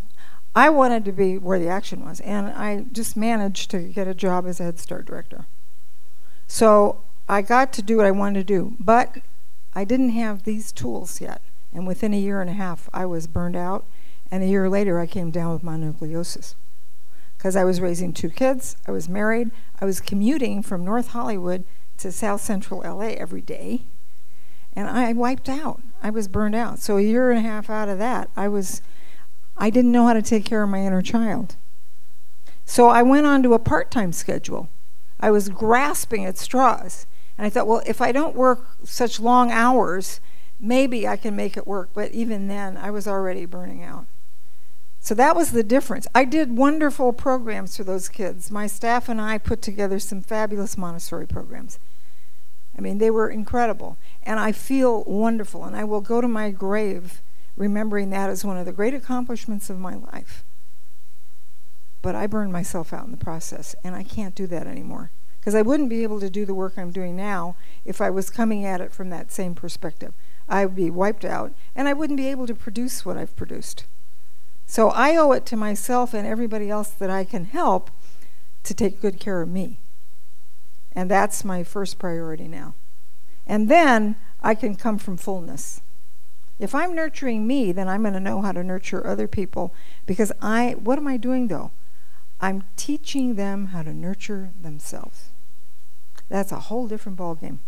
I 0.54 0.70
wanted 0.70 1.04
to 1.06 1.12
be 1.12 1.36
where 1.36 1.58
the 1.58 1.68
action 1.68 2.04
was. 2.04 2.20
And 2.20 2.46
I 2.48 2.86
just 2.92 3.16
managed 3.16 3.70
to 3.72 3.80
get 3.80 4.06
a 4.06 4.14
job 4.14 4.46
as 4.46 4.60
a 4.60 4.64
Head 4.64 4.78
Start 4.78 5.06
director. 5.06 5.46
So 6.46 7.02
I 7.28 7.42
got 7.42 7.72
to 7.74 7.82
do 7.82 7.96
what 7.96 8.06
I 8.06 8.10
wanted 8.10 8.46
to 8.46 8.54
do, 8.54 8.76
but 8.78 9.18
I 9.74 9.84
didn't 9.84 10.10
have 10.10 10.44
these 10.44 10.70
tools 10.70 11.20
yet. 11.20 11.40
And 11.72 11.86
within 11.86 12.14
a 12.14 12.18
year 12.18 12.40
and 12.40 12.50
a 12.50 12.54
half, 12.54 12.88
I 12.92 13.06
was 13.06 13.26
burned 13.26 13.56
out. 13.56 13.84
And 14.30 14.42
a 14.42 14.46
year 14.46 14.68
later, 14.68 15.00
I 15.00 15.06
came 15.06 15.30
down 15.30 15.52
with 15.52 15.62
mononucleosis 15.62 16.54
because 17.36 17.56
I 17.56 17.64
was 17.64 17.78
raising 17.78 18.14
two 18.14 18.30
kids, 18.30 18.74
I 18.88 18.90
was 18.90 19.06
married, 19.06 19.50
I 19.78 19.84
was 19.84 20.00
commuting 20.00 20.62
from 20.62 20.82
North 20.82 21.08
Hollywood 21.08 21.64
to 21.98 22.10
South 22.10 22.40
Central 22.40 22.80
LA 22.80 23.08
every 23.18 23.42
day, 23.42 23.82
and 24.74 24.88
I 24.88 25.12
wiped 25.12 25.50
out. 25.50 25.82
I 26.02 26.08
was 26.08 26.26
burned 26.26 26.54
out. 26.54 26.78
So 26.78 26.96
a 26.96 27.02
year 27.02 27.30
and 27.30 27.44
a 27.44 27.48
half 27.48 27.68
out 27.68 27.90
of 27.90 27.98
that, 27.98 28.30
I 28.34 28.48
was 28.48 28.80
I 29.56 29.70
didn't 29.70 29.92
know 29.92 30.06
how 30.06 30.12
to 30.12 30.22
take 30.22 30.44
care 30.44 30.62
of 30.62 30.70
my 30.70 30.80
inner 30.80 31.02
child. 31.02 31.56
So 32.64 32.88
I 32.88 33.02
went 33.02 33.26
on 33.26 33.42
to 33.42 33.54
a 33.54 33.58
part-time 33.58 34.12
schedule. 34.12 34.68
I 35.20 35.30
was 35.30 35.48
grasping 35.48 36.24
at 36.24 36.38
straws, 36.38 37.06
and 37.38 37.46
I 37.46 37.50
thought, 37.50 37.66
well, 37.66 37.82
if 37.86 38.00
I 38.00 38.12
don't 38.12 38.36
work 38.36 38.66
such 38.84 39.20
long 39.20 39.50
hours, 39.50 40.20
maybe 40.58 41.06
I 41.06 41.16
can 41.16 41.36
make 41.36 41.56
it 41.56 41.66
work. 41.66 41.90
But 41.94 42.12
even 42.12 42.48
then, 42.48 42.76
I 42.76 42.90
was 42.90 43.06
already 43.06 43.46
burning 43.46 43.82
out. 43.82 44.06
So 45.00 45.14
that 45.14 45.36
was 45.36 45.50
the 45.52 45.62
difference. 45.62 46.06
I 46.14 46.24
did 46.24 46.56
wonderful 46.56 47.12
programs 47.12 47.76
for 47.76 47.84
those 47.84 48.08
kids. 48.08 48.50
My 48.50 48.66
staff 48.66 49.08
and 49.08 49.20
I 49.20 49.36
put 49.36 49.60
together 49.60 49.98
some 49.98 50.22
fabulous 50.22 50.78
Montessori 50.78 51.26
programs. 51.26 51.78
I 52.76 52.80
mean, 52.80 52.98
they 52.98 53.10
were 53.10 53.28
incredible. 53.28 53.98
And 54.22 54.40
I 54.40 54.52
feel 54.52 55.04
wonderful. 55.04 55.64
And 55.64 55.76
I 55.76 55.84
will 55.84 56.00
go 56.00 56.22
to 56.22 56.28
my 56.28 56.50
grave 56.50 57.20
remembering 57.56 58.10
that 58.10 58.30
as 58.30 58.44
one 58.44 58.56
of 58.56 58.66
the 58.66 58.72
great 58.72 58.94
accomplishments 58.94 59.70
of 59.70 59.78
my 59.78 59.94
life. 59.94 60.44
But 62.02 62.14
I 62.14 62.26
burned 62.26 62.52
myself 62.52 62.92
out 62.92 63.06
in 63.06 63.12
the 63.12 63.16
process. 63.16 63.74
And 63.82 63.94
I 63.94 64.02
can't 64.02 64.34
do 64.34 64.46
that 64.48 64.66
anymore. 64.66 65.10
Because 65.40 65.54
I 65.54 65.62
wouldn't 65.62 65.88
be 65.88 66.02
able 66.02 66.20
to 66.20 66.30
do 66.30 66.44
the 66.44 66.54
work 66.54 66.74
I'm 66.76 66.90
doing 66.90 67.16
now 67.16 67.56
if 67.84 68.00
I 68.00 68.10
was 68.10 68.30
coming 68.30 68.64
at 68.64 68.80
it 68.80 68.92
from 68.92 69.10
that 69.10 69.32
same 69.32 69.54
perspective. 69.54 70.12
I 70.48 70.66
would 70.66 70.76
be 70.76 70.90
wiped 70.90 71.24
out. 71.24 71.54
And 71.74 71.88
I 71.88 71.92
wouldn't 71.92 72.18
be 72.18 72.28
able 72.28 72.46
to 72.46 72.54
produce 72.54 73.06
what 73.06 73.16
I've 73.16 73.36
produced. 73.36 73.84
So 74.66 74.90
I 74.90 75.16
owe 75.16 75.32
it 75.32 75.46
to 75.46 75.56
myself 75.56 76.12
and 76.14 76.26
everybody 76.26 76.70
else 76.70 76.90
that 76.90 77.10
I 77.10 77.24
can 77.24 77.46
help 77.46 77.90
to 78.64 78.74
take 78.74 79.00
good 79.00 79.20
care 79.20 79.42
of 79.42 79.48
me. 79.48 79.78
And 80.92 81.10
that's 81.10 81.44
my 81.44 81.64
first 81.64 81.98
priority 81.98 82.48
now. 82.48 82.74
And 83.46 83.68
then 83.68 84.16
I 84.42 84.54
can 84.54 84.74
come 84.74 84.98
from 84.98 85.16
fullness. 85.16 85.80
If 86.64 86.74
I'm 86.74 86.94
nurturing 86.94 87.46
me, 87.46 87.72
then 87.72 87.90
I'm 87.90 88.00
going 88.00 88.14
to 88.14 88.20
know 88.20 88.40
how 88.40 88.50
to 88.52 88.64
nurture 88.64 89.06
other 89.06 89.28
people 89.28 89.74
because 90.06 90.32
I 90.40 90.76
what 90.78 90.96
am 90.96 91.06
I 91.06 91.18
doing 91.18 91.48
though? 91.48 91.72
I'm 92.40 92.64
teaching 92.74 93.34
them 93.34 93.66
how 93.66 93.82
to 93.82 93.92
nurture 93.92 94.50
themselves. 94.58 95.28
That's 96.30 96.52
a 96.52 96.60
whole 96.60 96.88
different 96.88 97.18
ballgame. 97.18 97.58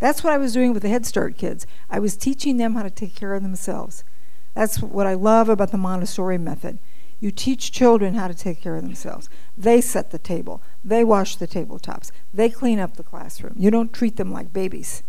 That's 0.00 0.22
what 0.22 0.34
I 0.34 0.36
was 0.36 0.52
doing 0.52 0.74
with 0.74 0.82
the 0.82 0.90
Head 0.90 1.06
Start 1.06 1.38
kids. 1.38 1.66
I 1.88 1.98
was 1.98 2.14
teaching 2.14 2.58
them 2.58 2.74
how 2.74 2.82
to 2.82 2.90
take 2.90 3.14
care 3.14 3.32
of 3.32 3.42
themselves. 3.42 4.04
That's 4.52 4.82
what 4.82 5.06
I 5.06 5.14
love 5.14 5.48
about 5.48 5.70
the 5.70 5.78
Montessori 5.78 6.36
method. 6.36 6.78
You 7.20 7.30
teach 7.30 7.72
children 7.72 8.16
how 8.16 8.28
to 8.28 8.34
take 8.34 8.60
care 8.60 8.76
of 8.76 8.82
themselves. 8.82 9.30
They 9.56 9.80
set 9.80 10.10
the 10.10 10.18
table, 10.18 10.60
they 10.84 11.04
wash 11.04 11.36
the 11.36 11.48
tabletops, 11.48 12.10
they 12.34 12.50
clean 12.50 12.78
up 12.78 12.98
the 12.98 13.02
classroom. 13.02 13.54
You 13.56 13.70
don't 13.70 13.94
treat 13.94 14.16
them 14.16 14.30
like 14.30 14.52
babies. 14.52 15.02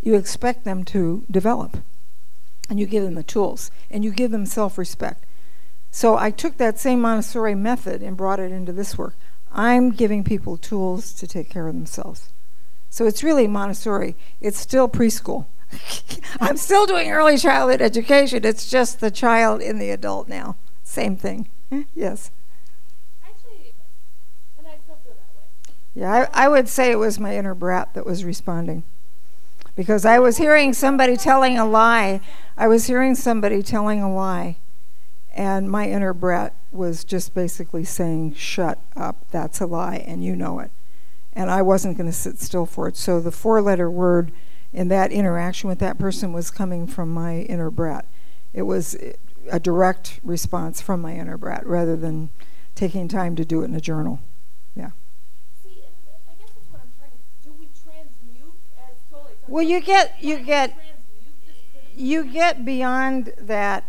You 0.00 0.14
expect 0.14 0.64
them 0.64 0.84
to 0.86 1.26
develop, 1.30 1.76
and 2.68 2.80
you 2.80 2.86
give 2.86 3.04
them 3.04 3.14
the 3.14 3.22
tools, 3.22 3.70
and 3.90 4.04
you 4.04 4.10
give 4.10 4.30
them 4.30 4.46
self 4.46 4.78
respect. 4.78 5.24
So 5.90 6.16
I 6.16 6.30
took 6.30 6.56
that 6.56 6.78
same 6.78 7.00
Montessori 7.00 7.54
method 7.54 8.02
and 8.02 8.16
brought 8.16 8.40
it 8.40 8.50
into 8.50 8.72
this 8.72 8.98
work. 8.98 9.14
I'm 9.52 9.92
giving 9.92 10.24
people 10.24 10.56
tools 10.56 11.12
to 11.12 11.26
take 11.28 11.48
care 11.48 11.68
of 11.68 11.74
themselves. 11.74 12.30
So 12.90 13.06
it's 13.06 13.22
really 13.22 13.46
Montessori, 13.46 14.16
it's 14.40 14.58
still 14.58 14.88
preschool. 14.88 15.46
I'm 16.40 16.56
still 16.56 16.86
doing 16.86 17.10
early 17.10 17.36
childhood 17.36 17.80
education. 17.80 18.44
It's 18.44 18.68
just 18.68 19.00
the 19.00 19.10
child 19.10 19.60
in 19.60 19.78
the 19.78 19.90
adult 19.90 20.28
now. 20.28 20.56
Same 20.82 21.16
thing. 21.16 21.48
Yes. 21.94 22.30
Actually, 23.24 23.72
and 24.56 24.66
I 24.68 24.76
still 24.84 24.96
feel 25.02 25.14
that 25.14 25.34
way. 25.34 25.74
Yeah, 25.94 26.28
I, 26.32 26.44
I 26.44 26.48
would 26.48 26.68
say 26.68 26.92
it 26.92 27.00
was 27.00 27.18
my 27.18 27.36
inner 27.36 27.54
brat 27.54 27.94
that 27.94 28.06
was 28.06 28.24
responding. 28.24 28.84
Because 29.76 30.04
I 30.04 30.18
was 30.18 30.36
hearing 30.36 30.72
somebody 30.72 31.16
telling 31.16 31.58
a 31.58 31.66
lie. 31.66 32.20
I 32.56 32.68
was 32.68 32.86
hearing 32.86 33.14
somebody 33.14 33.62
telling 33.62 34.00
a 34.00 34.12
lie. 34.12 34.56
And 35.32 35.68
my 35.68 35.88
inner 35.88 36.14
brat 36.14 36.54
was 36.70 37.04
just 37.04 37.34
basically 37.34 37.84
saying, 37.84 38.34
shut 38.34 38.78
up, 38.96 39.26
that's 39.30 39.60
a 39.60 39.66
lie, 39.66 40.04
and 40.06 40.22
you 40.22 40.36
know 40.36 40.60
it. 40.60 40.70
And 41.32 41.50
I 41.50 41.62
wasn't 41.62 41.96
going 41.96 42.08
to 42.08 42.16
sit 42.16 42.38
still 42.38 42.66
for 42.66 42.86
it. 42.86 42.96
So 42.96 43.20
the 43.20 43.32
four 43.32 43.60
letter 43.60 43.90
word 43.90 44.30
in 44.72 44.88
that 44.88 45.10
interaction 45.10 45.68
with 45.68 45.78
that 45.78 45.98
person 45.98 46.32
was 46.32 46.50
coming 46.50 46.86
from 46.86 47.12
my 47.12 47.38
inner 47.40 47.70
brat. 47.70 48.06
It 48.52 48.62
was 48.62 48.96
eh, 48.96 49.12
a 49.50 49.58
direct 49.58 50.20
response 50.22 50.80
from 50.80 51.00
my 51.00 51.14
inner 51.14 51.38
brat 51.38 51.66
rather 51.66 51.96
than 51.96 52.30
taking 52.74 53.08
time 53.08 53.36
to 53.36 53.44
do 53.44 53.62
it 53.62 53.66
in 53.66 53.74
a 53.74 53.80
journal. 53.80 54.20
Yeah. 54.74 54.90
See, 55.62 55.82
and 55.86 55.94
I 56.28 56.34
guess 56.34 56.50
that's 56.54 56.70
what 56.70 56.82
I'm 56.82 56.90
trying 56.98 57.10
to. 57.10 57.48
Do 57.48 57.54
we 57.58 57.68
transmute 57.82 58.54
as 58.78 58.96
totally? 59.10 59.32
Well, 59.46 59.62
you 59.62 59.80
get 59.80 60.16
you 60.22 60.38
get 60.38 60.74
you 61.94 62.24
get 62.24 62.64
beyond 62.64 63.34
that 63.38 63.84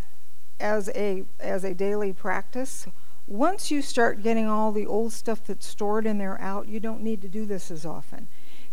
as 0.60 0.90
a 0.90 1.24
as 1.40 1.64
a 1.64 1.74
daily 1.74 2.12
practice. 2.12 2.88
Once 3.28 3.72
you 3.72 3.82
start 3.82 4.22
getting 4.22 4.48
all 4.48 4.72
the 4.72 4.86
old 4.86 5.14
stuff 5.14 5.44
that's 5.46 5.66
stored 5.66 6.06
in 6.06 6.18
there 6.18 6.40
out, 6.42 6.68
you 6.68 6.80
don't 6.80 7.02
need 7.02 7.22
to 7.22 7.28
do 7.28 7.46
this 7.46 7.72
as 7.72 7.86
often. 7.86 8.28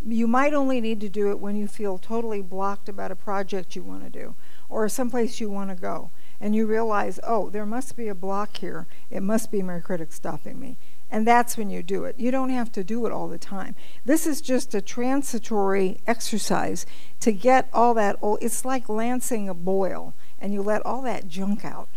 You 0.05 0.27
might 0.27 0.53
only 0.53 0.81
need 0.81 1.01
to 1.01 1.09
do 1.09 1.31
it 1.31 1.39
when 1.39 1.57
you 1.57 1.69
feel 1.69 1.97
totally 1.97 2.43
blocked 2.43 2.89
about 2.89 3.13
a 3.13 3.17
project 3.17 3.77
you 3.77 3.83
want 3.83 4.03
to 4.03 4.11
do 4.11 4.35
or 4.69 4.89
someplace 4.89 5.41
you 5.41 5.49
want 5.49 5.71
to 5.71 5.77
go. 5.77 6.11
And 6.41 6.57
you 6.57 6.67
realize, 6.67 7.21
oh, 7.23 7.51
there 7.51 7.65
must 7.65 7.97
be 7.97 8.09
a 8.09 8.15
block 8.15 8.57
here. 8.57 8.89
It 9.11 9.23
must 9.23 9.53
be 9.53 9.63
my 9.63 9.79
critic 9.79 10.13
stopping 10.13 10.59
me. 10.59 10.77
And 11.13 11.27
that's 11.27 11.59
when 11.59 11.69
you 11.69 11.83
do 11.83 12.05
it. 12.05 12.19
You 12.19 12.31
don't 12.31 12.49
have 12.49 12.73
to 12.73 12.83
do 12.83 13.05
it 13.05 13.13
all 13.13 13.29
the 13.29 13.37
time. 13.37 13.77
This 14.03 14.27
is 14.27 14.41
just 14.41 14.75
a 14.75 14.81
transitory 14.81 15.99
exercise 16.07 16.87
to 17.21 17.33
get 17.33 17.69
all 17.71 17.93
that 17.95 18.17
it's 18.41 18.65
like 18.65 18.89
lancing 18.89 19.47
a 19.47 19.53
boil 19.53 20.15
and 20.41 20.55
you 20.55 20.63
let 20.63 20.85
all 20.87 21.03
that 21.03 21.29
junk 21.29 21.67
out. 21.67 21.91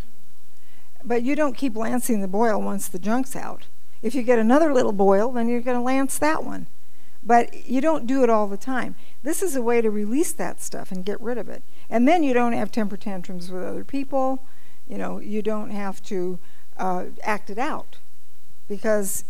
But 1.02 1.24
you 1.24 1.34
don't 1.34 1.56
keep 1.56 1.78
lancing 1.78 2.20
the 2.20 2.28
boil 2.28 2.62
once 2.62 2.90
the 2.90 3.00
junk's 3.00 3.38
out. 3.38 3.68
If 4.02 4.16
you 4.16 4.22
get 4.22 4.38
another 4.38 4.74
little 4.74 4.92
boil, 4.92 5.32
then 5.32 5.48
you're 5.48 5.62
going 5.62 5.78
to 5.78 5.84
lance 5.84 6.18
that 6.18 6.44
one. 6.44 6.68
But 7.24 7.66
you 7.66 7.80
don't 7.80 8.06
do 8.06 8.22
it 8.22 8.30
all 8.30 8.48
the 8.48 8.58
time. 8.58 8.96
This 9.24 9.42
is 9.42 9.56
a 9.56 9.62
way 9.62 9.80
to 9.80 9.90
release 9.90 10.34
that 10.34 10.62
stuff 10.62 10.92
and 10.92 11.06
get 11.06 11.22
rid 11.22 11.38
of 11.38 11.48
it. 11.48 11.64
And 11.90 12.06
then 12.06 12.22
you 12.22 12.34
don't 12.34 12.52
have 12.52 12.70
temper 12.70 12.98
tantrums 12.98 13.50
with 13.50 13.64
other 13.64 13.86
people. 13.86 14.44
You 14.90 14.98
know, 14.98 15.20
you 15.20 15.42
don't 15.42 15.70
have 15.70 16.04
to 16.04 16.38
uh, 16.76 17.06
act 17.24 17.50
it 17.50 17.58
out 17.58 18.00
because 18.68 19.24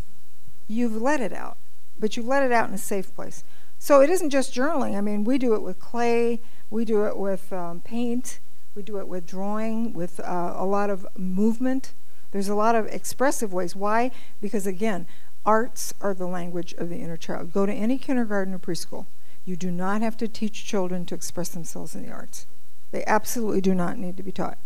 you've 0.67 1.01
let 1.01 1.21
it 1.21 1.33
out. 1.33 1.57
But 1.99 2.17
you've 2.17 2.27
let 2.27 2.43
it 2.43 2.51
out 2.51 2.67
in 2.67 2.75
a 2.75 2.79
safe 2.79 3.13
place. 3.15 3.43
So 3.79 4.01
it 4.01 4.09
isn't 4.09 4.29
just 4.29 4.53
journaling. 4.53 4.97
I 4.97 5.01
mean, 5.01 5.23
we 5.23 5.37
do 5.37 5.53
it 5.53 5.61
with 5.61 5.79
clay, 5.79 6.41
we 6.69 6.85
do 6.85 7.05
it 7.05 7.17
with 7.17 7.53
um, 7.53 7.81
paint, 7.81 8.39
we 8.73 8.83
do 8.83 8.97
it 8.97 9.07
with 9.07 9.25
drawing, 9.25 9.93
with 9.93 10.19
uh, 10.19 10.53
a 10.55 10.65
lot 10.65 10.89
of 10.89 11.07
movement. 11.17 11.93
There's 12.31 12.49
a 12.49 12.55
lot 12.55 12.75
of 12.75 12.87
expressive 12.87 13.53
ways. 13.53 13.75
Why? 13.75 14.11
Because 14.41 14.67
again, 14.67 15.07
arts 15.45 15.93
are 16.01 16.13
the 16.13 16.27
language 16.27 16.73
of 16.73 16.89
the 16.89 16.97
inner 16.97 17.17
child. 17.17 17.53
Go 17.53 17.65
to 17.65 17.73
any 17.73 17.97
kindergarten 17.97 18.53
or 18.53 18.59
preschool. 18.59 19.05
You 19.45 19.55
do 19.55 19.71
not 19.71 20.01
have 20.01 20.17
to 20.17 20.27
teach 20.27 20.65
children 20.65 21.05
to 21.05 21.15
express 21.15 21.49
themselves 21.49 21.95
in 21.95 22.03
the 22.03 22.11
arts. 22.11 22.47
They 22.91 23.05
absolutely 23.05 23.61
do 23.61 23.75
not 23.75 23.97
need 23.97 24.17
to 24.17 24.23
be 24.23 24.31
taught. 24.31 24.57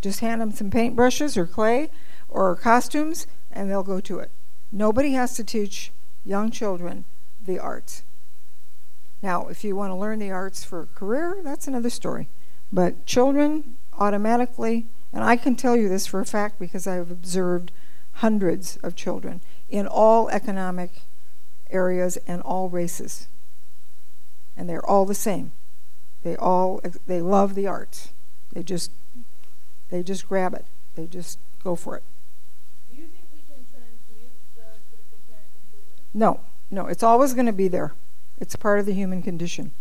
Just 0.00 0.20
hand 0.20 0.40
them 0.40 0.52
some 0.52 0.70
paintbrushes 0.70 1.36
or 1.36 1.46
clay 1.46 1.90
or 2.28 2.54
costumes, 2.54 3.26
and 3.50 3.70
they'll 3.70 3.82
go 3.82 4.00
to 4.00 4.18
it. 4.18 4.30
Nobody 4.70 5.12
has 5.12 5.34
to 5.36 5.44
teach 5.44 5.90
young 6.24 6.50
children 6.50 7.04
the 7.44 7.58
arts. 7.58 8.02
Now, 9.22 9.48
if 9.48 9.64
you 9.64 9.74
want 9.74 9.90
to 9.90 9.96
learn 9.96 10.18
the 10.18 10.30
arts 10.30 10.64
for 10.64 10.82
a 10.82 10.86
career, 10.86 11.38
that's 11.42 11.66
another 11.66 11.90
story. 11.90 12.28
But 12.72 13.06
children 13.06 13.76
automatically, 13.98 14.86
and 15.12 15.24
I 15.24 15.36
can 15.36 15.56
tell 15.56 15.76
you 15.76 15.88
this 15.88 16.06
for 16.06 16.20
a 16.20 16.26
fact 16.26 16.58
because 16.58 16.86
I've 16.86 17.10
observed 17.10 17.72
hundreds 18.14 18.76
of 18.78 18.94
children 18.94 19.40
in 19.68 19.86
all 19.86 20.28
economic 20.28 21.02
areas 21.70 22.16
and 22.26 22.42
all 22.42 22.68
races. 22.68 23.28
And 24.56 24.68
they're 24.68 24.84
all 24.84 25.04
the 25.04 25.14
same. 25.14 25.52
They 26.22 26.36
all 26.36 26.80
they 27.06 27.20
love 27.20 27.54
the 27.54 27.66
arts. 27.66 28.12
They 28.52 28.62
just 28.62 28.90
they 29.88 30.02
just 30.02 30.28
grab 30.28 30.52
it. 30.54 30.64
They 30.94 31.06
just 31.06 31.38
go 31.62 31.76
for 31.76 31.96
it. 31.96 32.02
Do 32.90 32.96
you 33.00 33.06
think 33.06 33.24
we 33.32 33.40
can 33.46 33.64
transmute 33.70 34.34
the 34.56 34.66
critical 34.90 35.18
parent 35.30 35.46
completely? 35.54 35.94
No, 36.14 36.40
no, 36.70 36.86
it's 36.86 37.02
always 37.02 37.34
going 37.34 37.46
to 37.46 37.52
be 37.52 37.68
there. 37.68 37.92
It's 38.40 38.56
part 38.56 38.78
of 38.78 38.86
the 38.86 38.94
human 38.94 39.22
condition. 39.22 39.72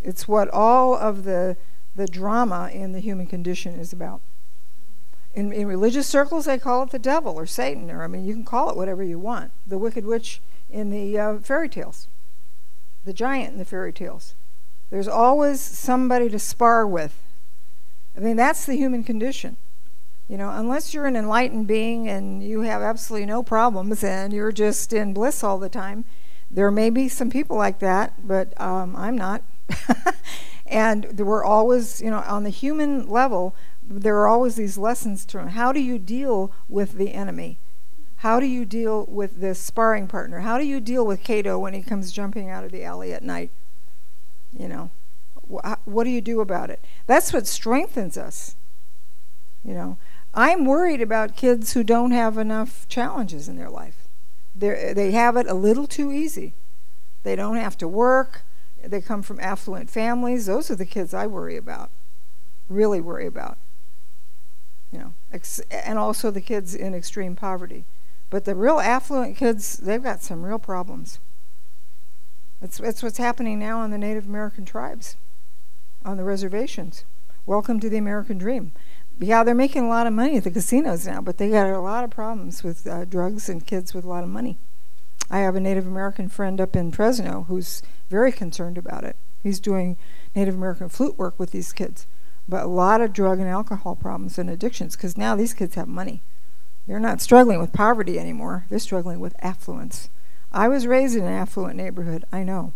It's 0.00 0.28
what 0.28 0.48
all 0.50 0.94
of 0.94 1.24
the 1.24 1.56
the 1.96 2.06
drama 2.06 2.70
in 2.72 2.92
the 2.92 3.00
human 3.00 3.26
condition 3.26 3.78
is 3.78 3.92
about. 3.92 4.20
In, 5.32 5.52
in 5.52 5.66
religious 5.66 6.06
circles, 6.06 6.44
they 6.44 6.58
call 6.58 6.82
it 6.82 6.90
the 6.90 6.98
devil 6.98 7.38
or 7.38 7.46
Satan, 7.46 7.90
or 7.90 8.02
I 8.02 8.08
mean, 8.08 8.24
you 8.24 8.34
can 8.34 8.44
call 8.44 8.70
it 8.70 8.76
whatever 8.76 9.02
you 9.02 9.18
want. 9.18 9.52
The 9.66 9.78
wicked 9.78 10.04
witch 10.04 10.40
in 10.70 10.90
the 10.90 11.18
uh, 11.18 11.38
fairy 11.38 11.68
tales, 11.68 12.08
the 13.04 13.12
giant 13.12 13.52
in 13.52 13.58
the 13.58 13.64
fairy 13.64 13.92
tales. 13.92 14.34
There's 14.90 15.08
always 15.08 15.60
somebody 15.60 16.28
to 16.28 16.38
spar 16.38 16.86
with. 16.86 17.20
I 18.16 18.20
mean, 18.20 18.36
that's 18.36 18.64
the 18.64 18.76
human 18.76 19.02
condition. 19.02 19.56
You 20.28 20.38
know, 20.38 20.50
unless 20.50 20.94
you're 20.94 21.06
an 21.06 21.16
enlightened 21.16 21.66
being 21.66 22.08
and 22.08 22.42
you 22.42 22.62
have 22.62 22.80
absolutely 22.80 23.26
no 23.26 23.42
problems 23.42 24.02
and 24.02 24.32
you're 24.32 24.52
just 24.52 24.92
in 24.92 25.12
bliss 25.12 25.44
all 25.44 25.58
the 25.58 25.68
time, 25.68 26.04
there 26.50 26.70
may 26.70 26.88
be 26.88 27.08
some 27.08 27.30
people 27.30 27.56
like 27.56 27.78
that, 27.80 28.26
but 28.26 28.58
um, 28.60 28.96
I'm 28.96 29.16
not. 29.16 29.42
and 30.66 31.18
were 31.18 31.44
always, 31.44 32.00
you 32.00 32.10
know, 32.10 32.24
on 32.26 32.44
the 32.44 32.50
human 32.50 33.08
level, 33.08 33.54
there 33.82 34.16
are 34.18 34.28
always 34.28 34.56
these 34.56 34.78
lessons 34.78 35.24
to 35.26 35.38
learn. 35.38 35.48
How 35.48 35.72
do 35.72 35.80
you 35.80 35.98
deal 35.98 36.52
with 36.68 36.92
the 36.92 37.12
enemy? 37.12 37.58
How 38.18 38.40
do 38.40 38.46
you 38.46 38.64
deal 38.64 39.04
with 39.06 39.40
this 39.40 39.58
sparring 39.58 40.08
partner? 40.08 40.40
How 40.40 40.56
do 40.56 40.64
you 40.64 40.80
deal 40.80 41.04
with 41.04 41.22
Cato 41.22 41.58
when 41.58 41.74
he 41.74 41.82
comes 41.82 42.12
jumping 42.12 42.48
out 42.48 42.64
of 42.64 42.72
the 42.72 42.82
alley 42.82 43.12
at 43.12 43.22
night? 43.22 43.50
You 44.58 44.68
know, 44.68 44.90
wh- 45.52 45.86
what 45.86 46.04
do 46.04 46.10
you 46.10 46.22
do 46.22 46.40
about 46.40 46.70
it? 46.70 46.82
That's 47.06 47.32
what 47.32 47.46
strengthens 47.46 48.16
us. 48.16 48.56
You 49.62 49.74
know, 49.74 49.98
I'm 50.34 50.64
worried 50.64 51.00
about 51.00 51.36
kids 51.36 51.72
who 51.72 51.84
don't 51.84 52.10
have 52.10 52.36
enough 52.36 52.88
challenges 52.88 53.48
in 53.48 53.56
their 53.56 53.70
life. 53.70 54.08
They 54.54 54.92
they 54.94 55.12
have 55.12 55.36
it 55.36 55.46
a 55.46 55.54
little 55.54 55.86
too 55.86 56.12
easy. 56.12 56.54
They 57.22 57.36
don't 57.36 57.56
have 57.56 57.78
to 57.78 57.88
work. 57.88 58.42
They 58.82 59.00
come 59.00 59.22
from 59.22 59.40
affluent 59.40 59.88
families. 59.88 60.46
Those 60.46 60.70
are 60.70 60.76
the 60.76 60.84
kids 60.84 61.14
I 61.14 61.26
worry 61.26 61.56
about. 61.56 61.90
Really 62.68 63.00
worry 63.00 63.26
about. 63.26 63.56
You 64.92 64.98
know, 64.98 65.12
ex- 65.32 65.60
and 65.70 65.98
also 65.98 66.30
the 66.30 66.40
kids 66.40 66.74
in 66.74 66.94
extreme 66.94 67.34
poverty. 67.34 67.84
But 68.30 68.44
the 68.44 68.54
real 68.54 68.80
affluent 68.80 69.36
kids, 69.36 69.76
they've 69.78 70.02
got 70.02 70.22
some 70.22 70.44
real 70.44 70.58
problems. 70.58 71.18
That's, 72.60 72.78
that's 72.78 73.02
what's 73.02 73.18
happening 73.18 73.58
now 73.58 73.80
on 73.80 73.90
the 73.90 73.98
Native 73.98 74.26
American 74.26 74.64
tribes, 74.64 75.16
on 76.04 76.16
the 76.16 76.24
reservations. 76.24 77.04
Welcome 77.46 77.80
to 77.80 77.90
the 77.90 77.98
American 77.98 78.38
dream. 78.38 78.72
Yeah, 79.18 79.44
they're 79.44 79.54
making 79.54 79.84
a 79.84 79.88
lot 79.88 80.06
of 80.06 80.12
money 80.12 80.36
at 80.36 80.44
the 80.44 80.50
casinos 80.50 81.06
now, 81.06 81.20
but 81.20 81.38
they 81.38 81.48
got 81.48 81.68
a 81.68 81.78
lot 81.78 82.04
of 82.04 82.10
problems 82.10 82.64
with 82.64 82.86
uh, 82.86 83.04
drugs 83.04 83.48
and 83.48 83.64
kids 83.64 83.94
with 83.94 84.04
a 84.04 84.08
lot 84.08 84.24
of 84.24 84.30
money. 84.30 84.58
I 85.30 85.38
have 85.38 85.54
a 85.54 85.60
Native 85.60 85.86
American 85.86 86.28
friend 86.28 86.60
up 86.60 86.76
in 86.76 86.90
Fresno 86.90 87.44
who's 87.48 87.82
very 88.10 88.32
concerned 88.32 88.76
about 88.76 89.04
it. 89.04 89.16
He's 89.42 89.60
doing 89.60 89.96
Native 90.34 90.54
American 90.54 90.88
flute 90.88 91.16
work 91.16 91.38
with 91.38 91.52
these 91.52 91.72
kids, 91.72 92.06
but 92.48 92.64
a 92.64 92.68
lot 92.68 93.00
of 93.00 93.12
drug 93.12 93.38
and 93.38 93.48
alcohol 93.48 93.94
problems 93.94 94.38
and 94.38 94.50
addictions 94.50 94.96
because 94.96 95.16
now 95.16 95.36
these 95.36 95.54
kids 95.54 95.76
have 95.76 95.88
money. 95.88 96.22
They're 96.86 97.00
not 97.00 97.20
struggling 97.20 97.60
with 97.60 97.72
poverty 97.72 98.18
anymore, 98.18 98.66
they're 98.68 98.78
struggling 98.78 99.20
with 99.20 99.36
affluence. 99.40 100.10
I 100.52 100.68
was 100.68 100.86
raised 100.86 101.16
in 101.16 101.24
an 101.24 101.32
affluent 101.32 101.76
neighborhood, 101.76 102.24
I 102.32 102.42
know. 102.42 102.72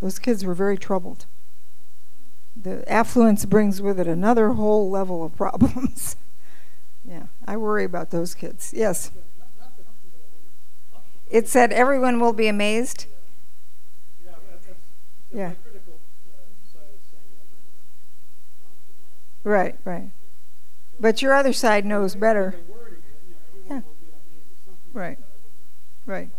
Those 0.00 0.18
kids 0.18 0.44
were 0.44 0.54
very 0.54 0.76
troubled. 0.76 1.26
The 2.56 2.90
affluence 2.90 3.44
brings 3.44 3.80
with 3.80 3.98
it 3.98 4.06
another 4.06 4.50
whole 4.52 4.90
level 4.90 5.24
of 5.24 5.34
problems. 5.36 6.16
yeah, 7.04 7.24
I 7.46 7.56
worry 7.56 7.84
about 7.84 8.10
those 8.10 8.34
kids. 8.34 8.72
Yes. 8.74 9.10
It 11.30 11.48
said 11.48 11.72
everyone 11.72 12.20
will 12.20 12.34
be 12.34 12.46
amazed. 12.46 13.06
Yeah, 14.24 14.32
Yeah. 15.32 15.52
Right, 19.44 19.76
right. 19.84 20.10
But 21.00 21.20
your 21.22 21.34
other 21.34 21.52
side 21.52 21.84
knows 21.84 22.14
better. 22.14 22.54
Yeah. 23.68 23.80
Right. 24.92 25.18
Right. 26.06 26.30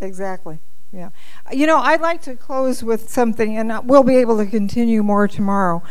Exactly. 0.00 0.58
Yeah. 0.96 1.10
You 1.52 1.66
know, 1.66 1.76
I'd 1.76 2.00
like 2.00 2.22
to 2.22 2.34
close 2.36 2.82
with 2.82 3.10
something, 3.10 3.58
and 3.58 3.86
we'll 3.86 4.02
be 4.02 4.16
able 4.16 4.38
to 4.38 4.46
continue 4.46 5.02
more 5.02 5.28
tomorrow. 5.28 5.82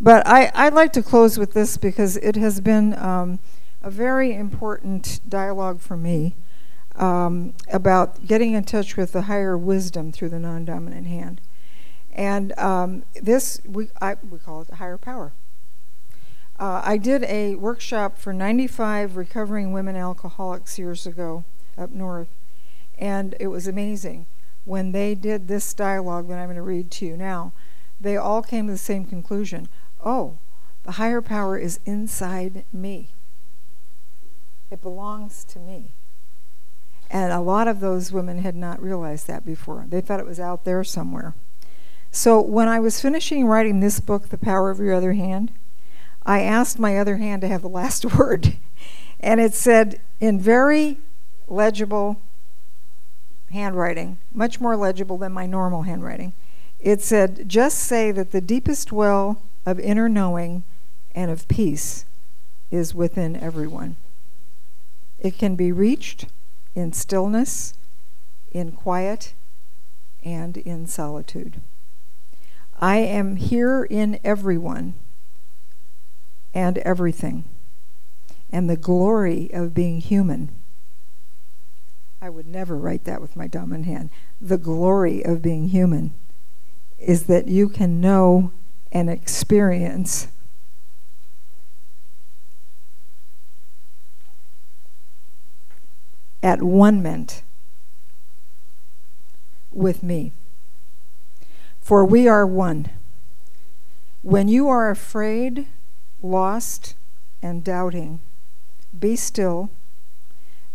But 0.00 0.24
I, 0.24 0.52
I'd 0.54 0.72
like 0.72 0.92
to 0.92 1.02
close 1.02 1.36
with 1.36 1.52
this 1.52 1.76
because 1.76 2.16
it 2.18 2.36
has 2.36 2.60
been 2.60 2.96
um, 2.96 3.40
a 3.82 3.90
very 3.90 4.32
important 4.32 5.20
dialogue 5.28 5.80
for 5.80 5.96
me 5.96 6.36
um, 6.94 7.54
about 7.72 8.24
getting 8.24 8.52
in 8.52 8.62
touch 8.62 8.96
with 8.96 9.10
the 9.10 9.22
higher 9.22 9.58
wisdom 9.58 10.12
through 10.12 10.28
the 10.28 10.38
non 10.38 10.64
dominant 10.64 11.08
hand. 11.08 11.40
And 12.12 12.56
um, 12.56 13.02
this, 13.20 13.60
we, 13.66 13.88
I, 14.00 14.14
we 14.30 14.38
call 14.38 14.60
it 14.60 14.68
the 14.68 14.76
higher 14.76 14.98
power. 14.98 15.32
Uh, 16.60 16.82
I 16.84 16.98
did 16.98 17.24
a 17.24 17.56
workshop 17.56 18.16
for 18.16 18.32
95 18.32 19.16
recovering 19.16 19.72
women 19.72 19.96
alcoholics 19.96 20.78
years 20.78 21.04
ago 21.04 21.42
up 21.76 21.90
north, 21.90 22.28
and 22.96 23.34
it 23.40 23.48
was 23.48 23.66
amazing. 23.66 24.26
When 24.64 24.92
they 24.92 25.14
did 25.14 25.48
this 25.48 25.74
dialogue 25.74 26.28
that 26.28 26.38
I'm 26.38 26.46
going 26.46 26.56
to 26.56 26.62
read 26.62 26.90
to 26.92 27.06
you 27.06 27.16
now, 27.16 27.52
they 28.00 28.16
all 28.16 28.42
came 28.42 28.66
to 28.66 28.72
the 28.72 28.78
same 28.78 29.04
conclusion 29.04 29.68
oh, 30.04 30.36
the 30.82 30.92
higher 30.92 31.22
power 31.22 31.56
is 31.56 31.78
inside 31.86 32.64
me, 32.72 33.10
it 34.70 34.82
belongs 34.82 35.44
to 35.44 35.60
me. 35.60 35.92
And 37.08 37.32
a 37.32 37.40
lot 37.40 37.68
of 37.68 37.80
those 37.80 38.10
women 38.10 38.38
had 38.38 38.56
not 38.56 38.82
realized 38.82 39.26
that 39.28 39.44
before. 39.44 39.84
They 39.88 40.00
thought 40.00 40.18
it 40.18 40.26
was 40.26 40.40
out 40.40 40.64
there 40.64 40.82
somewhere. 40.82 41.34
So 42.10 42.40
when 42.40 42.68
I 42.68 42.80
was 42.80 43.00
finishing 43.00 43.46
writing 43.46 43.80
this 43.80 44.00
book, 44.00 44.30
The 44.30 44.38
Power 44.38 44.70
of 44.70 44.80
Your 44.80 44.94
Other 44.94 45.12
Hand, 45.12 45.52
I 46.24 46.40
asked 46.40 46.78
my 46.78 46.98
other 46.98 47.18
hand 47.18 47.42
to 47.42 47.48
have 47.48 47.62
the 47.62 47.68
last 47.68 48.04
word. 48.18 48.56
And 49.20 49.40
it 49.40 49.54
said 49.54 50.00
in 50.20 50.40
very 50.40 50.98
legible 51.46 52.18
handwriting, 53.52 54.18
much 54.32 54.60
more 54.60 54.76
legible 54.76 55.18
than 55.18 55.32
my 55.32 55.46
normal 55.46 55.82
handwriting, 55.82 56.32
it 56.80 57.00
said, 57.00 57.48
Just 57.48 57.78
say 57.78 58.10
that 58.10 58.32
the 58.32 58.40
deepest 58.40 58.92
well 58.92 59.42
of 59.64 59.78
inner 59.78 60.08
knowing 60.08 60.64
and 61.14 61.30
of 61.30 61.46
peace 61.48 62.04
is 62.70 62.94
within 62.94 63.36
everyone. 63.36 63.96
It 65.20 65.38
can 65.38 65.54
be 65.54 65.70
reached 65.70 66.26
in 66.74 66.92
stillness, 66.92 67.74
in 68.50 68.72
quiet, 68.72 69.34
and 70.24 70.56
in 70.56 70.86
solitude. 70.86 71.60
I 72.80 72.96
am 72.96 73.36
here 73.36 73.84
in 73.84 74.18
everyone 74.24 74.94
and 76.54 76.78
everything, 76.78 77.44
and 78.50 78.68
the 78.68 78.76
glory 78.76 79.50
of 79.52 79.74
being 79.74 80.00
human. 80.00 80.50
I 82.22 82.30
would 82.30 82.46
never 82.46 82.76
write 82.76 83.02
that 83.04 83.20
with 83.20 83.34
my 83.34 83.48
dominant 83.48 83.86
hand. 83.86 84.08
The 84.40 84.56
glory 84.56 85.24
of 85.24 85.42
being 85.42 85.70
human 85.70 86.14
is 86.96 87.24
that 87.24 87.48
you 87.48 87.68
can 87.68 88.00
know 88.00 88.52
and 88.92 89.10
experience 89.10 90.28
at 96.44 96.62
one 96.62 97.02
ment 97.02 97.42
with 99.72 100.04
me. 100.04 100.30
For 101.80 102.04
we 102.04 102.28
are 102.28 102.46
one. 102.46 102.88
When 104.22 104.46
you 104.46 104.68
are 104.68 104.90
afraid, 104.90 105.66
lost, 106.22 106.94
and 107.42 107.64
doubting, 107.64 108.20
be 108.96 109.16
still, 109.16 109.70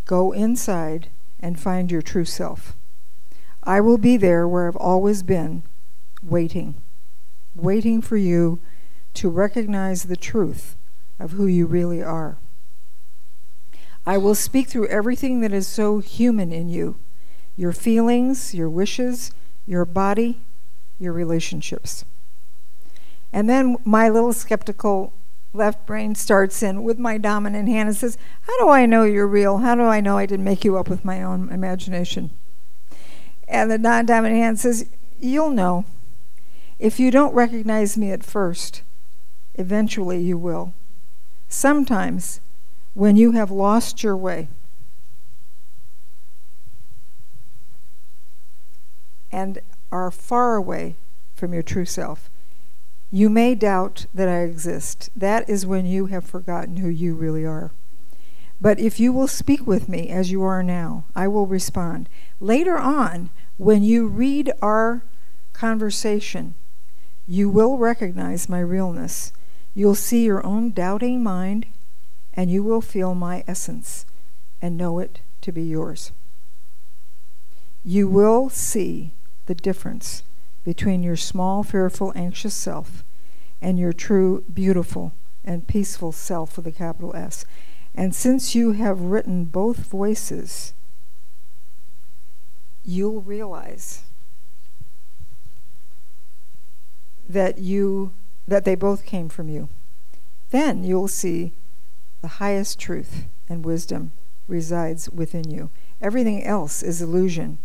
go 0.06 0.34
inside, 0.34 1.08
and 1.40 1.60
find 1.60 1.92
your 1.92 2.02
true 2.02 2.26
self. 2.26 2.76
I 3.64 3.82
will 3.82 3.98
be 3.98 4.18
there 4.18 4.48
where 4.48 4.68
I've 4.68 4.76
always 4.76 5.24
been, 5.24 5.64
waiting, 6.24 6.76
waiting 7.56 8.02
for 8.02 8.18
you 8.18 8.60
to 9.16 9.30
recognize 9.30 10.04
the 10.04 10.16
truth 10.16 10.76
of 11.20 11.32
who 11.32 11.48
you 11.48 11.66
really 11.66 12.02
are. 12.02 12.38
I 14.06 14.18
will 14.18 14.36
speak 14.36 14.70
through 14.70 14.88
everything 14.88 15.42
that 15.42 15.52
is 15.52 15.68
so 15.68 16.00
human 16.00 16.52
in 16.52 16.70
you 16.70 16.96
your 17.58 17.74
feelings, 17.74 18.54
your 18.54 18.70
wishes, 18.70 19.32
your 19.66 19.84
body, 19.84 20.40
your 21.00 21.12
relationships. 21.12 22.06
And 23.34 23.50
then 23.50 23.78
my 23.84 24.08
little 24.10 24.32
skeptical 24.32 25.12
left 25.58 25.86
brain 25.86 26.16
starts 26.16 26.64
in 26.64 26.84
with 26.84 27.00
my 27.00 27.18
dominant 27.18 27.68
hand 27.68 27.90
and 27.90 27.98
says, 27.98 28.18
How 28.42 28.58
do 28.60 28.70
I 28.70 28.86
know 28.86 29.04
you're 29.04 29.28
real? 29.28 29.58
How 29.58 29.76
do 29.76 29.82
I 29.82 30.00
know 30.00 30.18
I 30.18 30.26
didn't 30.26 30.46
make 30.46 30.64
you 30.64 30.78
up 30.78 30.88
with 30.88 31.04
my 31.04 31.22
own 31.22 31.50
imagination? 31.50 32.30
And 33.48 33.72
the 33.72 33.78
non 33.78 34.06
dominant 34.06 34.40
hand 34.40 34.60
says, 34.60 34.90
You'll 35.20 35.50
know. 35.50 35.86
If 36.80 37.00
you 37.00 37.10
don't 37.10 37.34
recognize 37.34 37.98
me 37.98 38.12
at 38.12 38.24
first, 38.24 38.84
eventually 39.56 40.22
you 40.22 40.38
will. 40.38 40.74
Sometimes, 41.50 42.40
when 42.94 43.16
you 43.16 43.32
have 43.32 43.50
lost 43.50 44.04
your 44.04 44.16
way 44.16 44.48
and 49.32 49.60
are 49.92 50.12
far 50.12 50.56
away 50.56 50.96
from 51.36 51.54
your 51.54 51.64
true 51.64 51.86
self, 51.86 52.30
you 53.10 53.30
may 53.30 53.56
doubt 53.56 54.06
that 54.14 54.28
I 54.28 54.42
exist. 54.42 55.10
That 55.16 55.50
is 55.50 55.66
when 55.66 55.86
you 55.86 56.08
have 56.08 56.26
forgotten 56.26 56.78
who 56.78 56.90
you 56.90 57.16
really 57.16 57.46
are. 57.46 57.72
But 58.60 58.80
if 58.80 59.00
you 59.00 59.14
will 59.14 59.28
speak 59.28 59.66
with 59.66 59.88
me 59.88 60.10
as 60.10 60.32
you 60.32 60.44
are 60.44 60.64
now, 60.64 61.06
I 61.16 61.28
will 61.28 61.46
respond. 61.46 62.10
Later 62.40 62.78
on, 62.78 63.30
when 63.58 63.84
you 63.84 64.08
read 64.08 64.52
our 64.62 65.04
conversation, 65.54 66.56
you 67.28 67.50
will 67.50 67.78
recognize 67.78 68.50
my 68.50 68.60
realness. 68.60 69.32
You'll 69.74 69.96
see 69.96 70.26
your 70.26 70.46
own 70.46 70.72
doubting 70.72 71.22
mind, 71.22 71.68
and 72.34 72.50
you 72.50 72.64
will 72.64 72.82
feel 72.82 73.14
my 73.16 73.44
essence 73.48 74.06
and 74.62 74.76
know 74.76 75.00
it 75.00 75.22
to 75.42 75.52
be 75.52 75.64
yours. 75.64 76.12
You 77.86 78.08
will 78.08 78.50
see 78.50 79.14
the 79.46 79.56
difference 79.56 80.24
between 80.68 81.02
your 81.02 81.16
small, 81.16 81.64
fearful, 81.64 82.12
anxious 82.14 82.54
self 82.54 83.02
and 83.62 83.80
your 83.80 83.94
true, 83.94 84.44
beautiful, 84.54 85.14
and 85.46 85.66
peaceful 85.66 86.12
self 86.12 86.58
with 86.58 86.68
a 86.68 86.72
capital 86.74 87.16
S. 87.16 87.46
And 87.96 88.14
since 88.14 88.54
you 88.54 88.74
have 88.74 89.00
written 89.00 89.46
both 89.46 89.78
voices, 89.78 90.74
you'll 92.84 93.22
realize 93.22 94.02
that 97.30 97.60
you 97.60 98.12
that 98.46 98.66
they 98.66 98.76
both 98.76 99.06
came 99.06 99.30
from 99.30 99.48
you. 99.48 99.70
Then 100.50 100.84
you'll 100.84 101.08
see 101.08 101.54
the 102.22 102.40
highest 102.44 102.78
truth 102.78 103.24
and 103.48 103.64
wisdom 103.64 104.12
resides 104.50 105.10
within 105.12 105.50
you. 105.50 105.70
Everything 106.02 106.44
else 106.44 106.84
is 106.84 107.02
illusion. 107.02 107.58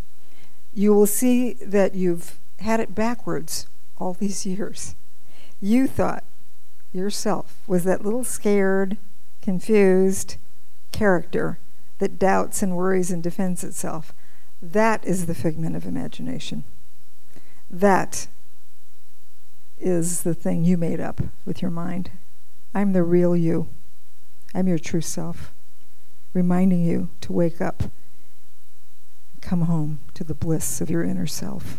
You 0.73 0.95
will 0.95 1.09
see 1.09 1.55
that 1.55 1.97
you've 1.97 2.39
had 2.63 2.81
it 2.81 2.95
backwards 2.95 3.67
all 3.99 4.15
these 4.15 4.47
years. 4.47 4.95
You 5.61 5.87
thought 5.87 6.25
yourself 6.93 7.63
was 7.67 7.85
that 7.85 8.05
little 8.05 8.25
scared, 8.25 8.97
confused 9.41 10.37
character 10.91 11.59
that 11.99 12.19
doubts 12.19 12.63
and 12.63 12.77
worries 12.77 13.11
and 13.11 13.23
defends 13.23 13.63
itself. 13.63 14.13
That 14.61 15.05
is 15.05 15.27
the 15.27 15.35
figment 15.35 15.77
of 15.77 15.87
imagination. 15.87 16.65
That 17.71 18.29
is 19.79 20.23
the 20.23 20.35
thing 20.35 20.65
you 20.65 20.77
made 20.77 21.01
up 21.01 21.21
with 21.45 21.63
your 21.63 21.71
mind. 21.71 22.11
I'm 22.75 22.93
the 22.93 23.03
real 23.03 23.37
you. 23.37 23.69
I'm 24.55 24.69
your 24.69 24.79
true 24.79 25.01
self, 25.01 25.53
reminding 26.35 26.85
you 26.85 27.09
to 27.23 27.33
wake 27.33 27.61
up, 27.61 27.85
come 29.41 29.63
home 29.63 30.01
to 30.15 30.25
the 30.25 30.35
bliss 30.35 30.81
of 30.81 30.91
your 30.91 31.03
inner 31.03 31.27
self. 31.27 31.79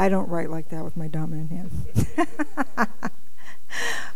I 0.00 0.08
don't 0.08 0.30
write 0.30 0.48
like 0.48 0.70
that 0.70 0.82
with 0.82 0.96
my 0.96 1.08
dominant 1.08 1.50
hand. 1.50 2.88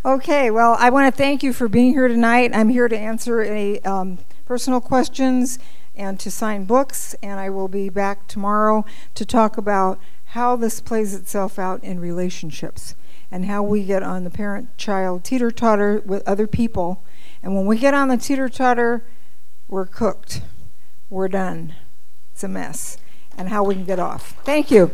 okay, 0.07 0.51
well, 0.51 0.79
I 0.79 0.89
want 0.89 1.15
to 1.15 1.17
thank 1.17 1.43
you 1.43 1.53
for 1.53 1.69
being 1.69 1.93
here 1.93 2.09
tonight. 2.09 2.53
I'm 2.55 2.71
here 2.71 2.89
to 2.89 2.97
answer 2.97 3.43
any 3.43 3.85
um, 3.85 4.17
personal 4.47 4.81
questions 4.81 5.59
and 5.95 6.19
to 6.21 6.31
sign 6.31 6.65
books, 6.65 7.15
and 7.23 7.39
I 7.39 7.51
will 7.51 7.69
be 7.69 7.91
back 7.91 8.29
tomorrow 8.29 8.87
to 9.15 9.27
talk 9.27 9.59
about 9.59 10.01
how 10.29 10.57
this 10.57 10.81
plays 10.81 11.15
itself 11.15 11.59
out 11.59 11.85
in 11.85 12.01
relationships 12.01 12.95
and 13.31 13.45
how 13.45 13.63
we 13.63 13.85
get 13.85 14.03
on 14.03 14.25
the 14.25 14.31
parent 14.31 14.75
child 14.79 15.23
teeter 15.23 15.51
totter 15.51 16.01
with 16.07 16.27
other 16.27 16.47
people. 16.47 17.05
And 17.43 17.55
when 17.55 17.67
we 17.67 17.77
get 17.77 17.93
on 17.93 18.09
the 18.09 18.17
teeter 18.17 18.49
totter, 18.49 19.05
we're 19.69 19.85
cooked, 19.85 20.41
we're 21.11 21.29
done. 21.29 21.75
It's 22.33 22.43
a 22.43 22.49
mess. 22.49 22.97
And 23.37 23.51
how 23.51 23.65
we 23.65 23.75
can 23.75 23.85
get 23.85 23.99
off. 23.99 24.43
Thank 24.45 24.71
you. 24.71 24.91